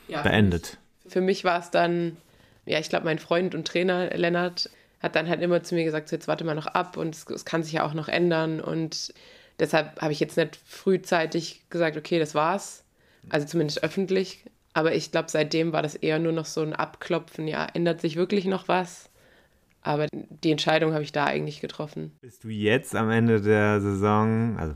ja, 0.09 0.23
beendet. 0.23 0.79
Für 1.07 1.21
mich 1.21 1.45
war 1.45 1.59
es 1.59 1.71
dann, 1.71 2.17
ja, 2.65 2.79
ich 2.79 2.89
glaube, 2.89 3.05
mein 3.05 3.19
Freund 3.19 3.55
und 3.55 3.67
Trainer 3.67 4.11
Lennart 4.17 4.71
hat 5.01 5.17
dann 5.17 5.29
halt 5.29 5.43
immer 5.43 5.63
zu 5.63 5.75
mir 5.75 5.85
gesagt, 5.85 6.09
so, 6.09 6.17
jetzt 6.17 6.29
warte 6.29 6.45
mal 6.45 6.55
noch 6.55 6.67
ab 6.67 6.97
und 6.97 7.15
es, 7.15 7.27
es 7.29 7.45
kann 7.45 7.63
sich 7.63 7.75
ja 7.75 7.85
auch 7.85 7.95
noch 7.95 8.09
ändern 8.09 8.61
und 8.61 9.13
deshalb 9.59 10.01
habe 10.01 10.13
ich 10.13 10.21
jetzt 10.21 10.37
nicht 10.37 10.57
frühzeitig 10.57 11.63
gesagt, 11.71 11.97
okay, 11.97 12.19
das 12.19 12.35
war's, 12.35 12.85
also 13.29 13.47
zumindest 13.47 13.83
öffentlich, 13.83 14.45
aber 14.73 14.95
ich 14.95 15.11
glaube, 15.11 15.31
seitdem 15.31 15.73
war 15.73 15.83
das 15.83 15.95
eher 15.95 16.19
nur 16.19 16.33
noch 16.33 16.47
so 16.47 16.63
ein 16.63 16.73
Abklopfen, 16.73 17.47
ja, 17.49 17.67
ändert 17.73 18.01
sich 18.01 18.17
wirklich 18.17 18.45
noch 18.47 18.69
was? 18.69 19.11
Aber 19.87 20.09
die 20.11 20.51
Entscheidung 20.51 20.95
habe 20.95 21.05
ich 21.05 21.13
da 21.13 21.27
eigentlich 21.27 21.61
getroffen. 21.61 22.11
Bist 22.21 22.43
du 22.43 22.49
jetzt 22.49 22.97
am 22.97 23.09
Ende 23.09 23.41
der 23.41 23.81
Saison, 23.81 24.57
also 24.59 24.75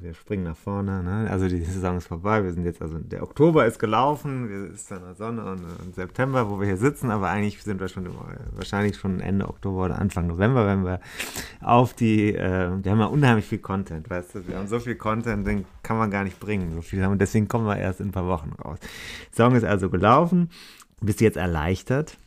wir 0.00 0.14
springen 0.14 0.44
nach 0.44 0.56
vorne, 0.56 1.02
ne? 1.02 1.28
also 1.28 1.48
die 1.48 1.60
Saison 1.60 1.96
ist 1.96 2.06
vorbei, 2.06 2.44
wir 2.44 2.52
sind 2.52 2.64
jetzt, 2.64 2.80
also 2.80 2.98
der 2.98 3.24
Oktober 3.24 3.66
ist 3.66 3.80
gelaufen, 3.80 4.48
wir 4.48 4.72
ist 4.72 4.92
dann 4.92 5.02
Sonne 5.16 5.44
und, 5.44 5.64
und, 5.64 5.94
September, 5.96 6.48
wo 6.48 6.60
wir 6.60 6.68
hier 6.68 6.76
sitzen, 6.76 7.10
aber 7.10 7.30
eigentlich 7.30 7.60
sind 7.64 7.80
wir 7.80 7.88
schon 7.88 8.08
wahrscheinlich 8.52 8.96
schon 8.96 9.18
Ende 9.18 9.48
Oktober 9.48 9.86
oder 9.86 9.98
Anfang 9.98 10.28
November, 10.28 10.68
wenn 10.68 10.84
wir 10.84 11.00
auf 11.60 11.94
die, 11.94 12.32
äh, 12.32 12.70
wir 12.80 12.92
haben 12.92 13.00
ja 13.00 13.06
unheimlich 13.06 13.46
viel 13.46 13.58
Content, 13.58 14.08
weißt 14.08 14.36
du, 14.36 14.46
wir 14.46 14.56
haben 14.56 14.68
so 14.68 14.78
viel 14.78 14.94
Content, 14.94 15.48
den 15.48 15.64
kann 15.82 15.98
man 15.98 16.12
gar 16.12 16.22
nicht 16.22 16.38
bringen, 16.38 16.74
so 16.74 16.80
viel 16.80 17.02
haben 17.02 17.10
und 17.10 17.20
deswegen 17.20 17.48
kommen 17.48 17.66
wir 17.66 17.76
erst 17.76 17.98
in 17.98 18.08
ein 18.08 18.12
paar 18.12 18.28
Wochen 18.28 18.52
raus. 18.52 18.78
Die 18.80 19.36
Saison 19.36 19.56
ist 19.56 19.64
also 19.64 19.90
gelaufen, 19.90 20.48
bist 21.00 21.20
du 21.20 21.24
jetzt 21.24 21.36
erleichtert 21.36 22.18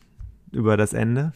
über 0.52 0.76
das 0.76 0.92
Ende? 0.92 1.32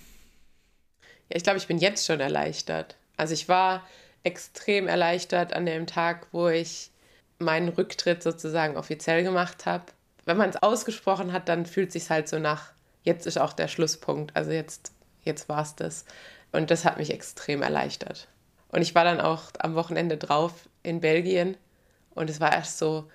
Ja, 1.28 1.36
ich 1.36 1.42
glaube, 1.42 1.58
ich 1.58 1.66
bin 1.66 1.78
jetzt 1.78 2.06
schon 2.06 2.20
erleichtert. 2.20 2.96
Also 3.16 3.34
ich 3.34 3.48
war 3.48 3.86
extrem 4.22 4.88
erleichtert 4.88 5.52
an 5.52 5.66
dem 5.66 5.86
Tag, 5.86 6.26
wo 6.32 6.48
ich 6.48 6.90
meinen 7.38 7.68
Rücktritt 7.68 8.22
sozusagen 8.22 8.76
offiziell 8.76 9.22
gemacht 9.22 9.66
habe. 9.66 9.84
Wenn 10.24 10.36
man 10.36 10.50
es 10.50 10.62
ausgesprochen 10.62 11.32
hat, 11.32 11.48
dann 11.48 11.66
fühlt 11.66 11.92
sich 11.92 12.10
halt 12.10 12.28
so 12.28 12.38
nach, 12.38 12.72
jetzt 13.02 13.26
ist 13.26 13.38
auch 13.38 13.52
der 13.52 13.68
Schlusspunkt. 13.68 14.34
Also 14.34 14.50
jetzt, 14.50 14.92
jetzt 15.22 15.48
war 15.48 15.62
es 15.62 15.76
das. 15.76 16.04
Und 16.52 16.70
das 16.70 16.84
hat 16.84 16.96
mich 16.96 17.12
extrem 17.12 17.62
erleichtert. 17.62 18.28
Und 18.68 18.82
ich 18.82 18.94
war 18.94 19.04
dann 19.04 19.20
auch 19.20 19.44
am 19.58 19.74
Wochenende 19.74 20.16
drauf 20.16 20.68
in 20.82 21.00
Belgien 21.00 21.56
und 22.14 22.30
es 22.30 22.40
war 22.40 22.52
erst 22.52 22.78
so 22.78 23.08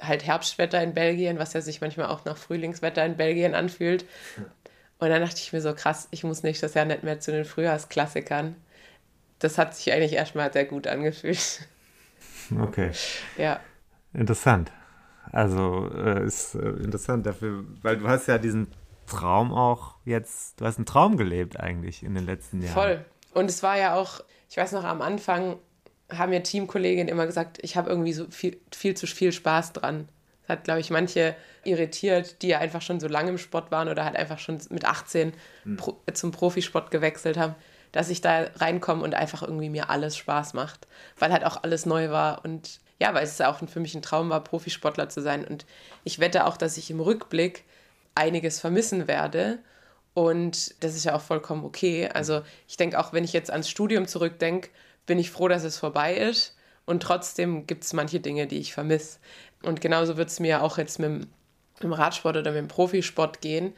halt 0.00 0.24
Herbstwetter 0.24 0.82
in 0.82 0.94
Belgien, 0.94 1.38
was 1.38 1.52
ja 1.52 1.60
sich 1.60 1.80
manchmal 1.80 2.06
auch 2.06 2.24
nach 2.24 2.36
Frühlingswetter 2.36 3.04
in 3.04 3.16
Belgien 3.16 3.54
anfühlt. 3.54 4.04
Und 4.98 5.10
dann 5.10 5.20
dachte 5.20 5.38
ich 5.38 5.52
mir 5.52 5.60
so, 5.60 5.74
krass, 5.74 6.08
ich 6.10 6.24
muss 6.24 6.42
nächstes 6.42 6.74
Jahr 6.74 6.84
nicht 6.84 7.02
mehr 7.02 7.20
zu 7.20 7.32
den 7.32 7.44
Frühjahrsklassikern. 7.44 8.56
Das 9.38 9.58
hat 9.58 9.74
sich 9.74 9.92
eigentlich 9.92 10.14
erstmal 10.14 10.52
sehr 10.52 10.64
gut 10.64 10.86
angefühlt. 10.86 11.68
Okay. 12.60 12.90
Ja. 13.38 13.60
Interessant. 14.12 14.70
Also 15.32 15.90
äh, 15.94 16.24
ist 16.24 16.54
äh, 16.54 16.58
interessant 16.58 17.26
dafür, 17.26 17.64
weil 17.82 17.96
du 17.96 18.06
hast 18.06 18.28
ja 18.28 18.38
diesen 18.38 18.68
Traum 19.06 19.52
auch 19.52 19.96
jetzt, 20.04 20.60
du 20.60 20.64
hast 20.64 20.76
einen 20.76 20.86
Traum 20.86 21.16
gelebt 21.16 21.58
eigentlich 21.58 22.02
in 22.02 22.14
den 22.14 22.24
letzten 22.24 22.60
Jahren. 22.62 22.74
Voll. 22.74 23.04
Und 23.32 23.50
es 23.50 23.62
war 23.62 23.76
ja 23.76 23.94
auch, 23.96 24.20
ich 24.48 24.56
weiß 24.56 24.72
noch, 24.72 24.84
am 24.84 25.02
Anfang 25.02 25.56
haben 26.10 26.30
mir 26.30 26.42
Teamkolleginnen 26.42 27.08
immer 27.08 27.26
gesagt, 27.26 27.58
ich 27.62 27.76
habe 27.76 27.90
irgendwie 27.90 28.12
so 28.12 28.30
viel, 28.30 28.60
viel 28.72 28.94
zu 28.94 29.06
viel 29.06 29.32
Spaß 29.32 29.72
dran. 29.72 30.08
Das 30.46 30.58
hat, 30.58 30.64
glaube 30.64 30.80
ich, 30.80 30.90
manche 30.90 31.34
irritiert, 31.64 32.42
die 32.42 32.48
ja 32.48 32.58
einfach 32.58 32.82
schon 32.82 33.00
so 33.00 33.08
lange 33.08 33.30
im 33.30 33.38
Sport 33.38 33.70
waren 33.70 33.88
oder 33.88 34.04
halt 34.04 34.16
einfach 34.16 34.38
schon 34.38 34.58
mit 34.70 34.84
18 34.84 35.32
mhm. 35.64 35.76
Pro, 35.76 35.96
zum 36.12 36.30
Profisport 36.30 36.90
gewechselt 36.90 37.36
haben, 37.36 37.54
dass 37.92 38.10
ich 38.10 38.20
da 38.20 38.46
reinkomme 38.56 39.02
und 39.02 39.14
einfach 39.14 39.42
irgendwie 39.42 39.70
mir 39.70 39.90
alles 39.90 40.16
Spaß 40.16 40.52
macht, 40.52 40.86
weil 41.18 41.32
halt 41.32 41.44
auch 41.44 41.62
alles 41.62 41.86
neu 41.86 42.10
war 42.10 42.44
und 42.44 42.80
ja, 43.00 43.12
weil 43.14 43.24
es 43.24 43.38
ja 43.38 43.50
auch 43.50 43.58
für 43.68 43.80
mich 43.80 43.94
ein 43.94 44.02
Traum 44.02 44.30
war, 44.30 44.42
Profisportler 44.42 45.08
zu 45.08 45.20
sein. 45.20 45.44
Und 45.44 45.66
ich 46.04 46.20
wette 46.20 46.46
auch, 46.46 46.56
dass 46.56 46.76
ich 46.76 46.90
im 46.90 47.00
Rückblick 47.00 47.64
einiges 48.14 48.60
vermissen 48.60 49.08
werde. 49.08 49.58
Und 50.14 50.82
das 50.82 50.94
ist 50.94 51.04
ja 51.04 51.14
auch 51.14 51.20
vollkommen 51.20 51.64
okay. 51.64 52.08
Also 52.08 52.42
ich 52.68 52.76
denke 52.76 52.98
auch, 52.98 53.12
wenn 53.12 53.24
ich 53.24 53.32
jetzt 53.32 53.50
ans 53.50 53.68
Studium 53.68 54.06
zurückdenke, 54.06 54.70
bin 55.06 55.18
ich 55.18 55.30
froh, 55.30 55.48
dass 55.48 55.64
es 55.64 55.76
vorbei 55.76 56.14
ist. 56.14 56.56
Und 56.86 57.02
trotzdem 57.02 57.66
gibt 57.66 57.84
es 57.84 57.92
manche 57.92 58.20
Dinge, 58.20 58.46
die 58.46 58.58
ich 58.58 58.74
vermisse. 58.74 59.18
Und 59.64 59.80
genauso 59.80 60.16
wird 60.16 60.28
es 60.28 60.40
mir 60.40 60.62
auch 60.62 60.78
jetzt 60.78 60.98
mit 60.98 61.26
dem, 61.82 61.92
Radsport 61.92 62.36
oder 62.36 62.52
mit 62.52 62.60
dem 62.60 62.68
Profisport 62.68 63.40
gehen. 63.40 63.72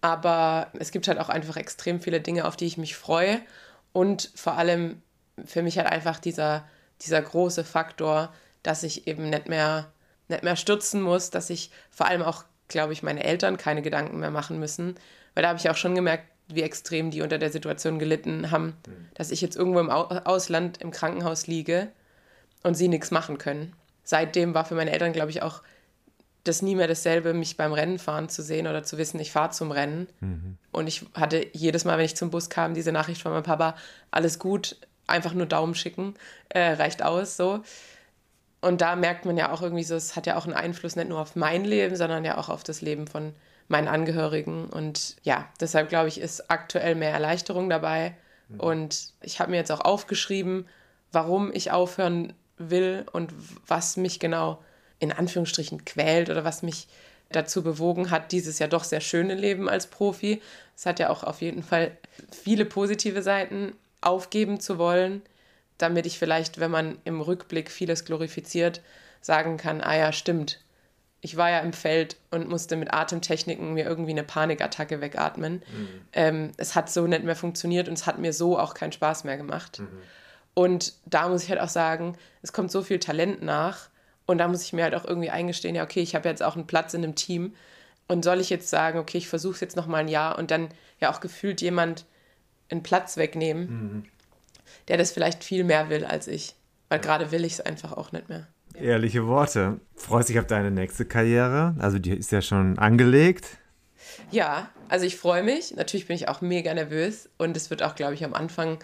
Aber 0.00 0.68
es 0.78 0.92
gibt 0.92 1.08
halt 1.08 1.18
auch 1.18 1.28
einfach 1.28 1.56
extrem 1.56 2.00
viele 2.00 2.20
Dinge, 2.20 2.46
auf 2.46 2.56
die 2.56 2.66
ich 2.66 2.78
mich 2.78 2.96
freue. 2.96 3.40
Und 3.92 4.30
vor 4.34 4.54
allem 4.54 5.02
für 5.44 5.62
mich 5.62 5.78
halt 5.78 5.88
einfach 5.88 6.18
dieser, 6.18 6.66
dieser 7.02 7.20
große 7.20 7.64
Faktor, 7.64 8.32
dass 8.62 8.82
ich 8.82 9.06
eben 9.06 9.30
nicht 9.30 9.48
mehr, 9.48 9.92
nicht 10.28 10.42
mehr 10.42 10.56
stürzen 10.56 11.00
muss, 11.02 11.30
dass 11.30 11.50
ich 11.50 11.70
vor 11.90 12.06
allem 12.06 12.22
auch, 12.22 12.44
glaube 12.68 12.92
ich, 12.92 13.02
meine 13.02 13.24
Eltern 13.24 13.56
keine 13.56 13.82
Gedanken 13.82 14.18
mehr 14.18 14.30
machen 14.30 14.58
müssen. 14.58 14.96
Weil 15.34 15.42
da 15.42 15.48
habe 15.48 15.58
ich 15.58 15.70
auch 15.70 15.76
schon 15.76 15.94
gemerkt, 15.94 16.24
wie 16.48 16.62
extrem 16.62 17.10
die 17.10 17.22
unter 17.22 17.38
der 17.38 17.50
Situation 17.50 17.98
gelitten 17.98 18.50
haben, 18.50 18.76
mhm. 18.86 19.08
dass 19.14 19.30
ich 19.30 19.40
jetzt 19.40 19.56
irgendwo 19.56 19.80
im 19.80 19.90
Ausland 19.90 20.78
im 20.78 20.90
Krankenhaus 20.90 21.46
liege 21.46 21.88
und 22.62 22.74
sie 22.74 22.88
nichts 22.88 23.10
machen 23.10 23.38
können. 23.38 23.74
Seitdem 24.10 24.54
war 24.54 24.64
für 24.64 24.74
meine 24.74 24.90
Eltern, 24.90 25.12
glaube 25.12 25.28
ich, 25.28 25.42
auch 25.42 25.60
das 26.42 26.62
nie 26.62 26.74
mehr 26.74 26.88
dasselbe, 26.88 27.34
mich 27.34 27.58
beim 27.58 27.74
Rennen 27.74 27.98
fahren 27.98 28.30
zu 28.30 28.42
sehen 28.42 28.66
oder 28.66 28.82
zu 28.82 28.96
wissen, 28.96 29.20
ich 29.20 29.32
fahre 29.32 29.50
zum 29.50 29.70
Rennen. 29.70 30.08
Mhm. 30.20 30.56
Und 30.72 30.86
ich 30.86 31.04
hatte 31.12 31.46
jedes 31.52 31.84
Mal, 31.84 31.98
wenn 31.98 32.06
ich 32.06 32.16
zum 32.16 32.30
Bus 32.30 32.48
kam, 32.48 32.72
diese 32.72 32.90
Nachricht 32.90 33.20
von 33.20 33.32
meinem 33.32 33.42
Papa, 33.42 33.76
alles 34.10 34.38
gut, 34.38 34.76
einfach 35.06 35.34
nur 35.34 35.44
Daumen 35.44 35.74
schicken, 35.74 36.14
äh, 36.48 36.72
reicht 36.72 37.02
aus, 37.02 37.36
so. 37.36 37.60
Und 38.62 38.80
da 38.80 38.96
merkt 38.96 39.26
man 39.26 39.36
ja 39.36 39.52
auch 39.52 39.60
irgendwie 39.60 39.84
so, 39.84 39.94
es 39.94 40.16
hat 40.16 40.26
ja 40.26 40.38
auch 40.38 40.46
einen 40.46 40.54
Einfluss 40.54 40.96
nicht 40.96 41.10
nur 41.10 41.20
auf 41.20 41.36
mein 41.36 41.66
Leben, 41.66 41.94
sondern 41.94 42.24
ja 42.24 42.38
auch 42.38 42.48
auf 42.48 42.64
das 42.64 42.80
Leben 42.80 43.08
von 43.08 43.34
meinen 43.68 43.88
Angehörigen. 43.88 44.70
Und 44.70 45.16
ja, 45.24 45.46
deshalb 45.60 45.90
glaube 45.90 46.08
ich, 46.08 46.18
ist 46.18 46.50
aktuell 46.50 46.94
mehr 46.94 47.12
Erleichterung 47.12 47.68
dabei. 47.68 48.14
Mhm. 48.48 48.60
Und 48.60 49.12
ich 49.20 49.38
habe 49.38 49.50
mir 49.50 49.58
jetzt 49.58 49.70
auch 49.70 49.82
aufgeschrieben, 49.82 50.66
warum 51.12 51.52
ich 51.52 51.72
aufhören 51.72 52.32
will 52.58 53.06
und 53.12 53.32
was 53.66 53.96
mich 53.96 54.20
genau 54.20 54.62
in 54.98 55.12
Anführungsstrichen 55.12 55.84
quält 55.84 56.30
oder 56.30 56.44
was 56.44 56.62
mich 56.62 56.88
dazu 57.30 57.62
bewogen 57.62 58.10
hat, 58.10 58.32
dieses 58.32 58.58
ja 58.58 58.66
doch 58.66 58.84
sehr 58.84 59.00
schöne 59.00 59.34
Leben 59.34 59.68
als 59.68 59.86
Profi. 59.86 60.40
Es 60.76 60.86
hat 60.86 60.98
ja 60.98 61.10
auch 61.10 61.24
auf 61.24 61.40
jeden 61.40 61.62
Fall 61.62 61.96
viele 62.32 62.64
positive 62.64 63.22
Seiten, 63.22 63.72
aufgeben 64.00 64.60
zu 64.60 64.78
wollen, 64.78 65.22
damit 65.76 66.06
ich 66.06 66.18
vielleicht, 66.18 66.60
wenn 66.60 66.70
man 66.70 66.98
im 67.04 67.20
Rückblick 67.20 67.70
vieles 67.70 68.04
glorifiziert, 68.04 68.80
sagen 69.20 69.56
kann, 69.56 69.80
ah 69.80 69.96
ja, 69.96 70.12
stimmt, 70.12 70.60
ich 71.20 71.36
war 71.36 71.50
ja 71.50 71.60
im 71.60 71.72
Feld 71.72 72.16
und 72.30 72.48
musste 72.48 72.76
mit 72.76 72.92
Atemtechniken 72.92 73.74
mir 73.74 73.84
irgendwie 73.84 74.12
eine 74.12 74.22
Panikattacke 74.22 75.00
wegatmen. 75.00 75.54
Mhm. 75.54 75.88
Ähm, 76.12 76.52
es 76.56 76.74
hat 76.74 76.90
so 76.90 77.06
nicht 77.06 77.24
mehr 77.24 77.34
funktioniert 77.34 77.88
und 77.88 77.94
es 77.94 78.06
hat 78.06 78.18
mir 78.18 78.32
so 78.32 78.58
auch 78.58 78.74
keinen 78.74 78.92
Spaß 78.92 79.24
mehr 79.24 79.36
gemacht. 79.36 79.80
Mhm. 79.80 79.88
Und 80.58 80.94
da 81.06 81.28
muss 81.28 81.44
ich 81.44 81.50
halt 81.50 81.60
auch 81.60 81.68
sagen, 81.68 82.16
es 82.42 82.52
kommt 82.52 82.72
so 82.72 82.82
viel 82.82 82.98
Talent 82.98 83.42
nach 83.42 83.90
und 84.26 84.38
da 84.38 84.48
muss 84.48 84.64
ich 84.64 84.72
mir 84.72 84.82
halt 84.82 84.96
auch 84.96 85.04
irgendwie 85.04 85.30
eingestehen, 85.30 85.76
ja, 85.76 85.84
okay, 85.84 86.00
ich 86.00 86.16
habe 86.16 86.28
jetzt 86.28 86.42
auch 86.42 86.56
einen 86.56 86.66
Platz 86.66 86.94
in 86.94 87.04
einem 87.04 87.14
Team 87.14 87.54
und 88.08 88.24
soll 88.24 88.40
ich 88.40 88.50
jetzt 88.50 88.68
sagen, 88.68 88.98
okay, 88.98 89.18
ich 89.18 89.28
versuche 89.28 89.54
es 89.54 89.60
jetzt 89.60 89.76
noch 89.76 89.86
mal 89.86 89.98
ein 89.98 90.08
Jahr 90.08 90.36
und 90.36 90.50
dann 90.50 90.66
ja 90.98 91.12
auch 91.12 91.20
gefühlt 91.20 91.60
jemand 91.60 92.06
einen 92.72 92.82
Platz 92.82 93.16
wegnehmen, 93.16 93.68
mhm. 93.70 94.04
der 94.88 94.96
das 94.96 95.12
vielleicht 95.12 95.44
viel 95.44 95.62
mehr 95.62 95.90
will 95.90 96.04
als 96.04 96.26
ich. 96.26 96.56
Weil 96.88 96.98
gerade 96.98 97.30
will 97.30 97.44
ich 97.44 97.52
es 97.52 97.60
einfach 97.60 97.92
auch 97.92 98.10
nicht 98.10 98.28
mehr. 98.28 98.48
Ehrliche 98.74 99.28
Worte. 99.28 99.78
Freust 99.94 100.28
dich 100.28 100.40
auf 100.40 100.46
deine 100.48 100.72
nächste 100.72 101.04
Karriere? 101.04 101.76
Also 101.78 102.00
die 102.00 102.16
ist 102.16 102.32
ja 102.32 102.42
schon 102.42 102.80
angelegt. 102.80 103.46
Ja, 104.32 104.70
also 104.88 105.06
ich 105.06 105.18
freue 105.18 105.44
mich. 105.44 105.76
Natürlich 105.76 106.08
bin 106.08 106.16
ich 106.16 106.26
auch 106.26 106.40
mega 106.40 106.74
nervös 106.74 107.28
und 107.38 107.56
es 107.56 107.70
wird 107.70 107.84
auch, 107.84 107.94
glaube 107.94 108.14
ich, 108.14 108.24
am 108.24 108.34
Anfang 108.34 108.78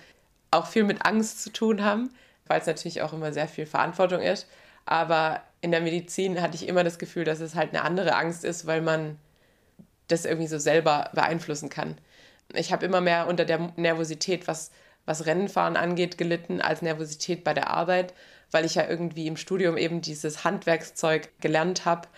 auch 0.55 0.66
viel 0.66 0.84
mit 0.84 1.05
Angst 1.05 1.42
zu 1.42 1.50
tun 1.50 1.84
haben, 1.84 2.11
weil 2.46 2.61
es 2.61 2.66
natürlich 2.66 3.02
auch 3.02 3.12
immer 3.12 3.32
sehr 3.32 3.48
viel 3.48 3.66
Verantwortung 3.66 4.20
ist. 4.20 4.46
Aber 4.86 5.40
in 5.61 5.70
der 5.70 5.80
Medizin 5.80 6.40
hatte 6.40 6.57
ich 6.57 6.68
immer 6.68 6.84
das 6.84 6.98
Gefühl, 6.98 7.24
dass 7.24 7.40
es 7.40 7.55
halt 7.55 7.70
eine 7.70 7.82
andere 7.82 8.14
Angst 8.16 8.44
ist, 8.44 8.66
weil 8.66 8.82
man 8.82 9.18
das 10.09 10.24
irgendwie 10.26 10.48
so 10.48 10.59
selber 10.59 11.11
beeinflussen 11.14 11.70
kann. 11.70 11.96
Ich 12.52 12.72
habe 12.72 12.84
immer 12.84 13.00
mehr 13.00 13.26
unter 13.26 13.46
der 13.46 13.72
Nervosität, 13.76 14.46
was, 14.46 14.70
was 15.07 15.24
Rennenfahren 15.24 15.76
angeht, 15.76 16.18
gelitten, 16.18 16.61
als 16.61 16.82
Nervosität 16.82 17.42
bei 17.42 17.55
der 17.55 17.70
Arbeit 17.70 18.12
weil 18.55 18.64
ich 18.64 18.76
ja 18.76 18.88
irgendwie 18.88 19.26
im 19.26 19.36
Studium 19.36 19.76
eben 19.76 20.00
dieses 20.00 20.44
Handwerkszeug 20.44 21.28
gelernt 21.40 21.84
habe, 21.84 22.09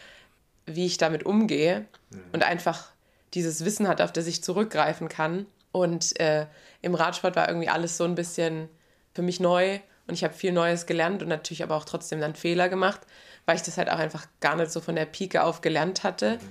wie 0.67 0.85
ich 0.85 0.99
damit 0.99 1.25
umgehe 1.25 1.87
mhm. 2.11 2.21
und 2.33 2.45
einfach 2.45 2.91
dieses 3.33 3.65
Wissen 3.65 3.89
hat, 3.89 4.03
auf 4.03 4.13
das 4.13 4.27
ich 4.27 4.45
zurückgreifen 4.45 5.09
kann. 5.09 5.47
Und 5.73 6.21
äh, 6.21 6.47
im 6.87 6.95
Radsport 6.95 7.35
war 7.35 7.49
irgendwie 7.49 7.69
alles 7.69 7.97
so 7.97 8.05
ein 8.05 8.15
bisschen 8.15 8.69
für 9.13 9.23
mich 9.23 9.41
neu 9.41 9.81
und 10.07 10.15
ich 10.15 10.23
habe 10.23 10.33
viel 10.33 10.53
Neues 10.53 10.87
gelernt 10.87 11.21
und 11.21 11.29
natürlich 11.29 11.65
aber 11.65 11.75
auch 11.75 11.85
trotzdem 11.85 12.21
dann 12.21 12.37
Fehler 12.37 12.69
gemacht, 12.69 13.01
weil 13.45 13.57
ich 13.57 13.63
das 13.63 13.77
halt 13.77 13.91
auch 13.91 13.99
einfach 13.99 14.27
gar 14.41 14.55
nicht 14.55 14.71
so 14.71 14.81
von 14.81 14.95
der 14.95 15.05
Pike 15.05 15.43
auf 15.43 15.63
gelernt 15.63 16.05
hatte. 16.05 16.35
Mhm. 16.37 16.49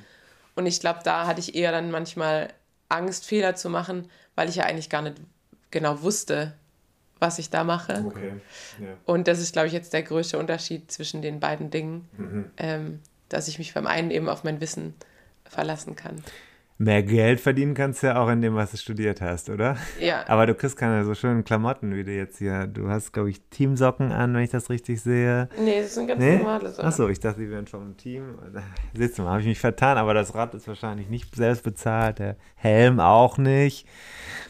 Und 0.56 0.66
ich 0.66 0.82
glaube, 0.82 1.00
da 1.04 1.26
hatte 1.26 1.40
ich 1.40 1.56
eher 1.56 1.72
dann 1.72 1.90
manchmal 1.90 2.50
Angst, 2.90 3.26
Fehler 3.26 3.56
zu 3.56 3.70
machen, 3.70 4.10
weil 4.36 4.50
ich 4.50 4.58
ja 4.58 4.66
eigentlich 4.66 4.90
gar 4.90 5.02
nicht 5.02 5.16
genau 5.72 6.02
wusste, 6.02 6.54
was 7.20 7.40
ich 7.40 7.50
da 7.50 7.64
mache. 7.64 8.04
Okay. 8.06 8.34
Ja. 8.82 8.88
Und 9.06 9.30
das 9.30 9.40
ist, 9.40 9.54
glaube 9.54 9.68
ich, 9.68 9.74
jetzt 9.74 9.94
der 9.94 10.04
größte 10.04 10.38
Unterschied 10.38 10.92
zwischen 10.92 11.22
den 11.22 11.40
beiden 11.40 11.72
Dingen, 11.72 12.10
mhm. 12.18 12.52
ähm, 12.58 13.00
dass 13.30 13.48
ich 13.48 13.58
mich 13.58 13.74
beim 13.74 13.88
einen 13.88 14.12
eben 14.12 14.28
auf 14.28 14.44
mein 14.44 14.60
Wissen 14.60 14.96
verlassen 15.46 15.96
kann. 15.96 16.22
Mehr 16.78 17.04
Geld 17.04 17.40
verdienen 17.40 17.74
kannst 17.74 18.04
du 18.04 18.08
ja 18.08 18.22
auch 18.22 18.30
in 18.30 18.42
dem, 18.42 18.56
was 18.56 18.72
du 18.72 18.78
studiert 18.78 19.22
hast, 19.22 19.50
oder? 19.50 19.78
Ja. 20.00 20.28
Aber 20.28 20.46
du 20.46 20.54
kriegst 20.54 20.76
keine 20.76 21.06
so 21.06 21.14
schönen 21.14 21.46
Klamotten 21.46 21.96
wie 21.96 22.04
du 22.04 22.12
jetzt 22.12 22.40
hier. 22.40 22.68
Du 22.68 22.90
hast, 22.90 23.14
glaube 23.14 23.30
ich, 23.30 23.42
Teamsocken 23.50 24.12
an, 24.12 24.34
wenn 24.34 24.44
ich 24.44 24.50
das 24.50 24.70
richtig 24.70 25.02
sehe. 25.02 25.48
Nee, 25.58 25.82
das 25.82 25.96
sind 25.96 26.08
ganz 26.08 26.20
nee? 26.20 26.38
normale 26.38 26.70
Socken. 26.70 26.86
Achso, 26.86 27.08
ich 27.08 27.22
dachte, 27.22 27.40
die 27.40 27.50
wären 27.50 27.68
vom 27.68 27.96
Team. 27.96 28.36
Du 28.94 29.22
mal, 29.22 29.32
habe 29.32 29.42
ich 29.42 29.48
mich 29.48 29.60
vertan, 29.60 29.98
aber 29.98 30.14
das 30.14 30.36
Rad 30.36 30.54
ist 30.54 30.68
wahrscheinlich 30.68 31.10
nicht 31.10 31.34
selbst 31.34 31.64
bezahlt, 31.64 32.20
der 32.20 32.36
Helm 32.56 33.00
auch 33.00 33.38
nicht 33.38 33.88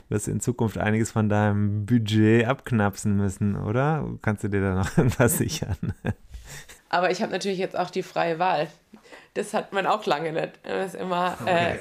wirst 0.09 0.27
in 0.27 0.39
Zukunft 0.39 0.77
einiges 0.77 1.11
von 1.11 1.29
deinem 1.29 1.85
Budget 1.85 2.45
abknapsen 2.45 3.15
müssen, 3.15 3.55
oder? 3.55 4.07
Kannst 4.21 4.43
du 4.43 4.49
dir 4.49 4.61
da 4.61 4.75
noch 4.75 4.97
irgendwas 4.97 5.37
sichern? 5.37 5.93
Aber 6.89 7.11
ich 7.11 7.21
habe 7.21 7.31
natürlich 7.31 7.57
jetzt 7.57 7.77
auch 7.77 7.89
die 7.89 8.03
freie 8.03 8.39
Wahl. 8.39 8.67
Das 9.35 9.53
hat 9.53 9.73
man 9.73 9.85
auch 9.85 10.05
lange 10.05 10.31
nicht. 10.31 10.53
Das 10.63 10.93
ist 10.93 11.01
immer. 11.01 11.37
Äh 11.45 11.75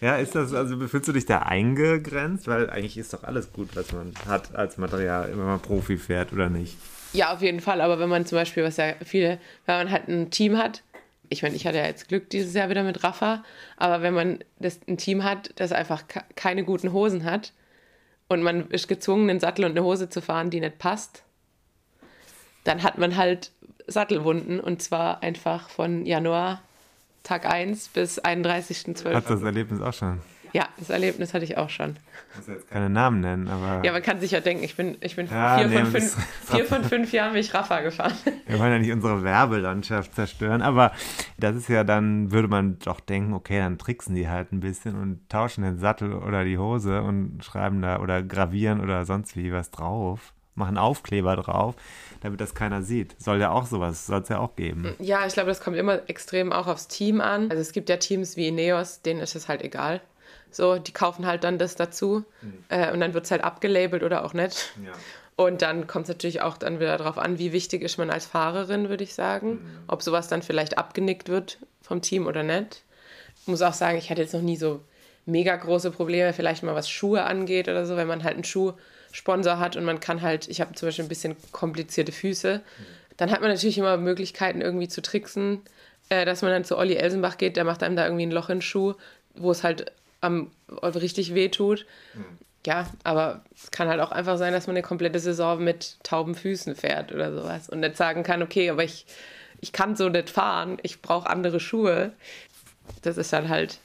ja, 0.00 0.16
ist 0.16 0.34
das, 0.34 0.52
also 0.52 0.76
fühlst 0.88 1.08
du 1.08 1.12
dich 1.12 1.24
da 1.24 1.38
eingegrenzt? 1.38 2.48
Weil 2.48 2.68
eigentlich 2.68 2.98
ist 2.98 3.14
doch 3.14 3.22
alles 3.22 3.52
gut, 3.52 3.76
was 3.76 3.92
man 3.92 4.12
hat 4.26 4.54
als 4.56 4.76
Material, 4.76 5.30
wenn 5.30 5.46
man 5.46 5.60
Profi 5.60 5.96
fährt, 5.96 6.32
oder 6.32 6.50
nicht? 6.50 6.76
Ja, 7.12 7.32
auf 7.32 7.42
jeden 7.42 7.60
Fall. 7.60 7.80
Aber 7.80 8.00
wenn 8.00 8.08
man 8.08 8.26
zum 8.26 8.36
Beispiel, 8.36 8.64
was 8.64 8.76
ja 8.76 8.94
viele, 9.04 9.38
wenn 9.66 9.76
man 9.76 9.90
halt 9.92 10.08
ein 10.08 10.32
Team 10.32 10.58
hat, 10.58 10.82
ich 11.28 11.44
meine, 11.44 11.54
ich 11.54 11.64
hatte 11.64 11.78
ja 11.78 11.86
jetzt 11.86 12.08
Glück 12.08 12.28
dieses 12.30 12.54
Jahr 12.54 12.68
wieder 12.68 12.82
mit 12.82 13.04
Rafa, 13.04 13.44
aber 13.76 14.02
wenn 14.02 14.14
man 14.14 14.40
das, 14.58 14.80
ein 14.88 14.98
Team 14.98 15.22
hat, 15.22 15.52
das 15.56 15.70
einfach 15.70 16.02
keine 16.34 16.64
guten 16.64 16.92
Hosen 16.92 17.24
hat 17.24 17.52
und 18.28 18.42
man 18.42 18.68
ist 18.70 18.88
gezwungen, 18.88 19.30
einen 19.30 19.40
Sattel 19.40 19.64
und 19.64 19.70
eine 19.70 19.84
Hose 19.84 20.08
zu 20.08 20.20
fahren, 20.20 20.50
die 20.50 20.60
nicht 20.60 20.78
passt, 20.78 21.22
dann 22.64 22.82
hat 22.82 22.98
man 22.98 23.16
halt 23.16 23.52
Sattelwunden 23.86 24.60
und 24.60 24.82
zwar 24.82 25.22
einfach 25.22 25.68
von 25.68 26.06
Januar 26.06 26.62
Tag 27.22 27.46
1 27.46 27.88
bis 27.88 28.22
31.12. 28.22 29.14
Hat 29.14 29.30
das 29.30 29.42
Erlebnis 29.42 29.80
auch 29.80 29.94
schon? 29.94 30.20
Ja, 30.54 30.68
das 30.78 30.88
Erlebnis 30.88 31.34
hatte 31.34 31.44
ich 31.44 31.58
auch 31.58 31.68
schon. 31.68 31.96
Ich 32.30 32.36
muss 32.38 32.46
jetzt 32.46 32.70
keine 32.70 32.88
Namen 32.88 33.18
nennen, 33.18 33.48
aber. 33.48 33.84
Ja, 33.84 33.90
man 33.90 34.02
kann 34.02 34.20
sich 34.20 34.30
ja 34.30 34.38
denken, 34.38 34.62
ich 34.62 34.76
bin, 34.76 34.96
ich 35.00 35.16
bin 35.16 35.26
Ja, 35.26 35.58
vier, 35.58 35.66
nee, 35.66 35.78
von 35.78 35.86
fünf, 35.86 36.16
vier 36.44 36.64
von 36.64 36.84
fünf 36.84 37.12
Jahren 37.12 37.32
bin 37.32 37.40
ich 37.40 37.52
Rafa 37.52 37.80
gefahren. 37.80 38.12
Wir 38.46 38.60
wollen 38.60 38.70
ja 38.70 38.78
nicht 38.78 38.92
unsere 38.92 39.24
Werbelandschaft 39.24 40.14
zerstören, 40.14 40.62
aber 40.62 40.92
das 41.38 41.56
ist 41.56 41.68
ja 41.68 41.82
dann, 41.82 42.30
würde 42.30 42.46
man 42.46 42.78
doch 42.78 43.00
denken, 43.00 43.32
okay, 43.34 43.58
dann 43.58 43.78
tricksen 43.78 44.14
die 44.14 44.28
halt 44.28 44.52
ein 44.52 44.60
bisschen 44.60 44.94
und 44.94 45.28
tauschen 45.28 45.64
den 45.64 45.78
Sattel 45.78 46.12
oder 46.12 46.44
die 46.44 46.56
Hose 46.56 47.02
und 47.02 47.44
schreiben 47.44 47.82
da 47.82 47.98
oder 47.98 48.22
gravieren 48.22 48.80
oder 48.80 49.04
sonst 49.04 49.36
wie 49.36 49.52
was 49.52 49.72
drauf, 49.72 50.34
machen 50.54 50.78
Aufkleber 50.78 51.36
drauf, 51.36 51.74
damit 52.20 52.40
das 52.40 52.54
keiner 52.54 52.82
sieht. 52.82 53.20
Soll 53.20 53.40
ja 53.40 53.50
auch 53.50 53.66
sowas, 53.66 54.06
soll 54.06 54.22
es 54.22 54.28
ja 54.28 54.38
auch 54.38 54.56
geben. 54.56 54.94
Ja, 54.98 55.26
ich 55.26 55.34
glaube, 55.34 55.48
das 55.48 55.60
kommt 55.60 55.76
immer 55.76 56.08
extrem 56.08 56.52
auch 56.52 56.66
aufs 56.66 56.88
Team 56.88 57.20
an. 57.20 57.50
Also 57.50 57.60
es 57.60 57.72
gibt 57.72 57.88
ja 57.88 57.96
Teams 57.96 58.36
wie 58.36 58.48
Ineos, 58.48 59.02
denen 59.02 59.20
ist 59.20 59.34
es 59.34 59.48
halt 59.48 59.62
egal. 59.62 60.00
So, 60.50 60.78
die 60.78 60.92
kaufen 60.92 61.26
halt 61.26 61.42
dann 61.42 61.58
das 61.58 61.74
dazu 61.74 62.24
äh, 62.68 62.92
und 62.92 63.00
dann 63.00 63.12
wird 63.12 63.24
es 63.24 63.30
halt 63.32 63.42
abgelabelt 63.42 64.04
oder 64.04 64.24
auch 64.24 64.34
nicht. 64.34 64.72
Ja. 64.84 64.92
Und 65.36 65.62
dann 65.62 65.88
kommt 65.88 66.04
es 66.04 66.10
natürlich 66.10 66.42
auch 66.42 66.56
dann 66.56 66.78
wieder 66.78 66.96
darauf 66.96 67.18
an, 67.18 67.40
wie 67.40 67.52
wichtig 67.52 67.82
ist 67.82 67.98
man 67.98 68.08
als 68.08 68.24
Fahrerin, 68.24 68.88
würde 68.88 69.02
ich 69.02 69.14
sagen. 69.14 69.58
Ob 69.88 70.00
sowas 70.02 70.28
dann 70.28 70.42
vielleicht 70.42 70.78
abgenickt 70.78 71.28
wird 71.28 71.58
vom 71.82 72.02
Team 72.02 72.28
oder 72.28 72.44
nicht. 72.44 72.84
Ich 73.42 73.48
muss 73.48 73.60
auch 73.62 73.72
sagen, 73.72 73.98
ich 73.98 74.10
hatte 74.10 74.22
jetzt 74.22 74.32
noch 74.32 74.42
nie 74.42 74.56
so 74.56 74.80
mega 75.26 75.56
große 75.56 75.90
Probleme, 75.90 76.32
vielleicht 76.32 76.62
mal 76.62 76.76
was 76.76 76.88
Schuhe 76.88 77.24
angeht 77.24 77.68
oder 77.68 77.84
so, 77.84 77.96
wenn 77.96 78.06
man 78.06 78.22
halt 78.22 78.34
einen 78.34 78.44
Schuhsponsor 79.14 79.58
hat 79.58 79.76
und 79.76 79.84
man 79.84 80.00
kann 80.00 80.22
halt, 80.22 80.48
ich 80.48 80.60
habe 80.60 80.74
zum 80.74 80.88
Beispiel 80.88 81.04
ein 81.04 81.08
bisschen 81.08 81.36
komplizierte 81.52 82.12
Füße, 82.12 82.60
dann 83.16 83.30
hat 83.30 83.40
man 83.40 83.50
natürlich 83.50 83.78
immer 83.78 83.96
Möglichkeiten 83.96 84.60
irgendwie 84.60 84.88
zu 84.88 85.00
tricksen, 85.00 85.60
äh, 86.08 86.24
dass 86.24 86.42
man 86.42 86.50
dann 86.50 86.64
zu 86.64 86.76
Olli 86.76 86.96
Elsenbach 86.96 87.38
geht, 87.38 87.56
der 87.56 87.64
macht 87.64 87.82
einem 87.82 87.96
da 87.96 88.04
irgendwie 88.04 88.26
ein 88.26 88.32
Loch 88.32 88.48
in 88.48 88.56
den 88.56 88.62
Schuh, 88.62 88.94
wo 89.36 89.50
es 89.50 89.62
halt 89.62 89.92
am, 90.20 90.50
richtig 90.82 91.34
weh 91.34 91.48
tut. 91.48 91.86
Ja, 92.66 92.90
aber 93.04 93.44
es 93.54 93.70
kann 93.70 93.88
halt 93.88 94.00
auch 94.00 94.10
einfach 94.10 94.38
sein, 94.38 94.52
dass 94.52 94.66
man 94.66 94.74
eine 94.74 94.82
komplette 94.82 95.20
Saison 95.20 95.62
mit 95.62 95.98
tauben 96.02 96.34
Füßen 96.34 96.74
fährt 96.74 97.12
oder 97.12 97.32
sowas 97.32 97.68
und 97.68 97.80
nicht 97.80 97.96
sagen 97.96 98.22
kann, 98.22 98.42
okay, 98.42 98.70
aber 98.70 98.82
ich, 98.82 99.06
ich 99.60 99.72
kann 99.72 99.96
so 99.96 100.08
nicht 100.08 100.30
fahren, 100.30 100.78
ich 100.82 101.02
brauche 101.02 101.28
andere 101.28 101.60
Schuhe. 101.60 102.12
Das 103.02 103.18
ist 103.18 103.32
dann 103.32 103.48
halt, 103.48 103.78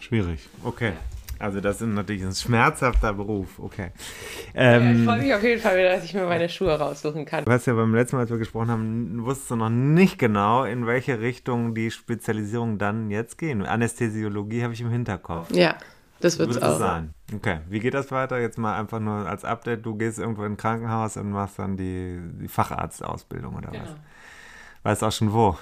Schwierig. 0.00 0.40
Okay. 0.64 0.92
Also 1.38 1.60
das 1.60 1.80
ist 1.80 1.86
natürlich 1.86 2.22
ein 2.24 2.34
schmerzhafter 2.34 3.12
Beruf. 3.14 3.58
Okay. 3.58 3.90
ich 3.96 4.50
Ähm, 4.54 5.04
freue 5.04 5.18
mich 5.22 5.32
auf 5.34 5.42
jeden 5.42 5.60
Fall 5.60 5.76
wieder, 5.78 5.90
dass 5.94 6.04
ich 6.04 6.14
mir 6.14 6.24
meine 6.26 6.48
Schuhe 6.48 6.76
raussuchen 6.78 7.24
kann. 7.24 7.44
Du 7.44 7.52
hast 7.52 7.66
ja 7.66 7.74
beim 7.74 7.94
letzten 7.94 8.16
Mal, 8.16 8.22
als 8.22 8.30
wir 8.30 8.38
gesprochen 8.38 8.70
haben, 8.70 9.24
wusstest 9.24 9.50
du 9.52 9.56
noch 9.56 9.68
nicht 9.70 10.18
genau, 10.18 10.64
in 10.64 10.86
welche 10.86 11.20
Richtung 11.20 11.74
die 11.74 11.90
Spezialisierung 11.90 12.78
dann 12.78 13.10
jetzt 13.10 13.38
gehen. 13.38 13.64
Anästhesiologie 13.64 14.62
habe 14.64 14.72
ich 14.74 14.80
im 14.80 14.90
Hinterkopf. 14.90 15.50
Ja, 15.52 15.76
das 16.20 16.38
wird 16.38 16.50
es 16.50 16.56
Wird 16.56 16.64
es 16.64 16.70
auch. 16.74 16.78
sein. 16.78 17.14
Okay, 17.34 17.58
wie 17.68 17.78
geht 17.78 17.94
das 17.94 18.10
weiter? 18.10 18.40
Jetzt 18.40 18.58
mal 18.58 18.76
einfach 18.78 18.98
nur 18.98 19.28
als 19.28 19.44
Update. 19.44 19.86
Du 19.86 19.94
gehst 19.96 20.18
irgendwo 20.18 20.44
in 20.44 20.52
ein 20.52 20.56
Krankenhaus 20.56 21.16
und 21.16 21.30
machst 21.30 21.58
dann 21.58 21.76
die, 21.76 22.18
die 22.40 22.48
Facharztausbildung 22.48 23.54
oder 23.54 23.70
Genau. 23.70 23.84
was? 23.84 23.90
Weißt 24.82 25.04
auch 25.04 25.12
schon 25.12 25.32
wo? 25.32 25.56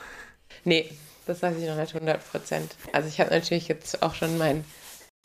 Nee, 0.65 0.91
das 1.27 1.43
weiß 1.43 1.57
ich 1.59 1.67
noch 1.69 1.77
nicht 1.77 1.95
100 1.95 2.31
Prozent. 2.31 2.77
Also 2.93 3.09
ich 3.09 3.21
habe 3.21 3.31
natürlich 3.31 3.69
jetzt 3.69 4.03
auch 4.03 4.15
schon 4.15 4.39
mein 4.39 4.65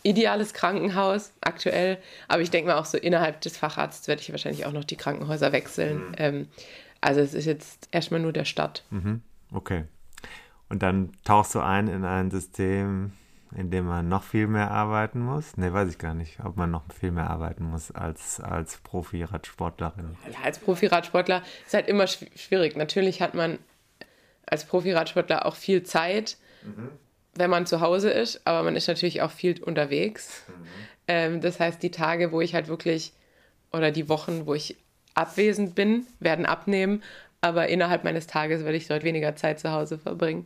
ideales 0.03 0.53
Krankenhaus 0.53 1.31
aktuell, 1.41 1.97
aber 2.27 2.41
ich 2.41 2.49
denke 2.49 2.69
mal 2.71 2.77
auch 2.77 2.85
so 2.85 2.97
innerhalb 2.97 3.41
des 3.41 3.57
Facharztes 3.57 4.07
werde 4.07 4.21
ich 4.21 4.31
wahrscheinlich 4.31 4.65
auch 4.65 4.71
noch 4.71 4.83
die 4.83 4.97
Krankenhäuser 4.97 5.51
wechseln. 5.51 6.15
Ähm, 6.17 6.47
also 7.01 7.21
es 7.21 7.33
ist 7.33 7.45
jetzt 7.45 7.87
erstmal 7.91 8.19
nur 8.19 8.33
der 8.33 8.45
Start. 8.45 8.83
Mhm. 8.89 9.21
Okay. 9.53 9.85
Und 10.69 10.81
dann 10.83 11.11
tauchst 11.23 11.53
du 11.55 11.59
ein 11.59 11.87
in 11.87 12.05
ein 12.05 12.31
System, 12.31 13.11
in 13.55 13.69
dem 13.69 13.85
man 13.85 14.07
noch 14.07 14.23
viel 14.23 14.47
mehr 14.47 14.71
arbeiten 14.71 15.19
muss? 15.19 15.57
Ne, 15.57 15.73
weiß 15.73 15.89
ich 15.89 15.97
gar 15.97 16.13
nicht, 16.13 16.39
ob 16.43 16.55
man 16.55 16.71
noch 16.71 16.83
viel 16.97 17.11
mehr 17.11 17.29
arbeiten 17.29 17.65
muss 17.65 17.91
als, 17.91 18.39
als 18.39 18.77
Profi-Radsportlerin. 18.77 20.15
Ja, 20.31 20.39
als 20.45 20.59
Profi-Radsportler 20.59 21.41
ist 21.65 21.73
halt 21.73 21.87
immer 21.87 22.05
schw- 22.05 22.29
schwierig. 22.37 22.77
Natürlich 22.77 23.21
hat 23.21 23.33
man 23.33 23.59
als 24.45 24.65
Profi-Radsportler 24.65 25.45
auch 25.45 25.55
viel 25.55 25.83
Zeit, 25.83 26.37
wenn 27.35 27.49
man 27.49 27.65
zu 27.65 27.81
Hause 27.81 28.09
ist, 28.09 28.45
aber 28.45 28.63
man 28.63 28.75
ist 28.75 28.87
natürlich 28.87 29.21
auch 29.21 29.31
viel 29.31 29.61
unterwegs. 29.61 30.43
Ähm, 31.07 31.41
das 31.41 31.59
heißt, 31.59 31.81
die 31.81 31.91
Tage, 31.91 32.31
wo 32.31 32.41
ich 32.41 32.53
halt 32.53 32.67
wirklich, 32.67 33.13
oder 33.71 33.91
die 33.91 34.09
Wochen, 34.09 34.45
wo 34.45 34.53
ich 34.53 34.77
abwesend 35.13 35.75
bin, 35.75 36.05
werden 36.19 36.45
abnehmen, 36.45 37.03
aber 37.41 37.69
innerhalb 37.69 38.03
meines 38.03 38.27
Tages 38.27 38.63
werde 38.63 38.77
ich 38.77 38.87
dort 38.87 39.03
weniger 39.03 39.35
Zeit 39.35 39.59
zu 39.59 39.71
Hause 39.71 39.97
verbringen. 39.97 40.43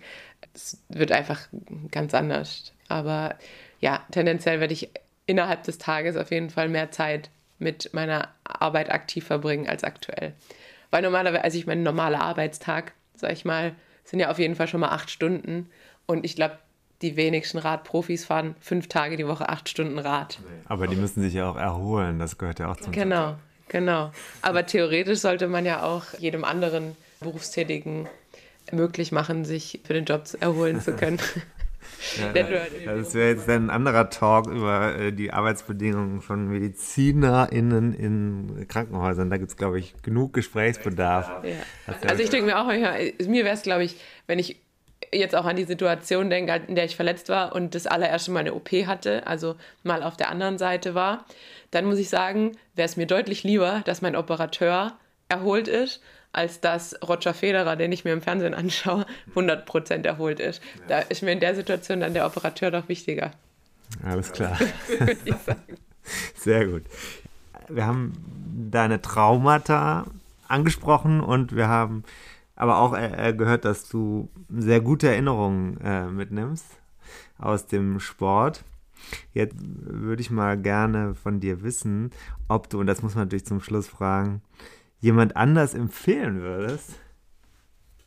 Es 0.54 0.82
wird 0.88 1.12
einfach 1.12 1.48
ganz 1.92 2.14
anders. 2.14 2.72
Aber 2.88 3.36
ja, 3.82 4.06
tendenziell 4.12 4.62
werde 4.62 4.74
ich 4.74 4.90
innerhalb 5.26 5.64
des 5.64 5.78
Tages 5.78 6.16
auf 6.16 6.32
jeden 6.32 6.50
Fall 6.50 6.70
mehr 6.70 6.92
Zeit 6.92 7.30
mit 7.60 7.94
meiner 7.94 8.30
Arbeit 8.44 8.90
aktiv 8.92 9.26
verbringen 9.26 9.68
als 9.68 9.84
aktuell. 9.84 10.34
Weil 10.92 11.02
normalerweise, 11.02 11.44
also 11.44 11.58
ich 11.58 11.68
mein 11.68 11.84
normaler 11.84 12.22
Arbeitstag, 12.22 12.94
sag 13.16 13.34
ich 13.34 13.44
mal, 13.44 13.76
sind 14.06 14.20
ja 14.20 14.30
auf 14.30 14.40
jeden 14.40 14.56
Fall 14.56 14.68
schon 14.68 14.80
mal 14.80 14.90
acht 14.90 15.10
Stunden. 15.10 15.70
Und 16.06 16.24
ich 16.24 16.36
glaube, 16.36 16.60
die 17.06 17.16
wenigsten 17.16 17.58
Radprofis 17.58 18.26
fahren 18.26 18.56
fünf 18.60 18.88
Tage 18.88 19.16
die 19.18 19.28
Woche 19.28 19.48
acht 19.50 19.70
Stunden 19.70 20.00
Rad. 20.00 20.40
Aber 20.66 20.88
die 20.88 20.96
müssen 20.96 21.22
sich 21.22 21.36
ja 21.36 21.50
auch 21.50 21.56
erholen, 21.56 22.20
das 22.20 22.38
gehört 22.38 22.60
ja 22.60 22.72
auch 22.72 22.78
zum 22.78 22.92
Genau, 22.92 23.36
genau. 23.68 24.12
Aber 24.42 24.66
theoretisch 24.66 25.20
sollte 25.20 25.48
man 25.48 25.66
ja 25.66 25.84
auch 25.84 26.06
jedem 26.18 26.44
anderen 26.44 26.96
Berufstätigen 27.20 28.08
möglich 28.72 29.12
machen, 29.12 29.46
sich 29.46 29.82
für 29.84 29.94
den 29.94 30.06
Job 30.06 30.24
erholen 30.40 30.82
zu 30.82 30.94
können. 30.94 31.20
Ja, 32.86 32.96
das 32.96 33.14
wäre 33.14 33.30
jetzt 33.30 33.48
dann 33.48 33.66
ein 33.66 33.70
anderer 33.70 34.10
Talk 34.10 34.48
über 34.48 34.96
äh, 34.96 35.12
die 35.12 35.32
Arbeitsbedingungen 35.32 36.22
von 36.22 36.48
MedizinerInnen 36.48 37.94
in 37.94 38.68
Krankenhäusern. 38.68 39.30
Da 39.30 39.38
gibt 39.38 39.52
es, 39.52 39.58
glaube 39.58 39.80
ich, 39.80 39.96
genug 40.02 40.34
Gesprächsbedarf. 40.34 41.44
Ja. 41.44 41.96
Also 42.08 42.24
ich 42.24 42.30
denke 42.30 42.48
mir 42.48 42.60
auch 42.60 42.68
mir 42.68 43.44
wäre 43.46 43.56
es, 43.56 43.64
glaube 43.64 43.84
ich, 43.84 43.98
wenn 44.28 44.40
ich 44.40 44.62
jetzt 45.14 45.36
auch 45.36 45.46
an 45.46 45.56
die 45.56 45.64
Situation 45.64 46.30
denke, 46.30 46.62
in 46.68 46.76
der 46.76 46.86
ich 46.86 46.96
verletzt 46.96 47.30
war 47.30 47.54
und 47.54 47.76
das 47.76 47.88
allererste 47.88 48.32
Mal 48.32 48.42
eine 48.42 48.54
OP 48.54 48.70
hatte, 48.72 49.26
also 49.28 49.56
mal 49.84 50.04
auf 50.04 50.18
der 50.18 50.30
anderen 50.30 50.58
Seite 50.58 50.96
war, 50.96 51.26
dann 51.72 51.86
muss 51.86 52.00
ich 52.00 52.10
sagen, 52.10 52.54
wäre 52.76 52.86
es 52.86 52.98
mir 52.98 53.08
deutlich 53.08 53.44
lieber, 53.44 53.82
dass 53.86 54.02
mein 54.02 54.16
Operateur 54.16 54.94
erholt 55.30 55.68
ist, 55.68 56.02
als 56.32 56.60
dass 56.60 56.96
Roger 57.08 57.34
Federer, 57.34 57.76
den 57.76 57.92
ich 57.92 58.04
mir 58.04 58.14
im 58.14 58.22
Fernsehen 58.22 58.54
anschaue, 58.54 59.06
100% 59.36 60.06
erholt 60.06 60.40
ist. 60.40 60.62
Da 60.88 61.00
ist 61.00 61.24
mir 61.24 61.32
in 61.32 61.40
der 61.40 61.56
Situation 61.56 62.02
dann 62.02 62.14
der 62.14 62.26
Operateur 62.26 62.72
doch 62.72 62.90
wichtiger. 62.90 63.32
Alles 64.04 64.32
klar. 64.32 64.58
Sehr 66.36 66.68
gut. 66.68 66.84
Wir 67.70 67.86
haben 67.86 68.14
deine 68.72 69.02
Traumata 69.02 70.06
angesprochen 70.48 71.22
und 71.22 71.56
wir 71.56 71.68
haben 71.68 72.04
aber 72.56 72.78
auch 72.78 72.94
äh, 72.94 73.30
äh, 73.30 73.34
gehört, 73.34 73.66
dass 73.66 73.88
du 73.90 74.30
sehr 74.50 74.82
gute 74.82 75.10
Erinnerungen 75.10 75.78
äh, 75.82 76.08
mitnimmst 76.08 76.66
aus 77.38 77.68
dem 77.68 78.00
Sport. 78.00 78.64
Jetzt 79.34 79.56
würde 79.60 80.22
ich 80.22 80.32
mal 80.32 80.58
gerne 80.58 81.16
von 81.16 81.40
dir 81.40 81.64
wissen, 81.64 82.12
ob 82.48 82.70
du, 82.70 82.80
und 82.80 82.88
das 82.88 83.04
muss 83.04 83.16
man 83.16 83.26
natürlich 83.26 83.46
zum 83.46 83.62
Schluss 83.62 83.88
fragen, 83.88 84.42
jemand 85.00 85.36
anders 85.36 85.74
empfehlen 85.74 86.42
würdest, 86.42 87.00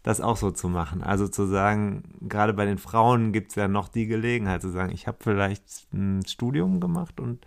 das 0.03 0.21
auch 0.21 0.37
so 0.37 0.51
zu 0.51 0.69
machen. 0.69 1.03
Also 1.03 1.29
zu 1.29 1.47
sagen, 1.47 2.03
gerade 2.23 2.55
bei 2.55 2.65
den 2.65 2.79
Frauen 2.79 3.33
gibt 3.33 3.51
es 3.51 3.57
ja 3.57 3.69
noch 3.69 3.89
die 3.89 4.07
Gelegenheit 4.07 4.63
zu 4.63 4.71
sagen, 4.71 4.91
ich 4.93 5.07
habe 5.07 5.19
vielleicht 5.21 5.93
ein 5.93 6.25
Studium 6.27 6.81
gemacht 6.81 7.21
und 7.21 7.45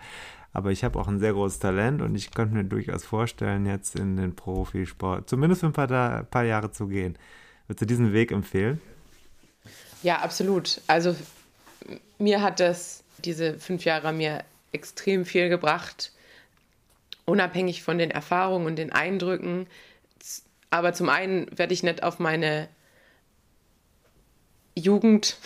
aber 0.54 0.72
ich 0.72 0.84
habe 0.84 1.00
auch 1.00 1.08
ein 1.08 1.20
sehr 1.20 1.34
großes 1.34 1.60
Talent 1.60 2.02
und 2.02 2.16
ich 2.16 2.32
könnte 2.32 2.56
mir 2.56 2.64
durchaus 2.64 3.06
vorstellen, 3.06 3.66
jetzt 3.66 3.96
in 3.96 4.18
den 4.18 4.36
Profisport 4.36 5.30
zumindest 5.30 5.62
für 5.62 5.68
ein 5.68 5.74
paar, 5.74 6.24
paar 6.24 6.44
Jahre 6.44 6.72
zu 6.72 6.88
gehen. 6.88 7.18
Würdest 7.68 7.82
du 7.82 7.86
diesen 7.86 8.14
Weg 8.14 8.32
empfehlen? 8.32 8.82
Ja, 10.04 10.20
absolut. 10.20 10.82
Also 10.88 11.16
mir 12.18 12.42
hat 12.42 12.60
das, 12.60 13.04
diese 13.24 13.60
fünf 13.60 13.86
Jahre 13.86 14.12
mir 14.12 14.44
extrem 14.72 15.26
viel 15.26 15.50
gebracht, 15.50 16.12
unabhängig 17.26 17.84
von 17.84 17.98
den 17.98 18.12
Erfahrungen 18.12 18.66
und 18.66 18.76
den 18.76 18.92
Eindrücken. 18.92 19.68
Aber 20.70 20.94
zum 20.94 21.10
einen 21.10 21.48
werde 21.58 21.74
ich 21.74 21.84
nicht 21.84 22.04
auf 22.04 22.20
meine 22.20 22.68
Jugend, 24.76 25.38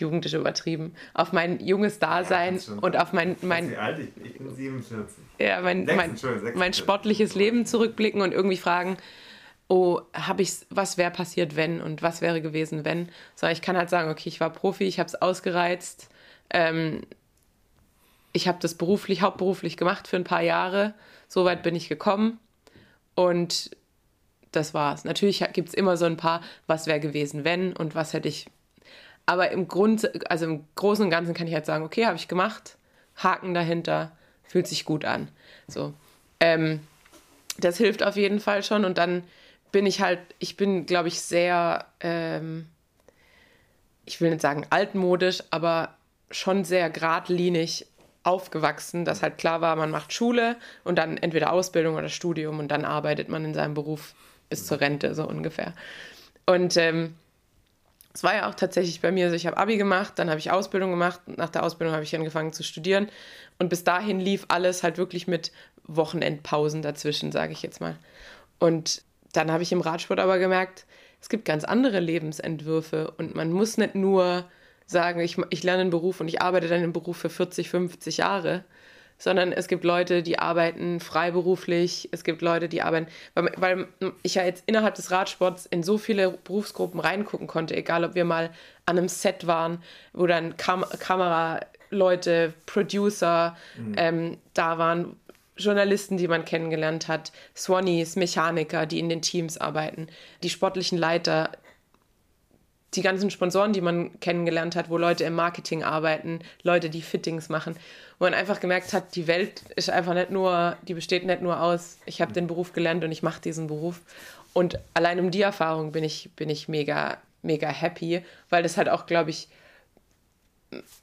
Jugend 0.00 0.26
ist 0.26 0.34
übertrieben, 0.34 0.94
auf 1.14 1.32
mein 1.32 1.60
junges 1.60 1.98
Dasein 1.98 2.60
schon 2.60 2.78
und 2.78 2.96
auf 2.96 3.12
mein, 3.12 3.36
mein, 3.42 3.76
alt? 3.76 3.98
Ich 3.98 4.38
bin 4.38 4.54
47. 4.54 5.16
ja, 5.38 5.60
mein, 5.60 5.84
mein, 5.84 6.16
mein 6.54 6.72
sportliches 6.72 7.34
Leben 7.34 7.66
zurückblicken 7.66 8.20
und 8.20 8.32
irgendwie 8.32 8.56
fragen, 8.56 8.96
oh, 9.68 10.00
habe 10.14 10.42
ich 10.42 10.52
was 10.70 10.98
wäre 10.98 11.10
passiert, 11.10 11.56
wenn 11.56 11.80
und 11.80 12.02
was 12.02 12.20
wäre 12.20 12.40
gewesen, 12.40 12.84
wenn. 12.84 13.08
Sondern 13.34 13.54
ich 13.54 13.62
kann 13.62 13.76
halt 13.76 13.90
sagen, 13.90 14.10
okay, 14.10 14.28
ich 14.28 14.40
war 14.40 14.50
Profi, 14.50 14.84
ich 14.84 14.98
habe 14.98 15.08
es 15.08 15.20
ausgereizt. 15.20 16.08
Ähm, 16.50 17.02
ich 18.32 18.48
habe 18.48 18.58
das 18.60 18.74
beruflich, 18.74 19.22
hauptberuflich 19.22 19.76
gemacht 19.76 20.08
für 20.08 20.16
ein 20.16 20.24
paar 20.24 20.42
Jahre. 20.42 20.94
So 21.28 21.44
weit 21.44 21.62
bin 21.62 21.74
ich 21.74 21.88
gekommen. 21.88 22.38
Und 23.14 23.70
das 24.52 24.74
war's. 24.74 25.04
Natürlich 25.04 25.44
gibt 25.52 25.68
es 25.68 25.74
immer 25.74 25.96
so 25.96 26.04
ein 26.04 26.16
paar, 26.16 26.40
was 26.66 26.86
wäre 26.86 27.00
gewesen, 27.00 27.44
wenn 27.44 27.74
und 27.74 27.94
was 27.94 28.12
hätte 28.12 28.28
ich. 28.28 28.46
Aber 29.28 29.50
im 29.50 29.68
Grund, 29.68 30.10
also 30.30 30.46
im 30.46 30.64
Großen 30.74 31.04
und 31.04 31.10
Ganzen 31.10 31.34
kann 31.34 31.46
ich 31.46 31.52
halt 31.52 31.66
sagen, 31.66 31.84
okay, 31.84 32.06
habe 32.06 32.16
ich 32.16 32.28
gemacht, 32.28 32.78
Haken 33.14 33.52
dahinter, 33.52 34.10
fühlt 34.42 34.66
sich 34.66 34.86
gut 34.86 35.04
an. 35.04 35.28
So. 35.66 35.92
Ähm, 36.40 36.80
das 37.58 37.76
hilft 37.76 38.02
auf 38.02 38.16
jeden 38.16 38.40
Fall 38.40 38.62
schon. 38.62 38.86
Und 38.86 38.96
dann 38.96 39.22
bin 39.70 39.84
ich 39.84 40.00
halt, 40.00 40.20
ich 40.38 40.56
bin, 40.56 40.86
glaube 40.86 41.08
ich, 41.08 41.20
sehr, 41.20 41.84
ähm, 42.00 42.68
ich 44.06 44.18
will 44.22 44.30
nicht 44.30 44.40
sagen 44.40 44.66
altmodisch, 44.70 45.42
aber 45.50 45.94
schon 46.30 46.64
sehr 46.64 46.88
geradlinig 46.88 47.86
aufgewachsen, 48.22 49.04
dass 49.04 49.22
halt 49.22 49.36
klar 49.36 49.60
war, 49.60 49.76
man 49.76 49.90
macht 49.90 50.14
Schule 50.14 50.56
und 50.84 50.96
dann 50.96 51.18
entweder 51.18 51.52
Ausbildung 51.52 51.96
oder 51.96 52.08
Studium 52.08 52.60
und 52.60 52.68
dann 52.68 52.86
arbeitet 52.86 53.28
man 53.28 53.44
in 53.44 53.52
seinem 53.52 53.74
Beruf 53.74 54.14
bis 54.48 54.64
zur 54.64 54.80
Rente, 54.80 55.14
so 55.14 55.28
ungefähr. 55.28 55.74
Und 56.46 56.78
ähm, 56.78 57.14
es 58.18 58.24
war 58.24 58.34
ja 58.34 58.48
auch 58.48 58.54
tatsächlich 58.56 59.00
bei 59.00 59.12
mir 59.12 59.30
so, 59.30 59.36
ich 59.36 59.46
habe 59.46 59.58
Abi 59.58 59.76
gemacht, 59.76 60.14
dann 60.16 60.28
habe 60.28 60.40
ich 60.40 60.50
Ausbildung 60.50 60.90
gemacht, 60.90 61.20
nach 61.36 61.50
der 61.50 61.62
Ausbildung 61.62 61.94
habe 61.94 62.02
ich 62.02 62.16
angefangen 62.16 62.52
zu 62.52 62.64
studieren. 62.64 63.08
Und 63.60 63.68
bis 63.68 63.84
dahin 63.84 64.18
lief 64.18 64.44
alles 64.48 64.82
halt 64.82 64.98
wirklich 64.98 65.28
mit 65.28 65.52
Wochenendpausen 65.84 66.82
dazwischen, 66.82 67.30
sage 67.30 67.52
ich 67.52 67.62
jetzt 67.62 67.80
mal. 67.80 67.94
Und 68.58 69.02
dann 69.34 69.52
habe 69.52 69.62
ich 69.62 69.70
im 69.70 69.80
Radsport 69.80 70.18
aber 70.18 70.40
gemerkt, 70.40 70.84
es 71.20 71.28
gibt 71.28 71.44
ganz 71.44 71.62
andere 71.62 72.00
Lebensentwürfe. 72.00 73.12
Und 73.18 73.36
man 73.36 73.52
muss 73.52 73.78
nicht 73.78 73.94
nur 73.94 74.46
sagen, 74.86 75.20
ich, 75.20 75.36
ich 75.50 75.62
lerne 75.62 75.82
einen 75.82 75.90
Beruf 75.90 76.18
und 76.18 76.26
ich 76.26 76.42
arbeite 76.42 76.66
dann 76.66 76.82
im 76.82 76.92
Beruf 76.92 77.18
für 77.18 77.30
40, 77.30 77.70
50 77.70 78.16
Jahre, 78.16 78.64
sondern 79.18 79.52
es 79.52 79.66
gibt 79.68 79.84
Leute, 79.84 80.22
die 80.22 80.38
arbeiten 80.38 81.00
freiberuflich, 81.00 82.08
es 82.12 82.24
gibt 82.24 82.40
Leute, 82.40 82.68
die 82.68 82.82
arbeiten, 82.82 83.08
weil, 83.34 83.52
weil 83.56 83.88
ich 84.22 84.36
ja 84.36 84.44
jetzt 84.44 84.62
innerhalb 84.66 84.94
des 84.94 85.10
Radsports 85.10 85.66
in 85.66 85.82
so 85.82 85.98
viele 85.98 86.30
Berufsgruppen 86.30 87.00
reingucken 87.00 87.48
konnte, 87.48 87.76
egal 87.76 88.04
ob 88.04 88.14
wir 88.14 88.24
mal 88.24 88.50
an 88.86 88.96
einem 88.98 89.08
Set 89.08 89.46
waren, 89.46 89.82
wo 90.12 90.26
dann 90.26 90.56
Kam 90.56 90.84
Kameraleute, 91.00 92.54
Producer 92.66 93.56
mhm. 93.76 93.94
ähm, 93.96 94.38
da 94.54 94.78
waren, 94.78 95.16
Journalisten, 95.56 96.16
die 96.16 96.28
man 96.28 96.44
kennengelernt 96.44 97.08
hat, 97.08 97.32
Swannies, 97.56 98.14
Mechaniker, 98.14 98.86
die 98.86 99.00
in 99.00 99.08
den 99.08 99.22
Teams 99.22 99.58
arbeiten, 99.58 100.06
die 100.44 100.50
sportlichen 100.50 100.96
Leiter, 100.96 101.50
die 102.94 103.02
ganzen 103.02 103.30
Sponsoren, 103.30 103.72
die 103.72 103.80
man 103.80 104.18
kennengelernt 104.20 104.74
hat, 104.74 104.88
wo 104.88 104.96
Leute 104.96 105.24
im 105.24 105.34
Marketing 105.34 105.82
arbeiten, 105.82 106.40
Leute, 106.62 106.88
die 106.88 107.02
Fittings 107.02 107.48
machen, 107.48 107.76
wo 108.18 108.24
man 108.24 108.34
einfach 108.34 108.60
gemerkt 108.60 108.92
hat, 108.92 109.14
die 109.14 109.26
Welt 109.26 109.62
ist 109.76 109.90
einfach 109.90 110.14
nicht 110.14 110.30
nur, 110.30 110.76
die 110.82 110.94
besteht 110.94 111.26
nicht 111.26 111.42
nur 111.42 111.60
aus, 111.60 111.98
ich 112.06 112.22
habe 112.22 112.32
den 112.32 112.46
Beruf 112.46 112.72
gelernt 112.72 113.04
und 113.04 113.12
ich 113.12 113.22
mache 113.22 113.42
diesen 113.42 113.66
Beruf. 113.66 114.00
Und 114.54 114.78
allein 114.94 115.20
um 115.20 115.30
die 115.30 115.42
Erfahrung 115.42 115.92
bin 115.92 116.02
ich, 116.02 116.30
bin 116.34 116.48
ich 116.48 116.68
mega, 116.68 117.18
mega 117.42 117.68
happy, 117.68 118.24
weil 118.48 118.62
das 118.62 118.78
halt 118.78 118.88
auch, 118.88 119.04
glaube 119.04 119.30
ich, 119.30 119.48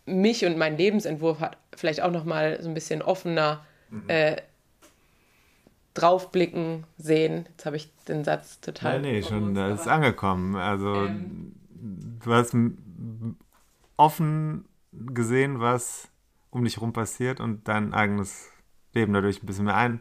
mich 0.05 0.45
und 0.45 0.57
mein 0.57 0.77
Lebensentwurf 0.77 1.39
hat 1.39 1.57
vielleicht 1.75 2.01
auch 2.01 2.11
nochmal 2.11 2.61
so 2.61 2.67
ein 2.67 2.73
bisschen 2.73 3.01
offener 3.01 3.65
mhm. 3.89 4.03
äh, 4.07 4.36
draufblicken, 5.93 6.83
sehen. 6.97 7.45
Jetzt 7.51 7.65
habe 7.65 7.77
ich 7.77 7.89
den 8.07 8.23
Satz 8.23 8.59
total. 8.59 9.01
Nee, 9.01 9.13
nee, 9.13 9.23
schon, 9.23 9.53
da 9.53 9.71
ist 9.71 9.88
angekommen. 9.88 10.55
Also. 10.55 10.93
Ähm, 10.93 11.55
du 11.76 12.34
hast 12.34 12.55
offen 13.97 14.65
gesehen, 14.91 15.59
was 15.59 16.09
um 16.49 16.63
dich 16.63 16.78
herum 16.78 16.93
passiert 16.93 17.39
und 17.39 17.67
dein 17.67 17.93
eigenes 17.93 18.49
Leben 18.93 19.13
dadurch 19.13 19.43
ein 19.43 19.45
bisschen 19.45 19.65
mehr 19.65 19.99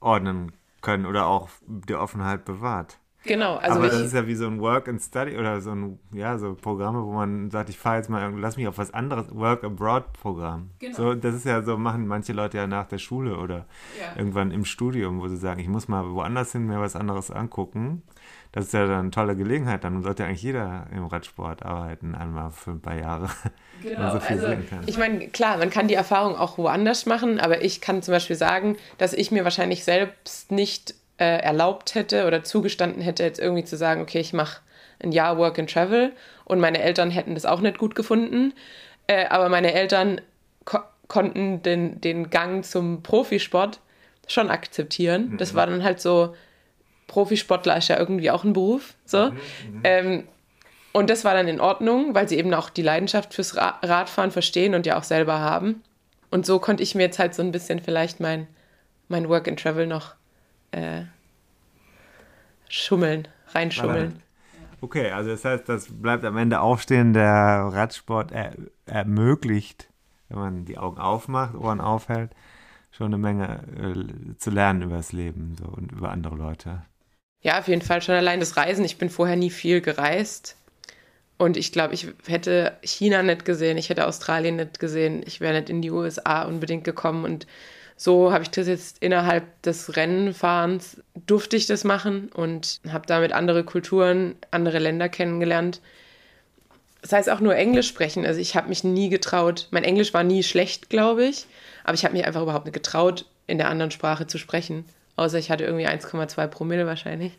einordnen 0.00 0.52
können 0.80 1.06
oder 1.06 1.26
auch 1.26 1.48
die 1.66 1.94
Offenheit 1.94 2.44
bewahrt. 2.44 2.98
Genau, 3.24 3.56
also 3.56 3.78
aber 3.78 3.88
das 3.88 4.00
ist 4.00 4.14
ja 4.14 4.26
wie 4.26 4.34
so 4.34 4.46
ein 4.46 4.60
Work 4.60 4.88
and 4.88 5.00
Study 5.00 5.36
oder 5.36 5.60
so 5.60 5.70
ein 5.70 5.98
ja 6.12 6.38
so 6.38 6.54
Programme, 6.54 7.04
wo 7.04 7.12
man 7.12 7.50
sagt, 7.50 7.70
ich 7.70 7.78
fahre 7.78 7.96
jetzt 7.96 8.10
mal, 8.10 8.32
lass 8.38 8.56
mich 8.56 8.68
auf 8.68 8.78
was 8.78 8.92
anderes, 8.92 9.34
Work 9.34 9.64
Abroad 9.64 10.12
Programm. 10.12 10.70
Genau. 10.78 10.96
So, 10.96 11.14
das 11.14 11.34
ist 11.34 11.46
ja 11.46 11.62
so 11.62 11.76
machen 11.78 12.06
manche 12.06 12.32
Leute 12.32 12.58
ja 12.58 12.66
nach 12.66 12.86
der 12.86 12.98
Schule 12.98 13.38
oder 13.38 13.66
ja. 13.98 14.16
irgendwann 14.16 14.50
im 14.50 14.64
Studium, 14.64 15.20
wo 15.20 15.28
sie 15.28 15.36
sagen, 15.36 15.60
ich 15.60 15.68
muss 15.68 15.88
mal 15.88 16.10
woanders 16.10 16.52
hin, 16.52 16.66
mir 16.66 16.80
was 16.80 16.96
anderes 16.96 17.30
angucken 17.30 18.02
das 18.54 18.66
ist 18.66 18.72
ja 18.72 18.86
dann 18.86 19.00
eine 19.00 19.10
tolle 19.10 19.34
Gelegenheit. 19.34 19.82
Dann 19.82 20.00
sollte 20.04 20.24
eigentlich 20.24 20.44
jeder 20.44 20.86
im 20.92 21.06
Radsport 21.06 21.64
arbeiten, 21.64 22.14
einmal 22.14 22.52
für 22.52 22.70
ein 22.70 22.80
paar 22.80 22.96
Jahre. 22.96 23.28
Genau, 23.82 24.12
so 24.12 24.18
also 24.18 24.46
ich 24.86 24.96
meine, 24.96 25.28
klar, 25.28 25.58
man 25.58 25.68
kann 25.68 25.88
die 25.88 25.94
Erfahrung 25.94 26.36
auch 26.36 26.56
woanders 26.56 27.04
machen, 27.04 27.38
aber 27.38 27.62
ich 27.62 27.82
kann 27.82 28.00
zum 28.00 28.12
Beispiel 28.12 28.36
sagen, 28.36 28.76
dass 28.96 29.12
ich 29.12 29.30
mir 29.30 29.44
wahrscheinlich 29.44 29.84
selbst 29.84 30.50
nicht 30.52 30.94
äh, 31.18 31.38
erlaubt 31.38 31.94
hätte 31.94 32.26
oder 32.26 32.44
zugestanden 32.44 33.02
hätte, 33.02 33.22
jetzt 33.22 33.40
irgendwie 33.40 33.64
zu 33.64 33.76
sagen, 33.76 34.02
okay, 34.02 34.20
ich 34.20 34.32
mache 34.32 34.60
ein 35.02 35.12
Jahr 35.12 35.38
Work 35.38 35.58
and 35.58 35.72
Travel 35.72 36.12
und 36.44 36.60
meine 36.60 36.82
Eltern 36.82 37.10
hätten 37.10 37.34
das 37.34 37.46
auch 37.46 37.60
nicht 37.60 37.78
gut 37.78 37.94
gefunden. 37.94 38.52
Äh, 39.06 39.26
aber 39.26 39.48
meine 39.48 39.72
Eltern 39.72 40.20
ko 40.64 40.78
konnten 41.06 41.62
den, 41.62 42.00
den 42.00 42.30
Gang 42.30 42.64
zum 42.64 43.02
Profisport 43.02 43.78
schon 44.26 44.50
akzeptieren. 44.50 45.32
Mhm. 45.32 45.36
Das 45.36 45.54
war 45.54 45.66
dann 45.66 45.84
halt 45.84 46.00
so, 46.00 46.34
Profisportler 47.08 47.76
ist 47.76 47.88
ja 47.88 47.98
irgendwie 47.98 48.30
auch 48.30 48.42
ein 48.42 48.54
Beruf. 48.54 48.94
So. 49.04 49.26
Mhm, 49.26 49.32
mhm, 49.32 49.80
ähm, 49.84 50.28
und 50.92 51.10
das 51.10 51.24
war 51.24 51.34
dann 51.34 51.46
in 51.46 51.60
Ordnung, 51.60 52.14
weil 52.14 52.28
sie 52.28 52.38
eben 52.38 52.54
auch 52.54 52.70
die 52.70 52.82
Leidenschaft 52.82 53.34
fürs 53.34 53.56
Ra 53.56 53.78
Radfahren 53.82 54.30
verstehen 54.30 54.74
und 54.74 54.86
ja 54.86 54.96
auch 54.96 55.02
selber 55.02 55.40
haben. 55.40 55.82
Und 56.30 56.46
so 56.46 56.58
konnte 56.58 56.82
ich 56.82 56.94
mir 56.94 57.02
jetzt 57.02 57.18
halt 57.18 57.34
so 57.34 57.42
ein 57.42 57.52
bisschen 57.52 57.80
vielleicht 57.80 58.20
mein, 58.20 58.46
mein 59.08 59.28
Work 59.28 59.46
and 59.46 59.60
Travel 59.60 59.86
noch 59.86 60.14
äh, 60.76 61.04
schummeln, 62.68 63.28
reinschummeln. 63.48 64.22
Okay, 64.80 65.10
also 65.10 65.30
das 65.30 65.44
heißt, 65.44 65.68
das 65.68 65.86
bleibt 65.90 66.24
am 66.24 66.36
Ende 66.36 66.60
aufstehen, 66.60 67.14
der 67.14 67.32
Radsport 67.72 68.32
er, 68.32 68.52
ermöglicht, 68.86 69.88
wenn 70.28 70.38
man 70.38 70.64
die 70.66 70.76
Augen 70.76 70.98
aufmacht, 70.98 71.54
Ohren 71.54 71.80
aufhält, 71.80 72.30
schon 72.90 73.06
eine 73.06 73.18
Menge 73.18 73.60
äh, 73.78 74.36
zu 74.36 74.50
lernen 74.50 74.82
über 74.82 74.96
das 74.96 75.12
Leben 75.12 75.56
so, 75.58 75.64
und 75.66 75.92
über 75.92 76.10
andere 76.10 76.36
Leute. 76.36 76.82
Ja, 77.40 77.58
auf 77.58 77.68
jeden 77.68 77.82
Fall 77.82 78.02
schon 78.02 78.14
allein 78.14 78.40
das 78.40 78.56
Reisen. 78.56 78.84
Ich 78.84 78.98
bin 78.98 79.10
vorher 79.10 79.36
nie 79.36 79.50
viel 79.50 79.80
gereist. 79.80 80.56
Und 81.36 81.56
ich 81.56 81.72
glaube, 81.72 81.94
ich 81.94 82.08
hätte 82.26 82.76
China 82.82 83.22
nicht 83.22 83.44
gesehen, 83.44 83.76
ich 83.76 83.88
hätte 83.88 84.06
Australien 84.06 84.56
nicht 84.56 84.78
gesehen, 84.78 85.22
ich 85.26 85.40
wäre 85.40 85.54
nicht 85.54 85.68
in 85.68 85.82
die 85.82 85.90
USA 85.90 86.44
unbedingt 86.44 86.84
gekommen. 86.84 87.24
Und 87.24 87.46
so 87.96 88.32
habe 88.32 88.42
ich 88.42 88.50
das 88.50 88.66
jetzt 88.66 88.98
innerhalb 89.02 89.62
des 89.62 89.96
Rennenfahrens, 89.96 91.02
durfte 91.26 91.56
ich 91.56 91.66
das 91.66 91.84
machen 91.84 92.28
und 92.34 92.80
habe 92.90 93.06
damit 93.06 93.32
andere 93.32 93.64
Kulturen, 93.64 94.34
andere 94.50 94.78
Länder 94.78 95.08
kennengelernt. 95.08 95.80
Das 97.02 97.12
heißt 97.12 97.30
auch 97.30 97.40
nur 97.40 97.54
Englisch 97.54 97.88
sprechen. 97.88 98.26
Also 98.26 98.40
ich 98.40 98.56
habe 98.56 98.68
mich 98.68 98.82
nie 98.82 99.10
getraut. 99.10 99.68
Mein 99.70 99.84
Englisch 99.84 100.14
war 100.14 100.24
nie 100.24 100.42
schlecht, 100.42 100.90
glaube 100.90 101.24
ich, 101.24 101.46
aber 101.84 101.94
ich 101.94 102.04
habe 102.04 102.14
mich 102.16 102.26
einfach 102.26 102.42
überhaupt 102.42 102.64
nicht 102.64 102.74
getraut, 102.74 103.26
in 103.46 103.58
der 103.58 103.68
anderen 103.68 103.90
Sprache 103.90 104.26
zu 104.26 104.38
sprechen. 104.38 104.84
Außer 105.16 105.38
ich 105.38 105.50
hatte 105.50 105.64
irgendwie 105.64 105.86
1,2 105.86 106.46
Promille 106.48 106.86
wahrscheinlich. 106.86 107.32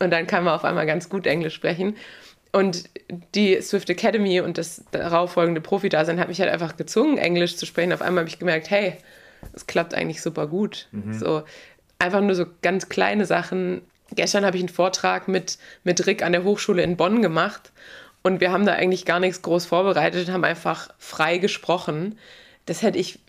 Und 0.00 0.10
dann 0.10 0.26
kann 0.26 0.44
man 0.44 0.54
auf 0.54 0.64
einmal 0.64 0.86
ganz 0.86 1.10
gut 1.10 1.26
Englisch 1.26 1.54
sprechen. 1.54 1.96
Und 2.52 2.84
die 3.34 3.60
Swift 3.60 3.90
Academy 3.90 4.40
und 4.40 4.56
das 4.56 4.84
darauffolgende 4.90 5.60
Profi-Dasein 5.60 6.18
hat 6.18 6.28
mich 6.28 6.40
halt 6.40 6.50
einfach 6.50 6.76
gezwungen, 6.76 7.18
Englisch 7.18 7.56
zu 7.56 7.66
sprechen. 7.66 7.92
Auf 7.92 8.00
einmal 8.00 8.22
habe 8.22 8.30
ich 8.30 8.38
gemerkt, 8.38 8.70
hey, 8.70 8.96
es 9.52 9.66
klappt 9.66 9.94
eigentlich 9.94 10.22
super 10.22 10.46
gut. 10.46 10.88
Mhm. 10.92 11.14
So 11.14 11.42
einfach 11.98 12.20
nur 12.20 12.34
so 12.34 12.46
ganz 12.62 12.88
kleine 12.88 13.26
Sachen. 13.26 13.82
Gestern 14.14 14.44
habe 14.44 14.56
ich 14.56 14.62
einen 14.62 14.68
Vortrag 14.68 15.28
mit, 15.28 15.58
mit 15.84 16.06
Rick 16.06 16.22
an 16.22 16.32
der 16.32 16.44
Hochschule 16.44 16.82
in 16.82 16.96
Bonn 16.96 17.22
gemacht 17.22 17.72
und 18.22 18.40
wir 18.40 18.52
haben 18.52 18.66
da 18.66 18.72
eigentlich 18.72 19.04
gar 19.04 19.20
nichts 19.20 19.42
groß 19.42 19.66
vorbereitet, 19.66 20.30
haben 20.30 20.44
einfach 20.44 20.90
frei 20.98 21.38
gesprochen. 21.38 22.18
Das 22.66 22.82
hätte 22.82 22.98
ich 22.98 23.20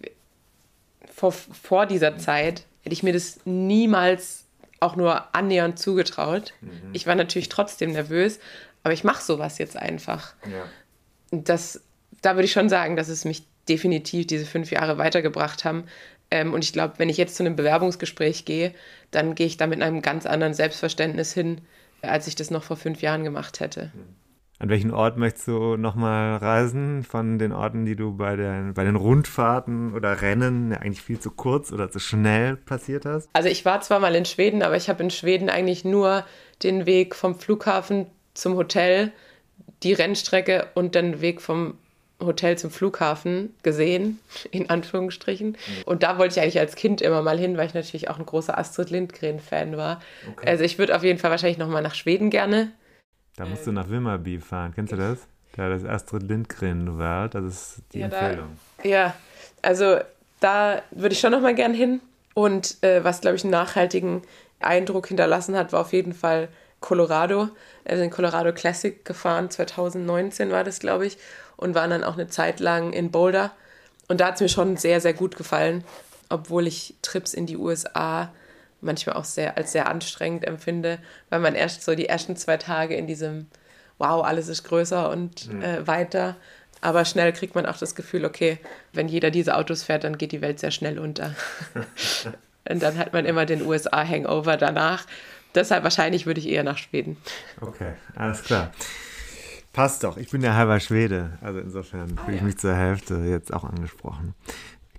vor, 1.14 1.32
vor 1.32 1.86
dieser 1.86 2.18
Zeit 2.18 2.66
hätte 2.82 2.94
ich 2.94 3.04
mir 3.04 3.14
das 3.14 3.40
niemals 3.46 4.46
auch 4.80 4.96
nur 4.96 5.36
annähernd 5.36 5.78
zugetraut. 5.78 6.54
Mhm. 6.62 6.90
Ich 6.94 7.06
war 7.06 7.16
natürlich 7.16 7.50
trotzdem 7.50 7.92
nervös, 7.92 8.40
aber 8.84 8.94
ich 8.94 9.04
mache 9.04 9.24
sowas 9.24 9.58
jetzt 9.58 9.76
einfach. 9.76 10.34
Ja. 10.46 10.66
Das, 11.32 11.82
da 12.22 12.36
würde 12.36 12.46
ich 12.46 12.52
schon 12.52 12.70
sagen, 12.70 12.96
dass 12.96 13.10
es 13.10 13.26
mich 13.26 13.44
definitiv 13.70 14.28
diese 14.28 14.46
fünf 14.46 14.72
Jahre 14.72 14.98
weitergebracht 14.98 15.64
haben. 15.66 15.84
Ähm, 16.32 16.54
und 16.54 16.64
ich 16.64 16.74
glaube, 16.74 16.96
wenn 16.98 17.10
ich 17.10 17.18
jetzt 17.18 17.36
zu 17.36 17.44
einem 17.44 17.56
Bewerbungsgespräch 17.56 18.46
gehe, 18.46 18.74
dann 19.12 19.36
gehe 19.36 19.48
ich 19.48 19.58
da 19.58 19.68
mit 19.68 19.82
einem 19.82 20.02
ganz 20.02 20.26
anderen 20.26 20.54
Selbstverständnis 20.54 21.34
hin, 21.34 21.62
als 22.02 22.28
ich 22.28 22.36
das 22.36 22.52
noch 22.52 22.64
vor 22.64 22.78
fünf 22.78 23.02
Jahren 23.02 23.24
gemacht 23.24 23.60
hätte. 23.60 23.92
An 24.62 24.68
welchen 24.68 24.92
Ort 24.92 25.18
möchtest 25.18 25.48
du 25.48 25.78
nochmal 25.78 26.36
reisen 26.36 27.04
von 27.04 27.40
den 27.40 27.54
Orten, 27.54 27.86
die 27.86 27.96
du 27.96 28.18
bei, 28.18 28.36
der, 28.36 28.74
bei 28.74 28.84
den 28.84 28.98
Rundfahrten 28.98 29.94
oder 29.94 30.22
Rennen 30.22 30.74
eigentlich 30.74 31.02
viel 31.02 31.18
zu 31.18 31.32
kurz 31.32 31.72
oder 31.72 31.90
zu 31.90 32.00
schnell 32.00 32.58
passiert 32.58 33.06
hast? 33.06 33.30
Also 33.32 33.48
ich 33.48 33.64
war 33.64 33.80
zwar 33.80 34.00
mal 34.00 34.16
in 34.16 34.26
Schweden, 34.26 34.62
aber 34.62 34.76
ich 34.76 34.90
habe 34.90 35.02
in 35.02 35.12
Schweden 35.12 35.50
eigentlich 35.50 35.86
nur 35.86 36.26
den 36.62 36.86
Weg 36.86 37.16
vom 37.16 37.40
Flughafen 37.40 38.08
zum 38.34 38.56
Hotel, 38.56 39.14
die 39.82 39.94
Rennstrecke 39.94 40.68
und 40.76 40.94
den 40.94 41.22
Weg 41.22 41.42
vom 41.42 41.76
Hotel 42.20 42.58
zum 42.58 42.72
Flughafen 42.72 43.56
gesehen, 43.64 44.20
in 44.52 44.70
Anführungsstrichen. 44.70 45.58
Und 45.86 46.04
da 46.04 46.18
wollte 46.18 46.36
ich 46.36 46.42
eigentlich 46.42 46.60
als 46.60 46.76
Kind 46.76 47.02
immer 47.02 47.22
mal 47.22 47.38
hin, 47.38 47.58
weil 47.58 47.68
ich 47.68 47.74
natürlich 47.74 48.10
auch 48.10 48.20
ein 48.20 48.26
großer 48.26 48.58
Astrid 48.58 48.90
Lindgren-Fan 48.90 49.78
war. 49.78 50.02
Okay. 50.32 50.48
Also 50.48 50.64
ich 50.64 50.78
würde 50.78 50.96
auf 50.96 51.04
jeden 51.04 51.20
Fall 51.20 51.32
wahrscheinlich 51.32 51.58
nochmal 51.58 51.82
nach 51.82 51.96
Schweden 51.96 52.30
gerne. 52.30 52.72
Da 53.36 53.46
musst 53.46 53.66
du 53.66 53.72
nach 53.72 53.90
Wimmerby 53.90 54.40
fahren. 54.40 54.74
Kennst 54.76 54.92
du 54.92 54.98
das? 54.98 55.20
Da 55.56 55.70
das 55.70 55.86
Astrid 55.86 56.24
Lindgren-Welt, 56.24 57.36
das 57.36 57.44
ist 57.44 57.84
die 57.94 58.00
ja, 58.00 58.06
Empfehlung. 58.06 58.58
Da, 58.84 58.90
ja, 58.90 59.16
also 59.62 60.00
da 60.40 60.82
würde 60.92 61.14
ich 61.14 61.20
schon 61.20 61.32
nochmal 61.32 61.56
gern 61.56 61.74
hin. 61.74 62.02
Und 62.34 62.82
äh, 62.84 63.04
was, 63.04 63.22
glaube 63.22 63.38
ich, 63.38 63.44
einen 63.44 63.52
nachhaltigen 63.52 64.22
Eindruck 64.60 65.08
hinterlassen 65.08 65.56
hat, 65.56 65.74
war 65.74 65.82
auf 65.82 65.94
jeden 65.94 66.14
Fall 66.14 66.50
Colorado. 66.80 67.50
Also 67.86 68.04
in 68.04 68.10
Colorado 68.10 68.54
Classic 68.54 69.04
gefahren, 69.04 69.50
2019 69.50 70.52
war 70.52 70.64
das, 70.64 70.80
glaube 70.80 71.06
ich, 71.08 71.18
und 71.60 71.76
waren 71.76 71.90
dann 71.90 72.04
auch 72.04 72.14
eine 72.14 72.28
Zeit 72.28 72.60
lang 72.60 72.94
in 72.94 73.12
Boulder. 73.12 73.52
Und 74.08 74.22
da 74.22 74.28
hat 74.28 74.36
es 74.36 74.42
mir 74.42 74.50
schon 74.50 74.78
sehr, 74.78 75.02
sehr 75.02 75.14
gut 75.14 75.36
gefallen, 75.36 75.84
obwohl 76.30 76.66
ich 76.68 76.96
Trips 77.02 77.34
in 77.34 77.46
die 77.46 77.58
USA 77.58 78.32
manchmal 78.82 79.18
auch 79.18 79.26
sehr 79.26 79.58
als 79.58 79.74
sehr 79.74 79.90
anstrengend 79.90 80.46
empfinde, 80.48 81.00
weil 81.30 81.42
man 81.42 81.54
erst 81.54 81.84
so 81.84 81.96
die 81.96 82.08
ersten 82.08 82.38
zwei 82.38 82.58
Tage 82.58 82.96
in 82.96 83.08
diesem 83.08 83.48
Wow, 83.98 84.24
alles 84.24 84.48
ist 84.48 84.64
größer 84.64 85.10
und 85.10 85.52
mhm. 85.52 85.62
äh, 85.62 85.86
weiter. 85.86 86.38
Aber 86.80 87.04
schnell 87.04 87.34
kriegt 87.34 87.56
man 87.56 87.66
auch 87.66 87.76
das 87.76 87.94
Gefühl, 87.94 88.24
okay, 88.24 88.58
wenn 88.94 89.10
jeder 89.10 89.30
diese 89.30 89.58
Autos 89.58 89.84
fährt, 89.84 90.06
dann 90.06 90.18
geht 90.18 90.32
die 90.32 90.40
Welt 90.40 90.60
sehr 90.62 90.72
schnell 90.72 90.98
unter. 90.98 91.36
und 92.70 92.82
dann 92.82 92.98
hat 92.98 93.12
man 93.12 93.26
immer 93.26 93.46
den 93.46 93.62
USA-Hangover 93.62 94.56
danach. 94.56 95.06
Deshalb 95.54 95.84
wahrscheinlich 95.84 96.26
würde 96.26 96.40
ich 96.40 96.48
eher 96.48 96.64
nach 96.64 96.78
Schweden. 96.78 97.18
Okay, 97.60 97.96
alles 98.16 98.44
klar. 98.44 98.72
Passt 99.80 100.04
doch. 100.04 100.18
Ich 100.18 100.30
bin 100.30 100.42
ja 100.42 100.56
halber 100.56 100.82
Schwede. 100.82 101.38
Also 101.40 101.60
insofern 101.60 102.18
fühle 102.26 102.36
ich 102.36 102.44
mich 102.44 102.58
zur 102.58 102.76
Hälfte 102.76 103.16
jetzt 103.20 103.54
auch 103.54 103.64
angesprochen. 103.64 104.34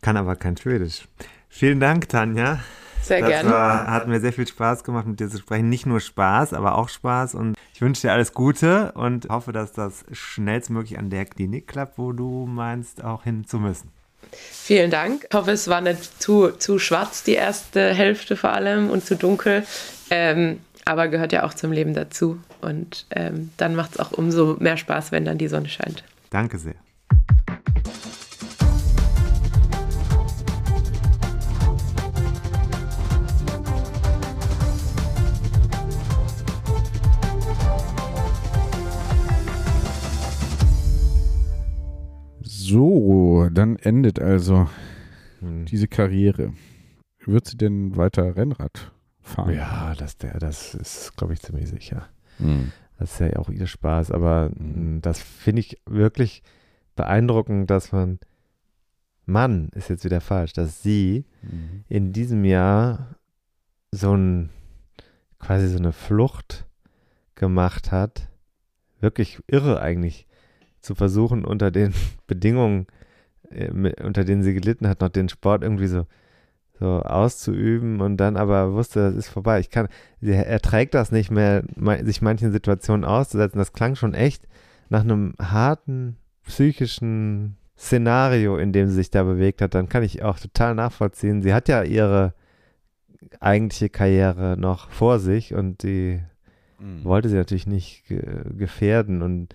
Kann 0.00 0.16
aber 0.16 0.36
kein 0.36 0.56
Schwedisch. 0.56 1.06
Vielen 1.50 1.80
Dank, 1.80 2.08
Tanja. 2.08 2.60
Sehr 3.02 3.20
das 3.20 3.28
gerne. 3.28 3.50
War, 3.50 3.88
hat 3.88 4.08
mir 4.08 4.20
sehr 4.20 4.32
viel 4.32 4.48
Spaß 4.48 4.82
gemacht, 4.82 5.06
mit 5.06 5.20
dir 5.20 5.28
zu 5.28 5.36
sprechen. 5.36 5.68
Nicht 5.68 5.84
nur 5.84 6.00
Spaß, 6.00 6.54
aber 6.54 6.78
auch 6.78 6.88
Spaß. 6.88 7.34
Und 7.34 7.56
ich 7.74 7.82
wünsche 7.82 8.00
dir 8.00 8.12
alles 8.14 8.32
Gute 8.32 8.92
und 8.92 9.28
hoffe, 9.28 9.52
dass 9.52 9.74
das 9.74 10.06
schnellstmöglich 10.12 10.98
an 10.98 11.10
der 11.10 11.26
Klinik 11.26 11.68
klappt, 11.68 11.98
wo 11.98 12.12
du 12.12 12.46
meinst, 12.46 13.04
auch 13.04 13.24
hin 13.24 13.44
zu 13.46 13.58
müssen. 13.58 13.90
Vielen 14.32 14.90
Dank. 14.90 15.26
Ich 15.28 15.36
hoffe, 15.36 15.50
es 15.50 15.68
war 15.68 15.82
nicht 15.82 16.22
zu, 16.22 16.52
zu 16.52 16.78
schwarz, 16.78 17.22
die 17.22 17.34
erste 17.34 17.92
Hälfte 17.92 18.34
vor 18.34 18.52
allem, 18.52 18.88
und 18.88 19.04
zu 19.04 19.14
dunkel. 19.14 19.62
Ähm, 20.08 20.60
aber 20.90 21.06
gehört 21.06 21.32
ja 21.32 21.44
auch 21.44 21.54
zum 21.54 21.70
Leben 21.70 21.94
dazu. 21.94 22.38
Und 22.60 23.06
ähm, 23.10 23.50
dann 23.56 23.76
macht 23.76 23.92
es 23.92 24.00
auch 24.00 24.10
umso 24.10 24.56
mehr 24.58 24.76
Spaß, 24.76 25.12
wenn 25.12 25.24
dann 25.24 25.38
die 25.38 25.46
Sonne 25.46 25.68
scheint. 25.68 26.02
Danke 26.30 26.58
sehr. 26.58 26.74
So, 42.42 43.48
dann 43.52 43.76
endet 43.76 44.20
also 44.20 44.68
hm. 45.38 45.66
diese 45.66 45.86
Karriere. 45.86 46.52
Wird 47.24 47.46
sie 47.46 47.56
denn 47.56 47.96
weiter 47.96 48.36
Rennrad 48.36 48.92
fahren? 49.22 49.54
Ja, 49.54 49.94
das, 49.96 50.16
der, 50.16 50.38
das 50.38 50.74
ist, 50.74 51.16
glaube 51.16 51.32
ich, 51.34 51.40
ziemlich 51.40 51.68
sicher. 51.68 52.08
Hm. 52.38 52.72
Das 52.98 53.12
ist 53.12 53.20
ja 53.20 53.36
auch 53.36 53.48
ihr 53.48 53.66
Spaß, 53.66 54.10
aber 54.10 54.50
hm. 54.56 55.00
das 55.02 55.20
finde 55.20 55.60
ich 55.60 55.80
wirklich 55.86 56.42
beeindruckend, 56.96 57.70
dass 57.70 57.92
man, 57.92 58.18
Mann 59.26 59.68
ist 59.74 59.88
jetzt 59.88 60.04
wieder 60.04 60.20
falsch, 60.20 60.52
dass 60.52 60.82
sie 60.82 61.24
hm. 61.42 61.84
in 61.88 62.12
diesem 62.12 62.44
Jahr 62.44 63.16
so 63.90 64.14
ein, 64.14 64.50
quasi 65.38 65.68
so 65.68 65.78
eine 65.78 65.92
Flucht 65.92 66.66
gemacht 67.34 67.90
hat. 67.90 68.28
Wirklich 69.00 69.40
irre 69.46 69.80
eigentlich 69.80 70.26
zu 70.80 70.94
versuchen, 70.94 71.44
unter 71.44 71.70
den 71.70 71.94
Bedingungen, 72.26 72.86
äh, 73.50 73.70
unter 74.02 74.24
denen 74.24 74.42
sie 74.42 74.54
gelitten 74.54 74.88
hat, 74.88 75.00
noch 75.00 75.08
den 75.08 75.28
Sport 75.28 75.62
irgendwie 75.62 75.88
so, 75.88 76.06
so 76.80 77.02
auszuüben 77.02 78.00
und 78.00 78.16
dann 78.16 78.36
aber 78.36 78.72
wusste, 78.72 79.00
das 79.00 79.14
ist 79.14 79.28
vorbei. 79.28 79.60
Ich 79.60 79.70
kann, 79.70 79.88
er 80.22 80.46
erträgt 80.46 80.94
das 80.94 81.12
nicht 81.12 81.30
mehr, 81.30 81.62
sich 82.02 82.22
manchen 82.22 82.52
Situationen 82.52 83.04
auszusetzen. 83.04 83.58
Das 83.58 83.74
klang 83.74 83.96
schon 83.96 84.14
echt 84.14 84.48
nach 84.88 85.02
einem 85.02 85.34
harten 85.38 86.16
psychischen 86.46 87.56
Szenario, 87.78 88.56
in 88.56 88.72
dem 88.72 88.88
sie 88.88 88.94
sich 88.94 89.10
da 89.10 89.22
bewegt 89.22 89.60
hat. 89.60 89.74
Dann 89.74 89.88
kann 89.88 90.02
ich 90.02 90.22
auch 90.22 90.38
total 90.38 90.74
nachvollziehen. 90.74 91.42
Sie 91.42 91.52
hat 91.52 91.68
ja 91.68 91.82
ihre 91.82 92.34
eigentliche 93.40 93.90
Karriere 93.90 94.56
noch 94.58 94.90
vor 94.90 95.18
sich 95.18 95.54
und 95.54 95.82
die 95.82 96.20
mhm. 96.78 97.04
wollte 97.04 97.28
sie 97.28 97.36
natürlich 97.36 97.66
nicht 97.66 98.04
gefährden 98.56 99.20
und 99.20 99.54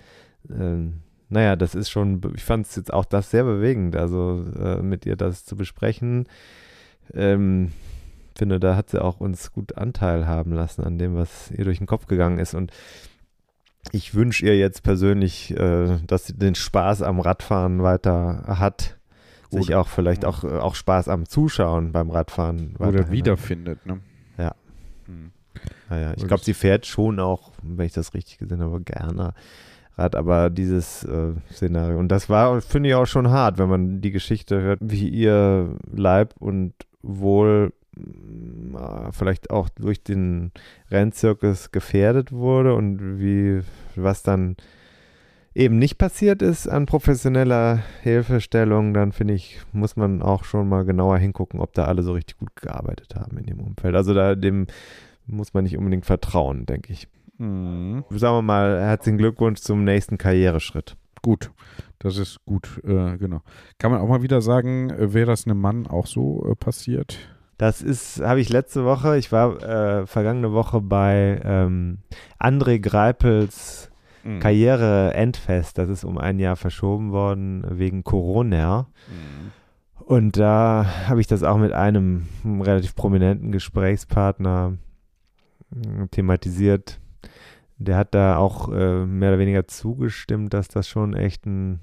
ähm, 0.50 1.02
naja, 1.30 1.56
das 1.56 1.74
ist 1.74 1.90
schon, 1.90 2.22
ich 2.36 2.44
fand 2.44 2.68
es 2.68 2.76
jetzt 2.76 2.94
auch 2.94 3.06
das 3.06 3.32
sehr 3.32 3.44
bewegend, 3.44 3.96
also 3.96 4.46
äh, 4.60 4.82
mit 4.82 5.08
ihr 5.08 5.16
das 5.16 5.44
zu 5.44 5.56
besprechen. 5.56 6.28
Ähm, 7.14 7.72
finde, 8.38 8.60
da 8.60 8.76
hat 8.76 8.90
sie 8.90 9.02
auch 9.02 9.20
uns 9.20 9.52
gut 9.52 9.78
Anteil 9.78 10.28
haben 10.28 10.52
lassen 10.52 10.84
an 10.84 10.98
dem, 10.98 11.16
was 11.16 11.52
ihr 11.52 11.66
durch 11.66 11.78
den 11.78 11.88
Kopf 11.88 12.08
gegangen 12.08 12.40
ist. 12.40 12.54
Und 12.54 12.72
ich 13.92 14.14
wünsche 14.16 14.46
ihr 14.46 14.58
jetzt 14.58 14.84
persönlich, 14.84 15.52
äh, 15.52 16.00
dass 16.06 16.28
sie 16.28 16.34
den 16.34 16.56
Spaß 16.56 17.02
am 17.02 17.20
Radfahren 17.20 17.84
weiter 17.84 18.44
hat. 18.48 18.98
Gut. 19.50 19.64
Sich 19.64 19.76
auch 19.76 19.88
vielleicht 19.88 20.26
auch, 20.26 20.44
äh, 20.44 20.58
auch 20.58 20.76
Spaß 20.76 21.08
am 21.08 21.28
Zuschauen 21.28 21.92
beim 21.92 22.10
Radfahren 22.10 22.76
Oder 22.78 23.12
wiederfindet, 23.12 23.86
ne? 23.86 24.00
Ja. 24.38 24.56
Hm. 25.06 25.32
Naja, 25.90 26.14
ich 26.18 26.28
glaube, 26.28 26.44
sie 26.44 26.54
fährt 26.54 26.86
schon 26.86 27.20
auch, 27.20 27.52
wenn 27.62 27.86
ich 27.86 27.94
das 27.94 28.14
richtig 28.14 28.40
gesehen 28.40 28.62
habe, 28.62 28.82
gerne 28.82 29.34
Rad, 29.98 30.16
aber 30.16 30.50
dieses 30.50 31.04
äh, 31.06 31.34
Szenario. 31.52 31.98
Und 32.00 32.10
das 32.10 32.30
war, 32.30 32.60
finde 32.62 32.90
ich, 32.90 32.96
auch 32.96 33.06
schon 33.06 33.30
hart, 33.30 33.58
wenn 33.58 33.70
man 33.70 34.02
die 34.02 34.12
Geschichte 34.12 34.62
hört, 34.62 34.80
wie 34.82 35.08
ihr 35.08 35.78
Leib 35.90 36.34
und 36.38 36.74
Wohl 37.06 37.74
äh, 37.98 39.12
vielleicht 39.12 39.52
auch 39.52 39.70
durch 39.70 40.04
den 40.04 40.52
Rennzirkus 40.92 41.72
gefährdet 41.72 42.32
wurde 42.32 42.74
und 42.76 43.20
wie 43.20 43.62
was 43.96 44.24
dann 44.24 44.58
eben 45.54 45.78
nicht 45.80 45.98
passiert 45.98 46.42
ist 46.42 46.68
an 46.68 46.86
professioneller 46.86 47.82
Hilfestellung, 48.04 48.94
dann 48.94 49.14
finde 49.14 49.34
ich, 49.34 49.62
muss 49.72 49.96
man 49.96 50.22
auch 50.22 50.44
schon 50.44 50.68
mal 50.68 50.84
genauer 50.84 51.18
hingucken, 51.18 51.62
ob 51.62 51.74
da 51.74 51.86
alle 51.86 52.04
so 52.04 52.12
richtig 52.12 52.38
gut 52.38 52.56
gearbeitet 52.58 53.16
haben 53.16 53.38
in 53.38 53.46
dem 53.46 53.62
Umfeld. 53.62 53.96
Also 53.96 54.14
da 54.14 54.36
dem 54.36 54.68
muss 55.26 55.54
man 55.54 55.64
nicht 55.64 55.78
unbedingt 55.78 56.06
vertrauen, 56.06 56.66
denke 56.66 56.92
ich. 56.92 57.08
Mhm. 57.38 58.04
Sagen 58.10 58.36
wir 58.36 58.42
mal, 58.42 58.80
herzlichen 58.82 59.18
Glückwunsch 59.18 59.62
zum 59.62 59.84
nächsten 59.84 60.18
Karriereschritt. 60.18 60.98
Gut, 61.26 61.50
das 61.98 62.20
ist 62.20 62.38
gut, 62.46 62.80
äh, 62.84 63.18
genau. 63.18 63.42
Kann 63.80 63.90
man 63.90 64.00
auch 64.00 64.08
mal 64.08 64.22
wieder 64.22 64.42
sagen, 64.42 64.92
äh, 64.92 65.12
wäre 65.12 65.26
das 65.26 65.48
einem 65.48 65.60
Mann 65.60 65.88
auch 65.88 66.06
so 66.06 66.46
äh, 66.48 66.54
passiert? 66.54 67.18
Das 67.58 67.82
ist, 67.82 68.22
habe 68.22 68.42
ich 68.42 68.50
letzte 68.50 68.86
Woche, 68.86 69.18
ich 69.18 69.32
war 69.32 69.60
äh, 69.64 70.06
vergangene 70.06 70.54
Woche 70.54 70.82
bei 70.82 71.42
ähm, 71.44 71.98
André 72.40 72.78
Greipels 72.78 73.90
mhm. 74.24 74.40
Karriere-Endfest. 74.40 75.80
Das 75.80 75.90
ist 75.90 76.04
um 76.04 76.20
ein 76.20 76.38
Jahr 76.38 76.58
verschoben 76.58 77.12
worden 77.12 77.66
wegen 77.72 78.04
Corona. 78.04 78.86
Mhm. 79.08 80.06
Und 80.06 80.38
da 80.38 80.86
habe 81.08 81.22
ich 81.22 81.26
das 81.26 81.42
auch 81.42 81.58
mit 81.58 81.72
einem 81.72 82.28
relativ 82.46 82.94
prominenten 82.94 83.52
Gesprächspartner 83.52 84.78
hm, 85.74 86.12
thematisiert 86.12 87.00
der 87.78 87.98
hat 87.98 88.16
da 88.16 88.38
auch 88.38 88.72
äh, 88.72 89.06
mehr 89.06 89.30
oder 89.30 89.40
weniger 89.40 89.68
zugestimmt, 89.68 90.54
dass 90.54 90.68
das 90.68 90.88
schon 90.88 91.14
echt 91.14 91.46
ein, 91.46 91.80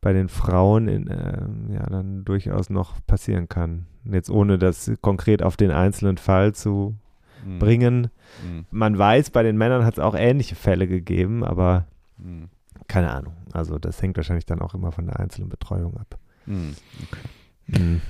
bei 0.00 0.12
den 0.12 0.28
Frauen 0.28 0.88
in, 0.88 1.08
äh, 1.08 1.74
ja 1.74 1.86
dann 1.86 2.24
durchaus 2.24 2.70
noch 2.70 3.04
passieren 3.06 3.48
kann. 3.48 3.86
Jetzt 4.04 4.30
ohne 4.30 4.58
das 4.58 4.90
konkret 5.00 5.42
auf 5.42 5.56
den 5.56 5.70
einzelnen 5.70 6.16
Fall 6.16 6.54
zu 6.54 6.96
mhm. 7.44 7.58
bringen. 7.58 8.10
Mhm. 8.44 8.66
Man 8.70 8.98
weiß, 8.98 9.30
bei 9.30 9.42
den 9.42 9.56
Männern 9.56 9.84
hat 9.84 9.94
es 9.94 10.00
auch 10.00 10.14
ähnliche 10.14 10.54
Fälle 10.54 10.86
gegeben, 10.86 11.44
aber 11.44 11.86
mhm. 12.18 12.48
keine 12.86 13.10
Ahnung. 13.10 13.34
Also 13.52 13.78
das 13.78 14.00
hängt 14.02 14.16
wahrscheinlich 14.16 14.46
dann 14.46 14.60
auch 14.60 14.74
immer 14.74 14.92
von 14.92 15.06
der 15.06 15.18
einzelnen 15.18 15.48
Betreuung 15.48 15.96
ab. 15.96 16.18
Mhm. 16.46 16.74
Okay. 17.04 17.80
Mhm. 17.82 18.00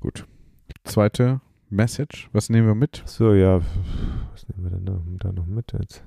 Gut. 0.00 0.26
Zweite 0.84 1.40
Message, 1.68 2.28
was 2.32 2.48
nehmen 2.48 2.66
wir 2.66 2.74
mit? 2.74 3.02
So, 3.04 3.32
ja, 3.34 3.60
was 4.32 4.48
nehmen 4.48 4.64
wir 4.64 4.70
denn 4.70 4.86
da, 4.86 5.00
da 5.18 5.32
noch 5.32 5.46
mit 5.46 5.72
jetzt? 5.72 6.02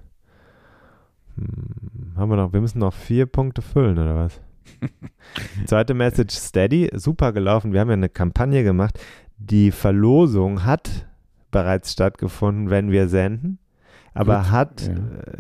Hm, 1.38 2.14
haben 2.16 2.30
wir 2.30 2.38
noch, 2.38 2.54
wir 2.54 2.62
müssen 2.62 2.80
noch 2.80 2.94
vier 2.94 3.26
Punkte 3.26 3.62
füllen, 3.62 3.98
oder 3.98 4.16
was? 4.16 4.40
Zweite 5.66 5.94
Message, 5.94 6.36
Steady, 6.36 6.90
super 6.94 7.34
gelaufen. 7.34 7.74
Wir 7.74 7.82
haben 7.82 7.90
ja 7.90 7.94
eine 7.94 8.10
Kampagne 8.10 8.64
gemacht. 8.64 9.00
Die 9.38 9.72
Verlosung 9.72 10.64
hat 10.64 11.08
bereits 11.52 11.92
stattgefunden, 11.92 12.70
wenn 12.70 12.92
wir 12.92 13.08
senden. 13.08 13.60
Aber 14.14 14.40
Gut, 14.40 14.52
hat, 14.52 14.88
ja. 14.88 14.94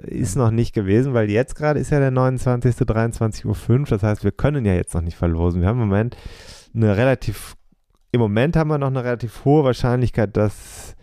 äh, 0.07 0.15
ist 0.15 0.35
noch 0.35 0.49
nicht 0.49 0.73
gewesen, 0.73 1.13
weil 1.13 1.29
jetzt 1.29 1.55
gerade 1.55 1.79
ist 1.79 1.91
ja 1.91 1.99
der 1.99 2.11
29. 2.11 2.75
23.05 2.75 3.79
Uhr. 3.79 3.85
Das 3.85 4.01
heißt, 4.01 4.23
wir 4.23 4.31
können 4.31 4.65
ja 4.65 4.73
jetzt 4.73 4.95
noch 4.95 5.01
nicht 5.01 5.17
verlosen. 5.17 5.61
Wir 5.61 5.67
haben 5.67 5.81
im 5.81 5.89
Moment 5.89 6.17
eine 6.73 6.97
relativ, 6.97 7.55
im 8.11 8.19
Moment 8.19 8.55
haben 8.55 8.69
wir 8.69 8.79
noch 8.79 8.87
eine 8.87 9.03
relativ 9.03 9.45
hohe 9.45 9.63
Wahrscheinlichkeit, 9.63 10.35
dass 10.35 10.95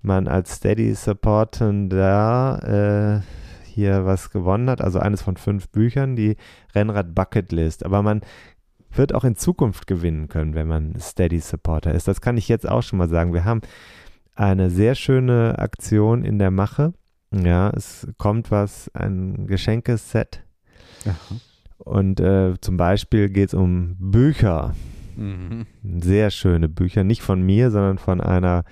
man 0.00 0.28
als 0.28 0.56
Steady 0.56 0.94
Supportender 0.94 3.22
äh, 3.22 3.43
hier 3.74 4.06
was 4.06 4.30
gewonnen 4.30 4.70
hat. 4.70 4.80
Also 4.80 4.98
eines 4.98 5.22
von 5.22 5.36
fünf 5.36 5.68
Büchern, 5.68 6.16
die 6.16 6.36
Rennrad 6.74 7.14
Bucket 7.14 7.52
List. 7.52 7.84
Aber 7.84 8.02
man 8.02 8.22
wird 8.92 9.14
auch 9.14 9.24
in 9.24 9.36
Zukunft 9.36 9.86
gewinnen 9.86 10.28
können, 10.28 10.54
wenn 10.54 10.68
man 10.68 10.98
Steady 10.98 11.40
Supporter 11.40 11.92
ist. 11.92 12.08
Das 12.08 12.20
kann 12.20 12.36
ich 12.36 12.48
jetzt 12.48 12.68
auch 12.68 12.82
schon 12.82 12.98
mal 12.98 13.08
sagen. 13.08 13.34
Wir 13.34 13.44
haben 13.44 13.60
eine 14.34 14.70
sehr 14.70 14.94
schöne 14.94 15.58
Aktion 15.58 16.24
in 16.24 16.38
der 16.38 16.50
Mache. 16.50 16.94
Ja, 17.32 17.70
es 17.70 18.06
kommt 18.16 18.50
was, 18.50 18.90
ein 18.94 19.46
Geschenkeset. 19.46 20.42
Aha. 21.04 21.36
Und 21.78 22.20
äh, 22.20 22.54
zum 22.60 22.76
Beispiel 22.76 23.28
geht 23.28 23.48
es 23.48 23.54
um 23.54 23.96
Bücher. 23.98 24.74
Mhm. 25.16 25.66
Sehr 25.82 26.30
schöne 26.30 26.68
Bücher. 26.68 27.04
Nicht 27.04 27.22
von 27.22 27.42
mir, 27.42 27.70
sondern 27.70 27.98
von 27.98 28.20
einer 28.20 28.64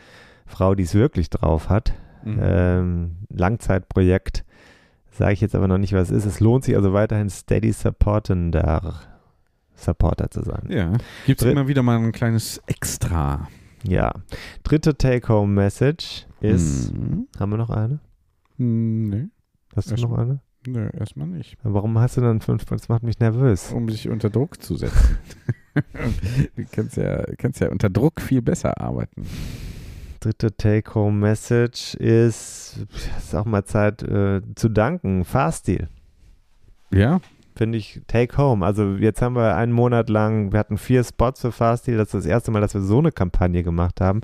Frau, 0.47 0.75
die 0.75 0.85
es 0.85 0.95
wirklich 0.95 1.31
drauf 1.31 1.69
hat. 1.69 1.93
Mhm. 2.25 2.39
Ähm, 2.41 3.17
Langzeitprojekt. 3.31 4.45
Sage 5.13 5.35
ich 5.35 5.41
jetzt 5.41 5.55
aber 5.55 5.69
noch 5.69 5.79
nicht, 5.79 5.93
was 5.93 6.11
es 6.11 6.25
ist. 6.25 6.35
Es 6.35 6.41
lohnt 6.41 6.65
sich 6.65 6.75
also 6.75 6.93
weiterhin 6.93 7.29
Steady 7.31 7.73
Supportender 7.73 8.95
Supporter 9.75 10.31
zu 10.31 10.43
sein. 10.43 10.67
Ja, 10.69 10.93
gibt 11.27 11.43
es 11.43 11.49
immer 11.49 11.69
wieder 11.69 11.83
mal 11.83 11.99
ein 11.99 12.13
kleines 12.13 12.63
Extra. 12.67 13.49
Ja. 13.85 14.13
Dritte 14.63 14.97
Take-Home-Message 14.97 16.27
ist. 16.41 16.93
Mhm. 16.95 17.27
Haben 17.39 17.51
wir 17.51 17.57
noch 17.59 17.71
eine? 17.71 17.99
Hm, 18.59 19.09
Nee, 19.09 19.29
Hast 19.75 19.89
du 19.89 19.95
Erst- 19.95 20.03
noch 20.05 20.17
eine? 20.17 20.41
nee, 20.67 20.89
erstmal 20.97 21.27
nicht. 21.27 21.57
Warum 21.63 21.99
hast 21.99 22.17
du 22.17 22.21
dann 22.21 22.41
fünf? 22.41 22.65
Das 22.67 22.89
macht 22.89 23.03
mich 23.03 23.19
nervös. 23.19 23.73
Um 23.73 23.89
sich 23.89 24.09
unter 24.09 24.31
Druck 24.31 24.63
zu 24.63 24.77
setzen. 24.77 25.19
du 25.75 26.65
kannst 26.71 26.97
ja, 26.97 27.25
kannst 27.39 27.61
ja 27.61 27.71
unter 27.71 27.91
Druck 27.91 28.21
viel 28.21 28.41
besser 28.43 28.81
arbeiten. 28.81 29.27
Dritte 30.23 30.57
Take-Home-Message 30.57 31.95
ist, 31.95 32.87
es 32.95 33.25
ist 33.25 33.35
auch 33.35 33.45
mal 33.45 33.65
Zeit 33.65 34.03
äh, 34.03 34.41
zu 34.55 34.69
danken. 34.69 35.25
Fahrstil. 35.25 35.89
Ja, 36.93 37.21
Finde 37.55 37.77
ich 37.77 38.01
Take-Home. 38.07 38.65
Also 38.65 38.95
jetzt 38.95 39.21
haben 39.21 39.37
wir 39.37 39.57
einen 39.57 39.73
Monat 39.73 40.09
lang, 40.09 40.53
wir 40.53 40.59
hatten 40.59 40.79
vier 40.79 41.05
Spots 41.05 41.43
für 41.43 41.53
Fahrstil. 41.53 41.99
Das 41.99 42.09
ist 42.09 42.15
das 42.15 42.27
erste 42.27 42.51
Mal, 42.51 42.61
dass 42.61 42.73
wir 42.73 42.81
so 42.81 42.99
eine 42.99 43.13
Kampagne 43.13 43.63
gemacht 43.63 44.01
haben. 44.01 44.23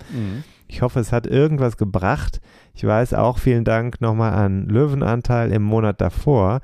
Ich 0.67 0.81
hoffe, 0.81 1.01
es 1.01 1.13
hat 1.13 1.27
irgendwas 1.27 1.77
gebracht. 1.77 2.41
Ich 2.75 2.85
weiß 2.87 3.13
auch, 3.15 3.39
vielen 3.39 3.65
Dank 3.65 4.01
nochmal 4.01 4.33
an 4.33 4.67
Löwenanteil 4.69 5.53
im 5.53 5.63
Monat 5.63 6.01
davor. 6.01 6.61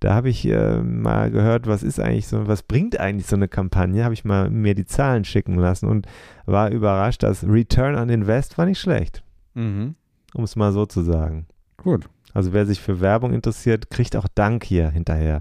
Da 0.00 0.14
habe 0.14 0.28
ich 0.28 0.46
äh, 0.46 0.82
mal 0.82 1.30
gehört, 1.30 1.66
was 1.66 1.82
ist 1.82 1.98
eigentlich 2.00 2.26
so, 2.28 2.46
was 2.46 2.62
bringt 2.62 3.00
eigentlich 3.00 3.26
so 3.26 3.36
eine 3.36 3.48
Kampagne? 3.48 4.04
Habe 4.04 4.14
ich 4.14 4.24
mal 4.24 4.50
mir 4.50 4.74
die 4.74 4.84
Zahlen 4.84 5.24
schicken 5.24 5.54
lassen 5.54 5.86
und 5.86 6.06
war 6.44 6.70
überrascht, 6.70 7.22
dass 7.22 7.44
Return 7.44 7.94
on 7.94 8.08
Invest 8.10 8.58
war 8.58 8.66
nicht 8.66 8.80
schlecht, 8.80 9.22
Mhm. 9.54 9.94
um 10.34 10.44
es 10.44 10.54
mal 10.56 10.72
so 10.72 10.84
zu 10.86 11.02
sagen. 11.02 11.46
Gut. 11.78 12.08
Also 12.34 12.52
wer 12.52 12.66
sich 12.66 12.80
für 12.80 13.00
Werbung 13.00 13.32
interessiert, 13.32 13.88
kriegt 13.90 14.14
auch 14.16 14.28
Dank 14.34 14.64
hier 14.64 14.90
hinterher. 14.90 15.40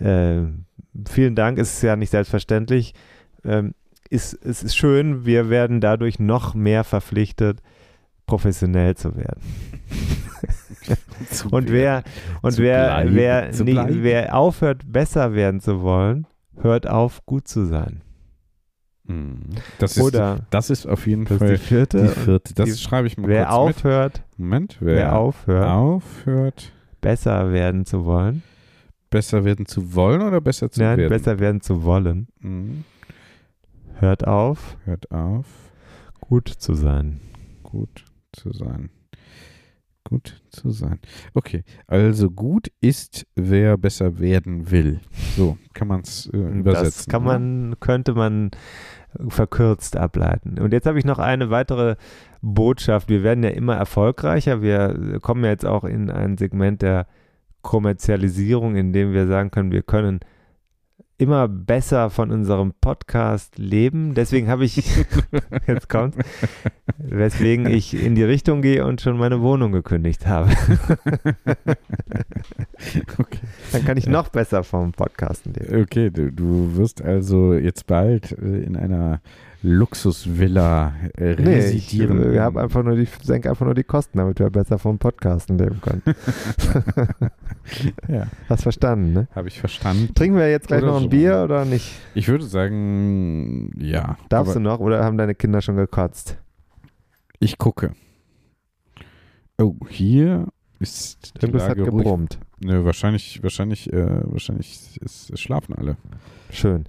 Äh, 0.00 0.42
vielen 1.08 1.36
Dank, 1.36 1.58
ist 1.58 1.80
ja 1.82 1.94
nicht 1.94 2.10
selbstverständlich. 2.10 2.94
Ähm, 3.44 3.74
ist, 4.10 4.34
es 4.44 4.62
ist 4.64 4.76
schön, 4.76 5.24
wir 5.24 5.48
werden 5.50 5.80
dadurch 5.80 6.18
noch 6.18 6.54
mehr 6.54 6.82
verpflichtet, 6.84 7.60
professionell 8.26 8.96
zu 8.96 9.14
werden. 9.16 9.40
Und 11.50 11.70
wer, 11.70 12.02
und 12.42 12.58
wer, 12.58 12.86
bleiben, 12.86 13.14
wer, 13.14 13.48
nicht, 13.64 14.02
wer 14.02 14.36
aufhört, 14.36 14.82
besser 14.86 15.34
werden 15.34 15.60
zu 15.60 15.82
wollen, 15.82 16.26
hört 16.60 16.86
auf, 16.88 17.24
gut 17.26 17.48
zu 17.48 17.64
sein. 17.66 18.02
Mhm. 19.04 19.40
Das 19.78 19.96
ist, 19.96 20.02
Oder 20.02 20.46
das 20.50 20.68
ist 20.70 20.86
auf 20.86 21.06
jeden 21.06 21.26
Fall 21.26 21.38
die 21.52 21.58
vierte. 21.58 22.02
die 22.02 22.08
vierte. 22.08 22.54
Das 22.54 22.68
die- 22.70 22.76
schreibe 22.76 23.06
ich 23.06 23.16
mal 23.16 23.28
wer 23.28 23.44
kurz 23.46 23.54
aufhört, 23.54 24.22
mit. 24.36 24.38
Moment, 24.38 24.76
wer, 24.80 24.96
wer, 24.96 25.16
aufhört, 25.16 25.68
aufhört, 25.68 26.72
besser 27.00 27.52
werden 27.52 27.84
zu 27.86 28.04
wollen, 28.04 28.42
besser 29.10 29.44
werden 29.44 29.66
zu 29.66 29.94
wollen 29.94 30.22
oder 30.22 30.40
besser 30.40 30.70
zu 30.70 30.80
nein, 30.80 30.98
werden? 30.98 31.10
besser 31.10 31.38
werden 31.38 31.60
zu 31.60 31.84
wollen, 31.84 32.26
Mhm. 32.40 32.84
hört 34.00 34.26
auf, 34.26 34.76
Hört 34.84 35.10
auf, 35.12 35.46
gut 36.20 36.48
zu 36.48 36.74
sein. 36.74 37.20
gut 37.62 38.04
zu 38.32 38.52
sein. 38.52 38.90
Gut 40.08 40.40
zu 40.50 40.70
sein. 40.70 41.00
Okay, 41.34 41.64
also 41.88 42.30
gut 42.30 42.68
ist, 42.80 43.26
wer 43.34 43.76
besser 43.76 44.20
werden 44.20 44.70
will. 44.70 45.00
So 45.36 45.58
kann 45.74 45.88
man 45.88 46.02
es 46.02 46.30
äh, 46.32 46.36
übersetzen. 46.36 46.84
Das 46.84 47.06
kann 47.06 47.26
oder? 47.26 47.38
man, 47.38 47.80
könnte 47.80 48.14
man 48.14 48.50
verkürzt 49.28 49.96
ableiten. 49.96 50.60
Und 50.60 50.72
jetzt 50.72 50.86
habe 50.86 50.98
ich 50.98 51.04
noch 51.04 51.18
eine 51.18 51.50
weitere 51.50 51.96
Botschaft. 52.40 53.08
Wir 53.08 53.24
werden 53.24 53.42
ja 53.42 53.50
immer 53.50 53.74
erfolgreicher. 53.74 54.62
Wir 54.62 55.18
kommen 55.20 55.42
ja 55.42 55.50
jetzt 55.50 55.66
auch 55.66 55.82
in 55.82 56.10
ein 56.10 56.38
Segment 56.38 56.82
der 56.82 57.08
Kommerzialisierung, 57.62 58.76
in 58.76 58.92
dem 58.92 59.12
wir 59.12 59.26
sagen 59.26 59.50
können, 59.50 59.72
wir 59.72 59.82
können 59.82 60.20
immer 61.18 61.48
besser 61.48 62.10
von 62.10 62.30
unserem 62.30 62.74
Podcast 62.80 63.58
leben. 63.58 64.14
Deswegen 64.14 64.48
habe 64.48 64.64
ich, 64.64 64.76
jetzt 65.66 65.88
kommt, 65.88 66.16
weswegen 66.98 67.66
ich 67.66 67.94
in 67.94 68.14
die 68.14 68.24
Richtung 68.24 68.62
gehe 68.62 68.84
und 68.84 69.00
schon 69.00 69.16
meine 69.16 69.40
Wohnung 69.40 69.72
gekündigt 69.72 70.26
habe. 70.26 70.50
Okay. 73.18 73.38
Dann 73.72 73.84
kann 73.84 73.96
ich 73.96 74.06
noch 74.06 74.28
besser 74.28 74.62
vom 74.62 74.92
Podcasten 74.92 75.54
leben. 75.54 75.82
Okay, 75.82 76.10
du, 76.10 76.30
du 76.30 76.76
wirst 76.76 77.02
also 77.02 77.54
jetzt 77.54 77.86
bald 77.86 78.32
äh, 78.32 78.62
in 78.62 78.76
einer 78.76 79.20
Luxusvilla 79.62 80.94
äh, 81.16 81.34
Nee, 81.34 81.58
ich 81.58 81.64
residieren. 81.92 82.34
äh, 82.34 82.38
hab 82.40 82.56
einfach 82.56 82.82
nur 82.82 82.94
die, 82.96 83.08
senke 83.22 83.50
einfach 83.50 83.64
nur 83.64 83.74
die 83.74 83.84
Kosten, 83.84 84.18
damit 84.18 84.38
wir 84.38 84.50
besser 84.50 84.78
vom 84.78 84.98
Podcasten 84.98 85.58
leben 85.58 85.80
können. 85.80 86.02
ja, 88.08 88.26
Hast 88.48 88.62
verstanden, 88.62 89.12
ne? 89.12 89.28
habe 89.34 89.48
ich 89.48 89.58
verstanden. 89.58 90.14
Trinken 90.14 90.36
wir 90.38 90.50
jetzt 90.50 90.68
gleich 90.68 90.82
Oder 90.82 90.92
noch 90.92 90.96
ein 90.98 91.02
so. 91.04 91.08
Bier 91.08 91.42
oder 91.44 91.64
nicht? 91.64 91.92
Ich 92.14 92.28
würde 92.28 92.44
sagen, 92.44 93.72
ja. 93.78 94.16
Darfst 94.28 94.54
du 94.54 94.60
noch 94.60 94.80
oder 94.80 95.04
haben 95.04 95.18
deine 95.18 95.34
Kinder 95.34 95.60
schon 95.62 95.76
gekotzt? 95.76 96.38
Ich 97.40 97.58
gucke. 97.58 97.92
Oh, 99.58 99.74
hier 99.88 100.46
ist 100.78 101.34
die 101.40 101.46
Irgendwas 101.46 101.68
hat 101.68 101.78
Lage 101.78 101.90
ruhig. 101.90 102.04
gebrummt. 102.04 102.38
Nö, 102.60 102.84
wahrscheinlich, 102.84 103.42
wahrscheinlich, 103.42 103.92
äh, 103.92 104.20
wahrscheinlich 104.24 104.98
ist, 105.00 105.30
es 105.30 105.40
schlafen 105.40 105.74
alle. 105.74 105.96
Schön. 106.50 106.84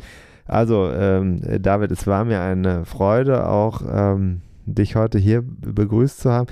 Also, 0.47 0.89
ähm, 0.91 1.41
David, 1.61 1.91
es 1.91 2.07
war 2.07 2.25
mir 2.25 2.41
eine 2.41 2.85
Freude, 2.85 3.47
auch 3.47 3.81
ähm, 3.89 4.41
dich 4.65 4.95
heute 4.95 5.17
hier 5.17 5.43
begrüßt 5.43 6.19
zu 6.19 6.31
haben. 6.31 6.47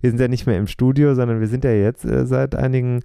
Wir 0.00 0.10
sind 0.10 0.20
ja 0.20 0.28
nicht 0.28 0.46
mehr 0.46 0.58
im 0.58 0.66
Studio, 0.66 1.14
sondern 1.14 1.40
wir 1.40 1.48
sind 1.48 1.64
ja 1.64 1.72
jetzt 1.72 2.04
äh, 2.04 2.26
seit 2.26 2.54
einigen 2.54 3.00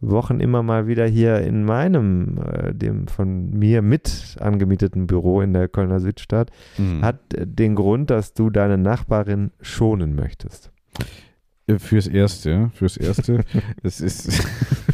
Wochen 0.00 0.40
immer 0.40 0.62
mal 0.62 0.86
wieder 0.86 1.06
hier 1.06 1.40
in 1.40 1.64
meinem, 1.64 2.38
äh, 2.38 2.72
dem 2.72 3.08
von 3.08 3.50
mir 3.50 3.82
mit 3.82 4.36
angemieteten 4.40 5.06
Büro 5.06 5.40
in 5.40 5.52
der 5.52 5.68
Kölner 5.68 6.00
Südstadt. 6.00 6.50
Mhm. 6.76 7.02
Hat 7.02 7.34
äh, 7.34 7.46
den 7.46 7.74
Grund, 7.74 8.10
dass 8.10 8.32
du 8.34 8.50
deine 8.50 8.78
Nachbarin 8.78 9.50
schonen 9.60 10.14
möchtest. 10.14 10.70
Äh, 11.66 11.78
Fürs 11.78 12.06
Erste, 12.06 12.70
fürs 12.74 12.96
Erste. 12.96 13.44
es 13.82 14.00
ist 14.00 14.46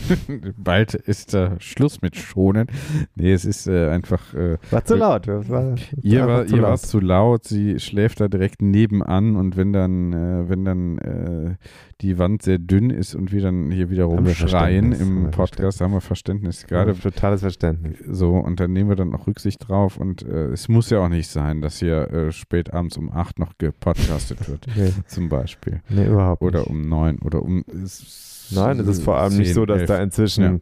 bald 0.56 0.94
ist 0.94 1.34
da 1.34 1.56
Schluss 1.60 2.02
mit 2.02 2.16
Schonen. 2.16 2.66
Nee, 3.14 3.32
es 3.32 3.44
ist 3.44 3.66
äh, 3.66 3.88
einfach. 3.88 4.34
Äh, 4.34 4.58
War 4.70 4.84
zu 4.84 4.96
laut. 4.96 5.26
War, 5.26 5.48
war 5.48 5.74
ihr 6.02 6.26
war, 6.26 6.46
zu 6.46 6.54
ihr 6.56 6.62
laut. 6.62 6.70
war 6.70 6.78
zu 6.78 7.00
laut. 7.00 7.44
Sie 7.44 7.78
schläft 7.80 8.20
da 8.20 8.28
direkt 8.28 8.62
nebenan 8.62 9.36
und 9.36 9.56
wenn 9.56 9.72
dann, 9.72 10.12
äh, 10.12 10.48
wenn 10.48 10.64
dann 10.64 10.98
äh, 10.98 11.56
die 12.00 12.18
Wand 12.18 12.42
sehr 12.42 12.58
dünn 12.58 12.90
ist 12.90 13.14
und 13.14 13.32
wir 13.32 13.40
dann 13.42 13.70
hier 13.70 13.88
wieder 13.90 14.04
rumschreien 14.04 14.92
haben 14.94 15.24
im 15.24 15.30
Podcast, 15.30 15.80
haben 15.80 15.92
wir 15.92 16.00
Verständnis. 16.00 16.66
Gerade 16.66 16.94
totales 16.98 17.40
Verständnis. 17.40 17.98
so 18.08 18.32
und 18.36 18.60
dann 18.60 18.72
nehmen 18.72 18.88
wir 18.88 18.96
dann 18.96 19.14
auch 19.14 19.26
Rücksicht 19.26 19.68
drauf 19.68 19.96
und 19.96 20.22
äh, 20.22 20.48
es 20.48 20.68
muss 20.68 20.90
ja 20.90 20.98
auch 21.00 21.08
nicht 21.08 21.28
sein, 21.28 21.60
dass 21.62 21.78
hier 21.78 22.10
äh, 22.12 22.32
spät 22.32 22.72
abends 22.74 22.96
um 22.98 23.10
acht 23.12 23.38
noch 23.38 23.56
gepodcastet 23.58 24.48
wird, 24.48 24.66
Nee, 24.76 24.92
zum 25.06 25.28
Beispiel. 25.28 25.80
nee 25.88 26.06
überhaupt 26.06 26.42
Oder 26.42 26.60
nicht. 26.60 26.70
um 26.70 26.82
neun 26.82 27.18
oder 27.20 27.42
um. 27.42 27.64
s- 27.84 28.32
Nein, 28.50 28.78
es 28.80 28.86
ist 28.86 29.02
vor 29.02 29.18
allem 29.18 29.36
nicht 29.36 29.48
10, 29.48 29.54
so, 29.54 29.66
dass 29.66 29.78
11. 29.80 29.88
da 29.88 29.96
inzwischen 30.02 30.60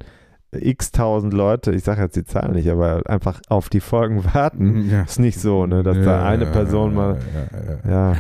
x 0.55 0.93
tausend 0.93 1.33
Leute, 1.33 1.73
ich 1.73 1.83
sage 1.83 2.03
jetzt 2.03 2.15
die 2.15 2.27
Zahl 2.27 2.53
nicht, 2.53 2.69
aber 2.69 3.01
einfach 3.07 3.41
auf 3.49 3.71
die 3.71 3.81
Folgen 3.81 4.23
warten. 4.35 4.91
Ja. 4.91 5.03
Ist 5.03 5.19
nicht 5.19 5.41
so, 5.41 5.65
ne, 5.67 5.83
dass 5.83 5.97
da 6.05 6.27
eine 6.27 6.45
Person 6.45 6.95
mal, 6.95 7.19
Ja, 7.35 7.59
ja, 7.59 7.91
ja. 7.91 8.13
ja, 8.13 8.17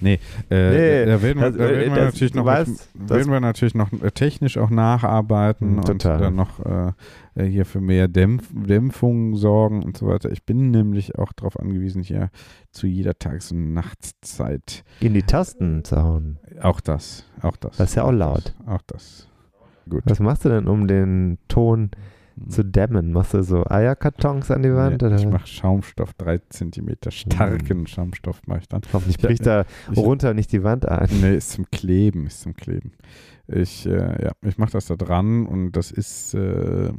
Nee, 0.00 0.20
äh, 0.48 0.70
Nee, 0.70 1.06
da 1.06 1.22
werden 1.22 1.40
wir, 1.40 1.50
da 1.50 1.58
werden 1.58 1.78
wir 1.94 2.04
das- 2.04 2.14
natürlich 2.14 2.32
du 2.32 2.38
noch, 2.38 2.46
weißt, 2.46 2.88
werden 2.94 3.32
wir 3.32 3.40
natürlich 3.40 3.74
noch 3.74 3.92
äh, 3.92 4.12
technisch 4.12 4.58
auch 4.58 4.70
nacharbeiten 4.70 5.74
Mm, 5.74 5.78
und 5.78 5.86
total. 5.86 6.18
dann 6.20 6.36
noch 6.36 6.60
äh, 6.60 6.92
äh, 7.34 7.44
hier 7.44 7.64
für 7.64 7.80
mehr 7.80 8.08
Dämpf 8.08 8.48
Dämpfung 8.52 9.36
sorgen 9.36 9.82
und 9.82 9.96
so 9.96 10.06
weiter. 10.06 10.30
Ich 10.30 10.44
bin 10.44 10.70
nämlich 10.70 11.18
auch 11.18 11.32
darauf 11.32 11.58
angewiesen, 11.58 12.02
hier 12.02 12.30
zu 12.70 12.86
jeder 12.86 13.18
Tages- 13.18 13.52
und 13.52 13.72
Nachtzeit 13.72 14.84
in 15.00 15.14
die 15.14 15.22
Tasten 15.22 15.84
zu 15.84 16.02
hauen. 16.02 16.38
auch 16.60 16.80
das, 16.80 17.24
auch 17.40 17.56
das. 17.56 17.76
Das 17.76 17.90
ist 17.90 17.96
ja 17.96 18.04
auch 18.04 18.10
das, 18.10 18.18
laut. 18.18 18.54
Auch 18.66 18.82
das. 18.86 19.28
Gut. 19.88 20.02
Was 20.06 20.20
machst 20.20 20.44
du 20.44 20.48
denn, 20.48 20.68
um 20.68 20.86
den 20.86 21.38
Ton 21.48 21.90
zu 22.48 22.64
dämmen? 22.64 23.12
Machst 23.12 23.34
du 23.34 23.42
so 23.42 23.64
Eierkartons 23.66 24.50
an 24.50 24.62
die 24.62 24.72
Wand? 24.74 25.02
Nee, 25.02 25.08
oder? 25.08 25.16
ich 25.16 25.26
mache 25.26 25.46
Schaumstoff, 25.46 26.14
drei 26.14 26.38
Zentimeter 26.48 27.10
starken 27.10 27.86
Schaumstoff 27.86 28.40
mache 28.46 28.60
ich 28.60 28.68
dann. 28.68 28.82
Hoffentlich 28.92 29.18
bricht 29.18 29.46
da 29.46 29.64
Ich, 29.90 29.98
runter 29.98 30.34
nicht 30.34 30.52
die 30.52 30.62
Wand 30.62 30.88
ein. 30.88 31.08
Nee, 31.20 31.36
ist 31.36 31.50
zum 31.50 31.70
Kleben, 31.70 32.26
ist 32.26 32.42
zum 32.42 32.54
Kleben. 32.54 32.92
Ich, 33.48 33.86
äh, 33.86 34.24
ja, 34.24 34.32
ich 34.42 34.56
mache 34.58 34.72
das 34.72 34.86
da 34.86 34.96
dran 34.96 35.46
und 35.46 35.72
das 35.72 35.90
ist, 35.90 36.34
äh, 36.34 36.92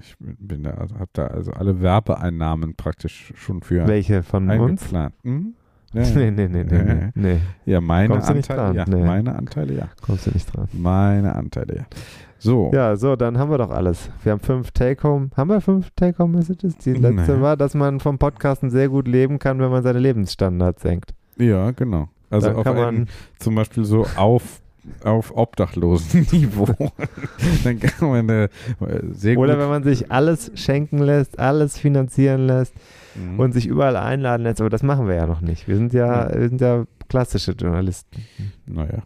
ich 0.00 0.16
bin 0.18 0.62
da, 0.62 0.70
also, 0.72 0.98
hab 0.98 1.12
da 1.14 1.26
also 1.26 1.52
alle 1.52 1.80
Werbeeinnahmen 1.80 2.74
praktisch 2.74 3.32
schon 3.36 3.62
für 3.62 3.86
Welche 3.86 4.22
von 4.22 4.50
uns? 4.50 4.90
Hm? 4.92 5.54
Ja. 5.92 6.02
Nee, 6.14 6.30
nee, 6.30 6.46
nee, 6.46 6.62
nee, 6.62 6.82
nee, 6.84 7.10
nee. 7.16 7.38
ja, 7.66 7.80
meine 7.80 8.14
Kommst 8.14 8.30
Anteile, 8.30 8.76
ja? 8.76 8.84
Nee. 8.88 9.04
meine 9.04 9.34
Anteile, 9.34 9.74
ja. 9.74 9.88
Kommst 10.00 10.24
du 10.24 10.30
nicht 10.30 10.46
dran. 10.54 10.68
Meine 10.72 11.34
Anteile, 11.34 11.78
ja. 11.78 11.86
So, 12.38 12.70
Ja, 12.72 12.94
so, 12.94 13.16
dann 13.16 13.38
haben 13.38 13.50
wir 13.50 13.58
doch 13.58 13.70
alles. 13.72 14.08
Wir 14.22 14.30
haben 14.30 14.38
fünf 14.38 14.70
Take-Home. 14.70 15.30
Haben 15.36 15.50
wir 15.50 15.60
fünf 15.60 15.90
Take-Home-Messages? 15.96 16.78
Die 16.78 16.92
letzte 16.92 17.36
Nee. 17.36 17.42
war, 17.42 17.56
dass 17.56 17.74
man 17.74 17.98
vom 17.98 18.18
Podcasten 18.18 18.70
sehr 18.70 18.88
gut 18.88 19.08
leben 19.08 19.40
kann, 19.40 19.58
wenn 19.58 19.70
man 19.72 19.82
seine 19.82 19.98
Lebensstandards 19.98 20.80
senkt. 20.82 21.12
ja, 21.38 21.72
genau. 21.72 22.08
Also 22.30 22.46
dann 22.46 22.56
auf 22.58 22.64
man, 22.76 23.08
zum 23.40 23.56
Beispiel 23.56 23.84
so 23.84 24.06
auf 24.16 24.59
auf 25.04 25.36
Obdachlosen-Niveau. 25.36 26.66
Dann 27.64 27.78
kann 27.80 28.08
man 28.08 28.28
äh, 28.28 28.48
sehr 29.12 29.36
oder 29.38 29.54
gut 29.54 29.62
wenn 29.62 29.68
man 29.68 29.82
sich 29.84 30.10
alles 30.10 30.50
schenken 30.54 30.98
lässt, 30.98 31.38
alles 31.38 31.78
finanzieren 31.78 32.46
lässt 32.46 32.74
Mhm. 33.16 33.40
und 33.40 33.52
sich 33.52 33.66
überall 33.66 33.96
einladen 33.96 34.44
lässt. 34.44 34.60
Aber 34.60 34.70
das 34.70 34.84
machen 34.84 35.08
wir 35.08 35.16
ja 35.16 35.26
noch 35.26 35.40
nicht. 35.40 35.66
Wir 35.66 35.74
sind 35.76 35.92
ja, 35.92 36.32
wir 36.32 36.48
sind 36.48 36.60
ja 36.60 36.84
klassische 37.08 37.50
Journalisten. 37.52 38.24
Naja. 38.66 39.02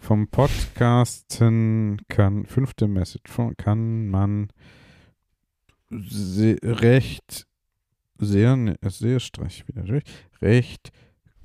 Vom 0.00 0.26
Podcasten 0.28 2.00
kann, 2.08 2.46
fünfte 2.46 2.86
Message, 2.88 3.30
von, 3.30 3.54
kann 3.58 4.08
man 4.08 4.48
se, 5.90 6.56
recht, 6.62 7.46
sehr, 8.18 8.56
ne- 8.56 8.78
sehr 8.88 9.20
streich 9.20 9.68
wieder 9.68 9.82
durch, 9.82 10.04
recht 10.40 10.90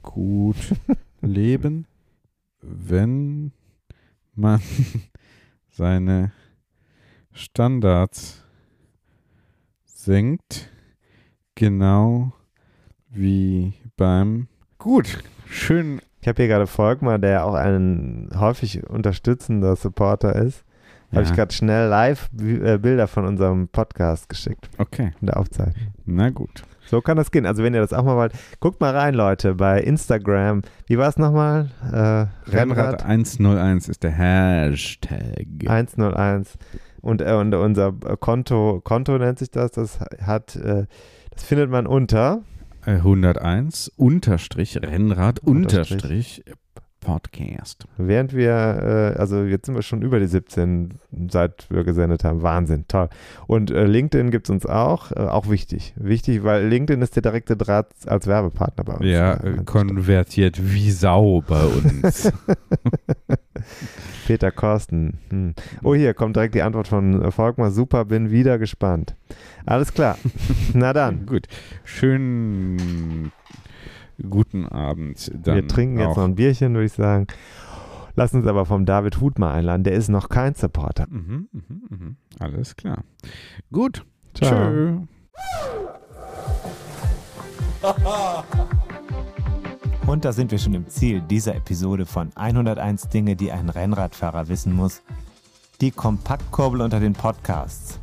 gut 0.02 0.56
leben, 1.22 1.86
wenn 2.62 3.52
man 4.36 4.62
seine 5.70 6.32
Standards 7.32 8.44
senkt, 9.86 10.70
genau 11.56 12.34
wie 13.10 13.74
beim 13.98 14.48
Gut, 14.78 15.20
schön 15.48 16.02
Ich 16.22 16.28
habe 16.28 16.38
hier 16.42 16.48
gerade 16.48 16.68
Volkmar, 16.68 17.20
der 17.20 17.46
auch 17.46 17.54
ein 17.54 18.30
häufig 18.36 18.88
unterstützender 18.90 19.76
Supporter 19.76 20.36
ist. 20.36 20.64
Habe 21.12 21.24
ich 21.24 21.30
Ja. 21.30 21.36
gerade 21.36 21.54
schnell 21.54 21.90
live 21.90 22.30
äh, 22.40 22.78
Bilder 22.78 23.08
von 23.08 23.26
unserem 23.26 23.68
Podcast 23.68 24.30
geschickt, 24.30 24.70
Okay, 24.78 25.12
von 25.20 25.26
der 25.28 25.38
Aufzeichnung. 25.38 25.94
na 26.06 26.30
gut. 26.30 26.64
So 26.92 27.00
kann 27.00 27.16
das 27.16 27.32
gehen. 27.32 27.46
Also 27.46 27.64
wenn 27.64 27.74
ihr 27.74 27.80
das 27.80 27.94
auch 27.94 28.04
mal 28.04 28.18
wollt, 28.18 28.34
guckt 28.60 28.82
mal 28.82 28.94
rein, 28.94 29.14
Leute, 29.14 29.56
bei 29.56 29.80
Instagram. 29.80 30.62
Wie 30.88 30.98
war 30.98 31.08
es 31.08 31.18
nochmal? 31.18 31.70
Äh, 31.90 32.52
Rennrad 32.52 33.06
101 33.06 33.88
ist 33.88 34.04
der 34.04 34.12
Hashtag. 34.12 35.48
101. 35.66 36.58
Und, 37.00 37.22
äh, 37.22 37.32
und 37.32 37.56
unser 37.56 37.94
Konto, 37.94 38.82
Konto 38.84 39.18
nennt 39.18 39.40
sich 39.40 39.50
das, 39.52 39.72
das 39.72 40.00
hat, 40.22 40.58
äh, 40.58 40.86
das 41.30 41.44
findet 41.46 41.70
man 41.70 41.88
unter. 41.88 42.42
Äh, 42.86 42.96
101 42.96 43.94
unterstrich 43.96 44.76
Rennrad 44.82 45.40
Unterstrich. 45.40 45.92
unterstrich 45.94 46.44
Podcast. 47.02 47.86
Während 47.98 48.34
wir, 48.34 49.14
äh, 49.16 49.20
also 49.20 49.44
jetzt 49.44 49.66
sind 49.66 49.76
wir 49.76 49.82
schon 49.82 50.02
über 50.02 50.20
die 50.20 50.28
17, 50.28 50.94
seit 51.30 51.70
wir 51.70 51.84
gesendet 51.84 52.24
haben. 52.24 52.42
Wahnsinn, 52.42 52.86
toll. 52.88 53.10
Und 53.48 53.72
äh, 53.72 53.86
LinkedIn 53.86 54.32
gibt 54.32 54.48
es 54.48 54.52
uns 54.52 54.66
auch, 54.66 55.12
äh, 55.12 55.20
auch 55.20 55.50
wichtig. 55.50 55.94
Wichtig, 55.98 56.44
weil 56.44 56.66
LinkedIn 56.68 57.02
ist 57.02 57.16
der 57.16 57.24
direkte 57.24 57.58
Draht 57.58 57.88
als 58.06 58.28
Werbepartner 58.28 58.84
bei 58.84 58.94
uns. 58.94 59.06
Ja, 59.06 59.34
Äh, 59.34 59.64
konvertiert 59.66 60.60
wie 60.62 60.92
Sau 60.92 61.44
bei 61.46 61.66
uns. 61.66 62.32
Peter 64.28 64.52
Korsten. 64.52 65.20
Hm. 65.30 65.56
Oh, 65.84 65.96
hier 65.96 66.14
kommt 66.14 66.36
direkt 66.36 66.56
die 66.56 66.62
Antwort 66.62 66.88
von 66.88 67.22
äh, 67.22 67.32
Volkmar. 67.32 67.72
Super, 67.72 68.06
bin 68.06 68.32
wieder 68.32 68.60
gespannt. 68.60 69.16
Alles 69.66 69.94
klar. 69.94 70.18
Na 70.74 70.94
dann. 70.94 71.26
Gut. 71.26 71.48
Schönen 71.84 73.32
guten 74.30 74.66
Abend. 74.68 75.32
Dann 75.44 75.56
wir 75.56 75.68
trinken 75.68 76.00
jetzt 76.00 76.18
noch 76.18 76.24
ein 76.24 76.36
Bierchen, 76.36 76.74
würde 76.74 76.86
ich 76.86 76.94
sagen. 76.94 77.28
Lass 78.16 78.34
uns 78.34 78.46
aber 78.46 78.66
vom 78.66 78.86
David 78.86 79.22
Hut 79.22 79.40
mal 79.40 79.54
einladen. 79.54 79.84
Der 79.84 79.94
ist 79.94 80.10
noch 80.10 80.30
kein 80.30 80.54
Supporter. 80.54 81.08
Mhm, 81.10 81.48
mhm, 81.52 81.82
mhm. 81.90 82.16
Alles 82.40 82.76
klar. 82.76 83.04
Gut. 83.72 84.06
Ciao. 84.34 84.50
Tschö. 84.50 84.98
Und 90.08 90.26
da 90.26 90.34
sind 90.34 90.52
wir 90.52 90.60
schon 90.60 90.74
im 90.74 90.90
Ziel 90.90 91.22
dieser 91.22 91.56
Episode 91.56 92.06
von 92.06 92.32
101 92.36 93.08
Dinge, 93.08 93.38
die 93.38 93.52
ein 93.52 93.70
Rennradfahrer 93.70 94.50
wissen 94.50 94.74
muss. 94.74 95.04
Die 95.80 95.92
Kompaktkurbel 95.92 96.82
unter 96.82 97.00
den 97.00 97.14
Podcasts. 97.14 98.01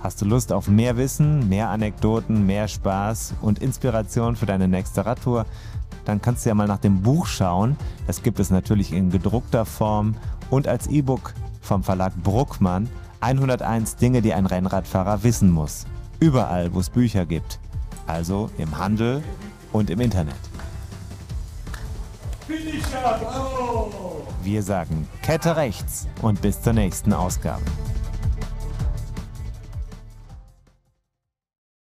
Hast 0.00 0.22
du 0.22 0.26
Lust 0.26 0.52
auf 0.52 0.68
mehr 0.68 0.96
Wissen, 0.96 1.48
mehr 1.48 1.70
Anekdoten, 1.70 2.46
mehr 2.46 2.68
Spaß 2.68 3.34
und 3.42 3.58
Inspiration 3.58 4.36
für 4.36 4.46
deine 4.46 4.68
nächste 4.68 5.04
Radtour? 5.04 5.44
Dann 6.04 6.22
kannst 6.22 6.44
du 6.44 6.50
ja 6.50 6.54
mal 6.54 6.68
nach 6.68 6.78
dem 6.78 7.02
Buch 7.02 7.26
schauen. 7.26 7.76
Das 8.06 8.22
gibt 8.22 8.38
es 8.38 8.50
natürlich 8.50 8.92
in 8.92 9.10
gedruckter 9.10 9.66
Form 9.66 10.14
und 10.50 10.68
als 10.68 10.86
E-Book 10.86 11.34
vom 11.60 11.82
Verlag 11.82 12.14
Bruckmann. 12.22 12.88
101 13.20 13.96
Dinge, 13.96 14.22
die 14.22 14.32
ein 14.32 14.46
Rennradfahrer 14.46 15.24
wissen 15.24 15.50
muss. 15.50 15.84
Überall, 16.20 16.72
wo 16.72 16.78
es 16.78 16.90
Bücher 16.90 17.26
gibt. 17.26 17.58
Also 18.06 18.50
im 18.56 18.78
Handel 18.78 19.22
und 19.72 19.90
im 19.90 20.00
Internet. 20.00 20.36
Wir 24.42 24.62
sagen 24.62 25.08
Kette 25.22 25.56
rechts 25.56 26.06
und 26.22 26.40
bis 26.40 26.62
zur 26.62 26.72
nächsten 26.72 27.12
Ausgabe. 27.12 27.64